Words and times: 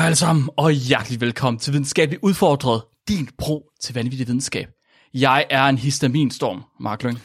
Hej 0.00 0.06
alle 0.06 0.16
sammen, 0.16 0.48
og 0.56 0.70
hjertelig 0.70 1.20
velkommen 1.20 1.60
til 1.60 1.72
Videnskabeligt 1.72 2.22
Udfordret, 2.22 2.82
din 3.08 3.28
bro 3.38 3.70
til 3.80 3.94
vanvittig 3.94 4.26
videnskab. 4.26 4.68
Jeg 5.14 5.46
er 5.50 5.64
en 5.64 5.78
histaminstorm, 5.78 6.62
Mark 6.80 7.02
Lyng. 7.02 7.18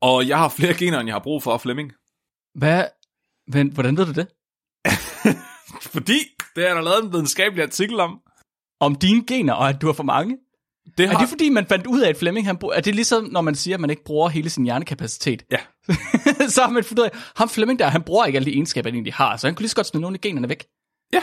Og 0.00 0.28
jeg 0.28 0.38
har 0.38 0.48
flere 0.48 0.74
gener, 0.74 1.00
end 1.00 1.06
jeg 1.06 1.14
har 1.14 1.20
brug 1.20 1.42
for, 1.42 1.58
Flemming. 1.58 1.92
Hvad? 2.54 2.84
Men, 3.48 3.72
hvordan 3.72 3.96
ved 3.96 4.06
du 4.06 4.12
det? 4.12 4.26
Fordi 5.94 6.18
det 6.56 6.68
er 6.68 6.74
der 6.74 6.80
lavet 6.80 7.04
en 7.04 7.12
videnskabelig 7.12 7.64
artikel 7.64 8.00
om. 8.00 8.20
Om 8.80 8.94
dine 8.94 9.26
gener, 9.26 9.52
og 9.52 9.68
at 9.68 9.80
du 9.80 9.86
har 9.86 9.92
for 9.92 10.02
mange? 10.02 10.36
Det 10.98 11.06
Er 11.06 11.18
det 11.18 11.28
fordi, 11.28 11.48
man 11.48 11.66
fandt 11.66 11.86
ud 11.86 12.00
af, 12.00 12.08
at 12.08 12.16
Flemming, 12.16 12.46
han 12.46 12.56
bruger, 12.56 12.74
er 12.74 12.80
det 12.80 12.94
ligesom, 12.94 13.24
når 13.24 13.40
man 13.40 13.54
siger, 13.54 13.76
at 13.76 13.80
man 13.80 13.90
ikke 13.90 14.04
bruger 14.04 14.28
hele 14.28 14.50
sin 14.50 14.64
hjernekapacitet? 14.64 15.42
Ja. 15.50 15.58
så 16.54 16.62
har 16.62 16.70
man 16.70 16.84
fundet 16.84 17.02
ud 17.02 17.08
af, 17.12 17.18
ham 17.36 17.48
Flemming 17.48 17.78
der, 17.78 17.88
han 17.88 18.02
bruger 18.02 18.24
ikke 18.24 18.36
alle 18.36 18.46
de 18.46 18.54
egenskaber, 18.54 18.90
han 18.90 18.94
egentlig 18.94 19.14
har, 19.14 19.36
så 19.36 19.46
han 19.46 19.54
kunne 19.54 19.62
lige 19.62 19.70
så 19.70 19.76
godt 19.76 19.86
smide 19.86 20.02
nogle 20.02 20.14
af 20.14 20.20
generne 20.20 20.48
væk. 20.48 20.64
Ja. 21.12 21.22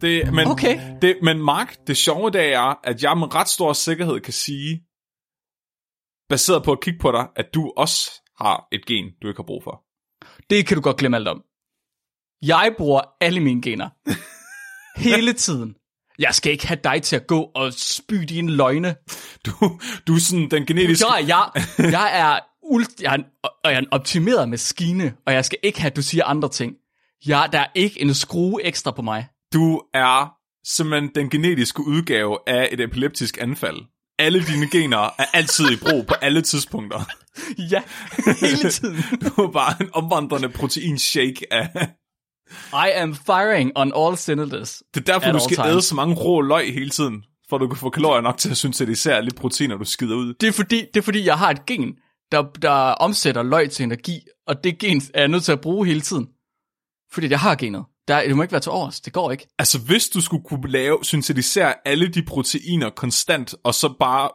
Det, 0.00 0.34
men, 0.34 0.48
Okay. 0.48 0.80
det, 1.02 1.18
men 1.22 1.42
Mark, 1.42 1.76
det 1.86 1.96
sjove 1.96 2.30
det 2.30 2.52
er, 2.52 2.80
at 2.84 3.02
jeg 3.02 3.18
med 3.18 3.34
ret 3.34 3.48
stor 3.48 3.72
sikkerhed 3.72 4.20
kan 4.20 4.32
sige, 4.32 4.82
baseret 6.28 6.62
på 6.62 6.72
at 6.72 6.80
kigge 6.80 6.98
på 6.98 7.12
dig, 7.12 7.28
at 7.36 7.54
du 7.54 7.72
også 7.76 8.10
har 8.36 8.68
et 8.72 8.86
gen, 8.86 9.04
du 9.22 9.28
ikke 9.28 9.38
har 9.38 9.46
brug 9.46 9.62
for. 9.64 9.82
Det 10.50 10.66
kan 10.66 10.76
du 10.76 10.80
godt 10.80 10.96
glemme 10.96 11.16
alt 11.16 11.28
om. 11.28 11.42
Jeg 12.42 12.74
bruger 12.78 13.00
alle 13.20 13.40
mine 13.40 13.62
gener. 13.62 13.88
Hele 15.08 15.32
tiden. 15.32 15.74
Jeg 16.18 16.34
skal 16.34 16.52
ikke 16.52 16.66
have 16.66 16.80
dig 16.84 17.02
til 17.02 17.16
at 17.16 17.26
gå 17.26 17.50
og 17.54 17.72
spy 17.72 18.14
dine 18.14 18.52
løgne. 18.52 18.96
Du, 19.46 19.80
du 20.06 20.14
er 20.14 20.20
sådan 20.20 20.50
den 20.50 20.66
genetiske... 20.66 21.06
Jeg, 21.06 21.28
jeg, 21.28 21.50
jeg 21.78 22.20
er 22.20 22.40
ult, 22.62 23.00
jeg 23.00 23.10
er, 23.10 23.14
en, 23.14 23.24
jeg 23.64 23.74
er 23.74 23.78
en 23.78 23.92
optimeret 23.92 24.48
maskine, 24.48 25.14
og 25.26 25.32
jeg 25.32 25.44
skal 25.44 25.58
ikke 25.62 25.80
have, 25.80 25.90
at 25.90 25.96
du 25.96 26.02
siger 26.02 26.24
andre 26.24 26.48
ting. 26.48 26.74
Jeg, 27.26 27.48
der 27.52 27.58
er 27.58 27.66
ikke 27.74 28.02
en 28.02 28.14
skrue 28.14 28.64
ekstra 28.64 28.90
på 28.90 29.02
mig. 29.02 29.28
Du 29.52 29.82
er 29.94 30.38
simpelthen 30.64 31.10
den 31.14 31.30
genetiske 31.30 31.86
udgave 31.86 32.38
af 32.46 32.68
et 32.72 32.80
epileptisk 32.80 33.38
anfald. 33.40 33.76
Alle 34.18 34.44
dine 34.46 34.70
gener 34.70 34.98
er 34.98 35.24
altid 35.32 35.70
i 35.70 35.76
brug 35.76 36.06
på 36.06 36.14
alle 36.14 36.42
tidspunkter. 36.42 37.00
Ja, 37.72 37.82
hele 38.40 38.70
tiden. 38.70 38.96
Du 39.22 39.42
er 39.42 39.50
bare 39.50 39.74
en 39.80 39.90
omvandrende 39.92 40.48
proteinshake 40.48 41.52
af... 41.52 41.88
I 42.72 42.90
am 42.94 43.14
firing 43.14 43.72
on 43.76 43.92
all 43.96 44.16
cylinders. 44.16 44.82
Det 44.94 45.08
er 45.08 45.12
derfor, 45.12 45.32
du 45.32 45.38
skal 45.50 45.66
æde 45.66 45.82
så 45.82 45.94
mange 45.94 46.14
rå 46.14 46.40
løg 46.40 46.74
hele 46.74 46.90
tiden, 46.90 47.24
for 47.48 47.56
at 47.56 47.60
du 47.60 47.68
kan 47.68 47.76
få 47.76 47.90
kalorier 47.90 48.20
nok 48.20 48.38
til 48.38 48.50
at 48.50 48.56
syntetisere 48.56 49.24
de 49.24 49.30
proteiner, 49.36 49.76
du 49.76 49.84
skider 49.84 50.16
ud. 50.16 50.34
Det 50.34 50.48
er 50.48 50.52
fordi, 50.52 50.84
det 50.94 51.00
er 51.00 51.04
fordi 51.04 51.24
jeg 51.24 51.38
har 51.38 51.50
et 51.50 51.66
gen, 51.66 51.96
der, 52.32 52.42
der 52.42 52.70
omsætter 52.90 53.42
løg 53.42 53.70
til 53.70 53.82
energi, 53.84 54.20
og 54.46 54.64
det 54.64 54.78
gen 54.78 55.02
er 55.14 55.20
jeg 55.20 55.28
nødt 55.28 55.44
til 55.44 55.52
at 55.52 55.60
bruge 55.60 55.86
hele 55.86 56.00
tiden. 56.00 56.28
Fordi 57.12 57.30
jeg 57.30 57.40
har 57.40 57.54
genet. 57.54 57.84
Der, 58.08 58.26
det 58.28 58.36
må 58.36 58.42
ikke 58.42 58.52
være 58.52 58.60
til 58.60 58.72
års. 58.72 59.00
Det 59.00 59.12
går 59.12 59.30
ikke. 59.30 59.46
Altså, 59.58 59.78
hvis 59.78 60.08
du 60.08 60.20
skulle 60.20 60.44
kunne 60.44 60.70
lave, 60.70 60.98
syntetisere 61.02 61.74
alle 61.84 62.08
de 62.08 62.22
proteiner 62.22 62.90
konstant, 62.90 63.54
og 63.64 63.74
så 63.74 63.94
bare 64.00 64.30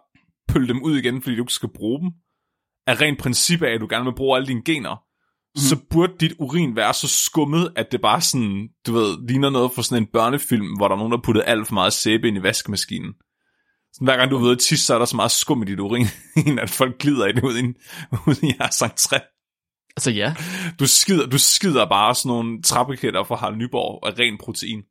pølle 0.48 0.68
dem 0.68 0.84
ud 0.84 0.98
igen, 0.98 1.22
fordi 1.22 1.36
du 1.36 1.44
ikke 1.44 1.54
skal 1.54 1.70
bruge 1.76 2.00
dem, 2.00 2.12
af 2.88 3.02
rent 3.02 3.20
princip 3.20 3.62
af, 3.62 3.74
at 3.74 3.82
du 3.82 3.88
gerne 3.90 4.06
vil 4.06 4.16
bruge 4.16 4.38
alle 4.38 4.48
dine 4.48 4.64
gener, 4.64 4.96
mm. 4.96 5.60
så 5.60 5.78
burde 5.90 6.14
dit 6.20 6.34
urin 6.40 6.76
være 6.76 6.94
så 6.94 7.08
skummet, 7.08 7.74
at 7.76 7.92
det 7.92 8.02
bare 8.02 8.22
sådan, 8.22 8.70
du 8.88 8.94
ved, 8.94 9.28
ligner 9.28 9.50
noget 9.50 9.72
fra 9.76 9.84
sådan 9.84 10.04
en 10.04 10.10
børnefilm, 10.14 10.78
hvor 10.78 10.88
der 10.88 10.96
er 10.96 11.00
nogen, 11.00 11.12
der 11.12 11.22
puttede 11.24 11.46
alt 11.46 11.68
for 11.68 11.74
meget 11.74 11.94
sæbe 11.94 12.28
ind 12.28 12.38
i 12.38 12.44
vaskemaskinen. 12.44 13.14
Sådan, 13.94 14.06
hver 14.06 14.18
gang 14.18 14.32
du 14.32 14.38
er 14.38 14.42
ude 14.42 14.52
at 14.52 14.60
tisse, 14.60 14.86
så 14.86 14.94
er 14.94 15.00
der 15.00 15.06
så 15.06 15.16
meget 15.16 15.32
skum 15.32 15.62
i 15.62 15.66
dit 15.66 15.80
urin, 15.80 16.08
at 16.64 16.70
folk 16.70 16.98
glider 17.00 17.28
i 17.28 17.32
det 17.32 17.44
ud 17.44 17.58
i, 17.58 17.64
ud 18.28 18.44
i 18.44 18.56
jeres 18.60 18.82
entré. 18.82 19.33
Altså 19.98 20.12
ja. 20.12 20.36
Du 20.80 20.88
skider, 20.88 21.26
du 21.26 21.38
skider 21.38 21.86
bare 21.86 22.16
sådan 22.16 22.30
nogle 22.30 22.62
trappekætter 22.62 23.24
fra 23.24 23.36
Harald 23.36 23.56
Nyborg 23.56 24.08
af 24.08 24.20
ren 24.20 24.38
protein. 24.38 24.84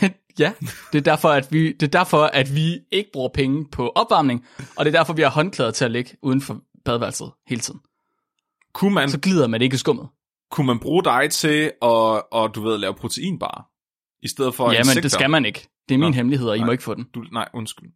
ja, 0.38 0.52
det 0.92 0.98
er, 0.98 1.02
derfor, 1.02 1.28
at 1.28 1.52
vi, 1.52 1.72
det 1.72 1.82
er 1.82 1.98
derfor, 1.98 2.22
at 2.24 2.54
vi 2.54 2.78
ikke 2.92 3.10
bruger 3.12 3.28
penge 3.34 3.66
på 3.72 3.88
opvarmning, 3.94 4.46
og 4.76 4.84
det 4.84 4.94
er 4.94 4.98
derfor, 4.98 5.12
vi 5.12 5.22
har 5.22 5.30
håndklæder 5.30 5.70
til 5.70 5.84
at 5.84 5.90
ligge 5.90 6.16
uden 6.22 6.40
for 6.40 6.60
badeværelset 6.84 7.30
hele 7.46 7.60
tiden. 7.60 7.80
Kunne 8.74 8.94
man, 8.94 9.10
Så 9.10 9.18
glider 9.20 9.46
man 9.46 9.62
ikke 9.62 9.74
i 9.74 9.76
skummet. 9.76 10.08
kunne 10.50 10.66
man 10.66 10.78
bruge 10.78 11.04
dig 11.04 11.30
til 11.30 11.72
at, 11.82 12.22
og, 12.32 12.54
du 12.54 12.62
ved, 12.62 12.78
lave 12.78 12.94
proteinbar? 12.94 13.68
I 14.22 14.28
stedet 14.28 14.54
for 14.54 14.72
Ja, 14.72 14.82
men 14.94 15.02
det 15.02 15.12
skal 15.12 15.30
man 15.30 15.44
ikke. 15.44 15.68
Det 15.88 15.94
er 15.94 15.98
min 15.98 16.10
Nå, 16.10 16.14
hemmelighed, 16.14 16.48
og 16.48 16.56
I 16.56 16.58
nej. 16.58 16.66
må 16.66 16.72
ikke 16.72 16.84
få 16.84 16.94
den. 16.94 17.04
Du, 17.14 17.24
nej, 17.32 17.48
undskyld. 17.54 17.88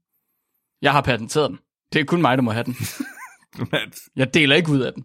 Jeg 0.82 0.92
har 0.92 1.00
patenteret 1.00 1.50
den. 1.50 1.58
Det 1.92 2.00
er 2.00 2.04
kun 2.04 2.20
mig, 2.20 2.38
der 2.38 2.42
må 2.42 2.50
have 2.50 2.64
den. 2.64 2.76
Jeg 4.16 4.34
deler 4.34 4.56
ikke 4.56 4.70
ud 4.72 4.80
af 4.80 4.92
den. 4.92 5.04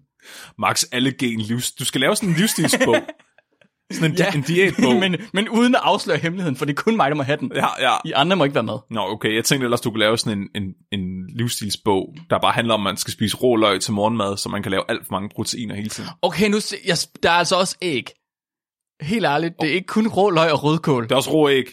Max 0.57 0.83
alle 0.91 1.11
gen 1.11 1.39
livs... 1.39 1.71
Du 1.71 1.85
skal 1.85 2.01
lave 2.01 2.15
sådan 2.15 2.29
en 2.29 2.35
livsstilsbog. 2.35 2.95
sådan 3.91 4.11
en, 4.11 4.17
ja. 4.17 4.31
en 4.31 4.41
diætbog. 4.41 4.95
men, 5.03 5.15
men 5.33 5.49
uden 5.49 5.75
at 5.75 5.81
afsløre 5.83 6.17
hemmeligheden, 6.17 6.55
for 6.55 6.65
det 6.65 6.77
er 6.77 6.81
kun 6.81 6.95
mig, 6.95 7.09
der 7.11 7.15
må 7.15 7.23
have 7.23 7.37
den. 7.37 7.51
Ja, 7.55 7.67
ja. 7.91 7.97
I 8.05 8.11
andre 8.11 8.35
må 8.35 8.43
ikke 8.43 8.55
være 8.55 8.63
med. 8.63 8.77
Nå, 8.91 9.01
okay. 9.01 9.35
Jeg 9.35 9.45
tænkte 9.45 9.65
ellers, 9.65 9.81
du 9.81 9.91
kunne 9.91 9.99
lave 9.99 10.17
sådan 10.17 10.49
en, 10.55 10.63
en, 10.63 10.73
en 10.91 11.29
livsstilsbog, 11.29 12.15
der 12.29 12.39
bare 12.39 12.53
handler 12.53 12.73
om, 12.73 12.81
at 12.81 12.83
man 12.83 12.97
skal 12.97 13.13
spise 13.13 13.37
rå 13.37 13.55
løg 13.55 13.81
til 13.81 13.93
morgenmad, 13.93 14.37
så 14.37 14.49
man 14.49 14.63
kan 14.63 14.71
lave 14.71 14.83
alt 14.89 15.05
for 15.05 15.11
mange 15.11 15.29
proteiner 15.35 15.75
hele 15.75 15.89
tiden. 15.89 16.09
Okay, 16.21 16.49
nu 16.49 16.59
se, 16.59 16.75
jeg, 16.85 16.97
der 17.23 17.29
er 17.29 17.33
altså 17.33 17.55
også 17.55 17.77
æg. 17.81 18.09
Helt 19.01 19.25
ærligt, 19.25 19.53
det 19.61 19.69
er 19.69 19.73
ikke 19.73 19.87
kun 19.87 20.07
rå 20.07 20.29
løg 20.29 20.51
og 20.51 20.63
rødkål. 20.63 21.09
Der 21.09 21.15
er 21.15 21.17
også 21.17 21.31
rå 21.31 21.49
æg. 21.49 21.65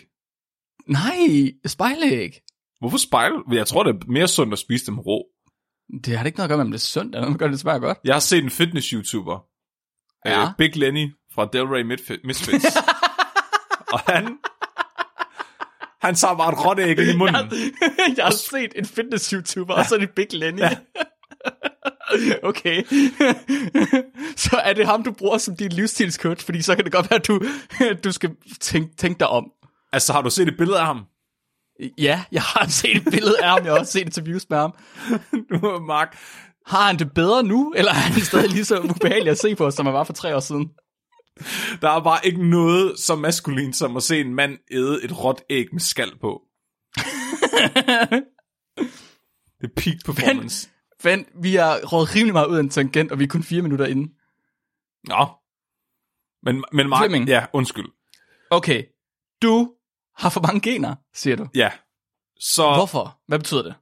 Nej, 0.87 1.53
spejlæg. 1.67 2.41
Hvorfor 2.81 2.99
spejle? 2.99 3.37
Jeg 3.53 3.67
tror, 3.67 3.83
det 3.83 3.95
er 3.95 3.99
mere 4.07 4.29
sundt 4.29 4.53
at 4.53 4.59
spise 4.59 4.87
dem 4.87 4.99
rå. 4.99 5.27
Det 6.05 6.17
har 6.17 6.23
det 6.23 6.27
ikke 6.27 6.39
noget 6.39 6.49
at 6.49 6.51
gøre 6.51 6.59
med, 6.59 6.65
om 6.65 6.71
det 6.71 6.79
er 6.79 6.83
sundt, 6.83 7.15
eller 7.15 7.27
noget, 7.27 7.39
gør 7.39 7.49
det 7.49 7.61
smager 7.61 7.79
godt. 7.79 7.99
Jeg 8.05 8.15
har 8.15 8.21
set 8.21 8.45
en 8.45 8.51
fitness-YouTuber. 8.51 9.51
Ja. 10.27 10.43
Øh, 10.43 10.49
Big 10.59 10.77
Lenny 10.77 11.13
fra 11.35 11.49
Delray 11.53 11.83
Midfit- 11.83 12.21
Misfits. 12.25 12.77
og 13.93 14.01
han... 14.01 14.39
Han 16.03 16.15
tager 16.15 16.35
bare 16.37 16.53
et 16.53 16.67
råt 16.67 16.79
i 17.09 17.17
munden. 17.17 17.35
Jeg, 17.35 17.73
jeg 18.17 18.25
har 18.25 18.33
set 18.33 18.73
en 18.77 18.85
fitness-YouTuber, 18.85 19.75
og 19.75 19.85
så 19.87 19.95
er 19.95 19.99
det 19.99 20.11
Big 20.11 20.33
Lenny. 20.33 20.61
Ja. 20.61 20.77
okay. 22.49 22.85
så 24.37 24.57
er 24.65 24.73
det 24.73 24.87
ham, 24.87 25.03
du 25.03 25.13
bruger 25.13 25.39
som 25.39 25.57
din 25.57 25.73
livsstilscoach, 25.73 26.45
fordi 26.45 26.63
så 26.63 26.75
kan 26.77 26.85
det 26.85 26.93
godt 26.93 27.11
være, 27.11 27.21
at 27.21 27.27
du, 27.29 27.43
du 28.05 28.13
skal 28.13 28.31
tænke, 28.61 28.97
tænke 28.97 29.19
dig 29.19 29.29
om. 29.29 29.51
Altså, 29.93 30.13
har 30.13 30.23
du 30.23 30.31
set 30.31 30.49
et 30.49 30.57
billede 30.57 30.79
af 30.79 30.87
ham? 30.87 31.05
Ja, 31.99 32.25
jeg 32.33 32.43
har 32.43 32.69
set 32.81 32.97
et 32.97 33.05
billede 33.05 33.43
af 33.43 33.49
ham, 33.49 33.65
jeg 33.65 33.73
har 33.73 33.79
også 33.79 33.93
set 33.93 34.01
interviews 34.01 34.51
med 34.51 34.59
ham. 34.59 34.75
Nu, 35.51 35.79
Mark. 35.79 36.19
Har 36.67 36.87
han 36.87 36.99
det 36.99 37.13
bedre 37.15 37.43
nu, 37.43 37.73
eller 37.77 37.91
er 37.91 37.95
han 37.95 38.23
stadig 38.23 38.51
lige 38.51 38.65
så 38.65 38.81
ubehagelig 38.81 39.31
at 39.31 39.39
se 39.39 39.55
på, 39.55 39.71
som 39.71 39.87
han 39.87 39.95
var 39.95 40.05
for 40.05 40.13
tre 40.13 40.37
år 40.37 40.41
siden? 40.41 40.71
Der 41.83 41.91
er 41.91 42.03
bare 42.03 42.27
ikke 42.27 42.51
noget 42.51 42.99
så 42.99 43.15
maskulint 43.17 43.77
som 43.77 43.97
at 43.97 44.03
se 44.03 44.21
en 44.21 44.35
mand 44.35 44.59
æde 44.71 45.05
et 45.05 45.25
råt 45.25 45.43
æg 45.51 45.67
med 45.73 45.81
skal 45.81 46.13
på. 46.21 46.43
det 49.61 49.65
er 49.65 49.75
peak 49.77 49.97
performance. 50.05 50.71
Vent, 51.03 51.29
vi 51.43 51.55
har 51.55 51.81
rådet 51.93 52.15
rimelig 52.15 52.33
meget 52.33 52.47
ud 52.47 52.57
af 52.57 52.61
en 52.61 52.71
tangent, 52.71 53.13
og 53.13 53.19
vi 53.19 53.25
er 53.25 53.29
kun 53.29 53.43
fire 53.43 53.63
minutter 53.63 53.87
inde. 53.87 54.13
Nå. 55.05 55.27
Men, 56.43 56.65
men 56.73 56.89
Mark, 56.89 57.01
Flemming. 57.01 57.29
ja, 57.29 57.47
undskyld. 57.53 57.87
Okay, 58.51 58.83
du 59.43 59.71
har 60.17 60.31
for 60.31 60.41
mange 60.41 60.61
gener, 60.61 60.95
siger 61.15 61.37
du. 61.37 61.47
Ja. 61.55 61.71
Så 62.41 62.75
Hvorfor? 62.75 63.19
Hvad 63.29 63.39
betyder 63.39 63.63
det? 63.63 63.75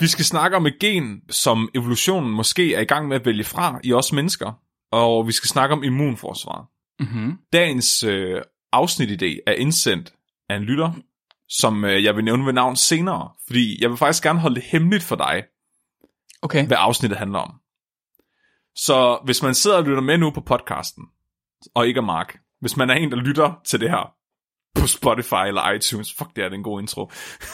vi 0.00 0.06
skal 0.06 0.24
snakke 0.24 0.56
om 0.56 0.66
et 0.66 0.78
gen, 0.80 1.20
som 1.30 1.68
evolutionen 1.74 2.30
måske 2.30 2.74
er 2.74 2.80
i 2.80 2.84
gang 2.84 3.08
med 3.08 3.16
at 3.16 3.26
vælge 3.26 3.44
fra 3.44 3.80
i 3.84 3.92
os 3.92 4.12
mennesker. 4.12 4.52
Og 4.92 5.26
vi 5.26 5.32
skal 5.32 5.48
snakke 5.48 5.72
om 5.72 5.84
immunforsvar. 5.84 6.66
Mm-hmm. 7.00 7.38
Dagens 7.52 8.02
øh, 8.02 8.42
afsnitidé 8.72 9.38
er 9.46 9.52
indsendt 9.52 10.12
af 10.48 10.56
en 10.56 10.62
lytter, 10.62 10.92
som 11.48 11.84
øh, 11.84 12.04
jeg 12.04 12.16
vil 12.16 12.24
nævne 12.24 12.46
ved 12.46 12.52
navn 12.52 12.76
senere. 12.76 13.30
Fordi 13.46 13.82
jeg 13.82 13.90
vil 13.90 13.98
faktisk 13.98 14.22
gerne 14.22 14.40
holde 14.40 14.54
det 14.54 14.64
hemmeligt 14.64 15.02
for 15.02 15.16
dig, 15.16 15.42
Okay. 16.42 16.66
hvad 16.66 16.76
afsnittet 16.80 17.18
handler 17.18 17.38
om. 17.38 17.54
Så 18.76 19.20
hvis 19.24 19.42
man 19.42 19.54
sidder 19.54 19.76
og 19.76 19.84
lytter 19.84 20.02
med 20.02 20.18
nu 20.18 20.30
på 20.30 20.40
podcasten, 20.40 21.04
og 21.74 21.86
ikke 21.86 21.98
er 21.98 22.02
Mark, 22.02 22.38
hvis 22.62 22.76
man 22.76 22.90
er 22.90 22.94
en, 22.94 23.10
der 23.10 23.16
lytter 23.16 23.60
til 23.64 23.80
det 23.80 23.90
her, 23.90 24.14
på 24.74 24.86
Spotify 24.86 25.46
eller 25.46 25.70
iTunes. 25.70 26.14
Fuck, 26.14 26.36
det 26.36 26.44
er 26.44 26.48
den 26.48 26.58
en 26.58 26.62
god 26.62 26.80
intro. 26.80 27.10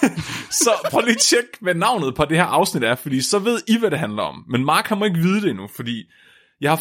så 0.65 0.71
prøv 0.91 1.01
lige 1.01 1.15
at 1.15 1.21
tjekke, 1.21 1.51
hvad 1.61 1.75
navnet 1.75 2.15
på 2.15 2.25
det 2.25 2.37
her 2.37 2.45
afsnit 2.45 2.85
er, 2.85 2.95
fordi 2.95 3.21
så 3.21 3.39
ved 3.39 3.63
I, 3.69 3.79
hvad 3.79 3.91
det 3.91 3.99
handler 3.99 4.23
om. 4.23 4.45
Men 4.49 4.65
Mark 4.65 4.87
han 4.87 4.99
må 4.99 5.05
ikke 5.05 5.19
vide 5.19 5.43
det 5.43 5.51
endnu, 5.51 5.69
fordi 5.69 6.05
jeg 6.61 6.71
har, 6.71 6.77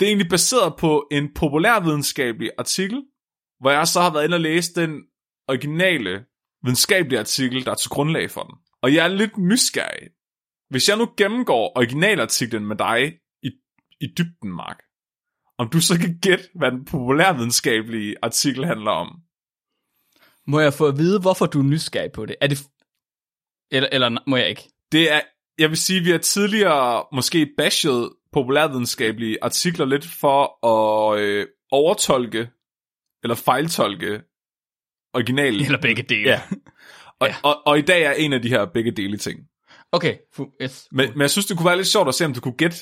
det 0.00 0.06
er 0.06 0.10
egentlig 0.10 0.30
baseret 0.30 0.74
på 0.78 1.08
en 1.10 1.34
populærvidenskabelig 1.34 2.50
artikel, 2.58 3.02
hvor 3.60 3.70
jeg 3.70 3.88
så 3.88 4.00
har 4.00 4.12
været 4.12 4.24
inde 4.24 4.34
og 4.34 4.40
læse 4.40 4.74
den 4.74 4.90
originale 5.48 6.24
videnskabelige 6.62 7.18
artikel, 7.18 7.64
der 7.64 7.70
er 7.70 7.74
til 7.74 7.90
grundlag 7.90 8.30
for 8.30 8.42
den. 8.42 8.54
Og 8.82 8.94
jeg 8.94 9.04
er 9.04 9.08
lidt 9.08 9.38
nysgerrig. 9.38 10.08
Hvis 10.70 10.88
jeg 10.88 10.96
nu 10.96 11.08
gennemgår 11.16 11.72
originalartiklen 11.76 12.66
med 12.66 12.76
dig 12.76 13.18
i, 13.42 13.50
i 14.00 14.06
dybden, 14.18 14.50
Mark, 14.50 14.78
om 15.58 15.68
du 15.68 15.80
så 15.80 15.98
kan 16.00 16.18
gætte, 16.22 16.44
hvad 16.54 16.70
den 16.70 16.84
populærvidenskabelige 16.84 18.16
artikel 18.22 18.64
handler 18.64 18.90
om. 18.90 19.20
Må 20.46 20.60
jeg 20.60 20.72
få 20.72 20.88
at 20.88 20.98
vide, 20.98 21.20
hvorfor 21.20 21.46
du 21.46 21.58
er 21.58 21.64
nysgerrig 21.64 22.12
på 22.12 22.26
det? 22.26 22.36
Er 22.40 22.46
det... 22.46 22.58
Eller, 23.70 23.88
eller 23.92 24.18
må 24.26 24.36
jeg 24.36 24.48
ikke? 24.48 24.68
Det 24.92 25.12
er, 25.12 25.20
jeg 25.58 25.70
vil 25.70 25.78
sige, 25.78 26.00
vi 26.00 26.10
har 26.10 26.18
tidligere 26.18 27.04
måske 27.12 27.50
bashed 27.58 28.10
populærvidenskabelige 28.32 29.38
artikler 29.42 29.86
lidt 29.86 30.04
for 30.06 30.66
at 30.66 31.20
øh, 31.20 31.46
overtolke 31.70 32.48
eller 33.22 33.34
fejltolke 33.34 34.22
originalen. 35.14 35.64
Eller 35.64 35.80
begge 35.80 36.02
dele. 36.02 36.30
Ja. 36.30 36.42
Og, 37.20 37.28
Ja. 37.28 37.32
ja. 37.32 37.36
Og, 37.42 37.66
og 37.66 37.78
i 37.78 37.82
dag 37.82 38.02
er 38.02 38.12
en 38.12 38.32
af 38.32 38.42
de 38.42 38.48
her 38.48 38.64
begge 38.64 38.90
dele 38.90 39.16
ting. 39.16 39.40
Okay. 39.92 40.16
Yes. 40.62 40.88
Men, 40.92 41.10
men 41.10 41.20
jeg 41.20 41.30
synes, 41.30 41.46
det 41.46 41.56
kunne 41.56 41.66
være 41.66 41.76
lidt 41.76 41.86
sjovt 41.86 42.08
at 42.08 42.14
se, 42.14 42.24
om 42.24 42.34
du 42.34 42.40
kunne 42.40 42.56
gætte, 42.56 42.76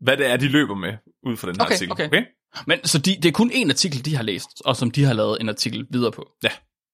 hvad 0.00 0.16
det 0.16 0.26
er, 0.26 0.36
de 0.36 0.48
løber 0.48 0.74
med 0.74 0.92
ud 1.26 1.36
fra 1.36 1.48
den 1.48 1.56
her 1.56 1.64
Okay, 1.64 1.74
artikel. 1.74 1.92
okay. 1.92 2.06
okay? 2.06 2.24
Men 2.66 2.84
så 2.84 2.98
de, 2.98 3.10
det 3.16 3.24
er 3.24 3.32
kun 3.32 3.50
en 3.54 3.70
artikel, 3.70 4.04
de 4.04 4.16
har 4.16 4.22
læst, 4.22 4.62
og 4.64 4.76
som 4.76 4.90
de 4.90 5.04
har 5.04 5.12
lavet 5.12 5.40
en 5.40 5.48
artikel 5.48 5.86
videre 5.90 6.12
på. 6.12 6.28
Ja. 6.42 6.48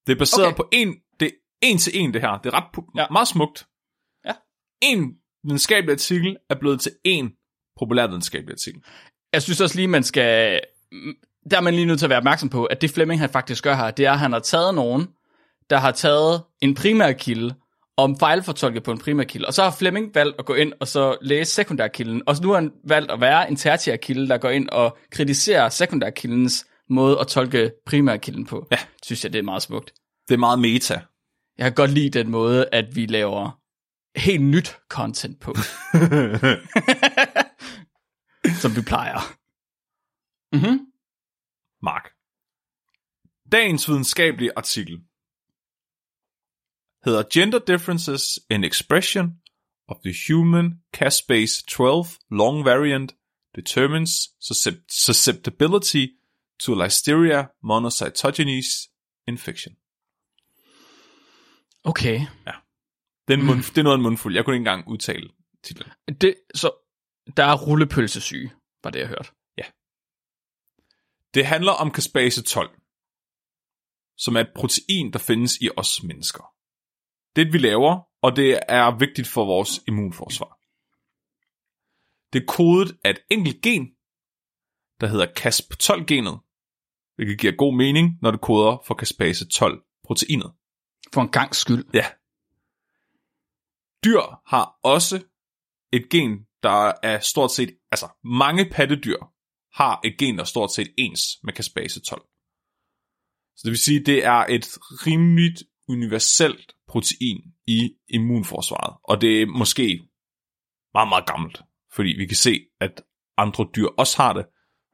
Det 0.07 0.13
er 0.13 0.19
baseret 0.19 0.47
Okay. 0.47 0.55
på 0.57 0.69
en, 0.71 0.95
det 1.19 1.25
er 1.27 1.31
en 1.61 1.77
til 1.77 1.91
en 1.99 2.13
det 2.13 2.21
her. 2.21 2.37
Det 2.37 2.53
er 2.53 2.57
ret 2.57 2.83
Ja. 2.95 3.01
ja. 3.01 3.07
meget 3.11 3.27
smukt. 3.27 3.67
Ja. 4.25 4.31
En 4.81 5.13
videnskabelig 5.43 5.93
artikel 5.93 6.37
er 6.49 6.55
blevet 6.59 6.81
til 6.81 6.91
en 7.03 7.31
populærvidenskabelig 7.79 8.53
artikel. 8.53 8.81
Jeg 9.33 9.41
synes 9.41 9.61
også 9.61 9.75
lige, 9.75 9.87
man 9.87 10.03
skal... 10.03 10.59
Der 11.51 11.57
er 11.57 11.61
man 11.61 11.73
lige 11.73 11.85
nødt 11.85 11.99
til 11.99 12.05
at 12.05 12.09
være 12.09 12.17
opmærksom 12.17 12.49
på, 12.49 12.65
at 12.65 12.81
det 12.81 12.91
Flemming 12.91 13.19
han 13.21 13.29
faktisk 13.29 13.63
gør 13.63 13.75
her, 13.75 13.91
det 13.91 14.05
er, 14.05 14.11
at 14.11 14.19
han 14.19 14.31
har 14.31 14.39
taget 14.39 14.75
nogen, 14.75 15.07
der 15.69 15.77
har 15.77 15.91
taget 15.91 16.43
en 16.61 16.75
primær 16.75 17.11
kilde, 17.11 17.55
og 18.03 18.17
fejlfortolket 18.19 18.83
på 18.83 18.91
en 18.91 18.99
primær 18.99 19.23
kilde. 19.23 19.47
Og 19.47 19.53
så 19.53 19.63
har 19.63 19.71
Flemming 19.71 20.15
valgt 20.15 20.35
at 20.39 20.45
gå 20.45 20.53
ind 20.53 20.73
og 20.79 20.87
så 20.87 21.17
læse 21.21 21.53
sekundærkilden. 21.53 22.21
Og 22.25 22.35
så 22.35 22.43
nu 22.43 22.49
har 22.49 22.55
han 22.55 22.71
valgt 22.83 23.11
at 23.11 23.21
være 23.21 23.49
en 23.49 23.55
tertiær 23.55 23.95
kilde, 23.95 24.27
der 24.27 24.37
går 24.37 24.49
ind 24.49 24.69
og 24.69 24.97
kritiserer 25.11 25.69
sekundærkildens 25.69 26.67
måde 26.89 27.19
at 27.19 27.27
tolke 27.27 27.71
primærkilden 27.85 28.45
på. 28.45 28.67
Ja. 28.71 28.77
Synes 29.03 29.23
jeg, 29.23 29.33
det 29.33 29.39
er 29.39 29.43
meget 29.43 29.61
smukt. 29.61 29.93
Det 30.27 30.33
er 30.33 30.37
meget 30.37 30.59
meta. 30.59 31.01
Jeg 31.57 31.65
kan 31.65 31.73
godt 31.73 31.91
lide 31.91 32.09
den 32.09 32.29
måde, 32.29 32.69
at 32.71 32.95
vi 32.95 33.05
laver 33.05 33.59
helt 34.15 34.43
nyt 34.43 34.77
content 34.89 35.39
på, 35.39 35.55
som 38.61 38.75
vi 38.75 38.81
plejer. 38.81 39.19
Mhm. 40.55 40.79
Mark. 41.81 42.09
Dagens 43.51 43.89
videnskabelige 43.89 44.51
artikel 44.55 44.99
hedder 47.03 47.23
Gender 47.33 47.59
Differences 47.59 48.39
in 48.49 48.63
Expression 48.63 49.41
of 49.87 49.97
the 50.03 50.13
Human 50.27 50.81
Caspase 50.97 51.63
12 51.67 52.05
Long 52.31 52.65
Variant 52.65 53.15
Determines 53.55 54.11
suscept- 54.39 54.91
Susceptibility 54.91 56.07
to 56.59 56.83
Listeria 56.83 57.47
monocytogenes 57.63 58.89
Infection. 59.27 59.75
Okay. 61.83 62.19
Det 63.27 63.33
er, 63.33 63.37
en 63.37 63.45
mund, 63.45 63.63
det 63.63 63.77
er 63.77 63.83
noget 63.83 63.93
af 63.93 63.97
en 63.97 64.03
mundfuld. 64.03 64.35
Jeg 64.35 64.45
kunne 64.45 64.55
ikke 64.55 64.61
engang 64.61 64.87
udtale 64.87 65.29
titlen. 65.63 65.91
Det, 66.21 66.35
så 66.55 66.71
der 67.37 67.43
er 67.43 67.57
rullepølsesyge, 67.57 68.51
var 68.83 68.89
det 68.89 68.99
jeg 68.99 69.07
hørte. 69.07 69.29
Det 71.33 71.45
handler 71.45 71.71
om 71.71 71.91
caspase 71.93 72.43
12, 72.43 72.79
som 74.17 74.35
er 74.35 74.39
et 74.39 74.51
protein, 74.55 75.13
der 75.13 75.19
findes 75.19 75.57
i 75.61 75.69
os 75.77 76.03
mennesker. 76.03 76.53
Det 77.39 77.53
vi 77.53 77.57
laver, 77.57 77.99
og 78.21 78.35
det 78.35 78.59
er 78.67 78.97
vigtigt 78.97 79.27
for 79.27 79.45
vores 79.45 79.83
immunforsvar. 79.87 80.53
Det 82.33 82.41
er 82.41 82.45
kodet 82.47 82.99
af 83.03 83.09
et 83.09 83.19
enkelt 83.31 83.61
gen, 83.61 83.85
der 85.01 85.07
hedder 85.07 85.27
CASP12-genet, 85.39 86.39
hvilket 87.15 87.39
giver 87.39 87.55
god 87.55 87.73
mening, 87.75 88.05
når 88.21 88.31
det 88.31 88.41
koder 88.41 88.83
for 88.87 88.95
caspase 88.95 89.45
12-proteinet. 89.45 90.51
For 91.13 91.21
en 91.21 91.29
gang 91.29 91.55
skyld. 91.55 91.85
Ja. 91.93 92.05
Dyr 94.05 94.23
har 94.53 94.79
også 94.83 95.15
et 95.93 96.09
gen, 96.09 96.31
der 96.63 96.93
er 97.03 97.19
stort 97.19 97.51
set, 97.51 97.79
altså 97.91 98.07
mange 98.23 98.69
pattedyr 98.69 99.19
har 99.73 100.01
et 100.03 100.17
gen, 100.19 100.35
der 100.35 100.41
er 100.41 100.53
stort 100.55 100.71
set 100.73 100.93
ens 100.97 101.21
med 101.43 101.53
caspase 101.53 102.01
12. 102.01 102.21
Så 103.55 103.61
det 103.63 103.71
vil 103.71 103.85
sige, 103.87 104.05
det 104.05 104.25
er 104.25 104.45
et 104.55 104.67
rimeligt 105.05 105.63
universelt 105.87 106.73
protein 106.89 107.41
i 107.67 107.91
immunforsvaret, 108.09 108.97
og 109.03 109.21
det 109.21 109.41
er 109.41 109.45
måske 109.45 110.07
meget, 110.93 111.09
meget 111.09 111.25
gammelt, 111.25 111.61
fordi 111.91 112.09
vi 112.17 112.25
kan 112.25 112.37
se, 112.37 112.59
at 112.79 113.03
andre 113.37 113.67
dyr 113.75 113.87
også 113.97 114.17
har 114.17 114.33
det, 114.33 114.45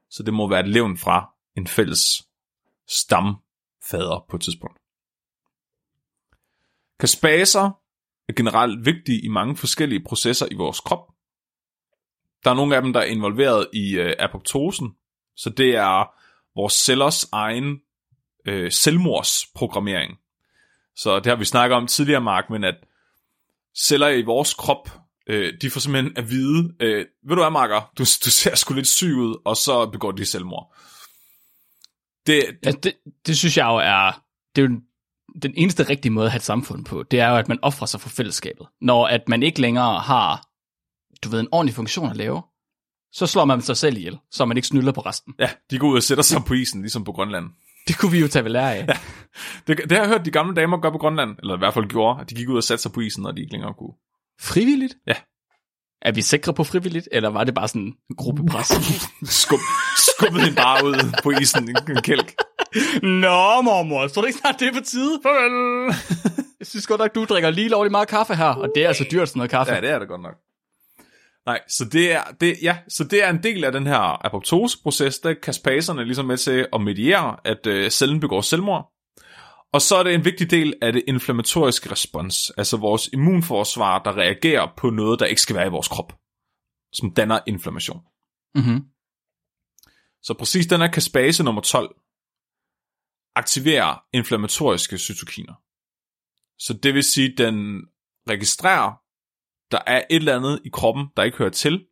så 0.10 0.24
det 0.24 0.34
må 0.34 0.50
være 0.50 0.60
et 0.60 0.70
levn 0.70 0.98
fra 0.98 1.34
en 1.58 1.68
fælles 1.68 2.24
stamfader 2.88 4.26
på 4.30 4.36
et 4.36 4.42
tidspunkt. 4.42 4.80
Kaspaser 7.00 7.72
er 8.30 8.34
generelt 8.34 8.86
vigtige 8.86 9.22
i 9.22 9.28
mange 9.28 9.56
forskellige 9.56 10.04
processer 10.04 10.48
i 10.52 10.56
vores 10.56 10.80
krop. 10.80 11.08
Der 12.44 12.50
er 12.52 12.56
nogle 12.56 12.76
af 12.76 12.82
dem, 12.82 12.94
der 12.94 13.00
er 13.00 13.06
involveret 13.06 13.68
i 13.74 13.96
øh, 13.96 14.16
apoptosen, 14.20 14.96
så 15.36 15.50
det 15.50 15.76
er 15.76 16.12
vores 16.56 16.74
cellers 16.74 17.30
egen 17.32 17.82
øh, 18.46 18.72
selvmordsprogrammering. 18.72 20.18
Så 20.96 21.16
det 21.16 21.26
har 21.26 21.36
vi 21.36 21.46
snakket 21.46 21.76
om 21.76 21.88
tidligere, 21.88 22.22
Mark, 22.22 22.50
men 22.50 22.64
at 22.64 22.76
celler 23.78 24.08
i 24.08 24.22
vores 24.22 24.54
krop, 24.54 24.90
øh, 25.28 25.54
de 25.62 25.70
får 25.70 25.80
simpelthen 25.80 26.18
at 26.18 26.30
vide, 26.30 26.74
øh, 26.80 27.06
ved 27.28 27.36
du 27.36 27.42
hvad, 27.42 27.52
Marker, 27.52 27.92
du, 27.98 28.04
du 28.04 28.30
ser 28.30 28.56
sgu 28.56 28.74
lidt 28.74 28.88
syg 28.88 29.16
ud, 29.16 29.42
og 29.46 29.58
så 29.58 29.86
begår 29.86 30.12
de 30.12 30.26
selvmord. 30.26 30.76
Det, 32.28 32.46
Ja, 32.64 32.72
det, 32.72 32.94
det 33.26 33.38
synes 33.38 33.58
jeg 33.58 33.66
jo 33.66 33.76
er, 33.76 34.24
det 34.56 34.64
er 34.64 34.68
jo 34.68 34.80
den 35.42 35.54
eneste 35.56 35.90
rigtige 35.90 36.12
måde 36.12 36.26
at 36.26 36.32
have 36.32 36.38
et 36.38 36.44
samfund 36.44 36.86
på, 36.86 37.04
det 37.04 37.20
er 37.20 37.30
jo, 37.30 37.36
at 37.36 37.48
man 37.48 37.60
offrer 37.62 37.88
sig 37.88 38.02
for 38.02 38.10
fællesskabet. 38.10 38.68
Når 38.82 39.08
at 39.08 39.30
man 39.30 39.44
ikke 39.44 39.62
længere 39.62 40.00
har, 40.00 40.48
du 41.24 41.30
ved, 41.30 41.40
en 41.40 41.48
ordentlig 41.52 41.76
funktion 41.76 42.10
at 42.10 42.18
lave, 42.18 42.42
så 43.12 43.28
slår 43.28 43.46
man 43.46 43.62
sig 43.62 43.78
selv 43.78 43.98
ihjel, 43.98 44.18
så 44.32 44.46
man 44.46 44.58
ikke 44.58 44.68
snylder 44.68 44.92
på 44.92 45.02
resten. 45.02 45.34
ja, 45.40 45.50
de 45.72 45.80
går 45.80 45.88
ud 45.88 45.96
og 45.96 46.04
sætter 46.04 46.24
sig 46.24 46.42
på 46.48 46.54
isen, 46.54 46.82
ligesom 46.82 47.04
på 47.04 47.12
Grønland. 47.12 47.46
Det 47.88 47.98
kunne 47.98 48.12
vi 48.12 48.20
jo 48.20 48.28
tage 48.28 48.44
ved 48.44 48.52
lære 48.52 48.76
af. 48.76 48.86
Ja. 48.88 48.98
Det, 49.68 49.78
det 49.78 49.92
har 49.92 50.00
jeg 50.00 50.08
hørt 50.08 50.26
de 50.26 50.32
gamle 50.32 50.56
damer 50.56 50.78
gøre 50.78 50.92
på 50.92 50.98
Grønland, 50.98 51.36
eller 51.40 51.56
i 51.56 51.58
hvert 51.58 51.74
fald 51.74 51.86
gjorde, 51.86 52.22
at 52.22 52.30
de 52.30 52.36
gik 52.36 52.50
ud 52.50 52.58
og 52.58 52.64
satte 52.64 52.82
sig 52.82 52.92
på 52.92 53.00
isen, 53.00 53.24
når 53.24 53.32
de 53.32 53.42
ikke 53.42 53.52
længere 53.52 53.74
kunne. 53.74 53.94
Frivilligt? 54.42 54.96
Ja. 55.08 55.16
Er 56.02 56.12
vi 56.12 56.22
sikre 56.22 56.54
på 56.54 56.64
frivilligt, 56.64 57.10
eller 57.12 57.30
var 57.30 57.44
det 57.44 57.56
bare 57.56 57.68
sådan 57.68 57.82
en 57.82 57.96
gruppepres? 58.18 58.68
Skub, 59.42 59.60
skubbede 59.98 60.44
hende 60.44 60.56
bare 60.56 60.86
ud 60.86 61.22
på 61.24 61.32
isen 61.32 61.70
en 61.70 62.02
kælk. 62.02 62.34
Nå, 63.02 63.62
mormor, 63.62 64.08
så 64.08 64.20
er 64.20 64.22
det 64.22 64.30
ikke 64.30 64.40
snart 64.40 64.60
det 64.60 64.68
er 64.68 64.74
på 64.74 64.86
tide? 64.86 65.20
Farvel. 65.24 65.96
Jeg 66.60 66.68
synes 66.68 66.88
godt 66.88 67.00
nok, 67.00 67.16
du 67.16 67.26
drikker 67.26 67.50
lige 67.50 67.70
lovligt 67.70 67.92
meget 67.92 68.08
kaffe 68.08 68.36
her, 68.36 68.46
og 68.46 68.70
det 68.76 68.84
er 68.84 68.88
altså 68.88 69.06
dyrt 69.12 69.30
sådan 69.30 69.40
noget 69.40 69.52
kaffe. 69.52 69.74
Ja, 69.74 69.82
det 69.82 69.90
er 69.90 70.00
det 70.00 70.08
godt 70.08 70.22
nok. 70.22 70.36
Nej, 71.46 71.62
så 71.68 71.86
det 71.86 72.12
er, 72.12 72.24
det, 72.42 72.58
ja, 72.62 72.80
så 72.88 73.04
det 73.04 73.24
er 73.24 73.30
en 73.30 73.44
del 73.44 73.64
af 73.64 73.72
den 73.72 73.88
her 73.88 74.26
apoptoseproces, 74.26 75.20
der 75.20 75.30
er 75.30 75.34
kaspaserne 75.44 76.06
ligesom 76.06 76.26
med 76.26 76.38
til 76.38 76.68
at 76.74 76.82
mediere, 76.82 77.38
at 77.44 77.68
øh, 77.68 77.90
cellen 77.90 78.20
begår 78.20 78.42
selvmord. 78.42 78.92
Og 79.74 79.82
så 79.82 79.96
er 79.96 80.04
det 80.04 80.14
en 80.14 80.26
vigtig 80.26 80.52
del 80.52 80.74
af 80.82 80.94
det 80.94 81.04
inflammatoriske 81.08 81.92
respons, 81.92 82.50
altså 82.58 82.78
vores 82.78 83.10
immunforsvar, 83.14 84.04
der 84.04 84.18
reagerer 84.18 84.74
på 84.78 84.90
noget, 84.90 85.20
der 85.20 85.26
ikke 85.26 85.42
skal 85.42 85.56
være 85.56 85.68
i 85.68 85.70
vores 85.70 85.88
krop, 85.88 86.14
som 86.94 87.14
danner 87.14 87.40
inflammation. 87.48 88.02
Mm-hmm. 88.56 88.82
Så 90.22 90.34
præcis 90.40 90.68
den 90.68 90.82
her 90.82 90.92
kaspase 90.92 91.44
nummer 91.44 91.62
12 91.62 91.96
aktiverer 93.36 94.04
inflammatoriske 94.14 94.98
cytokiner. 94.98 95.54
Så 96.58 96.74
det 96.84 96.94
vil 96.94 97.04
sige, 97.04 97.32
at 97.32 97.38
den 97.38 97.82
registrerer, 98.30 99.05
der 99.72 99.80
er 99.88 99.98
et 99.98 100.16
eller 100.16 100.36
andet 100.36 100.62
i 100.66 100.70
kroppen, 100.74 101.08
der 101.18 101.24
ikke 101.24 101.38
hører 101.38 101.50
til, 101.50 101.86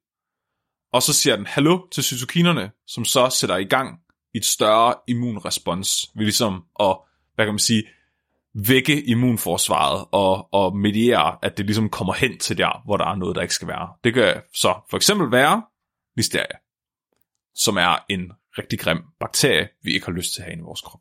og 0.94 1.03
så 1.03 1.13
siger 1.13 1.36
den 1.36 1.46
hallo 1.46 1.88
til 1.92 2.03
cytokinerne, 2.03 2.72
som 2.88 3.06
så 3.06 3.30
sætter 3.30 3.58
i 3.58 3.63
gang 3.63 4.00
et 4.36 4.46
større 4.46 4.96
immunrespons, 5.08 6.12
ved 6.15 6.24
ligesom 6.24 6.65
at, 6.80 6.98
hvad 7.36 7.46
kan 7.46 7.53
man 7.53 7.60
sige, 7.60 7.84
vække 8.53 9.03
immunforsvaret 9.03 10.06
og, 10.12 10.53
og 10.53 10.77
mediere, 10.77 11.38
at 11.42 11.58
det 11.58 11.65
ligesom 11.65 11.89
kommer 11.89 12.13
hen 12.13 12.39
til 12.39 12.58
der, 12.58 12.82
hvor 12.86 12.98
der 12.98 13.06
er 13.06 13.15
noget, 13.15 13.36
der 13.36 13.42
ikke 13.42 13.53
skal 13.53 13.68
være. 13.68 13.94
Det 14.03 14.13
kan 14.13 14.42
så 14.53 14.75
for 14.89 14.98
eksempel 14.98 15.32
være 15.32 15.63
listeria, 16.18 16.58
som 17.56 17.77
er 17.77 18.06
en 18.10 18.32
rigtig 18.58 18.80
grim 18.80 19.01
bakterie, 19.20 19.70
vi 19.84 19.94
ikke 19.94 20.06
har 20.06 20.13
lyst 20.13 20.34
til 20.34 20.42
at 20.42 20.46
have 20.46 20.58
i 20.58 20.62
vores 20.62 20.82
krop. 20.82 21.00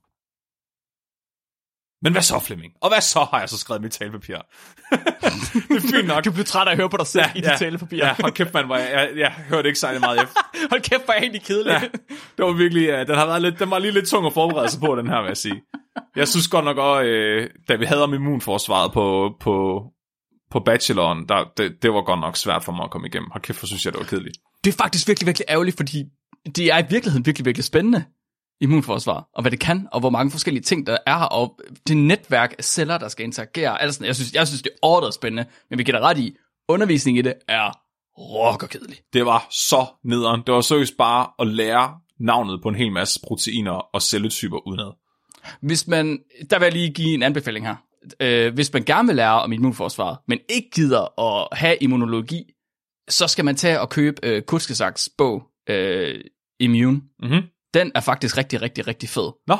Men 2.02 2.12
hvad 2.12 2.22
så, 2.22 2.38
Flemming? 2.38 2.72
Og 2.80 2.88
hvad 2.90 3.00
så 3.00 3.26
har 3.30 3.40
jeg 3.40 3.48
så 3.48 3.58
skrevet 3.58 3.82
mit 3.82 3.92
talepapir? 3.92 4.34
det 5.68 5.76
er 5.76 5.80
fint 5.80 6.06
nok. 6.06 6.24
Du 6.24 6.32
blev 6.32 6.44
træt 6.44 6.68
af 6.68 6.70
at 6.70 6.76
høre 6.76 6.90
på 6.90 6.96
dig 6.96 7.06
selv 7.06 7.24
ja, 7.34 7.38
i 7.38 7.40
dit 7.40 7.58
talepapir. 7.58 7.96
Ja, 7.96 8.14
hold 8.20 8.32
kæft, 8.32 8.54
man, 8.54 8.68
var, 8.68 8.78
jeg, 8.78 8.90
jeg, 8.92 9.18
jeg 9.18 9.32
hørte 9.48 9.68
ikke 9.68 9.78
særlig 9.78 10.00
meget 10.00 10.22
efter. 10.22 10.40
hold 10.70 10.80
kæft, 10.80 11.04
hvor 11.04 11.14
er 11.14 11.18
egentlig 11.18 11.42
kedelig. 11.42 11.70
Ja, 11.70 11.80
det 12.36 12.44
var 12.44 12.52
virkelig, 12.52 13.00
uh, 13.00 13.06
den, 13.06 13.14
har 13.14 13.26
været 13.26 13.42
lidt, 13.42 13.58
den 13.58 13.70
var 13.70 13.78
lige 13.78 13.92
lidt 13.92 14.08
tung 14.08 14.26
at 14.26 14.32
forberede 14.32 14.68
sig 14.70 14.80
på, 14.80 14.96
den 14.96 15.06
her, 15.06 15.20
vil 15.20 15.28
jeg 15.28 15.36
sige. 15.36 15.62
Jeg 16.16 16.28
synes 16.28 16.48
godt 16.48 16.64
nok 16.64 16.78
også, 16.78 17.04
øh, 17.04 17.50
da 17.68 17.76
vi 17.76 17.84
havde 17.84 18.02
om 18.02 18.14
immunforsvaret 18.14 18.92
på, 18.92 19.34
på, 19.40 19.84
på 20.50 20.60
bacheloren, 20.60 21.28
der, 21.28 21.44
det, 21.56 21.72
det 21.82 21.92
var 21.92 22.02
godt 22.02 22.20
nok 22.20 22.36
svært 22.36 22.64
for 22.64 22.72
mig 22.72 22.84
at 22.84 22.90
komme 22.90 23.06
igennem. 23.06 23.30
Hold 23.30 23.42
kæft, 23.42 23.58
for 23.58 23.66
synes 23.66 23.84
jeg, 23.84 23.92
det 23.92 24.00
var 24.00 24.06
kedeligt. 24.06 24.36
Det 24.64 24.72
er 24.72 24.76
faktisk 24.76 25.08
virkelig, 25.08 25.26
virkelig 25.26 25.46
ærgerligt, 25.48 25.76
fordi 25.76 26.04
det 26.56 26.72
er 26.72 26.78
i 26.78 26.84
virkeligheden 26.90 27.26
virkelig, 27.26 27.46
virkelig 27.46 27.64
spændende 27.64 28.04
immunforsvar, 28.62 29.28
og 29.34 29.42
hvad 29.42 29.50
det 29.50 29.60
kan, 29.60 29.88
og 29.92 30.00
hvor 30.00 30.10
mange 30.10 30.30
forskellige 30.30 30.62
ting, 30.62 30.86
der 30.86 30.98
er 31.06 31.18
her, 31.18 31.24
og 31.24 31.60
det 31.88 31.96
netværk 31.96 32.54
af 32.58 32.64
celler, 32.64 32.98
der 32.98 33.08
skal 33.08 33.24
interagere. 33.24 33.82
Altså, 33.82 34.04
jeg, 34.04 34.14
synes, 34.14 34.34
jeg 34.34 34.46
synes, 34.46 34.62
det 34.62 34.70
er 34.72 34.78
ordret 34.82 35.14
spændende, 35.14 35.44
men 35.70 35.78
vi 35.78 35.84
giver 35.84 36.00
ret 36.00 36.18
i, 36.18 36.36
undervisning 36.68 37.18
i 37.18 37.22
det 37.22 37.34
er 37.48 37.78
rockerkedeligt. 38.18 39.02
Det 39.12 39.26
var 39.26 39.46
så 39.50 39.86
nederen. 40.04 40.42
Det 40.46 40.54
var 40.54 40.60
seriøst 40.60 40.96
bare 40.96 41.28
at 41.38 41.46
lære 41.46 41.98
navnet 42.20 42.62
på 42.62 42.68
en 42.68 42.74
hel 42.74 42.92
masse 42.92 43.20
proteiner 43.26 43.72
og 43.72 44.02
celletyper 44.02 44.66
udenad. 44.66 44.92
Hvis 45.60 45.86
man, 45.86 46.18
der 46.50 46.58
vil 46.58 46.66
jeg 46.66 46.72
lige 46.72 46.92
give 46.92 47.14
en 47.14 47.22
anbefaling 47.22 47.66
her. 47.66 47.76
Øh, 48.20 48.54
hvis 48.54 48.72
man 48.72 48.82
gerne 48.84 49.08
vil 49.08 49.16
lære 49.16 49.42
om 49.42 49.52
immunforsvaret, 49.52 50.18
men 50.28 50.38
ikke 50.48 50.70
gider 50.74 51.20
at 51.20 51.58
have 51.58 51.76
immunologi, 51.80 52.44
så 53.08 53.26
skal 53.26 53.44
man 53.44 53.56
tage 53.56 53.80
og 53.80 53.90
købe 53.90 54.20
øh, 54.22 54.42
Kuskesaks 54.42 55.08
bog, 55.18 55.42
øh, 55.68 56.20
Immune. 56.60 57.00
Mm-hmm. 57.22 57.42
Den 57.74 57.92
er 57.94 58.00
faktisk 58.00 58.36
rigtig, 58.36 58.62
rigtig, 58.62 58.86
rigtig 58.86 59.08
fed. 59.08 59.32
Nå, 59.46 59.56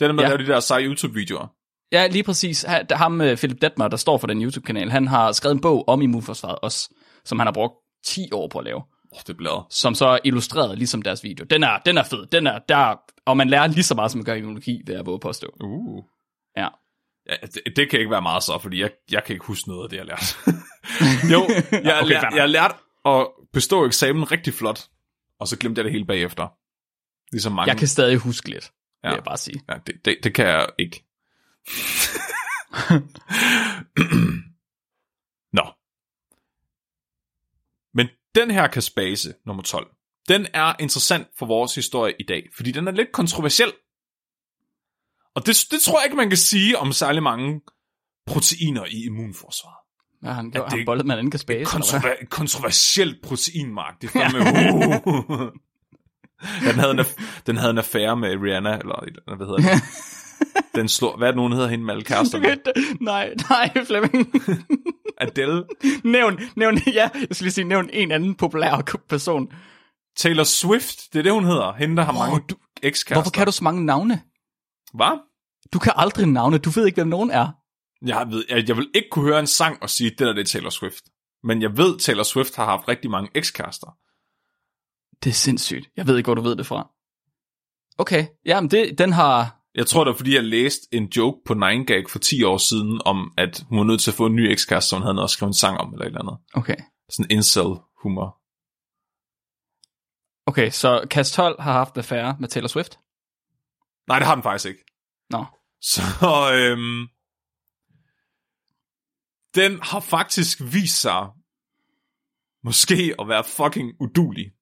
den 0.00 0.10
er 0.10 0.12
med 0.12 0.24
ja. 0.24 0.32
at 0.32 0.40
de 0.40 0.46
der 0.46 0.60
seje 0.60 0.84
YouTube-videoer. 0.84 1.46
Ja, 1.92 2.06
lige 2.06 2.22
præcis. 2.22 2.66
Ham, 2.90 3.20
øh, 3.20 3.36
Philip 3.36 3.60
Detmer, 3.62 3.88
der 3.88 3.96
står 3.96 4.18
for 4.18 4.26
den 4.26 4.42
YouTube-kanal, 4.42 4.90
han 4.90 5.08
har 5.08 5.32
skrevet 5.32 5.54
en 5.54 5.60
bog 5.60 5.88
om 5.88 6.02
immunforsvaret 6.02 6.58
også, 6.62 6.94
som 7.24 7.38
han 7.38 7.46
har 7.46 7.52
brugt 7.52 7.74
10 8.06 8.28
år 8.32 8.48
på 8.48 8.58
at 8.58 8.64
lave. 8.64 8.82
Oh, 9.12 9.20
det 9.26 9.36
bliver. 9.36 9.66
Som 9.70 9.94
så 9.94 10.06
er 10.06 10.18
illustreret 10.24 10.78
ligesom 10.78 11.02
deres 11.02 11.24
video. 11.24 11.44
Den 11.44 11.62
er, 11.62 11.78
den 11.78 11.98
er 11.98 12.02
fed. 12.02 12.26
Den 12.26 12.46
er, 12.46 12.58
der, 12.68 12.96
og 13.26 13.36
man 13.36 13.48
lærer 13.48 13.66
lige 13.66 13.82
så 13.82 13.94
meget, 13.94 14.10
som 14.10 14.18
man 14.18 14.24
gør 14.24 14.34
i 14.34 14.38
immunologi, 14.38 14.82
vil 14.86 14.94
jeg 14.94 15.06
våge 15.06 15.20
påstå. 15.20 15.46
Uh. 15.64 16.04
Ja. 16.56 16.68
Ja, 17.28 17.34
det, 17.46 17.76
det 17.76 17.90
kan 17.90 17.98
ikke 17.98 18.10
være 18.10 18.22
meget 18.22 18.42
så, 18.42 18.58
fordi 18.58 18.80
jeg, 18.80 18.90
jeg 19.10 19.24
kan 19.24 19.34
ikke 19.34 19.46
huske 19.46 19.68
noget 19.68 19.82
af 19.84 19.90
det, 19.90 19.96
jeg 19.96 20.06
lærte. 20.06 20.24
jo, 21.32 21.40
jeg, 21.84 22.00
okay, 22.02 22.08
lær, 22.08 22.36
jeg 22.36 22.48
lærte 22.48 22.74
at 23.04 23.26
bestå 23.52 23.86
eksamen 23.86 24.32
rigtig 24.32 24.54
flot, 24.54 24.80
og 25.40 25.48
så 25.48 25.58
glemte 25.58 25.78
jeg 25.78 25.84
det 25.84 25.92
hele 25.92 26.04
bagefter. 26.04 26.48
Ligesom 27.34 27.52
mange. 27.52 27.70
Jeg 27.70 27.78
kan 27.78 27.88
stadig 27.88 28.16
huske 28.16 28.48
lidt, 28.50 28.72
ja. 29.04 29.08
vil 29.08 29.14
jeg 29.14 29.24
bare 29.24 29.36
sige. 29.36 29.60
Ja, 29.68 29.74
det, 29.86 29.94
det, 30.04 30.16
det 30.24 30.34
kan 30.34 30.46
jeg 30.46 30.66
ikke. 30.78 31.04
Nå. 35.58 35.64
Men 37.94 38.08
den 38.34 38.50
her 38.50 38.66
kaspase, 38.66 39.34
nummer 39.46 39.62
12, 39.62 39.90
den 40.28 40.46
er 40.54 40.74
interessant 40.80 41.26
for 41.38 41.46
vores 41.46 41.74
historie 41.74 42.14
i 42.20 42.22
dag, 42.22 42.48
fordi 42.56 42.72
den 42.72 42.88
er 42.88 42.92
lidt 42.92 43.12
kontroversiel. 43.12 43.72
Og 45.34 45.46
det, 45.46 45.66
det 45.70 45.80
tror 45.82 45.98
jeg 45.98 46.04
ikke, 46.06 46.16
man 46.16 46.28
kan 46.28 46.38
sige 46.38 46.78
om 46.78 46.92
særlig 46.92 47.22
mange 47.22 47.60
proteiner 48.26 48.84
i 48.84 49.04
immunforsvaret. 49.04 49.76
Ja, 50.22 50.32
han, 50.32 50.50
det, 50.50 50.62
han 50.68 50.84
boldet 50.86 51.06
med 51.06 51.14
en 51.14 51.18
anden 51.18 51.30
kaspase. 51.30 51.70
Kontrover- 51.70 52.26
kontroversielt 52.30 53.22
proteinmark. 53.22 54.02
Det 54.02 54.10
er 54.14 54.20
fandme... 54.20 54.40
Uh. 55.06 55.48
Ja, 56.64 56.70
den 56.70 56.78
havde 56.78 56.90
en, 56.90 57.04
den 57.46 57.56
havde 57.56 57.70
en 57.70 57.78
affære 57.78 58.16
med 58.16 58.36
Rihanna, 58.36 58.78
eller 58.78 59.36
hvad 59.36 59.46
hedder 59.46 59.74
det? 59.74 59.82
Den 60.74 60.88
slår, 60.88 61.16
hvad 61.16 61.28
er 61.28 61.32
det 61.32 61.36
nogen 61.36 61.52
hedder 61.52 61.68
hende 61.68 61.84
med 61.84 61.94
alle 61.94 62.04
kæresterne? 62.04 62.56
nej, 63.00 63.34
nej, 63.50 63.84
Flemming. 63.84 64.34
Adele. 65.20 65.64
Nævn, 66.04 66.40
nævn, 66.56 66.78
ja, 66.86 67.08
jeg 67.14 67.28
skal 67.30 67.44
lige 67.44 67.52
sige, 67.52 67.64
nævn 67.64 67.90
en 67.92 68.12
anden 68.12 68.34
populær 68.34 68.98
person. 69.08 69.52
Taylor 70.16 70.44
Swift, 70.44 71.12
det 71.12 71.18
er 71.18 71.22
det, 71.22 71.32
hun 71.32 71.44
hedder. 71.44 71.72
Hende, 71.72 71.96
der 71.96 72.02
har 72.02 72.12
oh, 72.12 72.18
mange 72.18 72.44
du, 72.48 72.56
ekskærester. 72.82 73.14
Hvorfor 73.14 73.30
kan 73.30 73.46
du 73.46 73.52
så 73.52 73.64
mange 73.64 73.86
navne? 73.86 74.22
Hvad? 74.94 75.18
Du 75.72 75.78
kan 75.78 75.92
aldrig 75.96 76.26
navne, 76.26 76.58
du 76.58 76.70
ved 76.70 76.86
ikke, 76.86 76.96
hvem 76.96 77.08
nogen 77.08 77.30
er. 77.30 77.48
Jeg, 78.06 78.26
ved, 78.30 78.44
jeg, 78.48 78.68
jeg 78.68 78.76
vil 78.76 78.90
ikke 78.94 79.08
kunne 79.10 79.24
høre 79.24 79.40
en 79.40 79.46
sang 79.46 79.82
og 79.82 79.90
sige, 79.90 80.10
det 80.10 80.18
der 80.18 80.32
det 80.32 80.40
er 80.40 80.44
Taylor 80.44 80.70
Swift. 80.70 81.04
Men 81.42 81.62
jeg 81.62 81.76
ved, 81.76 81.98
Taylor 81.98 82.22
Swift 82.22 82.56
har 82.56 82.64
haft 82.64 82.88
rigtig 82.88 83.10
mange 83.10 83.30
ekskærester. 83.34 83.96
Det 85.22 85.30
er 85.30 85.34
sindssygt. 85.34 85.88
Jeg 85.96 86.06
ved 86.06 86.16
ikke, 86.16 86.26
hvor 86.26 86.34
du 86.34 86.42
ved 86.42 86.56
det 86.56 86.66
fra. 86.66 86.90
Okay, 87.98 88.26
jamen 88.46 88.70
det, 88.70 88.98
den 88.98 89.12
har... 89.12 89.60
Jeg 89.74 89.86
tror, 89.86 90.04
det 90.04 90.16
fordi 90.16 90.34
jeg 90.34 90.44
læste 90.44 90.88
en 90.92 91.04
joke 91.04 91.38
på 91.46 91.52
9gag 91.52 92.04
for 92.10 92.18
10 92.18 92.42
år 92.42 92.58
siden, 92.58 93.00
om 93.04 93.32
at 93.36 93.64
hun 93.68 93.78
var 93.78 93.84
nødt 93.84 94.00
til 94.00 94.10
at 94.10 94.14
få 94.14 94.26
en 94.26 94.36
ny 94.36 94.40
ekskæreste, 94.40 94.88
som 94.88 94.98
hun 94.98 95.02
havde 95.02 95.14
noget 95.14 95.26
at 95.26 95.30
skrive 95.30 95.46
en 95.46 95.54
sang 95.54 95.78
om, 95.78 95.92
eller 95.92 96.04
et 96.04 96.06
eller 96.06 96.20
andet. 96.20 96.38
Okay. 96.54 96.76
Sådan 97.10 97.30
incel-humor. 97.30 98.40
Okay, 100.46 100.70
så 100.70 101.06
Cast 101.10 101.34
12 101.34 101.60
har 101.60 101.72
haft 101.72 101.96
affære 101.96 102.36
med 102.40 102.48
Taylor 102.48 102.68
Swift? 102.68 102.98
Nej, 104.08 104.18
det 104.18 104.26
har 104.26 104.34
den 104.34 104.42
faktisk 104.42 104.68
ikke. 104.68 104.84
Nå. 105.30 105.44
Så, 105.80 106.02
øhm, 106.54 107.08
den 109.54 109.82
har 109.82 110.00
faktisk 110.00 110.60
vist 110.60 111.00
sig 111.00 111.28
måske 112.64 113.14
at 113.18 113.28
være 113.28 113.44
fucking 113.44 113.92
udulig. 114.00 114.52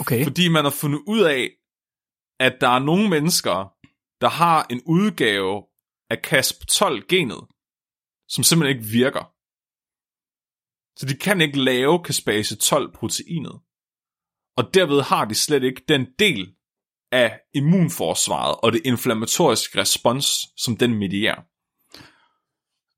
Okay. 0.00 0.24
Fordi 0.24 0.48
man 0.48 0.64
har 0.64 0.70
fundet 0.70 1.02
ud 1.06 1.20
af, 1.20 1.50
at 2.40 2.60
der 2.60 2.68
er 2.68 2.78
nogle 2.78 3.10
mennesker, 3.10 3.74
der 4.20 4.28
har 4.28 4.66
en 4.70 4.82
udgave 4.86 5.64
af 6.10 6.16
CASP12-genet, 6.26 7.46
som 8.28 8.44
simpelthen 8.44 8.76
ikke 8.76 8.90
virker. 8.90 9.24
Så 10.98 11.06
de 11.06 11.16
kan 11.16 11.40
ikke 11.40 11.64
lave 11.64 12.04
caspase 12.04 12.54
12-proteinet. 12.54 13.60
Og 14.56 14.74
derved 14.74 15.02
har 15.02 15.24
de 15.24 15.34
slet 15.34 15.62
ikke 15.62 15.82
den 15.88 16.06
del 16.18 16.54
af 17.12 17.40
immunforsvaret 17.54 18.56
og 18.62 18.72
det 18.72 18.82
inflammatoriske 18.84 19.78
respons, 19.78 20.26
som 20.56 20.76
den 20.76 20.94
medierer. 20.94 21.42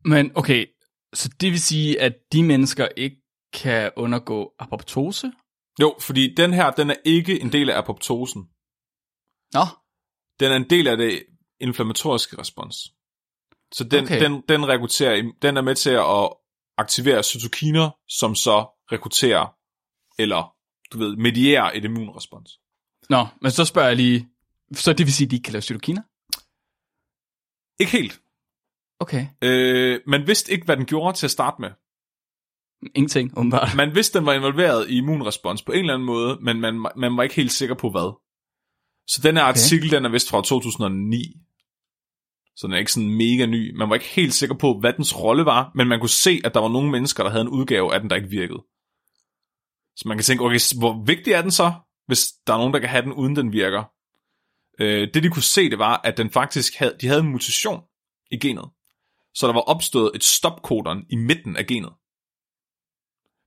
Men 0.08 0.36
okay, 0.36 0.66
så 1.14 1.30
det 1.40 1.50
vil 1.50 1.60
sige, 1.60 2.00
at 2.00 2.14
de 2.32 2.42
mennesker 2.42 2.88
ikke 2.96 3.22
kan 3.52 3.90
undergå 3.96 4.54
apoptose? 4.58 5.32
Jo, 5.80 5.96
fordi 6.00 6.34
den 6.34 6.52
her, 6.52 6.70
den 6.70 6.90
er 6.90 6.96
ikke 7.04 7.40
en 7.40 7.52
del 7.52 7.70
af 7.70 7.78
apoptosen. 7.78 8.42
Nå. 9.52 9.64
Den 10.40 10.52
er 10.52 10.56
en 10.56 10.70
del 10.70 10.88
af 10.88 10.96
det 10.96 11.22
inflammatoriske 11.60 12.38
respons. 12.38 12.74
Så 13.72 13.84
den, 13.84 14.04
okay. 14.04 14.20
den, 14.20 14.42
den, 14.48 14.68
rekrutterer, 14.68 15.32
den 15.42 15.56
er 15.56 15.62
med 15.62 15.74
til 15.74 15.90
at 15.90 16.32
aktivere 16.76 17.22
cytokiner, 17.22 17.90
som 18.08 18.34
så 18.34 18.66
rekrutterer, 18.92 19.54
eller 20.18 20.54
du 20.92 20.98
ved, 20.98 21.16
medierer 21.16 21.70
et 21.74 21.84
immunrespons. 21.84 22.60
Nå, 23.10 23.26
men 23.42 23.50
så 23.50 23.64
spørger 23.64 23.88
jeg 23.88 23.96
lige, 23.96 24.28
så 24.72 24.92
det 24.92 25.06
vil 25.06 25.14
sige, 25.14 25.26
at 25.26 25.30
de 25.30 25.36
ikke 25.36 25.44
kan 25.44 25.52
lave 25.52 25.62
cytokiner? 25.62 26.02
Ikke 27.80 27.92
helt. 27.92 28.22
Okay. 29.00 29.26
Øh, 29.42 30.00
man 30.06 30.26
vidste 30.26 30.52
ikke, 30.52 30.64
hvad 30.64 30.76
den 30.76 30.86
gjorde 30.86 31.16
til 31.16 31.26
at 31.26 31.30
starte 31.30 31.60
med. 31.60 31.70
Ingenting, 32.94 33.38
umiddelbart. 33.38 33.76
Man 33.76 33.94
vidste, 33.94 34.18
den 34.18 34.26
var 34.26 34.32
involveret 34.32 34.90
i 34.90 34.96
immunrespons 34.96 35.62
på 35.62 35.72
en 35.72 35.78
eller 35.78 35.94
anden 35.94 36.06
måde, 36.06 36.38
men 36.42 36.60
man, 36.60 36.86
man 36.96 37.16
var 37.16 37.22
ikke 37.22 37.34
helt 37.34 37.52
sikker 37.52 37.74
på 37.74 37.90
hvad. 37.90 38.18
Så 39.06 39.20
den 39.22 39.36
her 39.36 39.44
artikel, 39.44 39.88
okay. 39.88 39.96
den 39.96 40.04
er 40.04 40.08
vist 40.10 40.30
fra 40.30 40.42
2009. 40.42 41.42
Så 42.56 42.66
den 42.66 42.74
er 42.74 42.78
ikke 42.78 42.92
sådan 42.92 43.10
mega 43.10 43.46
ny. 43.46 43.76
Man 43.76 43.88
var 43.88 43.94
ikke 43.94 44.06
helt 44.06 44.34
sikker 44.34 44.56
på, 44.56 44.78
hvad 44.80 44.92
dens 44.92 45.20
rolle 45.22 45.44
var, 45.44 45.72
men 45.74 45.88
man 45.88 46.00
kunne 46.00 46.08
se, 46.08 46.40
at 46.44 46.54
der 46.54 46.60
var 46.60 46.68
nogle 46.68 46.90
mennesker, 46.90 47.22
der 47.22 47.30
havde 47.30 47.42
en 47.42 47.48
udgave 47.48 47.94
af 47.94 48.00
den, 48.00 48.10
der 48.10 48.16
ikke 48.16 48.28
virkede. 48.28 48.62
Så 49.96 50.08
man 50.08 50.16
kan 50.16 50.24
tænke, 50.24 50.44
okay, 50.44 50.58
hvor 50.78 51.04
vigtig 51.06 51.32
er 51.32 51.42
den 51.42 51.50
så, 51.50 51.72
hvis 52.06 52.26
der 52.46 52.52
er 52.52 52.58
nogen, 52.58 52.74
der 52.74 52.80
kan 52.80 52.88
have 52.88 53.02
den, 53.02 53.12
uden 53.12 53.36
den 53.36 53.52
virker? 53.52 53.84
Øh, 54.80 55.08
det 55.14 55.22
de 55.22 55.30
kunne 55.30 55.42
se, 55.42 55.70
det 55.70 55.78
var, 55.78 56.00
at 56.04 56.16
den 56.16 56.30
faktisk 56.30 56.76
havde, 56.76 56.96
de 57.00 57.06
havde 57.06 57.20
en 57.20 57.32
mutation 57.32 57.80
i 58.30 58.38
genet. 58.38 58.64
Så 59.34 59.46
der 59.46 59.52
var 59.52 59.60
opstået 59.60 60.10
et 60.14 60.24
stopkodon 60.24 61.04
i 61.10 61.16
midten 61.16 61.56
af 61.56 61.66
genet. 61.66 61.92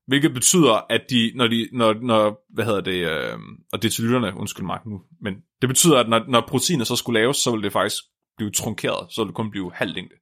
Hvilket 0.08 0.34
betyder, 0.34 0.86
at 0.90 1.02
de, 1.10 1.32
når 1.36 1.48
de, 1.48 1.70
når, 1.74 1.94
når 1.94 2.46
hvad 2.54 2.66
hedder 2.66 2.82
det, 2.82 3.12
øh, 3.12 3.40
og 3.74 3.82
det 3.82 3.88
er 3.88 3.92
til 3.92 4.04
lytterne, 4.04 4.38
undskyld 4.38 4.66
mig 4.66 4.80
nu, 4.86 5.02
men 5.22 5.34
det 5.62 5.70
betyder, 5.70 6.00
at 6.00 6.10
når, 6.10 6.26
når 6.28 6.44
proteiner 6.48 6.86
så 6.86 6.96
skulle 6.96 7.20
laves, 7.20 7.38
så 7.38 7.52
ville 7.52 7.64
det 7.64 7.74
faktisk 7.74 8.04
blive 8.38 8.52
trunkeret, 8.52 9.08
så 9.12 9.22
ville 9.22 9.28
det 9.28 9.36
kun 9.36 9.52
blive 9.52 9.72
halvlængde. 9.74 10.16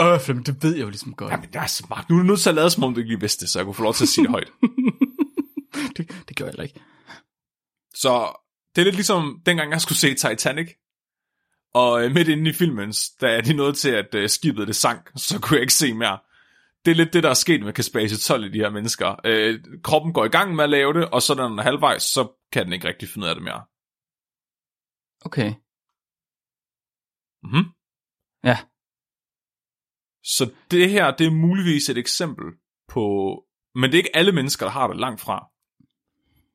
Øh, 0.00 0.20
Flemming, 0.20 0.46
det 0.46 0.62
ved 0.62 0.74
jeg 0.74 0.82
jo 0.82 0.88
ligesom 0.88 1.14
godt. 1.14 1.30
Jamen, 1.30 1.48
det 1.48 1.56
er 1.56 1.66
smart. 1.66 2.10
Nu 2.10 2.16
er 2.16 2.20
du 2.20 2.26
nødt 2.26 2.40
til 2.40 2.48
at 2.48 2.54
lade 2.54 2.70
som 2.70 2.84
om 2.84 2.94
du 2.94 3.00
ikke 3.00 3.10
lige 3.10 3.20
vidste 3.20 3.40
det, 3.40 3.48
så 3.48 3.58
jeg 3.58 3.64
kunne 3.64 3.74
få 3.74 3.82
lov 3.82 3.94
til 3.94 4.04
at 4.04 4.08
sige 4.08 4.24
det 4.24 4.30
højt. 4.30 4.50
det, 5.96 6.24
det 6.28 6.36
gør 6.36 6.44
jeg 6.44 6.62
ikke. 6.62 6.80
Så 7.94 8.40
det 8.74 8.80
er 8.80 8.84
lidt 8.84 8.96
ligesom 8.96 9.42
dengang 9.46 9.72
jeg 9.72 9.80
skulle 9.80 9.98
se 9.98 10.14
Titanic, 10.14 10.68
og 11.74 12.04
øh, 12.04 12.14
midt 12.14 12.28
inde 12.28 12.50
i 12.50 12.52
filmen, 12.52 12.94
da 13.20 13.26
er 13.36 13.40
de 13.40 13.54
nået 13.54 13.76
til, 13.76 13.90
at 13.90 14.14
øh, 14.14 14.28
skibet 14.28 14.68
det 14.68 14.76
sank, 14.76 15.10
så 15.16 15.38
kunne 15.40 15.54
jeg 15.54 15.60
ikke 15.60 15.74
se 15.74 15.94
mere 15.94 16.18
det 16.84 16.90
er 16.90 16.94
lidt 16.94 17.12
det, 17.12 17.22
der 17.22 17.30
er 17.30 17.34
sket 17.34 17.62
med 17.64 17.72
Caspase 17.72 18.18
12 18.28 18.44
i 18.44 18.48
de 18.48 18.58
her 18.58 18.70
mennesker. 18.70 19.20
Øh, 19.24 19.64
kroppen 19.82 20.12
går 20.12 20.24
i 20.24 20.28
gang 20.28 20.54
med 20.54 20.64
at 20.64 20.70
lave 20.70 20.92
det, 20.92 21.10
og 21.10 21.22
så 21.22 21.34
når 21.34 21.48
den 21.48 21.58
er 21.58 21.62
halvvejs, 21.62 22.02
så 22.02 22.32
kan 22.52 22.64
den 22.64 22.72
ikke 22.72 22.88
rigtig 22.88 23.08
finde 23.08 23.24
ud 23.24 23.28
af 23.28 23.34
det 23.34 23.44
mere. 23.44 23.62
Okay. 25.26 25.50
Mhm. 27.42 27.64
Ja. 28.44 28.56
Så 30.24 30.54
det 30.70 30.90
her, 30.90 31.16
det 31.16 31.26
er 31.26 31.30
muligvis 31.30 31.88
et 31.88 31.98
eksempel 31.98 32.46
på... 32.88 33.04
Men 33.74 33.90
det 33.90 33.94
er 33.94 34.02
ikke 34.02 34.16
alle 34.16 34.32
mennesker, 34.32 34.66
der 34.66 34.72
har 34.72 34.86
det 34.88 34.96
langt 34.96 35.20
fra. 35.20 35.36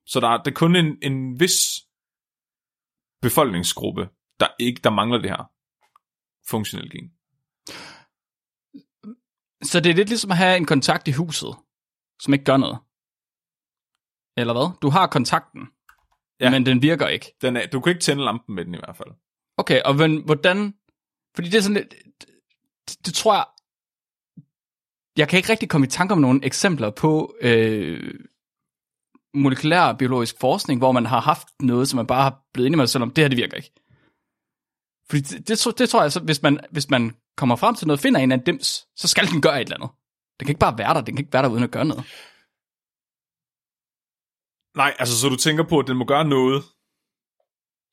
Så 0.05 0.19
der 0.19 0.27
er, 0.27 0.37
det 0.43 0.51
er 0.51 0.55
kun 0.55 0.75
en, 0.75 0.97
en 1.01 1.39
vis 1.39 1.57
befolkningsgruppe, 3.21 4.09
der 4.39 4.47
ikke 4.59 4.81
der 4.83 4.89
mangler 4.89 5.17
det 5.17 5.29
her 5.29 5.43
funktionelle 6.49 6.89
gen. 6.89 7.11
Så 9.63 9.79
det 9.79 9.89
er 9.89 9.95
lidt 9.95 10.09
ligesom 10.09 10.31
at 10.31 10.37
have 10.37 10.57
en 10.57 10.65
kontakt 10.65 11.07
i 11.07 11.11
huset, 11.11 11.55
som 12.21 12.33
ikke 12.33 12.45
gør 12.45 12.57
noget. 12.57 12.77
Eller 14.37 14.53
hvad? 14.53 14.77
Du 14.81 14.89
har 14.89 15.07
kontakten, 15.07 15.67
Ja. 16.39 16.49
men 16.49 16.65
den 16.65 16.81
virker 16.81 17.07
ikke. 17.07 17.35
Den 17.41 17.57
er, 17.57 17.67
du 17.67 17.79
kan 17.79 17.89
ikke 17.89 18.01
tænde 18.01 18.23
lampen 18.23 18.55
med 18.55 18.65
den 18.65 18.73
i 18.73 18.77
hvert 18.77 18.97
fald. 18.97 19.09
Okay, 19.57 19.81
og 19.85 19.95
men, 19.95 20.23
hvordan... 20.25 20.73
Fordi 21.35 21.49
det 21.49 21.57
er 21.57 21.61
sådan 21.61 21.77
lidt... 21.77 21.93
Det, 22.89 23.05
det 23.05 23.13
tror 23.13 23.33
jeg... 23.33 23.45
Jeg 25.17 25.29
kan 25.29 25.37
ikke 25.37 25.49
rigtig 25.49 25.69
komme 25.69 25.87
i 25.87 25.89
tanke 25.89 26.11
om 26.11 26.17
nogle 26.17 26.45
eksempler 26.45 26.89
på 26.89 27.35
øh, 27.41 28.13
molekylær 29.33 29.93
biologisk 29.93 30.35
forskning, 30.39 30.79
hvor 30.79 30.91
man 30.91 31.05
har 31.05 31.19
haft 31.21 31.47
noget, 31.61 31.87
som 31.87 31.97
man 31.97 32.07
bare 32.07 32.23
har 32.23 32.43
blevet 32.53 32.67
enig 32.67 32.77
med 32.77 32.87
sig 32.87 32.91
selv 32.91 33.03
om, 33.03 33.11
det 33.11 33.23
her, 33.23 33.29
det 33.29 33.37
virker 33.37 33.57
ikke. 33.57 33.71
Fordi 35.09 35.21
det, 35.21 35.47
det, 35.47 35.77
det 35.79 35.89
tror 35.89 36.01
jeg, 36.01 36.11
så, 36.11 36.19
hvis 36.19 36.41
man, 36.41 36.59
hvis 36.71 36.89
man 36.89 37.15
kommer 37.39 37.55
frem 37.55 37.75
til 37.75 37.87
noget, 37.87 37.99
finder 37.99 38.19
en 38.19 38.31
af 38.31 38.35
en 38.37 38.43
dims, 38.43 38.87
så 38.95 39.07
skal 39.07 39.27
den 39.27 39.41
gøre 39.41 39.61
et 39.61 39.65
eller 39.65 39.77
andet. 39.77 39.89
Den 40.39 40.45
kan 40.45 40.51
ikke 40.51 40.59
bare 40.59 40.77
være 40.77 40.93
der, 40.93 41.01
den 41.01 41.15
kan 41.15 41.23
ikke 41.23 41.33
være 41.33 41.43
der 41.43 41.49
uden 41.49 41.63
at 41.63 41.71
gøre 41.71 41.85
noget. 41.85 42.03
Nej, 44.77 44.95
altså 44.99 45.19
så 45.19 45.29
du 45.29 45.35
tænker 45.35 45.63
på, 45.63 45.79
at 45.79 45.87
den 45.87 45.97
må 45.97 46.05
gøre 46.05 46.25
noget. 46.25 46.63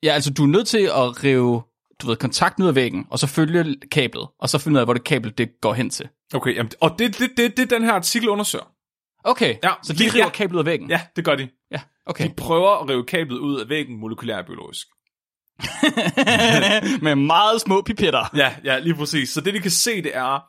Ja, 0.03 0.11
altså 0.13 0.33
du 0.33 0.43
er 0.43 0.47
nødt 0.47 0.67
til 0.67 0.83
at 1.01 1.23
rive 1.23 1.63
du 2.01 2.07
ved, 2.07 2.15
kontakten 2.15 2.63
ud 2.63 2.67
af 2.67 2.75
væggen, 2.75 3.07
og 3.09 3.19
så 3.19 3.27
følge 3.27 3.79
kablet, 3.91 4.27
og 4.39 4.49
så 4.49 4.57
finde 4.57 4.75
ud 4.75 4.79
af, 4.79 4.85
hvor 4.85 4.93
det 4.93 5.03
kabel 5.03 5.37
det 5.37 5.49
går 5.61 5.73
hen 5.73 5.89
til. 5.89 6.09
Okay, 6.33 6.55
jamen, 6.55 6.71
og 6.81 6.95
det, 6.99 7.19
det, 7.19 7.29
det, 7.37 7.57
det 7.57 7.69
den 7.69 7.83
her 7.83 7.93
artikel 7.93 8.29
undersøger. 8.29 8.65
Okay, 9.23 9.55
Ja, 9.63 9.71
så 9.83 9.93
de 9.93 10.03
river 10.03 10.25
ja. 10.25 10.29
kablet 10.29 10.55
ud 10.55 10.59
af 10.59 10.65
væggen? 10.65 10.89
Ja, 10.89 11.01
det 11.15 11.25
gør 11.25 11.35
de. 11.35 11.49
ja 11.71 11.81
okay. 12.05 12.29
De 12.29 12.33
prøver 12.37 12.81
at 12.81 12.89
rive 12.89 13.05
kablet 13.05 13.37
ud 13.37 13.59
af 13.59 13.69
væggen 13.69 13.97
molekylær 13.97 14.41
biologisk. 14.41 14.87
Med 17.05 17.15
meget 17.15 17.61
små 17.61 17.81
pipetter. 17.81 18.25
Ja, 18.35 18.55
ja, 18.63 18.79
lige 18.79 18.95
præcis. 18.95 19.29
Så 19.29 19.41
det, 19.41 19.53
de 19.53 19.59
kan 19.59 19.71
se, 19.71 20.01
det 20.01 20.15
er, 20.15 20.39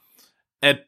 at 0.63 0.81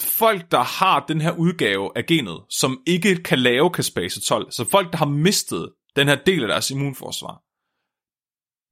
folk, 0.00 0.50
der 0.50 0.62
har 0.62 1.04
den 1.08 1.20
her 1.20 1.32
udgave 1.32 1.90
af 1.96 2.06
genet, 2.06 2.44
som 2.50 2.82
ikke 2.86 3.22
kan 3.22 3.38
lave 3.38 3.70
caspase 3.74 4.20
12, 4.20 4.50
så 4.52 4.64
folk, 4.70 4.92
der 4.92 4.98
har 4.98 5.06
mistet 5.06 5.72
den 5.96 6.08
her 6.08 6.16
del 6.26 6.42
af 6.42 6.48
deres 6.48 6.70
immunforsvar, 6.70 7.42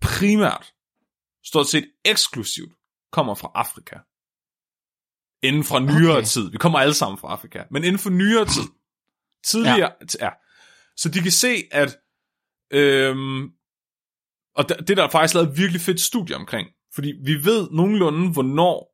primært, 0.00 0.72
stort 1.44 1.66
set 1.66 1.90
eksklusivt, 2.04 2.72
kommer 3.12 3.34
fra 3.34 3.50
Afrika. 3.54 3.96
Inden 5.42 5.64
for 5.64 5.78
nyere 5.78 6.16
Okay. 6.16 6.26
tid. 6.26 6.50
Vi 6.50 6.58
kommer 6.58 6.78
alle 6.78 6.94
sammen 6.94 7.18
fra 7.18 7.28
Afrika. 7.28 7.64
Men 7.70 7.84
inden 7.84 7.98
for 7.98 8.10
nyere 8.10 8.44
tid. 8.44 8.68
Tidligere, 9.44 9.92
ja. 10.20 10.24
ja. 10.26 10.30
Så 10.96 11.08
de 11.08 11.20
kan 11.20 11.32
se, 11.32 11.68
at 11.70 11.98
øhm, 12.70 13.50
og 14.54 14.68
det, 14.68 14.78
det 14.78 14.90
er 14.90 14.94
der 14.94 15.08
faktisk 15.08 15.34
lavet 15.34 15.48
et 15.48 15.56
virkelig 15.58 15.80
fedt 15.80 16.00
studie 16.00 16.36
omkring. 16.36 16.68
Fordi 16.94 17.12
vi 17.24 17.32
ved 17.44 17.70
nogenlunde, 17.70 18.32
hvornår 18.32 18.92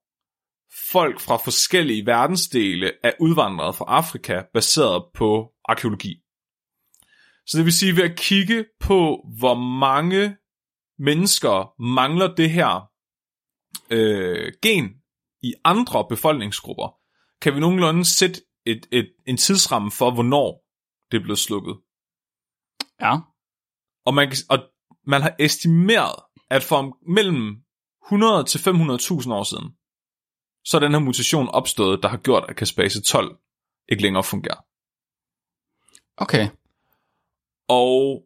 folk 0.91 1.21
fra 1.21 1.37
forskellige 1.37 2.07
verdensdele 2.07 2.93
er 3.03 3.13
udvandret 3.21 3.75
fra 3.75 3.85
Afrika, 3.89 4.43
baseret 4.55 5.05
på 5.15 5.53
arkeologi. 5.65 6.15
Så 7.47 7.59
det 7.59 7.65
vil 7.65 7.73
sige, 7.73 7.97
ved 7.97 8.03
at 8.11 8.19
kigge 8.19 8.65
på, 8.81 9.27
hvor 9.39 9.55
mange 9.55 10.37
mennesker 10.99 11.83
mangler 11.83 12.35
det 12.35 12.51
her 12.51 12.91
øh, 13.91 14.53
gen 14.63 14.95
i 15.43 15.55
andre 15.65 16.07
befolkningsgrupper, 16.09 16.89
kan 17.43 17.55
vi 17.55 17.61
nogenlunde 17.61 18.05
sætte 18.05 18.41
et, 18.67 18.87
et, 18.93 19.13
en 19.27 19.37
tidsramme 19.37 19.91
for, 19.91 20.11
hvornår 20.11 20.65
det 21.11 21.17
er 21.19 21.23
blevet 21.23 21.39
slukket. 21.39 21.77
Ja. 23.01 23.17
Og 24.07 24.15
man, 24.15 24.29
kan- 24.29 24.47
og 24.51 24.59
man 25.09 25.23
har 25.23 25.37
estimeret, 25.39 26.15
at 26.51 26.63
for 26.63 27.11
mellem 27.13 27.57
100 28.07 28.45
til 28.45 28.59
500.000 28.59 29.33
år 29.33 29.45
siden, 29.45 29.75
så 30.65 30.77
er 30.77 30.81
den 30.81 30.93
her 30.93 30.99
mutation 30.99 31.49
opstået, 31.49 32.03
der 32.03 32.09
har 32.09 32.17
gjort, 32.17 32.45
at 32.49 32.57
caspase 32.57 33.03
12 33.03 33.39
ikke 33.89 34.03
længere 34.03 34.25
fungerer. 34.25 34.65
Okay. 36.17 36.49
Og, 37.69 38.25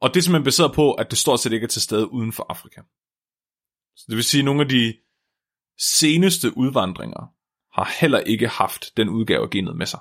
og 0.00 0.08
det 0.08 0.16
er 0.16 0.22
simpelthen 0.22 0.44
baseret 0.44 0.74
på, 0.74 0.92
at 0.92 1.10
det 1.10 1.18
stort 1.18 1.40
set 1.40 1.52
ikke 1.52 1.64
er 1.64 1.68
til 1.68 1.82
stede 1.82 2.12
uden 2.12 2.32
for 2.32 2.46
Afrika. 2.48 2.80
Så 3.96 4.04
det 4.08 4.16
vil 4.16 4.24
sige, 4.24 4.40
at 4.40 4.44
nogle 4.44 4.62
af 4.62 4.68
de 4.68 4.94
seneste 5.78 6.56
udvandringer 6.56 7.34
har 7.72 7.96
heller 8.00 8.20
ikke 8.20 8.48
haft 8.48 8.96
den 8.96 9.08
udgave 9.08 9.42
af 9.42 9.50
genet 9.50 9.76
med 9.76 9.86
sig. 9.86 10.00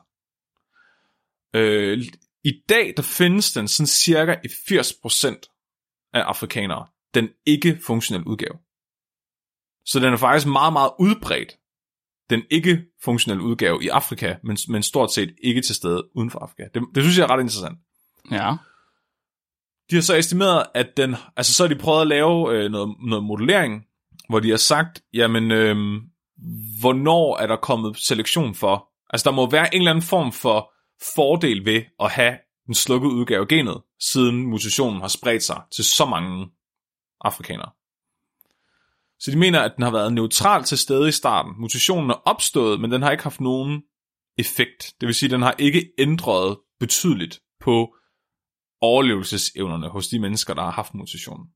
Øh, 1.56 2.06
I 2.44 2.62
dag 2.70 2.94
der 2.98 3.04
findes 3.04 3.52
den 3.52 3.68
sådan 3.68 3.88
cirka 3.88 4.36
i 4.44 4.48
80% 4.48 5.59
af 6.14 6.22
afrikanere, 6.22 6.88
den 7.14 7.30
ikke-funktionelle 7.46 8.28
udgave. 8.28 8.58
Så 9.86 10.00
den 10.00 10.14
er 10.14 10.18
faktisk 10.18 10.48
meget, 10.48 10.74
meget 10.74 10.92
udbredt, 11.00 11.58
den 12.30 12.44
ikke-funktionelle 12.52 13.44
udgave 13.44 13.84
i 13.84 13.88
Afrika, 13.88 14.36
men, 14.44 14.58
men 14.68 14.84
stort 14.84 15.14
set 15.14 15.36
ikke 15.44 15.62
til 15.62 15.76
stede 15.76 16.04
uden 16.16 16.30
for 16.30 16.40
Afrika. 16.40 16.64
Det, 16.74 16.84
det 16.96 17.04
synes 17.04 17.18
jeg 17.18 17.24
er 17.24 17.32
ret 17.32 17.42
interessant. 17.42 17.80
Ja. 18.32 18.56
De 19.90 19.96
har 19.96 20.02
så 20.02 20.16
estimeret, 20.16 20.66
at 20.74 20.98
den, 20.98 21.16
altså 21.38 21.54
så 21.54 21.64
har 21.64 21.74
de 21.74 21.80
prøvet 21.80 22.02
at 22.02 22.08
lave 22.08 22.54
øh, 22.54 22.72
noget, 22.72 22.96
noget 23.08 23.24
modellering, 23.24 23.86
hvor 24.30 24.40
de 24.40 24.50
har 24.50 24.58
sagt, 24.58 25.02
jamen, 25.14 25.52
øh, 25.52 26.02
hvornår 26.82 27.38
er 27.38 27.48
der 27.48 27.56
kommet 27.56 27.98
selektion 27.98 28.56
for? 28.56 28.90
Altså 29.10 29.30
der 29.30 29.36
må 29.36 29.50
være 29.50 29.76
en 29.76 29.82
eller 29.82 29.92
anden 29.92 30.06
form 30.06 30.32
for 30.32 30.74
fordel 31.16 31.66
ved 31.66 31.82
at 32.00 32.12
have 32.12 32.38
den 32.70 32.76
slukkede 32.76 33.14
udgave 33.14 33.42
af 33.42 33.48
genet, 33.48 33.82
siden 34.00 34.46
mutationen 34.46 35.02
har 35.02 35.08
spredt 35.08 35.44
sig 35.44 35.62
til 35.76 35.86
så 35.86 36.06
mange 36.06 36.50
afrikanere. 37.22 37.72
Så 39.20 39.32
de 39.32 39.38
mener, 39.38 39.62
at 39.62 39.74
den 39.76 39.84
har 39.84 39.92
været 39.92 40.14
neutral 40.14 40.64
til 40.64 40.78
stede 40.78 41.10
i 41.10 41.12
starten. 41.12 41.54
Mutationen 41.62 42.10
er 42.10 42.22
opstået, 42.26 42.80
men 42.82 42.92
den 42.92 43.02
har 43.02 43.12
ikke 43.12 43.24
haft 43.24 43.42
nogen 43.42 43.84
effekt. 44.38 44.94
Det 45.00 45.08
vil 45.08 45.16
sige, 45.16 45.28
at 45.28 45.32
den 45.32 45.42
har 45.42 45.56
ikke 45.60 45.92
ændret 45.98 46.58
betydeligt 46.80 47.40
på 47.60 47.96
overlevelsesevnerne 48.82 49.90
hos 49.90 50.08
de 50.08 50.20
mennesker, 50.20 50.54
der 50.54 50.62
har 50.62 50.72
haft 50.72 50.94
mutationen. 50.94 51.48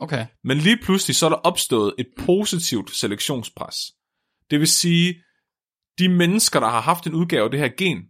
Okay. 0.00 0.26
Men 0.44 0.58
lige 0.58 0.78
pludselig 0.82 1.16
så 1.16 1.26
er 1.26 1.30
der 1.30 1.36
opstået 1.36 1.94
et 1.98 2.08
positivt 2.18 2.90
selektionspres. 2.90 3.76
Det 4.50 4.60
vil 4.60 4.68
sige, 4.68 5.22
de 5.98 6.08
mennesker, 6.08 6.60
der 6.60 6.68
har 6.68 6.80
haft 6.80 7.06
en 7.06 7.14
udgave 7.14 7.44
af 7.44 7.50
det 7.50 7.60
her 7.60 7.68
gen, 7.78 8.02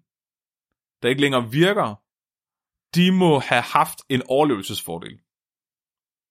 der 1.02 1.08
ikke 1.08 1.20
længere 1.20 1.50
virker, 1.50 1.94
de 2.94 3.12
må 3.12 3.38
have 3.38 3.62
haft 3.62 3.98
en 4.08 4.22
overlevelsesfordel. 4.28 5.18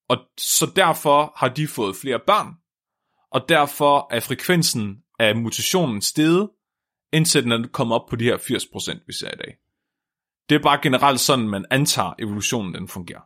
Og 0.10 0.18
så 0.38 0.72
derfor 0.76 1.34
har 1.36 1.50
de 1.50 1.68
fået 1.68 1.96
flere 1.96 2.20
børn, 2.28 2.54
og 3.32 3.50
derfor 3.50 4.14
er 4.14 4.20
frekvensen 4.20 5.04
af 5.20 5.36
mutationen 5.36 6.02
steget, 6.02 6.50
indtil 7.14 7.44
den 7.44 7.52
er 7.52 7.68
kommet 7.68 7.96
op 7.96 8.10
på 8.10 8.16
de 8.16 8.24
her 8.24 8.38
80%, 8.38 9.04
vi 9.08 9.14
ser 9.14 9.32
i 9.34 9.36
dag. 9.36 9.58
Det 10.50 10.56
er 10.56 10.64
bare 10.64 10.80
generelt 10.84 11.20
sådan, 11.20 11.50
man 11.50 11.66
antager, 11.72 12.14
evolutionen 12.20 12.74
den 12.74 12.88
fungerer. 12.88 13.22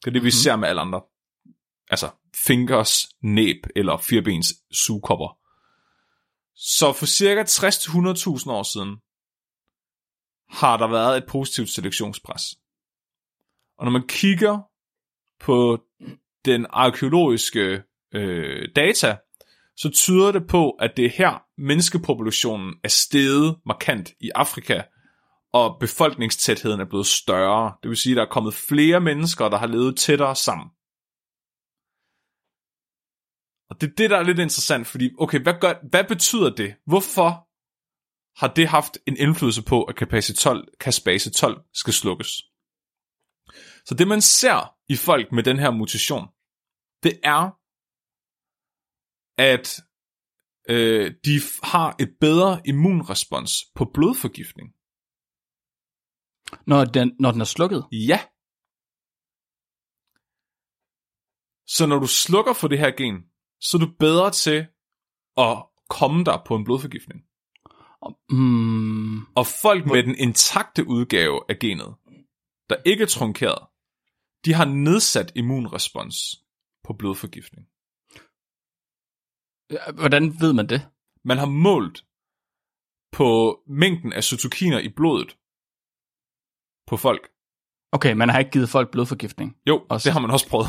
Det 0.00 0.06
er 0.06 0.10
det, 0.12 0.22
vi 0.22 0.26
Mhm. 0.26 0.30
ser 0.30 0.56
med 0.56 0.68
alle 0.68 0.80
andre. 0.80 1.02
Altså 1.90 2.10
fingers, 2.46 3.06
næb 3.22 3.56
eller 3.76 3.96
firbens 3.96 4.54
sugekopper. 4.72 5.38
Så 6.54 6.92
for 6.92 7.06
cirka 7.06 7.42
60-100.000 7.42 8.50
år 8.52 8.62
siden, 8.62 8.96
har 10.50 10.76
der 10.76 10.86
været 10.86 11.16
et 11.16 11.26
positivt 11.28 11.68
selektionspres. 11.68 12.42
Og 13.78 13.84
når 13.84 13.90
man 13.90 14.06
kigger 14.08 14.58
på 15.40 15.78
den 16.44 16.66
arkeologiske 16.70 17.82
øh, 18.14 18.68
data, 18.76 19.16
så 19.76 19.90
tyder 19.90 20.32
det 20.32 20.46
på, 20.46 20.70
at 20.70 20.96
det 20.96 21.04
er 21.04 21.10
her, 21.10 21.42
menneskepopulationen 21.58 22.74
er 22.84 22.88
steget 22.88 23.56
markant 23.66 24.12
i 24.20 24.30
Afrika, 24.34 24.82
og 25.52 25.76
befolkningstætheden 25.80 26.80
er 26.80 26.84
blevet 26.84 27.06
større. 27.06 27.72
Det 27.82 27.88
vil 27.88 27.96
sige, 27.96 28.12
at 28.12 28.16
der 28.16 28.22
er 28.22 28.30
kommet 28.30 28.54
flere 28.54 29.00
mennesker, 29.00 29.48
der 29.48 29.58
har 29.58 29.66
levet 29.66 29.96
tættere 29.96 30.36
sammen. 30.36 30.68
Og 33.70 33.80
det 33.80 33.86
er 33.90 33.94
det, 33.98 34.10
der 34.10 34.16
er 34.16 34.22
lidt 34.22 34.38
interessant, 34.38 34.86
fordi, 34.86 35.10
okay, 35.18 35.40
hvad, 35.40 35.54
gør, 35.60 35.88
hvad 35.90 36.04
betyder 36.04 36.50
det? 36.50 36.74
Hvorfor 36.86 37.48
har 38.36 38.48
det 38.48 38.68
haft 38.68 38.98
en 39.06 39.16
indflydelse 39.16 39.62
på, 39.62 39.84
at 39.84 39.94
caspase 39.96 40.34
12, 40.34 40.68
caspase 40.80 41.30
12 41.30 41.64
skal 41.72 41.92
slukkes? 41.92 42.28
Så 43.84 43.94
det, 43.98 44.08
man 44.08 44.20
ser 44.20 44.76
i 44.88 44.96
folk 44.96 45.32
med 45.32 45.42
den 45.42 45.58
her 45.58 45.70
mutation, 45.70 46.26
det 47.02 47.20
er, 47.24 47.42
at 49.50 49.66
øh, 50.68 51.14
de 51.24 51.34
har 51.62 51.96
et 52.00 52.10
bedre 52.20 52.62
immunrespons 52.66 53.52
på 53.74 53.84
blodforgiftning. 53.94 54.68
Når 56.66 56.84
den, 56.84 57.12
når 57.20 57.30
den 57.32 57.40
er 57.40 57.44
slukket? 57.44 57.86
Ja. 57.92 58.20
Så 61.66 61.86
når 61.86 61.98
du 61.98 62.06
slukker 62.06 62.52
for 62.52 62.68
det 62.68 62.78
her 62.78 62.90
gen, 63.00 63.16
så 63.60 63.76
er 63.76 63.80
du 63.86 63.90
bedre 63.98 64.30
til 64.30 64.66
at 65.36 65.54
komme 65.98 66.24
der 66.24 66.44
på 66.46 66.56
en 66.56 66.64
blodforgiftning. 66.64 67.29
Hmm. 68.28 69.20
Og 69.34 69.46
folk 69.62 69.86
med 69.86 70.02
den 70.02 70.14
intakte 70.14 70.86
udgave 70.86 71.40
af 71.48 71.58
genet, 71.58 71.94
der 72.70 72.76
ikke 72.84 73.02
er 73.02 73.06
trunkeret, 73.06 73.58
de 74.44 74.52
har 74.52 74.64
nedsat 74.64 75.32
immunrespons 75.34 76.16
på 76.84 76.92
blodforgiftning. 76.92 77.66
Hvordan 79.94 80.40
ved 80.40 80.52
man 80.52 80.68
det? 80.68 80.88
Man 81.24 81.38
har 81.38 81.46
målt 81.46 82.04
på 83.12 83.60
mængden 83.66 84.12
af 84.12 84.24
cytokiner 84.24 84.78
i 84.78 84.88
blodet 84.88 85.36
på 86.86 86.96
folk. 86.96 87.30
Okay, 87.92 88.12
man 88.12 88.28
har 88.28 88.38
ikke 88.38 88.50
givet 88.50 88.68
folk 88.68 88.90
blodforgiftning. 88.90 89.56
Jo, 89.66 89.86
Også. 89.90 90.04
det 90.04 90.12
har 90.12 90.20
man 90.20 90.30
også 90.30 90.48
prøvet. 90.48 90.66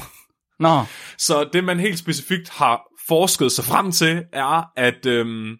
Nå, 0.60 0.84
Så 1.18 1.50
det, 1.54 1.64
man 1.64 1.80
helt 1.80 2.00
specifikt 2.00 2.50
har 2.50 2.88
forsket 3.08 3.52
sig 3.52 3.66
frem 3.66 3.92
til, 3.92 4.26
er, 4.34 4.64
at 4.76 5.06
øhm, 5.06 5.58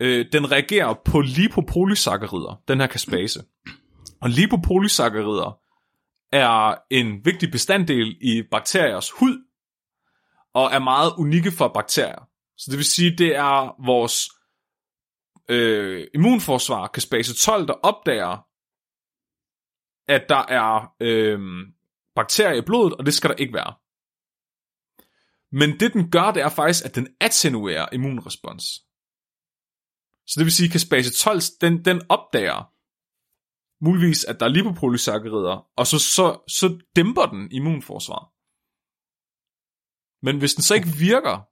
øh, 0.00 0.26
den 0.32 0.52
reagerer 0.52 0.94
på 1.04 1.20
lipopolysakkarider, 1.20 2.62
den 2.68 2.80
her 2.80 2.86
kaspase. 2.86 3.44
Og 4.20 4.30
lipopolysakkarider 4.30 5.58
er 6.32 6.74
en 6.90 7.24
vigtig 7.24 7.50
bestanddel 7.50 8.16
i 8.20 8.42
bakteriers 8.50 9.10
hud, 9.10 9.44
og 10.54 10.70
er 10.72 10.78
meget 10.78 11.12
unikke 11.18 11.50
for 11.50 11.68
bakterier. 11.68 12.28
Så 12.56 12.70
det 12.70 12.76
vil 12.76 12.84
sige, 12.84 13.16
det 13.16 13.36
er 13.36 13.84
vores 13.86 14.28
øh, 15.48 16.06
immunforsvar, 16.14 16.86
kaspase 16.86 17.34
12, 17.34 17.66
der 17.66 17.72
opdager, 17.72 18.46
at 20.08 20.28
der 20.28 20.44
er 20.48 20.94
øh, 21.00 21.40
bakterier 22.14 22.56
i 22.56 22.64
blodet, 22.66 22.94
og 22.94 23.06
det 23.06 23.14
skal 23.14 23.30
der 23.30 23.36
ikke 23.36 23.54
være. 23.54 23.74
Men 25.52 25.80
det 25.80 25.92
den 25.92 26.10
gør, 26.10 26.30
det 26.30 26.42
er 26.42 26.48
faktisk, 26.48 26.84
at 26.84 26.94
den 26.94 27.08
attenuerer 27.20 27.86
immunrespons. 27.92 28.64
Så 30.26 30.34
det 30.40 30.44
vil 30.44 30.52
sige, 30.52 30.66
at 30.66 30.72
kaspase 30.72 31.12
12, 31.12 31.40
den, 31.60 31.84
den 31.84 32.02
opdager 32.08 32.70
muligvis, 33.84 34.24
at 34.24 34.40
der 34.40 34.46
er 34.46 34.50
lipopolysakkarider, 34.50 35.66
og 35.76 35.86
så, 35.86 35.98
så, 35.98 36.40
så 36.48 36.78
dæmper 36.96 37.26
den 37.26 37.52
immunforsvar. 37.52 38.30
Men 40.26 40.38
hvis 40.38 40.54
den 40.54 40.62
så 40.62 40.74
ikke 40.74 40.88
virker, 40.88 41.48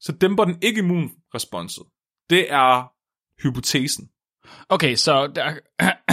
så 0.00 0.12
dæmper 0.12 0.44
den 0.44 0.58
ikke 0.62 0.78
immunresponset. 0.78 1.84
Det 2.30 2.52
er 2.52 2.92
hypotesen. 3.42 4.10
okay, 4.68 4.94
så 4.96 5.26
der, 5.26 5.58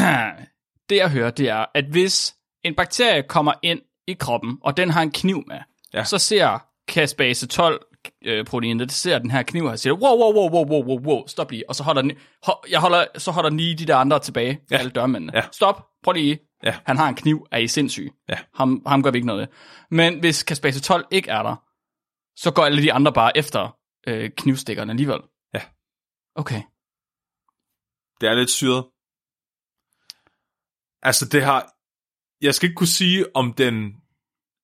det 0.89 0.95
jeg 0.95 1.11
hører, 1.11 1.31
det 1.31 1.49
er, 1.49 1.65
at 1.73 1.85
hvis 1.85 2.35
en 2.63 2.75
bakterie 2.75 3.23
kommer 3.23 3.53
ind 3.63 3.81
i 4.07 4.13
kroppen, 4.13 4.57
og 4.61 4.77
den 4.77 4.89
har 4.89 5.01
en 5.01 5.11
kniv 5.11 5.43
med, 5.47 5.59
Ja. 5.93 6.03
så 6.03 6.17
ser 6.17 6.59
caspase 6.87 7.47
12 7.47 7.85
øh, 8.25 8.45
proteinet, 8.45 8.87
det 8.89 8.95
ser 8.95 9.19
den 9.19 9.31
her 9.31 9.43
kniv 9.43 9.63
her, 9.63 9.71
og 9.71 9.79
siger, 9.79 9.93
wow, 9.93 10.17
wow, 10.17 10.33
wow, 10.33 10.49
wow, 10.49 10.65
wow, 10.65 10.83
wow, 10.83 10.99
wow, 10.99 11.27
stop 11.27 11.51
lige, 11.51 11.69
og 11.69 11.75
så 11.75 11.83
holder 11.83 12.01
den, 12.01 12.11
ho, 12.43 12.53
jeg 12.69 12.79
holder, 12.79 13.05
så 13.17 13.31
holder 13.31 13.49
lige 13.49 13.75
de 13.75 13.85
der 13.85 13.95
andre 13.95 14.19
tilbage, 14.19 14.59
Ja. 14.71 14.77
alle 14.77 14.91
dørmændene. 14.91 15.31
Ja. 15.35 15.43
Stop, 15.51 15.87
prøv 16.03 16.11
lige, 16.13 16.39
Ja. 16.63 16.77
han 16.85 16.97
har 16.97 17.09
en 17.09 17.15
kniv, 17.15 17.47
er 17.51 17.57
I 17.57 17.67
sindssyg? 17.67 18.11
Ja. 18.29 18.37
Ham, 18.55 18.81
ham 18.87 19.03
gør 19.03 19.11
vi 19.11 19.17
ikke 19.17 19.27
noget 19.27 19.39
ved. 19.41 19.47
Men 19.91 20.19
hvis 20.19 20.37
caspase 20.39 20.81
12 20.81 21.05
ikke 21.11 21.29
er 21.29 21.43
der, 21.43 21.55
så 22.35 22.51
går 22.55 22.65
alle 22.65 22.81
de 22.81 22.93
andre 22.93 23.13
bare 23.13 23.37
efter 23.37 23.77
øh, 24.07 24.29
knivstikkerne 24.37 24.91
alligevel. 24.91 25.19
Ja. 25.53 25.61
Okay. 26.35 26.61
Det 28.21 28.29
er 28.29 28.33
lidt 28.35 28.49
syret. 28.49 28.85
Altså 31.01 31.25
det 31.31 31.43
har... 31.43 31.73
Jeg 32.41 32.55
skal 32.55 32.69
ikke 32.69 32.77
kunne 32.77 32.87
sige, 32.87 33.35
om 33.35 33.53
den 33.53 33.93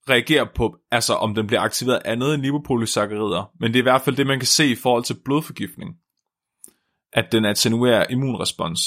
reagerer 0.09 0.45
på, 0.55 0.77
altså 0.91 1.13
om 1.13 1.35
den 1.35 1.47
bliver 1.47 1.61
aktiveret 1.61 2.01
andet 2.05 2.33
end 2.33 2.41
lipopolysakkarider, 2.41 3.51
men 3.59 3.73
det 3.73 3.79
er 3.79 3.81
i 3.81 3.89
hvert 3.89 4.01
fald 4.01 4.15
det, 4.15 4.27
man 4.27 4.39
kan 4.39 4.47
se 4.47 4.71
i 4.71 4.75
forhold 4.75 5.03
til 5.03 5.17
blodforgiftning. 5.25 5.95
At 7.13 7.31
den 7.31 7.45
attenuerer 7.45 8.05
immunrespons, 8.09 8.79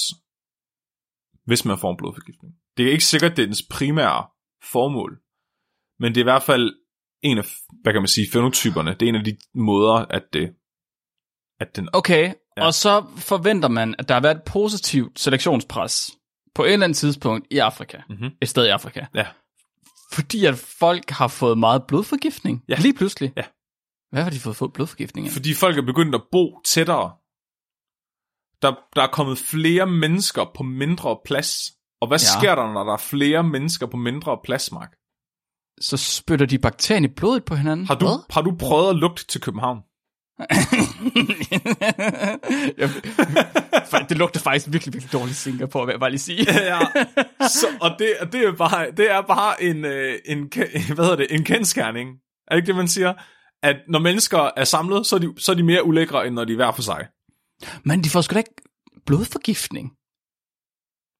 hvis 1.44 1.64
man 1.64 1.78
får 1.78 1.90
en 1.90 1.96
blodforgiftning. 1.96 2.54
Det 2.76 2.87
er 2.87 2.92
ikke 2.92 3.04
sikkert, 3.04 3.37
det 3.37 3.42
er 3.42 3.46
dens 3.46 3.62
primære 3.70 4.26
formål, 4.72 5.20
men 5.98 6.14
det 6.14 6.20
er 6.20 6.22
i 6.22 6.31
hvert 6.33 6.42
fald 6.42 6.74
en 7.22 7.38
af, 7.38 7.44
hvad 7.83 7.92
kan 7.92 8.02
man 8.02 8.09
sige, 8.09 8.26
fenotyperne. 8.33 8.90
Det 8.94 9.02
er 9.02 9.09
en 9.09 9.14
af 9.16 9.24
de 9.24 9.37
måder, 9.54 9.94
at 9.94 10.22
det, 10.33 10.54
at 11.61 11.76
den 11.76 11.88
Okay, 11.92 12.33
Ja. 12.57 12.66
og 12.66 12.74
så 12.74 13.07
forventer 13.16 13.68
man, 13.68 13.94
at 13.98 14.09
der 14.09 14.14
har 14.14 14.20
været 14.20 14.37
et 14.37 14.42
positivt 14.46 15.20
selektionspres 15.20 16.11
på 16.54 16.64
et 16.64 16.72
eller 16.72 16.85
andet 16.85 16.96
tidspunkt 16.96 17.46
i 17.50 17.59
Afrika. 17.59 17.98
Mhm. 18.09 18.31
Et 18.42 18.48
sted 18.48 18.66
i 18.66 18.68
Afrika. 18.68 19.07
Ja. 19.14 19.26
Fordi 20.11 20.44
at 20.44 20.59
folk 20.59 21.11
har 21.11 21.29
fået 21.29 21.59
meget 21.59 21.83
blodforgiftning. 21.88 22.64
Ja. 22.68 22.77
Lige 22.79 22.94
pludselig. 22.94 23.33
Ja. 23.37 23.44
Hvad 24.12 24.23
har 24.23 24.31
de 24.31 24.40
fået 24.40 24.57
fået 24.57 24.73
blodforgiftning 24.73 25.27
af? 25.27 25.33
Fordi 25.33 25.55
folk 25.55 25.79
er 25.79 25.83
begyndt 25.83 26.14
at 26.14 26.23
bo 26.33 26.61
tættere. 26.64 27.12
Der, 28.62 28.75
der 28.97 29.03
er 29.03 29.11
kommet 29.12 29.38
flere 29.38 29.87
mennesker 29.87 30.44
på 30.57 30.62
mindre 30.62 31.18
plads. 31.25 31.73
Og 32.01 32.09
hvad 32.09 32.18
ja. 32.18 32.40
Sker 32.40 32.55
der, 32.55 32.73
når 32.73 32.85
der 32.85 32.92
er 32.92 32.97
flere 32.97 33.42
mennesker 33.44 33.87
på 33.87 33.97
mindre 33.97 34.38
plads, 34.44 34.73
Mark? 34.73 34.92
Så 35.81 35.97
spytter 35.97 36.47
de 36.47 36.59
bakterien 36.59 37.05
i 37.05 37.09
blodet 37.09 37.44
på 37.44 37.55
hinanden. 37.55 37.87
Har 37.87 37.94
du, 37.94 38.07
Hvad? 38.07 38.18
har 38.31 38.42
du 38.42 38.57
prøvet 38.59 38.90
at 38.90 38.97
lugte 38.97 39.27
til 39.27 39.40
København? 39.40 39.79
Jeg- 42.79 44.09
det 44.09 44.18
lugter 44.18 44.40
faktisk 44.40 44.66
virkelig, 44.72 44.94
virkelig 44.94 45.12
dårligt 45.12 45.37
Singapore, 45.37 45.87
vil 45.87 45.92
jeg 45.92 46.01
bare 46.01 46.11
lige 46.11 46.20
sige. 46.20 46.46
ja. 46.72 46.79
Så, 47.48 47.66
og 47.81 47.90
det, 47.98 48.12
og 48.20 48.33
det, 48.33 48.44
er 48.44 48.53
bare, 48.53 48.90
det 48.90 49.11
er 49.11 49.20
bare 49.22 49.62
en, 49.62 49.85
øh, 49.85 50.18
en, 50.24 50.53
hvad 50.94 51.05
hedder 51.05 51.16
det, 51.16 51.27
en 51.31 51.44
kendskærning. 51.44 52.09
Er 52.48 52.55
det 52.55 52.57
ikke 52.57 52.66
det, 52.66 52.77
man 52.77 52.88
siger? 52.88 53.14
At 53.62 53.77
når 53.88 53.98
mennesker 53.98 54.51
er 54.57 54.64
samlet, 54.64 55.07
så 55.07 55.16
er, 55.16 55.20
de, 55.20 55.35
så 55.38 55.53
er 55.53 55.57
de 55.57 55.62
mere 55.62 55.85
ulækre, 55.85 56.27
end 56.27 56.35
når 56.35 56.44
de 56.44 56.53
er 56.53 56.57
hver 56.57 56.72
for 56.72 56.83
sig. 56.83 57.07
Men 57.85 58.05
de 58.05 58.11
får 58.11 58.20
sgu 58.20 58.35
da 58.35 58.38
ikke 58.38 58.55
blodforgiftning. 59.07 59.90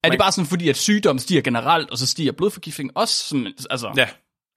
Er 0.04 0.11
det 0.11 0.18
bare 0.18 0.33
sådan, 0.33 0.48
fordi 0.48 0.68
at 0.68 0.76
sygdom 0.76 1.18
stiger 1.18 1.42
generelt, 1.42 1.90
og 1.90 1.98
så 1.98 2.07
stiger 2.07 2.33
blodforgiftning 2.33 2.90
også? 2.96 3.24
Sådan, 3.28 3.46
altså, 3.70 3.92
Ja. 3.96 4.09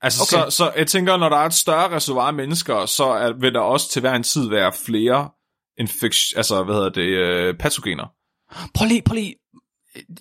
Altså, 0.01 0.37
okay. 0.37 0.49
Så, 0.49 0.55
så 0.57 0.71
jeg 0.77 0.87
tænker, 0.87 1.17
når 1.17 1.29
der 1.29 1.37
er 1.37 1.45
et 1.45 1.53
større 1.53 1.95
reservoir 1.95 2.27
af 2.27 2.33
mennesker, 2.33 2.85
så 2.85 3.03
er, 3.03 3.33
vil 3.33 3.53
der 3.53 3.59
også 3.59 3.89
til 3.89 3.99
hver 3.99 4.13
en 4.13 4.23
tid 4.23 4.49
være 4.49 4.71
flere 4.85 5.29
infektion, 5.79 6.37
altså, 6.37 6.63
hvad 6.63 6.75
hedder 6.75 6.89
det, 6.89 7.01
øh, 7.01 7.57
patogener. 7.57 8.05
Prøv 8.73 8.87
lige, 8.87 9.01
prøv 9.01 9.15
lige. 9.15 9.35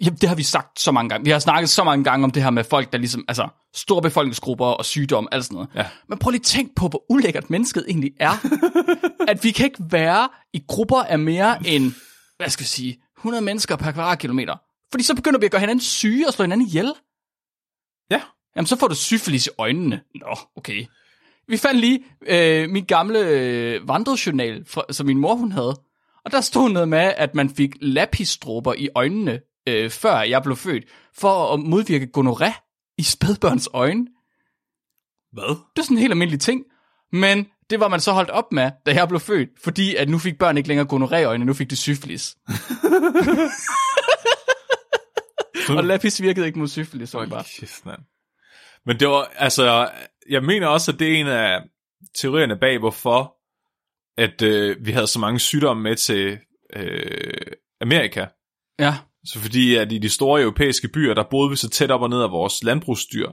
Ja, 0.05 0.11
det 0.11 0.29
har 0.29 0.37
vi 0.37 0.43
sagt 0.43 0.81
så 0.81 0.93
mange 0.93 1.09
gange. 1.09 1.25
Vi 1.25 1.31
har 1.31 1.38
snakket 1.38 1.71
så 1.71 1.85
mange 1.85 2.05
gange 2.05 2.25
om 2.25 2.31
det 2.31 2.43
her 2.43 2.51
med 2.51 2.64
folk, 2.64 2.93
der 2.93 2.99
ligesom, 2.99 3.25
altså, 3.29 3.49
store 3.75 4.03
befolkningsgrupper 4.03 4.66
og 4.66 4.85
sygdom, 4.85 5.29
alt 5.33 5.45
sådan 5.45 5.55
noget. 5.55 5.69
Ja. 5.75 5.87
Men 6.09 6.19
prøv 6.19 6.31
lige 6.31 6.40
at 6.40 6.45
tænk 6.45 6.77
på, 6.77 6.88
hvor 6.88 7.05
ulækkert 7.09 7.51
mennesket 7.51 7.85
egentlig 7.88 8.11
er. 8.21 8.47
at 9.31 9.45
vi 9.45 9.51
kan 9.51 9.64
ikke 9.64 9.85
være 9.90 10.29
i 10.53 10.62
grupper 10.69 11.03
af 11.03 11.19
mere 11.19 11.66
end, 11.66 11.93
hvad 12.37 12.49
skal 12.49 12.62
jeg 12.62 12.69
sige, 12.69 12.99
100 13.19 13.45
mennesker 13.45 13.77
per 13.77 13.93
kvadratkilometer. 13.93 14.57
Fordi 14.90 15.05
så 15.05 15.14
begynder 15.14 15.40
vi 15.40 15.45
at 15.45 15.51
gøre 15.51 15.61
hinanden 15.61 15.81
syge 15.81 16.29
og 16.29 16.33
slå 16.35 16.43
hinanden 16.43 16.66
ihjel. 16.66 16.93
Ja. 18.54 18.58
Jamen, 18.58 18.66
så 18.66 18.76
får 18.76 18.88
du 18.88 18.94
syfilis 18.94 19.46
i 19.46 19.50
øjnene. 19.58 20.00
Nå, 20.14 20.38
okay. 20.56 20.86
Vi 21.48 21.56
fandt 21.56 21.80
lige 21.80 22.04
øh, 22.26 22.70
min 22.70 22.84
gamle 22.84 23.18
øh, 23.18 23.88
vandrejournal, 23.88 24.64
fra, 24.66 24.82
som 24.90 25.06
min 25.06 25.18
mor 25.18 25.34
hun 25.34 25.52
havde. 25.52 25.80
Og 26.24 26.32
der 26.32 26.40
stod 26.40 26.70
noget 26.70 26.88
med, 26.88 27.12
at 27.16 27.34
man 27.34 27.50
fik 27.50 27.70
lapisdråber 27.80 28.74
i 28.74 28.88
øjnene, 28.94 29.40
øh, 29.68 29.90
før 29.90 30.20
jeg 30.20 30.42
blev 30.42 30.56
født, 30.56 30.84
for 31.16 31.54
at 31.54 31.60
modvirke 31.60 32.08
gonoré 32.18 32.52
i 32.98 33.02
spædbørns 33.02 33.68
øjne. 33.72 34.06
Hvad? 35.32 35.56
Det 35.76 35.78
er 35.78 35.82
sådan 35.82 35.96
en 35.96 36.00
helt 36.00 36.12
almindelig 36.12 36.40
ting. 36.40 36.64
Men 37.12 37.46
det 37.70 37.80
var 37.80 37.88
man 37.88 38.00
så 38.00 38.12
holdt 38.12 38.30
op 38.30 38.52
med, 38.52 38.70
da 38.86 38.94
jeg 38.94 39.08
blev 39.08 39.20
født, 39.20 39.48
fordi 39.64 39.94
at 39.96 40.08
nu 40.08 40.18
fik 40.18 40.38
børn 40.38 40.56
ikke 40.56 40.68
længere 40.68 40.86
gonoré 40.92 41.16
i 41.16 41.24
øjnene, 41.24 41.46
nu 41.46 41.54
fik 41.54 41.70
de 41.70 41.76
syfilis. 41.76 42.36
Og 45.76 45.84
lapis 45.84 46.22
virkede 46.22 46.46
ikke 46.46 46.58
mod 46.58 46.68
syfilis, 46.68 47.08
så 47.10 47.26
bare. 47.30 47.44
Kæft, 47.60 47.86
mand. 47.86 48.00
Men 48.87 49.01
det 49.01 49.09
var, 49.09 49.33
altså, 49.37 49.90
jeg 50.29 50.45
mener 50.45 50.66
også, 50.66 50.93
at 50.93 50.99
det 50.99 51.09
er 51.09 51.21
en 51.21 51.27
af 51.27 51.61
teorierne 52.14 52.57
bag, 52.57 52.79
hvorfor 52.79 53.37
at 54.21 54.43
øh, 54.43 54.87
vi 54.87 54.90
havde 54.90 55.07
så 55.07 55.19
mange 55.19 55.38
sygdomme 55.38 55.83
med 55.83 55.97
til 55.97 56.38
øh, 56.77 57.53
Amerika. 57.81 58.27
Ja, 58.79 58.95
Så 59.25 59.38
fordi 59.38 59.75
at 59.75 59.93
i 59.93 59.99
de 59.99 60.09
store 60.09 60.43
europæiske 60.43 60.88
byer, 60.88 61.14
der 61.14 61.25
boede 61.31 61.51
vi 61.51 61.57
så 61.57 61.69
tæt 61.69 61.90
op 61.90 62.03
og 62.03 62.11
ned 62.11 62.23
af 62.23 62.31
vores 62.31 62.62
landbrugsdyr, 62.62 63.31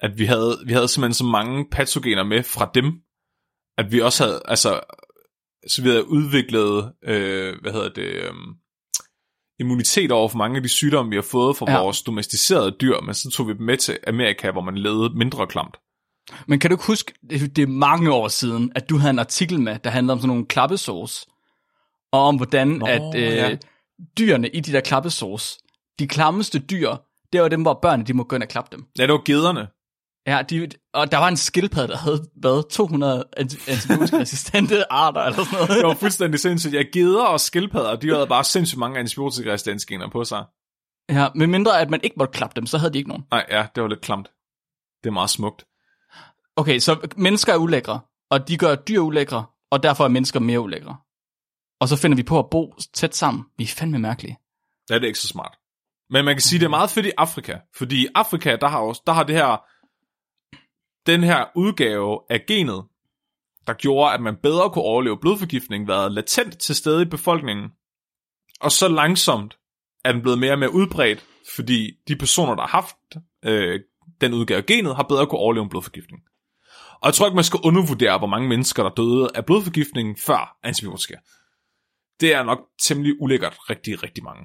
at 0.00 0.18
vi 0.18 0.24
havde, 0.24 0.58
vi 0.66 0.72
havde 0.72 0.88
simpelthen 0.88 1.14
så 1.14 1.24
mange 1.24 1.66
patogener 1.70 2.24
med 2.24 2.42
fra 2.42 2.70
dem, 2.74 3.02
at 3.78 3.92
vi 3.92 4.00
også 4.00 4.24
havde, 4.24 4.42
altså, 4.44 4.80
så 5.66 5.82
vi 5.82 5.88
havde 5.88 6.08
udviklet, 6.08 6.92
øh, 7.02 7.60
hvad 7.60 7.72
hedder 7.72 7.88
det, 7.88 8.12
øh, 8.12 8.32
immunitet 9.60 10.12
over 10.12 10.28
for 10.28 10.38
mange 10.38 10.56
af 10.56 10.62
de 10.62 10.68
sygdomme, 10.68 11.10
vi 11.10 11.16
har 11.16 11.22
fået 11.22 11.56
fra 11.56 11.70
ja. 11.70 11.82
Vores 11.82 12.02
domesticerede 12.02 12.76
dyr, 12.80 13.00
men 13.00 13.14
så 13.14 13.30
tog 13.30 13.48
vi 13.48 13.52
dem 13.52 13.62
med 13.62 13.76
til 13.76 13.98
Amerika, 14.06 14.50
hvor 14.50 14.60
man 14.60 14.78
levede 14.78 15.18
mindre 15.18 15.46
klamt. 15.46 15.76
Men 16.46 16.58
kan 16.58 16.70
du 16.70 16.74
ikke 16.74 16.86
huske, 16.86 17.12
det 17.30 17.58
er 17.58 17.66
mange 17.66 18.12
år 18.12 18.28
siden, 18.28 18.72
at 18.74 18.90
du 18.90 18.96
havde 18.96 19.10
en 19.10 19.18
artikel 19.18 19.60
med, 19.60 19.78
der 19.84 19.90
handlede 19.90 20.12
om 20.12 20.18
sådan 20.18 20.28
nogle 20.28 20.46
klappesås, 20.46 21.26
og 22.12 22.20
om 22.20 22.36
hvordan 22.36 22.68
Nå, 22.68 22.86
at 22.86 23.14
øh, 23.16 23.22
ja. 23.22 23.56
dyrene 24.18 24.48
i 24.48 24.60
de 24.60 24.72
der 24.72 24.80
klappesås, 24.80 25.58
de 25.98 26.08
klammeste 26.08 26.58
dyr, 26.58 26.96
det 27.32 27.42
var 27.42 27.48
dem, 27.48 27.62
hvor 27.62 27.78
børnene 27.82 28.06
de 28.06 28.12
må 28.12 28.24
gå 28.24 28.36
ind 28.36 28.42
og 28.42 28.48
klappe 28.48 28.76
dem. 28.76 28.84
Ja, 28.98 29.02
det 29.02 29.12
var 29.12 29.22
gederne. 29.24 29.66
Ja, 30.26 30.42
de, 30.42 30.68
og 30.94 31.12
der 31.12 31.18
var 31.18 31.28
en 31.28 31.36
skildpadde, 31.36 31.88
der 31.88 31.96
havde 31.96 32.24
været 32.42 32.66
200 32.68 33.24
anti- 33.36 33.70
antibiotikaresistente 33.70 34.92
arter 34.92 35.20
eller 35.20 35.44
sådan 35.44 35.58
noget. 35.58 35.68
Det 35.68 35.86
var 35.86 35.94
fuldstændig 35.94 36.40
sindssygt. 36.40 36.74
Jeg 36.74 36.86
geder 36.92 37.24
og 37.24 37.40
skildpadder, 37.40 37.96
de 37.96 38.14
havde 38.14 38.26
bare 38.26 38.44
sindssygt 38.44 38.78
mange 38.78 38.98
antibiotikaresistensgener 38.98 40.10
på 40.10 40.24
sig. 40.24 40.44
Ja, 41.10 41.28
med 41.34 41.46
mindre 41.46 41.80
at 41.80 41.90
man 41.90 42.00
ikke 42.02 42.14
måtte 42.18 42.32
klappe 42.32 42.56
dem, 42.56 42.66
så 42.66 42.78
havde 42.78 42.92
de 42.92 42.98
ikke 42.98 43.08
nogen. 43.08 43.24
Nej, 43.30 43.46
ja, 43.50 43.66
det 43.74 43.82
var 43.82 43.88
lidt 43.88 44.00
klamt. 44.00 44.28
Det 45.02 45.08
er 45.08 45.12
meget 45.12 45.30
smukt. 45.30 45.64
Okay, 46.56 46.78
så 46.78 47.08
mennesker 47.16 47.52
er 47.52 47.56
ulækre, 47.56 48.00
og 48.30 48.48
de 48.48 48.58
gør 48.58 48.74
dyr 48.74 49.00
ulækre, 49.00 49.44
og 49.70 49.82
derfor 49.82 50.04
er 50.04 50.08
mennesker 50.08 50.40
mere 50.40 50.60
ulækre. 50.60 50.96
Og 51.80 51.88
så 51.88 51.96
finder 51.96 52.16
vi 52.16 52.22
på 52.22 52.38
at 52.38 52.50
bo 52.50 52.74
tæt 52.94 53.16
sammen. 53.16 53.44
Vi 53.58 53.64
er 53.64 53.68
fandme 53.68 53.98
mærkelige. 53.98 54.38
Ja, 54.90 54.94
det 54.94 55.02
er 55.02 55.06
ikke 55.06 55.18
så 55.18 55.28
smart. 55.28 55.56
Men 56.10 56.24
man 56.24 56.34
kan 56.34 56.40
sige, 56.42 56.58
det 56.58 56.64
er 56.64 56.70
meget 56.70 56.90
fedt 56.90 57.06
i 57.06 57.12
Afrika, 57.18 57.58
fordi 57.76 58.04
i 58.04 58.08
Afrika, 58.14 58.56
der 58.56 58.68
har, 58.68 58.78
også, 58.78 59.02
der 59.06 59.12
har 59.12 59.22
det 59.22 59.36
her, 59.36 59.64
den 61.06 61.24
her 61.24 61.44
udgave 61.56 62.20
af 62.30 62.46
genet, 62.46 62.84
der 63.66 63.72
gjorde, 63.72 64.14
at 64.14 64.20
man 64.20 64.36
bedre 64.36 64.70
kunne 64.70 64.84
overleve 64.84 65.18
blodforgiftning, 65.18 65.88
været 65.88 66.12
latent 66.12 66.58
til 66.58 66.74
stede 66.74 67.02
i 67.02 67.04
befolkningen. 67.04 67.70
Og 68.60 68.72
så 68.72 68.88
langsomt 68.88 69.58
er 70.04 70.12
den 70.12 70.22
blevet 70.22 70.38
mere 70.38 70.52
og 70.52 70.58
mere 70.58 70.74
udbredt, 70.74 71.24
fordi 71.56 71.90
de 72.08 72.16
personer, 72.16 72.54
der 72.54 72.62
har 72.62 72.68
haft 72.68 72.96
øh, 73.44 73.80
den 74.20 74.34
udgave 74.34 74.58
af 74.58 74.66
genet, 74.66 74.96
har 74.96 75.02
bedre 75.02 75.26
kunne 75.26 75.38
overleve 75.38 75.62
en 75.62 75.68
blodforgiftning. 75.68 76.22
Og 76.92 77.06
jeg 77.06 77.14
tror 77.14 77.26
ikke, 77.26 77.34
man 77.34 77.44
skal 77.44 77.60
undervurdere, 77.64 78.18
hvor 78.18 78.26
mange 78.26 78.48
mennesker, 78.48 78.82
der 78.82 78.90
døde 78.90 79.28
af 79.34 79.46
blodforgiftning 79.46 80.18
før 80.18 80.58
antibiotika. 80.62 81.14
Det 82.20 82.34
er 82.34 82.42
nok 82.42 82.58
temmelig 82.82 83.22
ulækkert 83.22 83.70
rigtig, 83.70 84.02
rigtig 84.02 84.24
mange. 84.24 84.44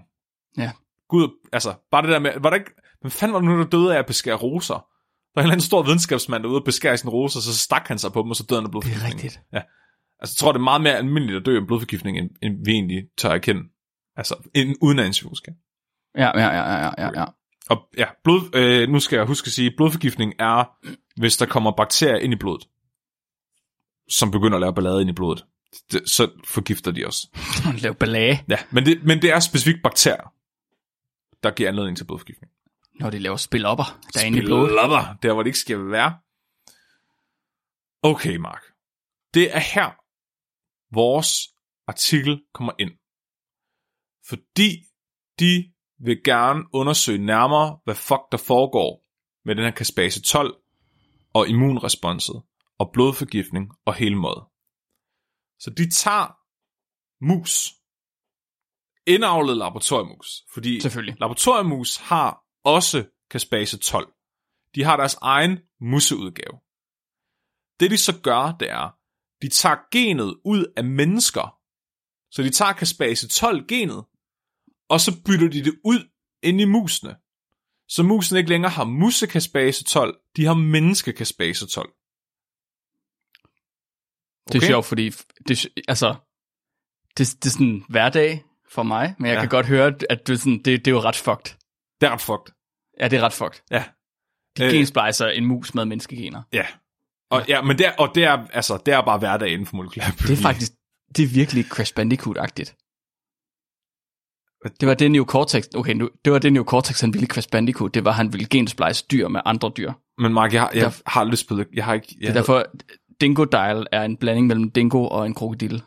Ja. 0.57 0.71
Gud, 1.07 1.29
altså, 1.53 1.73
bare 1.91 2.01
det 2.01 2.09
der 2.09 2.19
med, 2.19 2.31
var 2.37 2.49
der 2.49 2.57
ikke, 2.57 2.71
hvem 3.01 3.11
fanden 3.11 3.33
var 3.33 3.39
det 3.39 3.49
nu, 3.49 3.57
der 3.57 3.69
døde 3.69 3.95
af 3.95 3.99
at 3.99 4.05
beskære 4.05 4.35
roser? 4.35 4.87
Der 5.35 5.41
er 5.41 5.43
en 5.43 5.45
eller 5.45 5.53
anden 5.53 5.65
stor 5.65 5.83
videnskabsmand, 5.83 6.43
der 6.43 6.49
ude 6.49 6.57
og 6.59 6.63
beskære 6.65 6.97
sin 6.97 7.09
roser, 7.09 7.39
så 7.39 7.57
stak 7.57 7.87
han 7.87 7.99
sig 7.99 8.11
på 8.13 8.21
dem, 8.21 8.29
og 8.29 8.35
så 8.35 8.43
døde 8.49 8.59
han 8.59 8.65
af 8.65 8.67
Det 8.67 8.71
blodforgiftning. 8.71 9.11
er 9.11 9.15
rigtigt. 9.15 9.39
Altså, 10.19 10.33
jeg 10.35 10.37
tror, 10.37 10.51
det 10.51 10.59
er 10.59 10.63
meget 10.63 10.81
mere 10.81 10.93
almindeligt 10.97 11.37
at 11.39 11.45
dø 11.45 11.59
af 11.59 11.67
blodforgiftning, 11.67 12.17
end, 12.17 12.29
end 12.43 12.65
vi 12.65 12.71
egentlig 12.71 13.03
tør 13.17 13.29
erkende. 13.29 13.61
Altså, 14.15 14.35
end, 14.53 14.75
uden 14.81 14.99
antibiotika. 14.99 15.51
Ja, 16.17 16.39
ja, 16.39 16.47
ja, 16.47 16.73
ja, 16.73 16.91
ja, 16.97 17.19
ja. 17.19 17.25
Og 17.69 17.89
ja, 17.97 18.05
blod, 18.23 18.55
øh, 18.55 18.89
nu 18.89 18.99
skal 18.99 19.17
jeg 19.17 19.25
huske 19.25 19.47
at 19.47 19.51
sige, 19.51 19.71
blodforgiftning 19.77 20.33
er, 20.39 20.63
hvis 21.19 21.37
der 21.37 21.45
kommer 21.45 21.71
bakterier 21.71 22.17
ind 22.17 22.33
i 22.33 22.35
blodet, 22.35 22.67
som 24.09 24.31
begynder 24.31 24.55
at 24.57 24.61
lave 24.61 24.73
ballade 24.73 25.01
ind 25.01 25.09
i 25.09 25.13
blodet. 25.13 25.45
Det, 25.91 26.09
så 26.09 26.31
forgifter 26.47 26.91
de 26.91 27.05
os. 27.05 27.29
Lav 27.83 27.95
ballage, 27.95 28.43
Ja, 28.49 28.57
men 28.71 28.85
det, 28.85 29.03
men 29.03 29.21
det 29.21 29.31
er 29.31 29.39
specifikt 29.39 29.83
bakterier, 29.83 30.33
der 31.43 31.51
giver 31.51 31.69
anledning 31.69 31.97
til 31.97 32.03
blodforgiftning. 32.05 32.51
Når 32.99 33.09
de 33.09 33.19
laver 33.19 33.37
spilopper, 33.37 33.99
der 34.13 34.19
er 34.19 34.25
inde 34.25 34.37
i 34.37 34.41
blodet. 34.41 34.69
Spilopper, 34.69 35.17
der 35.21 35.33
hvor 35.33 35.43
det 35.43 35.47
ikke 35.47 35.59
skal 35.59 35.91
være. 35.91 36.19
Okay, 38.03 38.35
Mark. 38.35 38.63
Det 39.33 39.55
er 39.55 39.59
her, 39.59 39.89
vores 40.95 41.55
artikel 41.87 42.43
kommer 42.53 42.73
ind. 42.79 42.91
Fordi 44.27 44.83
de 45.39 45.73
vil 45.99 46.23
gerne 46.23 46.63
undersøge 46.73 47.25
nærmere, 47.25 47.79
hvad 47.83 47.95
fuck 47.95 48.21
der 48.31 48.37
foregår 48.37 49.05
med 49.45 49.55
den 49.55 49.63
her 49.63 49.71
kaspase 49.71 50.21
12 50.21 50.55
og 51.33 51.47
immunresponset 51.47 52.43
og 52.79 52.91
blodforgiftning 52.93 53.71
og 53.85 53.93
hele 53.93 54.15
måde. 54.15 54.45
Så 55.59 55.69
de 55.69 55.89
tager 55.89 56.37
mus, 57.25 57.73
indavlet 59.07 59.57
laboratoriemus, 59.57 60.43
fordi 60.53 60.81
Selvfølgelig. 60.81 61.15
laboratoriemus 61.19 61.97
har 61.97 62.44
også 62.65 63.05
kaspase 63.29 63.77
12. 63.77 64.13
De 64.75 64.83
har 64.83 64.97
deres 64.97 65.17
egen 65.21 65.59
musseudgave. 65.81 66.59
Det 67.79 67.91
de 67.91 67.97
så 67.97 68.19
gør, 68.23 68.55
det 68.59 68.69
er, 68.71 68.95
de 69.41 69.49
tager 69.49 69.75
genet 69.91 70.35
ud 70.45 70.73
af 70.77 70.83
mennesker. 70.83 71.59
Så 72.31 72.43
de 72.43 72.49
tager 72.49 72.73
kaspase 72.73 73.27
12 73.27 73.67
genet, 73.67 74.05
og 74.89 74.99
så 74.99 75.21
bytter 75.25 75.47
de 75.49 75.63
det 75.63 75.79
ud 75.83 76.09
ind 76.43 76.61
i 76.61 76.65
musene. 76.65 77.15
Så 77.87 78.03
musene 78.03 78.39
ikke 78.39 78.49
længere 78.49 78.71
har 78.71 78.83
musekaspase 78.83 79.83
12, 79.83 80.19
de 80.35 80.45
har 80.45 80.53
menneskekaspase 80.53 81.67
12. 81.67 81.93
Det 84.47 84.55
er 84.55 84.59
Okay. 84.59 84.67
sjovt, 84.67 84.85
fordi 84.85 85.09
det, 85.47 85.67
altså, 85.87 86.15
det, 87.17 87.35
det 87.43 87.45
er 87.45 87.49
sådan 87.49 87.83
hverdag 87.89 88.43
for 88.69 88.83
mig, 88.83 89.15
men 89.19 89.27
jeg 89.27 89.35
Ja. 89.35 89.39
kan 89.39 89.49
godt 89.49 89.65
høre, 89.65 89.87
at 90.09 90.27
det, 90.27 90.33
er 90.33 90.37
sådan, 90.37 90.57
det, 90.57 90.65
det 90.65 90.87
er 90.87 90.91
jo 90.91 91.01
ret 91.01 91.15
fucked. 91.15 91.57
Det 92.01 92.07
er 92.07 92.11
ret 92.11 92.21
fucked. 92.21 92.53
Ja, 92.99 93.07
det 93.07 93.19
er 93.19 93.23
ret 93.23 93.33
fucked. 93.33 93.61
Ja. 93.71 93.83
De 94.57 94.63
Øh. 94.65 94.71
gensplicer 94.71 95.27
en 95.27 95.45
mus 95.45 95.73
med 95.75 95.85
menneskegener. 95.85 96.41
Ja. 96.53 96.65
Og, 97.31 97.47
ja, 97.47 97.61
men 97.61 97.77
det 97.77 97.85
er, 97.87 97.91
og 97.99 98.11
det 98.15 98.23
er, 98.23 98.47
altså, 98.53 98.77
det 98.85 98.93
er 98.93 99.01
bare 99.01 99.17
hverdag 99.17 99.49
inden 99.49 99.65
for 99.65 99.75
molekylær 99.75 100.05
Det 100.27 100.29
er 100.31 100.35
faktisk, 100.41 100.71
det 101.15 101.23
er 101.23 101.27
virkelig 101.27 101.65
Crash 101.65 101.93
Bandicoot-agtigt. 101.99 102.75
Det 104.79 104.87
var 104.87 104.93
det 104.93 105.11
Neocortex, 105.11 105.67
okay, 105.75 105.93
nu, 105.93 106.09
det 106.25 106.33
var 106.33 106.39
det 106.39 106.53
Neocortex, 106.53 107.01
han 107.01 107.13
ville 107.13 107.25
i 107.25 107.27
Crash 107.27 107.49
Bandicoot, 107.51 107.93
det 107.93 108.05
var, 108.05 108.11
han 108.11 108.33
ville 108.33 108.47
gensplice 108.49 109.05
dyr 109.11 109.27
med 109.27 109.41
andre 109.45 109.71
dyr. 109.77 109.91
Men 110.17 110.33
Mark, 110.33 110.53
jeg, 110.53 110.61
har- 110.61 110.71
jeg 110.73 110.81
Der- 110.81 111.01
har 111.07 111.21
aldrig 111.21 111.37
spillet, 111.37 111.67
jeg 111.73 111.85
har 111.85 111.93
ikke, 111.93 112.07
Det 112.07 112.21
jeg, 112.21 112.29
er 112.29 112.33
derfor, 112.33 112.65
Dingo 113.21 113.43
Dial 113.45 113.87
er 113.91 114.01
en 114.03 114.17
blanding 114.17 114.47
mellem 114.47 114.71
Dingo 114.71 115.07
og 115.07 115.25
en 115.25 115.33
krokodille. 115.33 115.81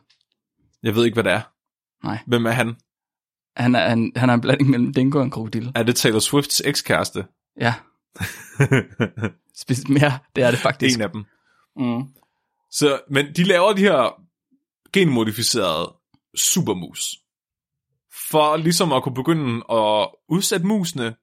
jeg 0.82 0.94
ved 0.94 1.04
ikke, 1.04 1.14
hvad 1.14 1.24
det 1.24 1.32
er. 1.32 1.40
Nej. 2.06 2.18
Hvem 2.26 2.46
er 2.46 2.50
han? 2.50 2.76
Han 3.58 3.74
er, 3.74 3.88
han, 3.88 4.12
han 4.16 4.30
er 4.30 4.34
en 4.34 4.40
blanding 4.40 4.70
mellem 4.70 4.92
Dingo 4.92 5.18
og 5.18 5.24
en 5.24 5.30
krokodille. 5.30 5.72
Er 5.74 5.82
det 5.82 5.96
Taylor 5.96 6.18
Swifts 6.18 6.62
ekskæreste? 6.64 7.26
Ja, 7.60 7.74
specielt 9.62 9.88
mere, 9.88 10.18
det 10.36 10.44
er 10.44 10.50
det 10.50 10.60
faktisk. 10.60 10.96
en 10.96 11.02
af 11.02 11.10
dem. 11.10 11.24
Mm. 11.76 12.02
Så, 12.70 13.00
men 13.10 13.34
de 13.34 13.44
laver 13.44 13.72
de 13.72 13.82
her 13.82 14.22
genmodificerede 14.92 15.94
supermus. 16.36 17.16
For 18.30 18.56
ligesom 18.56 18.92
at 18.92 19.02
kunne 19.02 19.14
begynde 19.14 19.64
at 19.70 20.10
udsætte 20.28 20.66
musene 20.66 21.16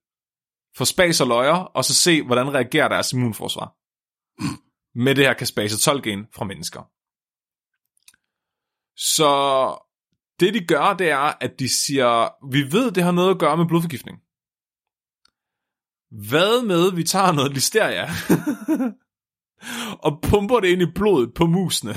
for 0.78 0.86
spas 0.86 1.22
og 1.22 1.28
løjer, 1.28 1.54
og 1.56 1.86
så 1.86 1.94
se, 1.94 2.24
hvordan 2.24 2.54
reagerer 2.54 2.88
deres 2.88 3.14
immunforsvar. 3.14 3.76
Med 5.04 5.16
det 5.16 5.26
her 5.26 5.34
kaspase 5.34 5.78
12 5.78 6.02
gen 6.02 6.28
fra 6.36 6.46
mennesker. 6.46 6.82
Så 8.98 9.30
det 10.40 10.54
de 10.54 10.66
gør, 10.66 10.94
det 10.94 11.10
er, 11.10 11.34
at 11.42 11.60
de 11.60 11.70
siger, 11.70 12.30
vi 12.52 12.72
ved, 12.72 12.92
det 12.92 13.04
har 13.04 13.12
noget 13.12 13.32
at 13.32 13.40
gøre 13.40 13.58
med 13.58 13.66
blodforgiftning. 13.66 14.18
Hvad 16.30 16.66
med, 16.66 16.92
vi 16.92 17.04
tager 17.04 17.32
noget 17.32 17.54
listeria, 17.54 18.10
og 20.06 20.20
pumper 20.22 20.60
det 20.60 20.68
ind 20.68 20.82
i 20.82 20.92
blodet 20.96 21.34
på 21.34 21.46
musene, 21.46 21.94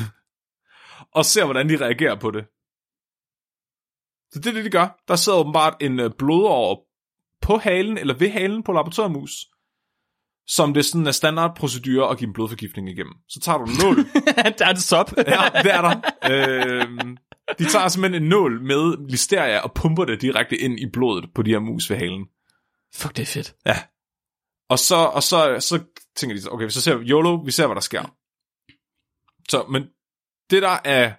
og 1.15 1.25
ser, 1.25 1.45
hvordan 1.45 1.69
de 1.69 1.77
reagerer 1.77 2.19
på 2.21 2.31
det. 2.31 2.45
Så 4.31 4.39
det 4.39 4.47
er 4.47 4.53
det, 4.53 4.65
de 4.65 4.71
gør. 4.71 5.03
Der 5.09 5.17
sidder 5.17 5.39
åbenbart 5.39 5.77
en 5.81 6.01
øh, 6.01 6.11
blodår 6.19 6.89
på 7.43 7.57
halen, 7.57 7.99
eller 7.99 8.15
ved 8.15 8.31
halen 8.31 8.63
på 8.63 8.73
laboratoriemus, 8.73 9.47
som 10.47 10.75
det 10.75 10.85
sådan 10.85 11.07
er 11.07 11.11
standardprocedure 11.13 12.11
at 12.11 12.19
give 12.19 12.29
en 12.29 12.33
blodforgiftning 12.33 12.91
igennem. 12.91 13.15
Så 13.29 13.41
tager 13.41 13.59
du 13.59 13.65
en 13.65 13.77
nål. 13.83 13.97
der 14.59 14.67
er 14.67 14.73
det 14.73 14.83
sop. 14.83 15.17
ja, 15.17 15.63
det 15.63 15.75
er 15.75 15.81
der. 15.81 16.01
Øhm, 16.31 17.17
de 17.59 17.65
tager 17.65 17.89
simpelthen 17.89 18.23
en 18.23 18.29
nål 18.29 18.63
med 18.63 19.09
listeria 19.09 19.59
og 19.59 19.75
pumper 19.75 20.05
det 20.05 20.23
direkte 20.23 20.57
ind 20.57 20.81
i 20.81 20.87
blodet 20.93 21.31
på 21.35 21.43
de 21.43 21.51
her 21.51 21.59
mus 21.59 21.91
ved 21.91 21.97
halen. 21.97 22.27
Fuck, 22.95 23.17
det 23.17 23.23
er 23.23 23.27
fedt. 23.27 23.55
Og 24.71 24.79
så, 24.79 24.97
og 24.97 25.23
så, 25.23 25.57
så 25.61 25.85
tænker 26.17 26.37
de, 26.37 26.43
okay, 26.51 26.69
så 26.69 26.81
ser 26.81 26.97
vi 26.97 27.11
YOLO, 27.11 27.35
vi 27.35 27.51
ser, 27.51 27.67
hvad 27.67 27.75
der 27.75 27.81
sker. 27.81 28.15
Så, 29.49 29.67
men 29.71 29.83
det 30.51 30.63
der 30.63 30.79
er, 30.85 31.13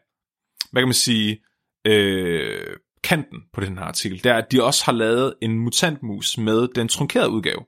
hvad 0.72 0.82
kan 0.82 0.88
man 0.88 0.94
sige, 0.94 1.44
øh, 1.86 2.78
kanten 3.04 3.40
på 3.54 3.62
den 3.62 3.78
her 3.78 3.86
artikel, 3.86 4.24
det 4.24 4.32
er, 4.32 4.36
at 4.36 4.52
de 4.52 4.64
også 4.64 4.86
har 4.86 4.92
lavet 4.92 5.36
en 5.42 5.60
mutantmus 5.60 6.38
med 6.38 6.68
den 6.68 6.88
trunkerede 6.88 7.30
udgave. 7.30 7.66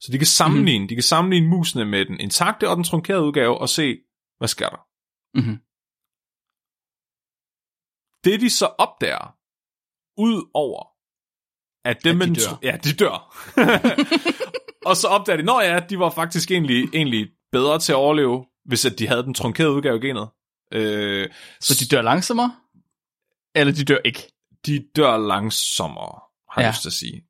Så 0.00 0.12
de 0.12 0.18
kan 0.18 0.26
sammenligne, 0.26 0.84
mm. 0.84 0.88
de 0.88 0.94
kan 0.94 1.02
sammenligne 1.02 1.48
musene 1.48 1.84
med 1.84 2.04
den 2.04 2.20
intakte 2.20 2.68
og 2.68 2.76
den 2.76 2.84
trunkerede 2.84 3.24
udgave, 3.24 3.58
og 3.58 3.68
se, 3.68 3.98
hvad 4.38 4.48
sker 4.48 4.68
der. 4.68 4.86
Mm-hmm. 5.34 5.58
Det 8.24 8.40
de 8.40 8.50
så 8.50 8.66
opdager, 8.66 9.36
ud 10.20 10.50
over, 10.54 10.86
at 11.84 12.04
dem 12.04 12.22
At 12.22 12.28
de 12.28 12.34
dør. 12.34 12.58
Ja, 12.62 12.76
de 12.84 12.92
dør. 12.92 13.46
og 14.88 14.96
så 14.96 15.08
opdager 15.08 15.36
de, 15.36 15.42
nå 15.42 15.60
ja, 15.60 15.80
de 15.90 15.98
var 15.98 16.10
faktisk 16.10 16.50
egentlig, 16.50 16.88
egentlig 16.94 17.28
bedre 17.52 17.78
til 17.78 17.92
at 17.92 17.96
overleve, 17.96 18.44
hvis 18.64 18.84
at 18.84 18.98
de 18.98 19.08
havde 19.08 19.22
den 19.22 19.34
trunkerede 19.34 19.72
udgave 19.72 19.94
af 19.94 20.00
genet. 20.00 20.28
Øh, 20.72 21.30
Så 21.60 21.74
de 21.84 21.96
dør 21.96 22.02
langsommere? 22.02 22.56
Eller 23.54 23.72
de 23.72 23.84
dør 23.84 23.98
ikke? 24.04 24.32
de 24.66 24.84
dør 24.96 25.16
langsommere, 25.16 26.20
har 26.50 26.60
jeg 26.62 26.66
Ja. 26.66 26.70
lyst 26.70 26.82
til 26.82 26.88
at 26.88 26.92
sige. 26.92 27.24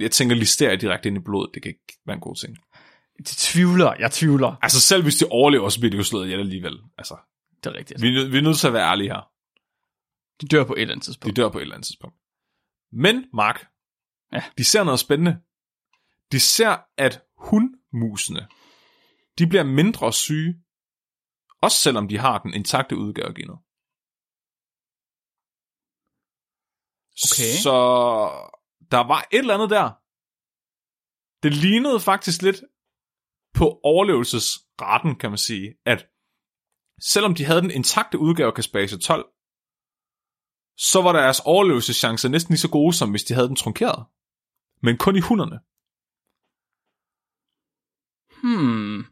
Jeg 0.00 0.10
tænker, 0.10 0.36
listeria 0.36 0.76
direkte 0.76 1.08
ind 1.08 1.16
i 1.16 1.20
blodet, 1.20 1.50
det 1.54 1.62
kan 1.62 1.68
ikke 1.70 1.98
være 2.06 2.14
en 2.14 2.20
god 2.20 2.36
ting. 2.36 2.56
De 3.18 3.24
tvivler, 3.36 3.94
jeg 3.98 4.10
tvivler. 4.12 4.56
Altså 4.62 4.80
selv 4.80 5.02
hvis 5.02 5.16
de 5.16 5.26
overlever, 5.30 5.68
så 5.68 5.80
bliver 5.80 5.90
de 5.90 5.96
jo 5.96 6.04
slået 6.04 6.24
ihjel 6.24 6.40
alligevel. 6.40 6.78
Altså, 6.98 7.16
Det 7.64 7.66
er 7.66 7.74
rigtigt. 7.74 8.02
vi, 8.02 8.08
vi 8.30 8.38
er 8.38 8.42
nødt 8.42 8.58
til 8.58 8.66
at 8.66 8.72
være 8.72 8.90
ærlige 8.90 9.08
her. 9.08 9.28
De 10.40 10.46
dør 10.48 10.64
på 10.64 10.72
et 10.74 10.80
eller 10.80 10.94
andet 10.94 11.06
De 11.06 11.08
tidspunkt. 11.10 11.36
dør 11.36 11.48
på 11.50 11.58
et 11.58 11.62
eller 11.62 11.74
andet 11.74 11.86
tidspunkt. 11.86 12.16
Men, 12.92 13.16
Mark, 13.32 13.58
Ja. 14.32 14.42
de 14.58 14.64
ser 14.64 14.84
noget 14.84 15.00
spændende. 15.00 15.42
De 16.32 16.40
ser, 16.40 16.72
at 16.96 17.14
hundmusene 17.36 18.48
de 19.38 19.46
bliver 19.46 19.64
mindre 19.64 20.12
syge, 20.12 20.62
også 21.62 21.76
selvom 21.78 22.08
de 22.08 22.18
har 22.18 22.38
den 22.38 22.54
intakte 22.54 22.96
udgave 22.96 23.28
af 23.28 23.34
genet. 23.34 23.58
Okay. 27.26 27.52
Så 27.66 27.76
der 28.90 29.02
var 29.12 29.20
et 29.32 29.38
eller 29.38 29.54
andet 29.54 29.70
der. 29.70 29.86
Det 31.42 31.52
lignede 31.64 32.00
faktisk 32.00 32.42
lidt 32.42 32.60
på 33.54 33.80
overlevelsesraten, 33.82 35.18
kan 35.20 35.30
man 35.30 35.38
sige, 35.38 35.74
at 35.84 36.00
selvom 37.00 37.34
de 37.34 37.44
havde 37.44 37.62
den 37.62 37.70
intakte 37.70 38.18
udgave 38.18 38.48
af 38.50 38.56
Caspase 38.56 38.98
12, 38.98 39.32
så 40.76 41.02
var 41.02 41.12
deres 41.12 41.40
overlevelseschancer 41.44 42.28
næsten 42.28 42.52
lige 42.52 42.58
så 42.58 42.70
gode, 42.70 42.92
som 42.96 43.10
hvis 43.10 43.24
de 43.24 43.34
havde 43.34 43.48
den 43.48 43.56
trunkeret. 43.56 44.06
Men 44.82 44.98
kun 44.98 45.16
i 45.16 45.20
hunderne. 45.20 45.58
Hmm. 48.42 49.04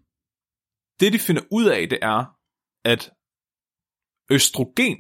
Det 1.01 1.13
de 1.13 1.19
finder 1.19 1.43
ud 1.51 1.65
af, 1.65 1.89
det 1.89 1.99
er, 2.03 2.25
at 2.85 3.11
østrogen, 4.31 4.99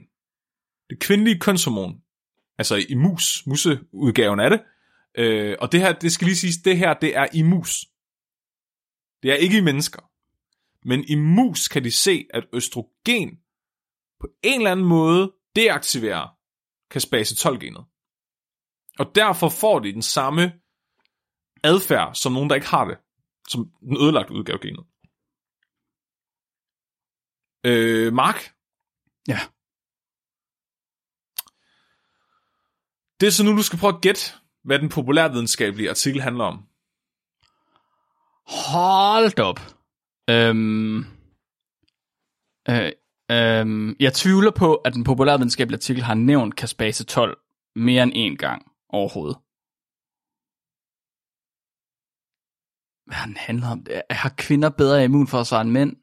det 0.90 1.00
kvindelige 1.00 1.40
kønshormon, 1.40 2.02
altså 2.58 2.76
i 2.88 2.94
mus, 2.94 3.46
museudgaven 3.46 4.40
af 4.40 4.50
det, 4.50 4.64
øh, 5.14 5.56
og 5.60 5.72
det 5.72 5.80
her, 5.80 5.92
det 5.92 6.12
skal 6.12 6.24
lige 6.24 6.36
siges, 6.36 6.56
det 6.56 6.78
her, 6.78 6.94
det 6.94 7.16
er 7.16 7.26
i 7.34 7.42
mus. 7.42 7.86
Det 9.22 9.30
er 9.30 9.34
ikke 9.34 9.58
i 9.58 9.60
mennesker. 9.60 10.02
Men 10.88 11.04
i 11.04 11.14
mus 11.14 11.68
kan 11.68 11.84
de 11.84 11.90
se, 11.90 12.26
at 12.34 12.44
østrogen 12.52 13.40
på 14.20 14.28
en 14.42 14.60
eller 14.60 14.72
anden 14.72 14.86
måde 14.86 15.32
deaktiverer 15.56 16.39
caspase 16.90 17.48
12-genet. 17.48 17.84
Og 18.98 19.14
derfor 19.14 19.48
får 19.48 19.78
de 19.78 19.92
den 19.92 20.02
samme 20.02 20.52
adfærd, 21.64 22.14
som 22.14 22.32
nogen, 22.32 22.50
der 22.50 22.54
ikke 22.54 22.66
har 22.66 22.84
det. 22.84 22.98
Som 23.48 23.70
den 23.80 23.96
ødelagte 23.96 24.32
udgave 24.32 24.58
genet. 24.58 24.84
Øh, 27.64 28.12
Mark? 28.12 28.54
Ja. 29.28 29.40
Det 33.20 33.26
er 33.26 33.30
så 33.30 33.44
nu, 33.44 33.56
du 33.56 33.62
skal 33.62 33.78
prøve 33.78 33.94
at 33.94 34.00
gætte, 34.02 34.20
hvad 34.64 34.78
den 34.78 34.88
populærvidenskabelige 34.88 35.90
artikel 35.90 36.20
handler 36.20 36.44
om. 36.44 36.66
Hold 38.72 39.38
op. 39.38 39.60
Øhm, 40.30 40.98
øh, 42.68 42.92
øhm, 43.34 43.96
jeg 44.00 44.12
tvivler 44.14 44.50
på, 44.50 44.74
at 44.74 44.94
den 44.94 45.04
populærvidenskabelige 45.04 45.76
artikel 45.78 46.02
har 46.02 46.14
nævnt 46.14 46.54
Caspase 46.54 47.04
12 47.04 47.38
mere 47.76 48.02
end 48.02 48.12
én 48.12 48.36
gang 48.36 48.72
overhovedet. 48.88 49.36
Hvad 53.06 53.14
har 53.16 53.26
den 53.26 53.36
handlet 53.36 53.68
om? 53.72 53.86
Har 54.10 54.34
kvinder 54.38 54.70
bedre 54.70 55.04
immunforsvar 55.04 55.60
end 55.60 55.70
mænd? 55.70 55.96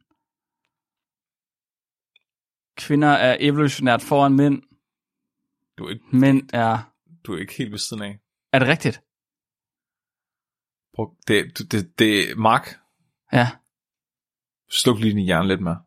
Kvinder 2.78 3.08
er 3.08 3.38
evolutionært 3.40 4.02
foran 4.02 4.36
mænd. 4.36 4.58
Du 5.78 5.86
er 5.86 5.90
ikke, 5.90 6.06
Mænd 6.14 6.50
er... 6.54 6.94
du 7.24 7.34
er 7.34 7.40
ikke 7.40 7.54
helt 7.58 7.72
ved 7.72 7.80
siden 7.80 8.04
af. 8.04 8.20
Er 8.54 8.60
det 8.60 8.68
rigtigt? 8.68 9.02
Prøv, 10.96 11.16
det, 11.28 11.72
det, 11.72 12.00
det, 12.00 12.38
Mark, 12.38 12.66
Ja. 13.34 13.48
sluk 14.70 15.00
lige 15.00 15.16
din 15.16 15.26
hjerne 15.26 15.48
lidt 15.48 15.62
mere. 15.62 15.84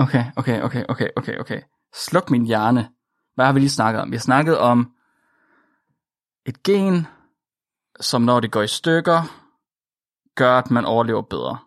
Okay, 0.00 0.24
okay, 0.36 0.62
okay, 0.62 0.84
okay, 0.88 1.08
okay, 1.16 1.38
okay. 1.38 1.60
Sluk 1.94 2.30
min 2.30 2.46
hjerne. 2.46 2.90
Hvad 3.34 3.44
har 3.46 3.52
vi 3.52 3.60
lige 3.60 3.70
snakket 3.70 4.02
om? 4.02 4.10
Vi 4.10 4.16
har 4.16 4.20
snakket 4.20 4.58
om 4.58 4.92
et 6.46 6.62
gen, 6.62 7.06
som 8.00 8.22
når 8.22 8.40
det 8.40 8.52
går 8.52 8.62
i 8.62 8.68
stykker, 8.68 9.22
gør, 10.36 10.58
at 10.58 10.70
man 10.70 10.84
overlever 10.84 11.22
bedre. 11.22 11.58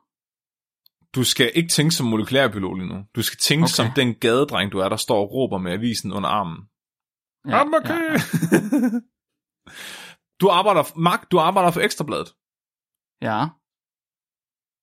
Du 1.16 1.24
skal 1.24 1.52
ikke 1.56 1.70
tænke 1.70 1.92
som 1.96 2.08
molekylærbiolog 2.08 2.76
lige 2.76 2.88
nu. 2.88 3.04
Du 3.16 3.22
skal 3.22 3.38
tænke 3.38 3.64
Okay. 3.64 3.72
som 3.72 3.86
den 3.96 4.16
gadedreng, 4.16 4.72
du 4.72 4.78
er, 4.80 4.90
der 4.90 4.96
står 4.96 5.18
og 5.20 5.32
råber 5.34 5.58
med 5.58 5.72
avisen 5.72 6.14
under 6.14 6.30
armen. 6.30 6.58
Ja, 7.48 7.64
I'm 7.64 7.76
okay. 7.76 8.12
ja, 8.12 8.18
du 10.42 10.50
arbejder, 10.50 11.00
Mark, 11.00 11.32
du 11.32 11.40
arbejder 11.40 11.72
for 11.72 11.82
Ekstrabladet. 11.82 12.34
ja. 13.22 13.46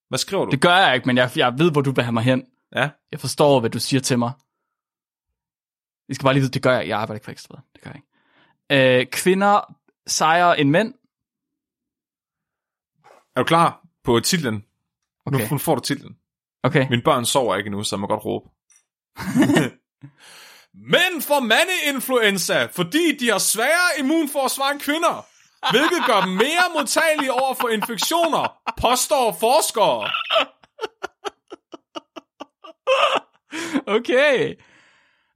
Hvad 0.09 0.19
skriver 0.19 0.45
du? 0.45 0.51
Det 0.51 0.61
gør 0.61 0.77
jeg 0.77 0.95
ikke, 0.95 1.07
men 1.07 1.17
jeg, 1.17 1.31
jeg 1.37 1.59
ved, 1.59 1.73
hvor 1.73 1.81
du 1.81 1.91
vil 1.93 2.05
have 2.05 2.13
mig 2.13 2.23
hen. 2.23 2.47
Ja. 2.77 2.91
Jeg 3.13 3.21
forstår, 3.21 3.61
hvad 3.61 3.71
du 3.71 3.81
siger 3.81 4.01
til 4.01 4.19
mig. 4.19 4.33
I 6.09 6.15
skal 6.15 6.25
bare 6.25 6.35
lige 6.35 6.41
vide, 6.41 6.53
det 6.53 6.63
gør 6.63 6.73
jeg. 6.73 6.89
Jeg 6.89 6.99
arbejder 6.99 7.17
ikke 7.17 7.25
for 7.25 7.33
ekstra. 7.33 7.61
Det 7.75 7.83
gør 7.83 7.91
jeg 7.91 7.97
ikke. 7.97 9.01
Øh, 9.01 9.07
kvinder 9.07 9.77
sejrer 10.07 10.55
end 10.55 10.71
mænd. 10.71 10.95
Er 13.37 13.41
du 13.41 13.45
klar 13.45 13.87
på 14.05 14.21
titlen? 14.21 14.65
Okay. 15.27 15.39
Nu, 15.39 15.49
nu 15.51 15.59
får 15.59 15.75
du 15.75 15.81
titlen. 15.81 16.17
Okay. 16.63 16.89
Mine 16.91 17.03
børn 17.03 17.25
sover 17.25 17.57
ikke 17.57 17.69
endnu, 17.69 17.83
så 17.83 17.97
jeg 17.97 18.01
må 18.01 18.07
godt 18.07 18.25
råbe. 18.25 18.49
Mænd 20.95 21.23
får 21.23 21.41
mandeinfluenza, 21.41 22.65
fordi 22.65 23.17
de 23.17 23.29
har 23.31 23.39
sværere 23.39 23.99
immunforsvar 23.99 24.71
end 24.71 24.81
kvinder, 24.81 25.27
hvilket 25.71 26.07
gør 26.07 26.21
dem 26.21 26.31
mere 26.31 26.65
modtagelige 26.75 27.33
over 27.33 27.55
for 27.55 27.69
infektioner, 27.69 28.61
påstår 28.81 29.37
forskere. 29.41 30.11
Okay. 33.97 34.55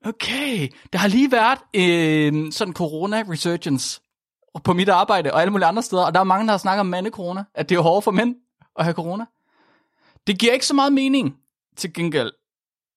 Okay. 0.06 0.68
Der 0.92 0.98
har 0.98 1.08
lige 1.08 1.32
været 1.32 1.58
øh, 1.76 2.52
sådan 2.52 2.74
corona-resurgence 2.74 4.00
på 4.64 4.72
mit 4.72 4.88
arbejde 4.88 5.32
og 5.32 5.40
alle 5.40 5.50
mulige 5.50 5.66
andre 5.66 5.82
steder, 5.82 6.04
og 6.06 6.14
der 6.14 6.20
er 6.20 6.24
mange, 6.24 6.46
der 6.46 6.52
har 6.52 6.58
snakket 6.58 6.80
om 6.80 6.86
mandecorona, 6.86 7.44
at 7.54 7.68
det 7.68 7.76
er 7.76 7.80
hårdt 7.80 8.04
for 8.04 8.10
mænd 8.10 8.34
at 8.78 8.84
have 8.84 8.94
corona. 8.94 9.24
Det 10.26 10.38
giver 10.38 10.52
ikke 10.52 10.66
så 10.66 10.74
meget 10.74 10.92
mening 10.92 11.34
til 11.76 11.92
gengæld. 11.92 12.32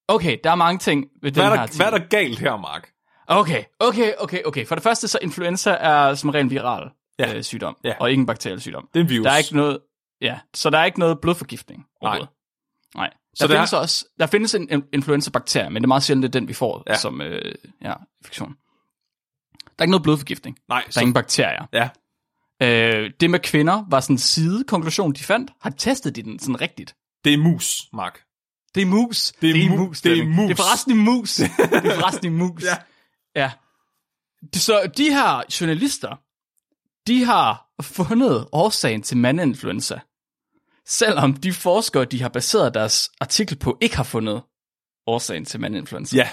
Okay, 0.07 0.37
der 0.43 0.51
er 0.51 0.55
mange 0.55 0.79
ting 0.79 1.05
ved 1.21 1.31
Hvad 1.31 1.31
den 1.31 1.41
er, 1.41 1.45
her 1.45 1.55
der, 1.55 1.61
artikel. 1.61 1.77
hvad 1.85 1.93
er 1.93 1.97
der 1.97 2.07
galt 2.07 2.39
her, 2.39 2.57
Mark? 2.57 2.89
Okay, 3.27 3.63
okay, 3.79 4.11
okay, 4.19 4.41
okay. 4.45 4.65
For 4.67 4.75
det 4.75 4.83
første, 4.83 5.07
så 5.07 5.19
influenza 5.21 5.71
er 5.71 6.15
som 6.15 6.29
regel 6.29 6.45
en 6.45 6.51
viral 6.51 6.89
ja. 7.19 7.35
øh, 7.35 7.43
sygdom, 7.43 7.77
Ja. 7.83 7.93
og 7.99 8.09
ikke 8.11 8.19
en 8.21 8.25
bakteriel 8.25 8.61
sygdom. 8.61 8.87
Det 8.93 8.99
er 8.99 9.03
en 9.03 9.09
virus. 9.09 9.23
Der 9.25 9.31
er 9.31 9.37
ikke 9.37 9.55
noget, 9.55 9.79
ja, 10.21 10.39
så 10.53 10.69
der 10.69 10.77
er 10.77 10.85
ikke 10.85 10.99
noget 10.99 11.21
blodforgiftning 11.21 11.85
overhovedet. 12.01 12.29
Nej. 12.95 13.09
Så 13.35 13.43
Der 13.43 13.47
det 13.47 13.55
findes 13.57 13.73
er- 13.73 13.77
også, 13.77 14.05
der 14.19 14.27
findes 14.27 14.55
en 14.55 14.67
en 14.71 14.83
influenza-bakterie, 14.93 15.69
men 15.69 15.75
det 15.81 15.85
er 15.85 15.87
meget 15.87 16.03
sjældent, 16.03 16.23
det 16.23 16.29
er 16.35 16.39
den, 16.39 16.47
vi 16.47 16.53
får 16.53 16.83
Ja. 16.87 16.97
som 16.97 17.21
øh, 17.21 17.55
ja, 17.81 17.93
infektion. 18.21 18.49
Der 19.63 19.73
er 19.79 19.83
ikke 19.83 19.91
noget 19.91 20.03
blodforgiftning. 20.03 20.57
Nej, 20.69 20.83
Der 20.85 20.91
så, 20.91 20.99
er 20.99 21.01
ingen 21.01 21.13
bakterier. 21.13 21.65
ja. 21.73 21.89
Øh, 22.61 23.11
det 23.19 23.29
med 23.29 23.39
kvinder 23.39 23.85
var 23.89 23.99
sådan 23.99 24.13
en 24.13 24.17
sidekonklusion, 24.17 25.13
de 25.13 25.23
fandt. 25.23 25.51
Har 25.61 25.69
testet 25.69 26.15
de 26.15 26.23
den 26.23 26.39
sådan 26.39 26.61
rigtigt? 26.61 26.95
det 27.23 27.33
er 27.33 27.37
mus, 27.37 27.81
Mark. 27.93 28.19
Det 28.75 28.81
er 28.81 28.85
mus. 28.85 29.31
Det 29.41 29.49
er 29.49 29.53
en 29.55 29.71
mu- 29.71 29.93
det 30.03 30.19
er 30.19 30.25
mus. 30.25 30.47
Det 30.47 30.51
er 30.51 30.55
forresten 30.55 30.91
en 30.91 30.97
mus. 31.05 31.35
det 31.35 31.45
er 31.85 31.99
forresten 31.99 32.31
en 32.31 32.37
mus. 32.37 32.63
Ja. 32.63 32.77
ja. 33.35 33.51
Det- 34.53 34.61
Så 34.61 34.91
de 34.97 35.03
her 35.09 35.43
journalister, 35.61 36.15
de 37.07 37.25
har 37.25 37.67
fundet 37.81 38.47
årsagen 38.51 39.01
til 39.01 39.17
mandinfluenza. 39.17 39.99
Selvom 40.87 41.33
de 41.33 41.53
forskere, 41.53 42.05
de 42.05 42.21
har 42.21 42.29
baseret 42.29 42.73
deres 42.73 43.11
artikel 43.19 43.57
på, 43.57 43.77
ikke 43.81 43.95
har 43.95 44.03
fundet 44.03 44.43
årsagen 45.07 45.45
til 45.45 45.59
mandinfluenza. 45.59 46.17
Ja. 46.17 46.29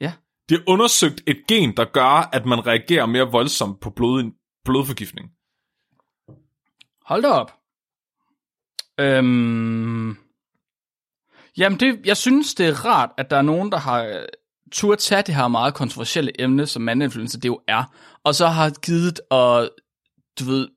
Ja. 0.00 0.12
Det 0.48 0.54
er 0.54 0.62
undersøgt 0.66 1.22
et 1.26 1.42
gen, 1.48 1.76
der 1.76 1.84
gør, 1.84 2.28
at 2.32 2.46
man 2.46 2.66
reagerer 2.66 3.06
mere 3.06 3.30
voldsomt 3.30 3.80
på 3.80 3.90
blod, 3.90 4.30
blodforgiftning. 4.64 5.30
Hold 7.06 7.22
da 7.22 7.28
op. 7.28 7.52
Øhm... 9.00 10.16
Jamen, 11.56 11.80
det, 11.80 12.00
jeg 12.06 12.16
synes, 12.16 12.54
det 12.54 12.68
er 12.68 12.84
rart, 12.84 13.10
at 13.18 13.30
der 13.30 13.36
er 13.36 13.42
nogen, 13.42 13.72
der 13.72 13.78
har 13.78 14.04
øh, 14.04 14.24
turde 14.72 15.00
tage 15.00 15.22
det 15.22 15.34
her 15.34 15.48
meget 15.48 15.74
kontroversielle 15.74 16.40
emne, 16.40 16.66
som 16.66 16.82
mandinfluenza 16.82 17.38
det 17.38 17.48
jo 17.48 17.60
er, 17.68 17.84
og 18.24 18.34
så 18.34 18.46
har 18.46 18.70
givet 18.70 19.20
og, 19.30 19.70
du 20.38 20.44
ved, 20.44 20.68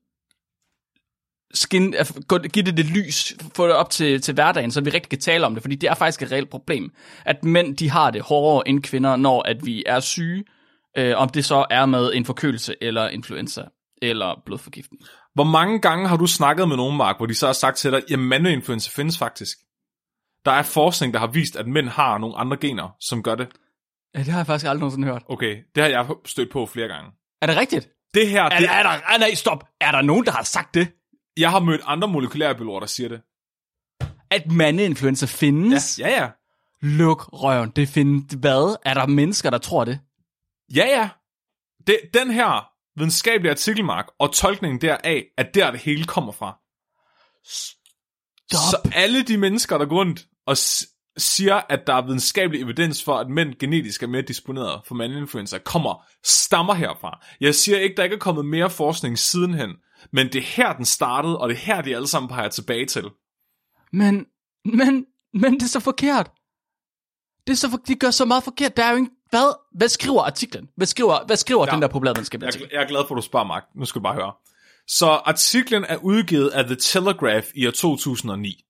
skin, 1.55 1.95
give 2.29 2.65
det 2.65 2.77
det 2.77 2.85
lys, 2.85 3.33
få 3.55 3.67
det 3.67 3.75
op 3.75 3.89
til, 3.89 4.21
til 4.21 4.33
hverdagen, 4.33 4.71
så 4.71 4.81
vi 4.81 4.89
rigtig 4.89 5.09
kan 5.09 5.19
tale 5.19 5.45
om 5.45 5.53
det, 5.53 5.63
fordi 5.63 5.75
det 5.75 5.89
er 5.89 5.93
faktisk 5.93 6.21
et 6.21 6.31
reelt 6.31 6.49
problem, 6.49 6.91
at 7.25 7.43
mænd, 7.43 7.77
de 7.77 7.89
har 7.89 8.11
det 8.11 8.21
hårdere 8.21 8.67
end 8.67 8.83
kvinder, 8.83 9.15
når 9.15 9.41
at 9.41 9.65
vi 9.65 9.83
er 9.85 9.99
syge, 9.99 10.43
øh, 10.97 11.17
om 11.17 11.29
det 11.29 11.45
så 11.45 11.65
er 11.69 11.85
med 11.85 12.11
en 12.13 12.25
forkølelse, 12.25 12.75
eller 12.81 13.07
influenza, 13.07 13.63
eller 14.01 14.41
blodforgiftning. 14.45 15.01
Hvor 15.33 15.43
mange 15.43 15.79
gange 15.79 16.07
har 16.07 16.17
du 16.17 16.27
snakket 16.27 16.67
med 16.67 16.77
nogen, 16.77 16.97
Mark, 16.97 17.17
hvor 17.17 17.25
de 17.25 17.35
så 17.35 17.45
har 17.45 17.53
sagt 17.53 17.77
til 17.77 17.91
dig, 17.91 18.01
at 18.11 18.19
mandeinfluenza 18.19 18.89
findes 18.95 19.17
faktisk? 19.17 19.57
Der 20.45 20.51
er 20.51 20.63
forskning, 20.63 21.13
der 21.13 21.19
har 21.19 21.27
vist, 21.27 21.55
at 21.55 21.67
mænd 21.67 21.89
har 21.89 22.17
nogle 22.17 22.37
andre 22.37 22.57
gener, 22.57 22.95
som 22.99 23.23
gør 23.23 23.35
det. 23.35 23.47
Ja, 24.15 24.19
det 24.19 24.27
har 24.27 24.39
jeg 24.39 24.45
faktisk 24.45 24.65
aldrig 24.65 24.79
nogensinde 24.79 25.07
hørt. 25.07 25.23
Okay, 25.29 25.57
det 25.75 25.83
har 25.83 25.89
jeg 25.89 26.05
stødt 26.25 26.51
på 26.51 26.65
flere 26.65 26.87
gange. 26.87 27.11
Er 27.41 27.47
det 27.47 27.57
rigtigt? 27.57 27.89
Det 28.13 28.27
her, 28.29 28.43
Er, 28.43 28.49
det, 28.49 28.69
er 28.69 28.83
der, 28.83 28.89
ah, 28.89 29.19
nej, 29.19 29.33
stop. 29.33 29.63
Er 29.81 29.91
der 29.91 30.01
nogen, 30.01 30.25
der 30.25 30.31
har 30.31 30.43
sagt 30.43 30.73
det? 30.73 30.87
Jeg 31.37 31.51
har 31.51 31.59
mødt 31.59 31.81
andre 31.85 32.07
molekylærbiologer, 32.07 32.79
der 32.79 32.87
siger 32.87 33.09
det. 33.09 33.21
At 34.29 34.51
mandeinfluenza 34.51 35.25
findes? 35.25 35.99
Ja, 35.99 36.09
ja. 36.09 36.29
Luk 36.81 37.29
røven. 37.33 37.69
Det 37.69 37.87
findes. 37.87 38.33
Hvad? 38.33 38.75
Er 38.85 38.93
der 38.93 39.07
mennesker, 39.07 39.49
der 39.49 39.57
tror 39.57 39.85
det? 39.85 39.99
Ja, 40.75 40.85
ja. 40.85 41.09
Det, 41.87 41.99
den 42.13 42.31
her 42.31 42.69
videnskabelige 42.95 43.51
artikel, 43.51 43.85
Mark, 43.85 44.07
og 44.19 44.33
tolkningen 44.33 44.81
deraf, 44.81 45.23
at 45.37 45.55
der 45.55 45.71
det 45.71 45.79
hele 45.79 46.05
kommer 46.05 46.31
fra. 46.31 46.59
Så 48.51 48.89
alle 48.93 49.23
de 49.23 49.37
mennesker, 49.37 49.77
der 49.77 49.85
går 49.85 49.95
rundt 49.95 50.25
og 50.45 50.57
siger, 51.17 51.61
at 51.69 51.87
der 51.87 51.93
er 51.93 52.05
videnskabelig 52.05 52.61
evidens 52.61 53.03
for, 53.03 53.17
at 53.17 53.29
mænd 53.29 53.55
genetisk 53.55 54.03
er 54.03 54.07
mere 54.07 54.21
disponeret 54.21 54.81
for 54.85 54.95
mandinfluenza, 54.95 55.57
kommer, 55.57 56.05
stammer 56.23 56.73
herfra. 56.73 57.25
Jeg 57.41 57.55
siger 57.55 57.77
ikke, 57.77 57.95
der 57.95 58.03
ikke 58.03 58.15
er 58.15 58.19
kommet 58.19 58.45
mere 58.45 58.69
forskning 58.69 59.19
sidenhen, 59.19 59.75
men 60.11 60.27
det 60.27 60.35
er 60.35 60.41
her, 60.41 60.73
den 60.73 60.85
startede, 60.85 61.39
og 61.39 61.49
det 61.49 61.55
er 61.55 61.59
her, 61.59 61.81
de 61.81 61.95
alle 61.95 62.07
sammen 62.07 62.29
peger 62.29 62.49
tilbage 62.49 62.85
til. 62.85 63.03
Men, 63.93 64.25
men, 64.65 65.05
men 65.33 65.53
det 65.53 65.63
er 65.63 65.67
så 65.67 65.79
forkert. 65.79 66.31
Det 67.47 67.53
er 67.53 67.57
så 67.57 67.69
for, 67.69 67.77
de 67.77 67.95
gør 67.95 68.11
så 68.11 68.25
meget 68.25 68.43
forkert. 68.43 68.77
Der 68.77 68.83
er 68.85 68.91
jo 68.91 68.97
ikke, 68.97 69.11
hvad, 69.29 69.57
hvad 69.71 69.89
skriver 69.89 70.23
artiklen? 70.23 70.69
Hvad 70.75 70.87
skriver, 70.87 71.25
hvad 71.25 71.37
skriver 71.37 71.65
ja. 71.67 71.71
den 71.71 71.81
der 71.81 71.87
populærvidenskabelige 71.87 72.47
Jeg, 72.47 72.53
artikel? 72.53 72.69
jeg 72.73 72.83
er 72.83 72.87
glad 72.87 73.01
for, 73.07 73.15
at 73.15 73.17
du 73.17 73.21
spørger, 73.21 73.45
Mark. 73.45 73.63
Nu 73.75 73.85
skal 73.85 73.99
du 73.99 74.03
bare 74.03 74.15
høre. 74.15 74.33
Så 74.87 75.05
artiklen 75.05 75.85
er 75.89 75.97
udgivet 75.97 76.49
af 76.49 76.65
The 76.65 76.75
Telegraph 76.75 77.47
i 77.55 77.67
år 77.67 77.71
2009. 77.71 78.65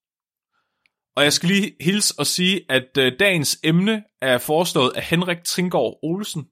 Og 1.16 1.24
jeg 1.24 1.32
skal 1.32 1.48
lige 1.48 1.76
hilse 1.80 2.14
og 2.18 2.26
sige, 2.26 2.60
at 2.68 2.98
øh, 2.98 3.12
dagens 3.20 3.58
emne 3.64 4.02
er 4.20 4.38
foreslået 4.38 4.92
af 4.96 5.02
Henrik 5.02 5.44
Tringård 5.44 5.98
Olsen. 6.02 6.42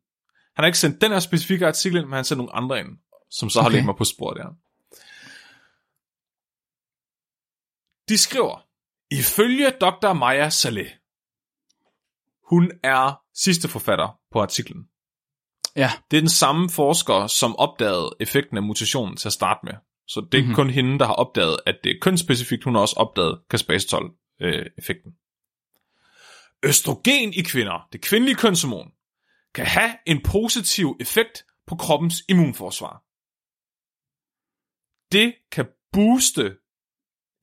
Han 0.57 0.63
har 0.63 0.67
ikke 0.67 0.79
sendt 0.79 1.01
den 1.01 1.13
her 1.13 1.21
specifikke 1.21 1.67
artikel, 1.67 2.01
men 2.01 2.11
han 2.11 2.17
har 2.17 2.23
sendt 2.23 2.39
nogle 2.39 2.55
andre 2.55 2.81
ind, 2.81 2.89
som 3.31 3.51
så 3.51 3.59
okay. 3.59 3.65
har 3.65 3.71
lægget 3.71 3.87
mig 3.87 3.97
på 3.97 4.05
sporet 4.05 4.37
der. 4.37 4.49
De 8.09 8.19
skriver, 8.19 8.67
ifølge 9.11 9.71
Dr. 9.71 10.13
Maja 10.13 10.51
Saleh, 10.51 10.91
hun 12.51 12.73
er 12.83 13.23
sidste 13.35 13.69
forfatter 13.69 14.19
på 14.33 14.41
artiklen. 14.43 14.89
Ja, 15.77 15.91
Det 16.11 16.17
er 16.17 16.21
den 16.21 16.29
samme 16.29 16.71
forsker, 16.71 17.27
som 17.27 17.57
opdagede 17.57 18.11
effekten 18.21 18.57
af 18.57 18.63
mutationen 18.63 19.17
til 19.17 19.29
at 19.29 19.33
starte 19.33 19.61
med. 19.65 19.73
Så 20.09 20.29
det 20.33 20.41
er 20.41 20.45
Mhm. 20.45 20.55
kun 20.55 20.71
hende, 20.71 20.99
der 20.99 21.07
har 21.07 21.15
opdaget, 21.15 21.57
at 21.67 21.77
det 21.85 21.91
er 21.91 21.99
kønsspecifikt. 22.01 22.65
Hun 22.65 22.75
har 22.75 22.81
også 22.83 22.97
opdaget 22.97 23.41
caspase-12-effekten. 23.55 25.13
Østrogen 26.63 27.33
i 27.35 27.43
kvinder, 27.43 27.89
det 27.93 28.01
kvindelige 28.03 28.37
kønshormon, 28.37 28.93
kan 29.55 29.67
have 29.67 29.97
en 30.07 30.23
positiv 30.23 30.97
effekt 31.01 31.45
på 31.67 31.77
kroppens 31.77 32.15
immunforsvar. 32.29 33.03
Det 35.13 35.35
kan 35.53 35.67
booste 35.93 36.57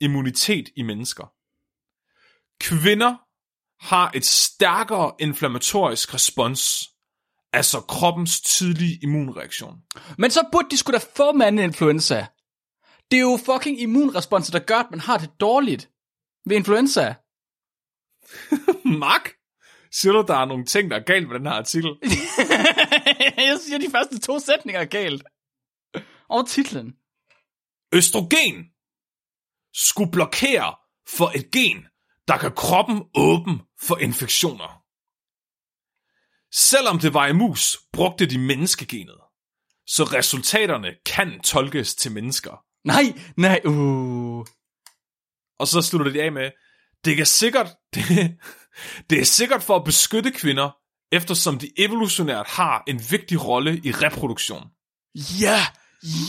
immunitet 0.01 0.69
i 0.75 0.83
mennesker. 0.83 1.33
Kvinder 2.59 3.15
har 3.81 4.11
et 4.15 4.25
stærkere 4.25 5.13
inflammatorisk 5.19 6.13
respons, 6.13 6.89
altså 7.53 7.79
kroppens 7.79 8.41
tidlige 8.41 8.99
immunreaktion. 9.03 9.75
men 10.17 10.31
så 10.31 10.49
burde 10.51 10.69
de 10.69 10.77
skulle 10.77 10.99
da 10.99 11.05
få 11.15 11.31
mandinfluenza. 11.31 12.25
Det 13.11 13.17
er 13.17 13.21
jo 13.21 13.39
fucking 13.45 13.81
immunresponser, 13.81 14.51
der 14.51 14.65
gør, 14.65 14.79
at 14.79 14.91
man 14.91 14.99
har 14.99 15.17
det 15.17 15.29
dårligt 15.39 15.89
ved 16.45 16.55
influenza. 16.55 17.15
Mark, 18.99 19.33
siger 19.91 20.13
du, 20.13 20.25
der 20.27 20.35
er 20.35 20.45
nogle 20.45 20.65
ting, 20.65 20.91
der 20.91 20.97
er 20.97 21.03
galt 21.03 21.27
med 21.27 21.39
den 21.39 21.47
her 21.47 21.53
artikel? 21.53 21.89
jeg 23.37 23.59
siger, 23.65 23.77
de 23.79 23.91
første 23.91 24.19
to 24.19 24.39
sætninger 24.39 24.81
er 24.81 24.85
galt. 24.85 25.23
Og 26.29 26.47
titlen. 26.47 26.95
Østrogen 27.93 28.70
skulle 29.73 30.11
blokere 30.11 30.75
for 31.17 31.31
et 31.35 31.51
gen, 31.51 31.85
der 32.27 32.37
kan 32.37 32.51
kroppen 32.55 33.03
åben 33.15 33.61
for 33.87 33.97
infektioner. 33.97 34.81
Selvom 36.53 36.99
det 36.99 37.13
var 37.13 37.27
i 37.27 37.33
mus, 37.33 37.77
brugte 37.93 38.25
de 38.25 38.37
menneskegenet. 38.37 39.19
Så 39.87 40.03
resultaterne 40.03 40.95
kan 41.05 41.41
tolkes 41.41 41.95
til 41.95 42.11
mennesker. 42.11 42.63
Nej, 42.83 43.03
nej, 43.37 43.61
uh. 43.65 44.45
Og 45.59 45.67
så 45.67 45.81
slutter 45.81 46.11
de 46.11 46.21
af 46.21 46.31
med, 46.31 46.51
det 47.05 47.19
er 47.19 47.23
sikkert, 47.23 47.67
det, 47.95 48.37
det 49.09 49.19
er 49.19 49.25
sikkert 49.25 49.63
for 49.63 49.75
at 49.75 49.83
beskytte 49.83 50.31
kvinder, 50.31 50.71
eftersom 51.11 51.59
de 51.59 51.71
evolutionært 51.77 52.47
har 52.47 52.83
en 52.87 53.01
vigtig 53.11 53.47
rolle 53.47 53.81
i 53.83 53.91
reproduktion. 53.91 54.67
Ja, 55.15 55.65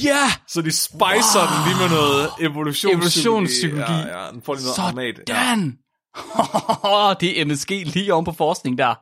ja. 0.04 0.26
Så 0.48 0.62
de 0.62 0.72
spicer 0.72 1.38
wow. 1.38 1.46
den 1.48 1.68
lige 1.68 1.78
med 1.78 1.88
noget 1.88 2.30
evolutionspsykologi. 2.40 2.96
Evolutionspsykologi. 2.96 3.92
Ja, 3.92 4.24
ja, 4.24 4.30
den 4.30 4.42
får 4.42 4.54
lige 4.54 4.64
noget 4.64 4.78
aromat. 4.78 5.20
Ja. 5.28 5.44
Sådan. 5.44 5.78
det 7.20 7.40
er 7.40 7.44
MSG 7.44 7.70
lige 7.70 8.14
oven 8.14 8.24
på 8.24 8.32
forskning 8.32 8.78
der. 8.78 8.94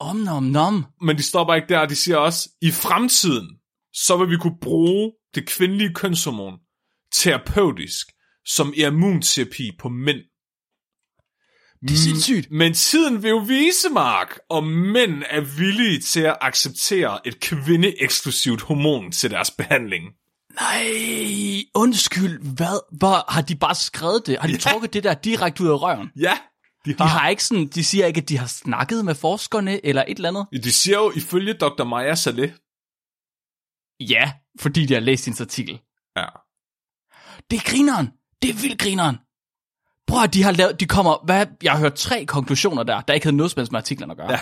Om 0.00 0.16
nom 0.16 0.42
nom. 0.42 0.86
Men 1.00 1.16
de 1.16 1.22
stopper 1.22 1.54
ikke 1.54 1.68
der, 1.68 1.86
de 1.86 1.96
siger 1.96 2.16
også, 2.16 2.48
i 2.62 2.70
fremtiden, 2.70 3.48
så 3.92 4.16
vil 4.16 4.30
vi 4.30 4.36
kunne 4.36 4.58
bruge 4.62 5.12
det 5.34 5.48
kvindelige 5.48 5.94
kønshormon 5.94 6.58
terapeutisk 7.14 8.06
som 8.46 8.72
immunterapi 8.76 9.70
på 9.78 9.88
mænd. 9.88 10.18
Det 11.82 11.90
er 11.90 11.96
sindssygt. 11.96 12.50
Men 12.50 12.74
tiden 12.74 13.22
vil 13.22 13.28
jo 13.28 13.36
vise, 13.38 13.88
Mark, 13.92 14.38
om 14.50 14.64
mænd 14.64 15.22
er 15.30 15.40
villige 15.40 16.00
til 16.00 16.20
at 16.20 16.36
acceptere 16.40 17.26
et 17.26 17.40
kvindeeksklusivt 17.40 18.62
hormon 18.62 19.12
til 19.12 19.30
deres 19.30 19.50
behandling. 19.50 20.04
Nej, 20.60 21.62
undskyld, 21.74 22.40
hvad? 22.56 22.96
Hvor, 22.98 23.32
har 23.32 23.42
de 23.42 23.56
bare 23.56 23.74
skrevet 23.74 24.26
det? 24.26 24.38
Har 24.40 24.46
de 24.46 24.52
Ja. 24.52 24.58
trukket 24.58 24.92
det 24.92 25.04
der 25.04 25.14
direkte 25.14 25.62
ud 25.62 25.68
af 25.68 25.82
røven? 25.82 26.10
Ja, 26.16 26.38
de 26.84 26.94
De 26.94 27.02
har 27.04 27.28
ikke 27.28 27.44
sådan, 27.44 27.66
de 27.66 27.84
siger 27.84 28.06
ikke, 28.06 28.20
at 28.20 28.28
de 28.28 28.38
har 28.38 28.46
snakket 28.46 29.04
med 29.04 29.14
forskerne 29.14 29.86
eller 29.86 30.04
et 30.08 30.16
eller 30.16 30.28
andet. 30.28 30.64
De 30.64 30.72
siger 30.72 30.98
jo 30.98 31.12
ifølge 31.16 31.52
Dr. 31.52 31.84
Maja 31.84 32.14
Saleh. 32.14 32.52
Ja, 34.00 34.32
fordi 34.60 34.86
de 34.86 34.94
har 34.94 35.00
læst 35.00 35.24
hendes 35.24 35.40
artikel. 35.40 35.80
Ja. 36.16 36.26
Det 37.50 37.56
er 37.56 37.70
grineren. 37.70 38.10
Det 38.42 38.50
er 38.50 38.54
vildt 38.54 38.80
grineren. 38.80 39.16
Prøv 40.06 40.22
at 40.22 40.34
de 40.34 40.42
har 40.42 40.52
lavet, 40.52 40.80
de 40.80 40.86
kommer, 40.86 41.24
hvad, 41.24 41.46
jeg 41.62 41.72
har 41.72 41.78
hørt 41.78 41.94
tre 41.94 42.24
konklusioner 42.26 42.82
der, 42.82 43.00
der 43.00 43.14
ikke 43.14 43.26
havde 43.26 43.36
noget 43.36 43.56
med 43.56 43.74
artiklerne 43.74 44.12
at 44.12 44.16
gøre. 44.16 44.30
Ja. 44.30 44.40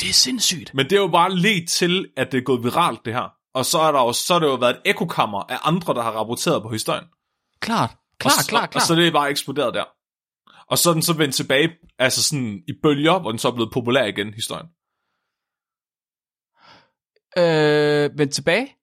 Det 0.00 0.08
er 0.08 0.12
sindssygt. 0.12 0.74
Men 0.74 0.84
det 0.84 0.92
er 0.92 1.00
jo 1.00 1.08
bare 1.08 1.34
ledt 1.36 1.70
til, 1.70 2.12
at 2.16 2.32
det 2.32 2.38
er 2.38 2.42
gået 2.42 2.64
viralt, 2.64 3.04
det 3.04 3.14
her. 3.14 3.28
Og 3.54 3.66
så 3.66 3.78
er 3.78 3.92
der 3.92 4.00
jo, 4.02 4.12
så 4.12 4.34
er 4.34 4.38
det 4.38 4.46
jo 4.46 4.54
været 4.54 4.76
et 4.76 4.82
ekokammer 4.84 5.38
af 5.52 5.58
andre, 5.62 5.94
der 5.94 6.02
har 6.02 6.10
rapporteret 6.10 6.62
på 6.62 6.68
historien. 6.68 7.04
Klart, 7.60 7.90
og, 7.90 7.96
klart, 8.18 8.32
så- 8.32 8.48
klart, 8.48 8.74
Og 8.74 8.80
så 8.80 8.86
klart. 8.86 8.98
er 8.98 9.02
det 9.04 9.12
bare 9.12 9.30
eksploderet 9.30 9.74
der. 9.74 9.84
Og 10.70 10.78
så 10.78 10.90
er 10.90 10.92
den 10.92 11.02
så 11.02 11.12
vendt 11.12 11.34
tilbage, 11.34 11.70
altså 11.98 12.22
sådan 12.22 12.62
i 12.68 12.72
bølger, 12.82 13.18
hvor 13.18 13.30
den 13.30 13.38
så 13.38 13.48
er 13.48 13.52
blevet 13.52 13.72
populær 13.72 14.04
igen, 14.04 14.34
historien. 14.34 14.66
Øh, 17.38 18.10
men 18.18 18.30
tilbage. 18.32 18.76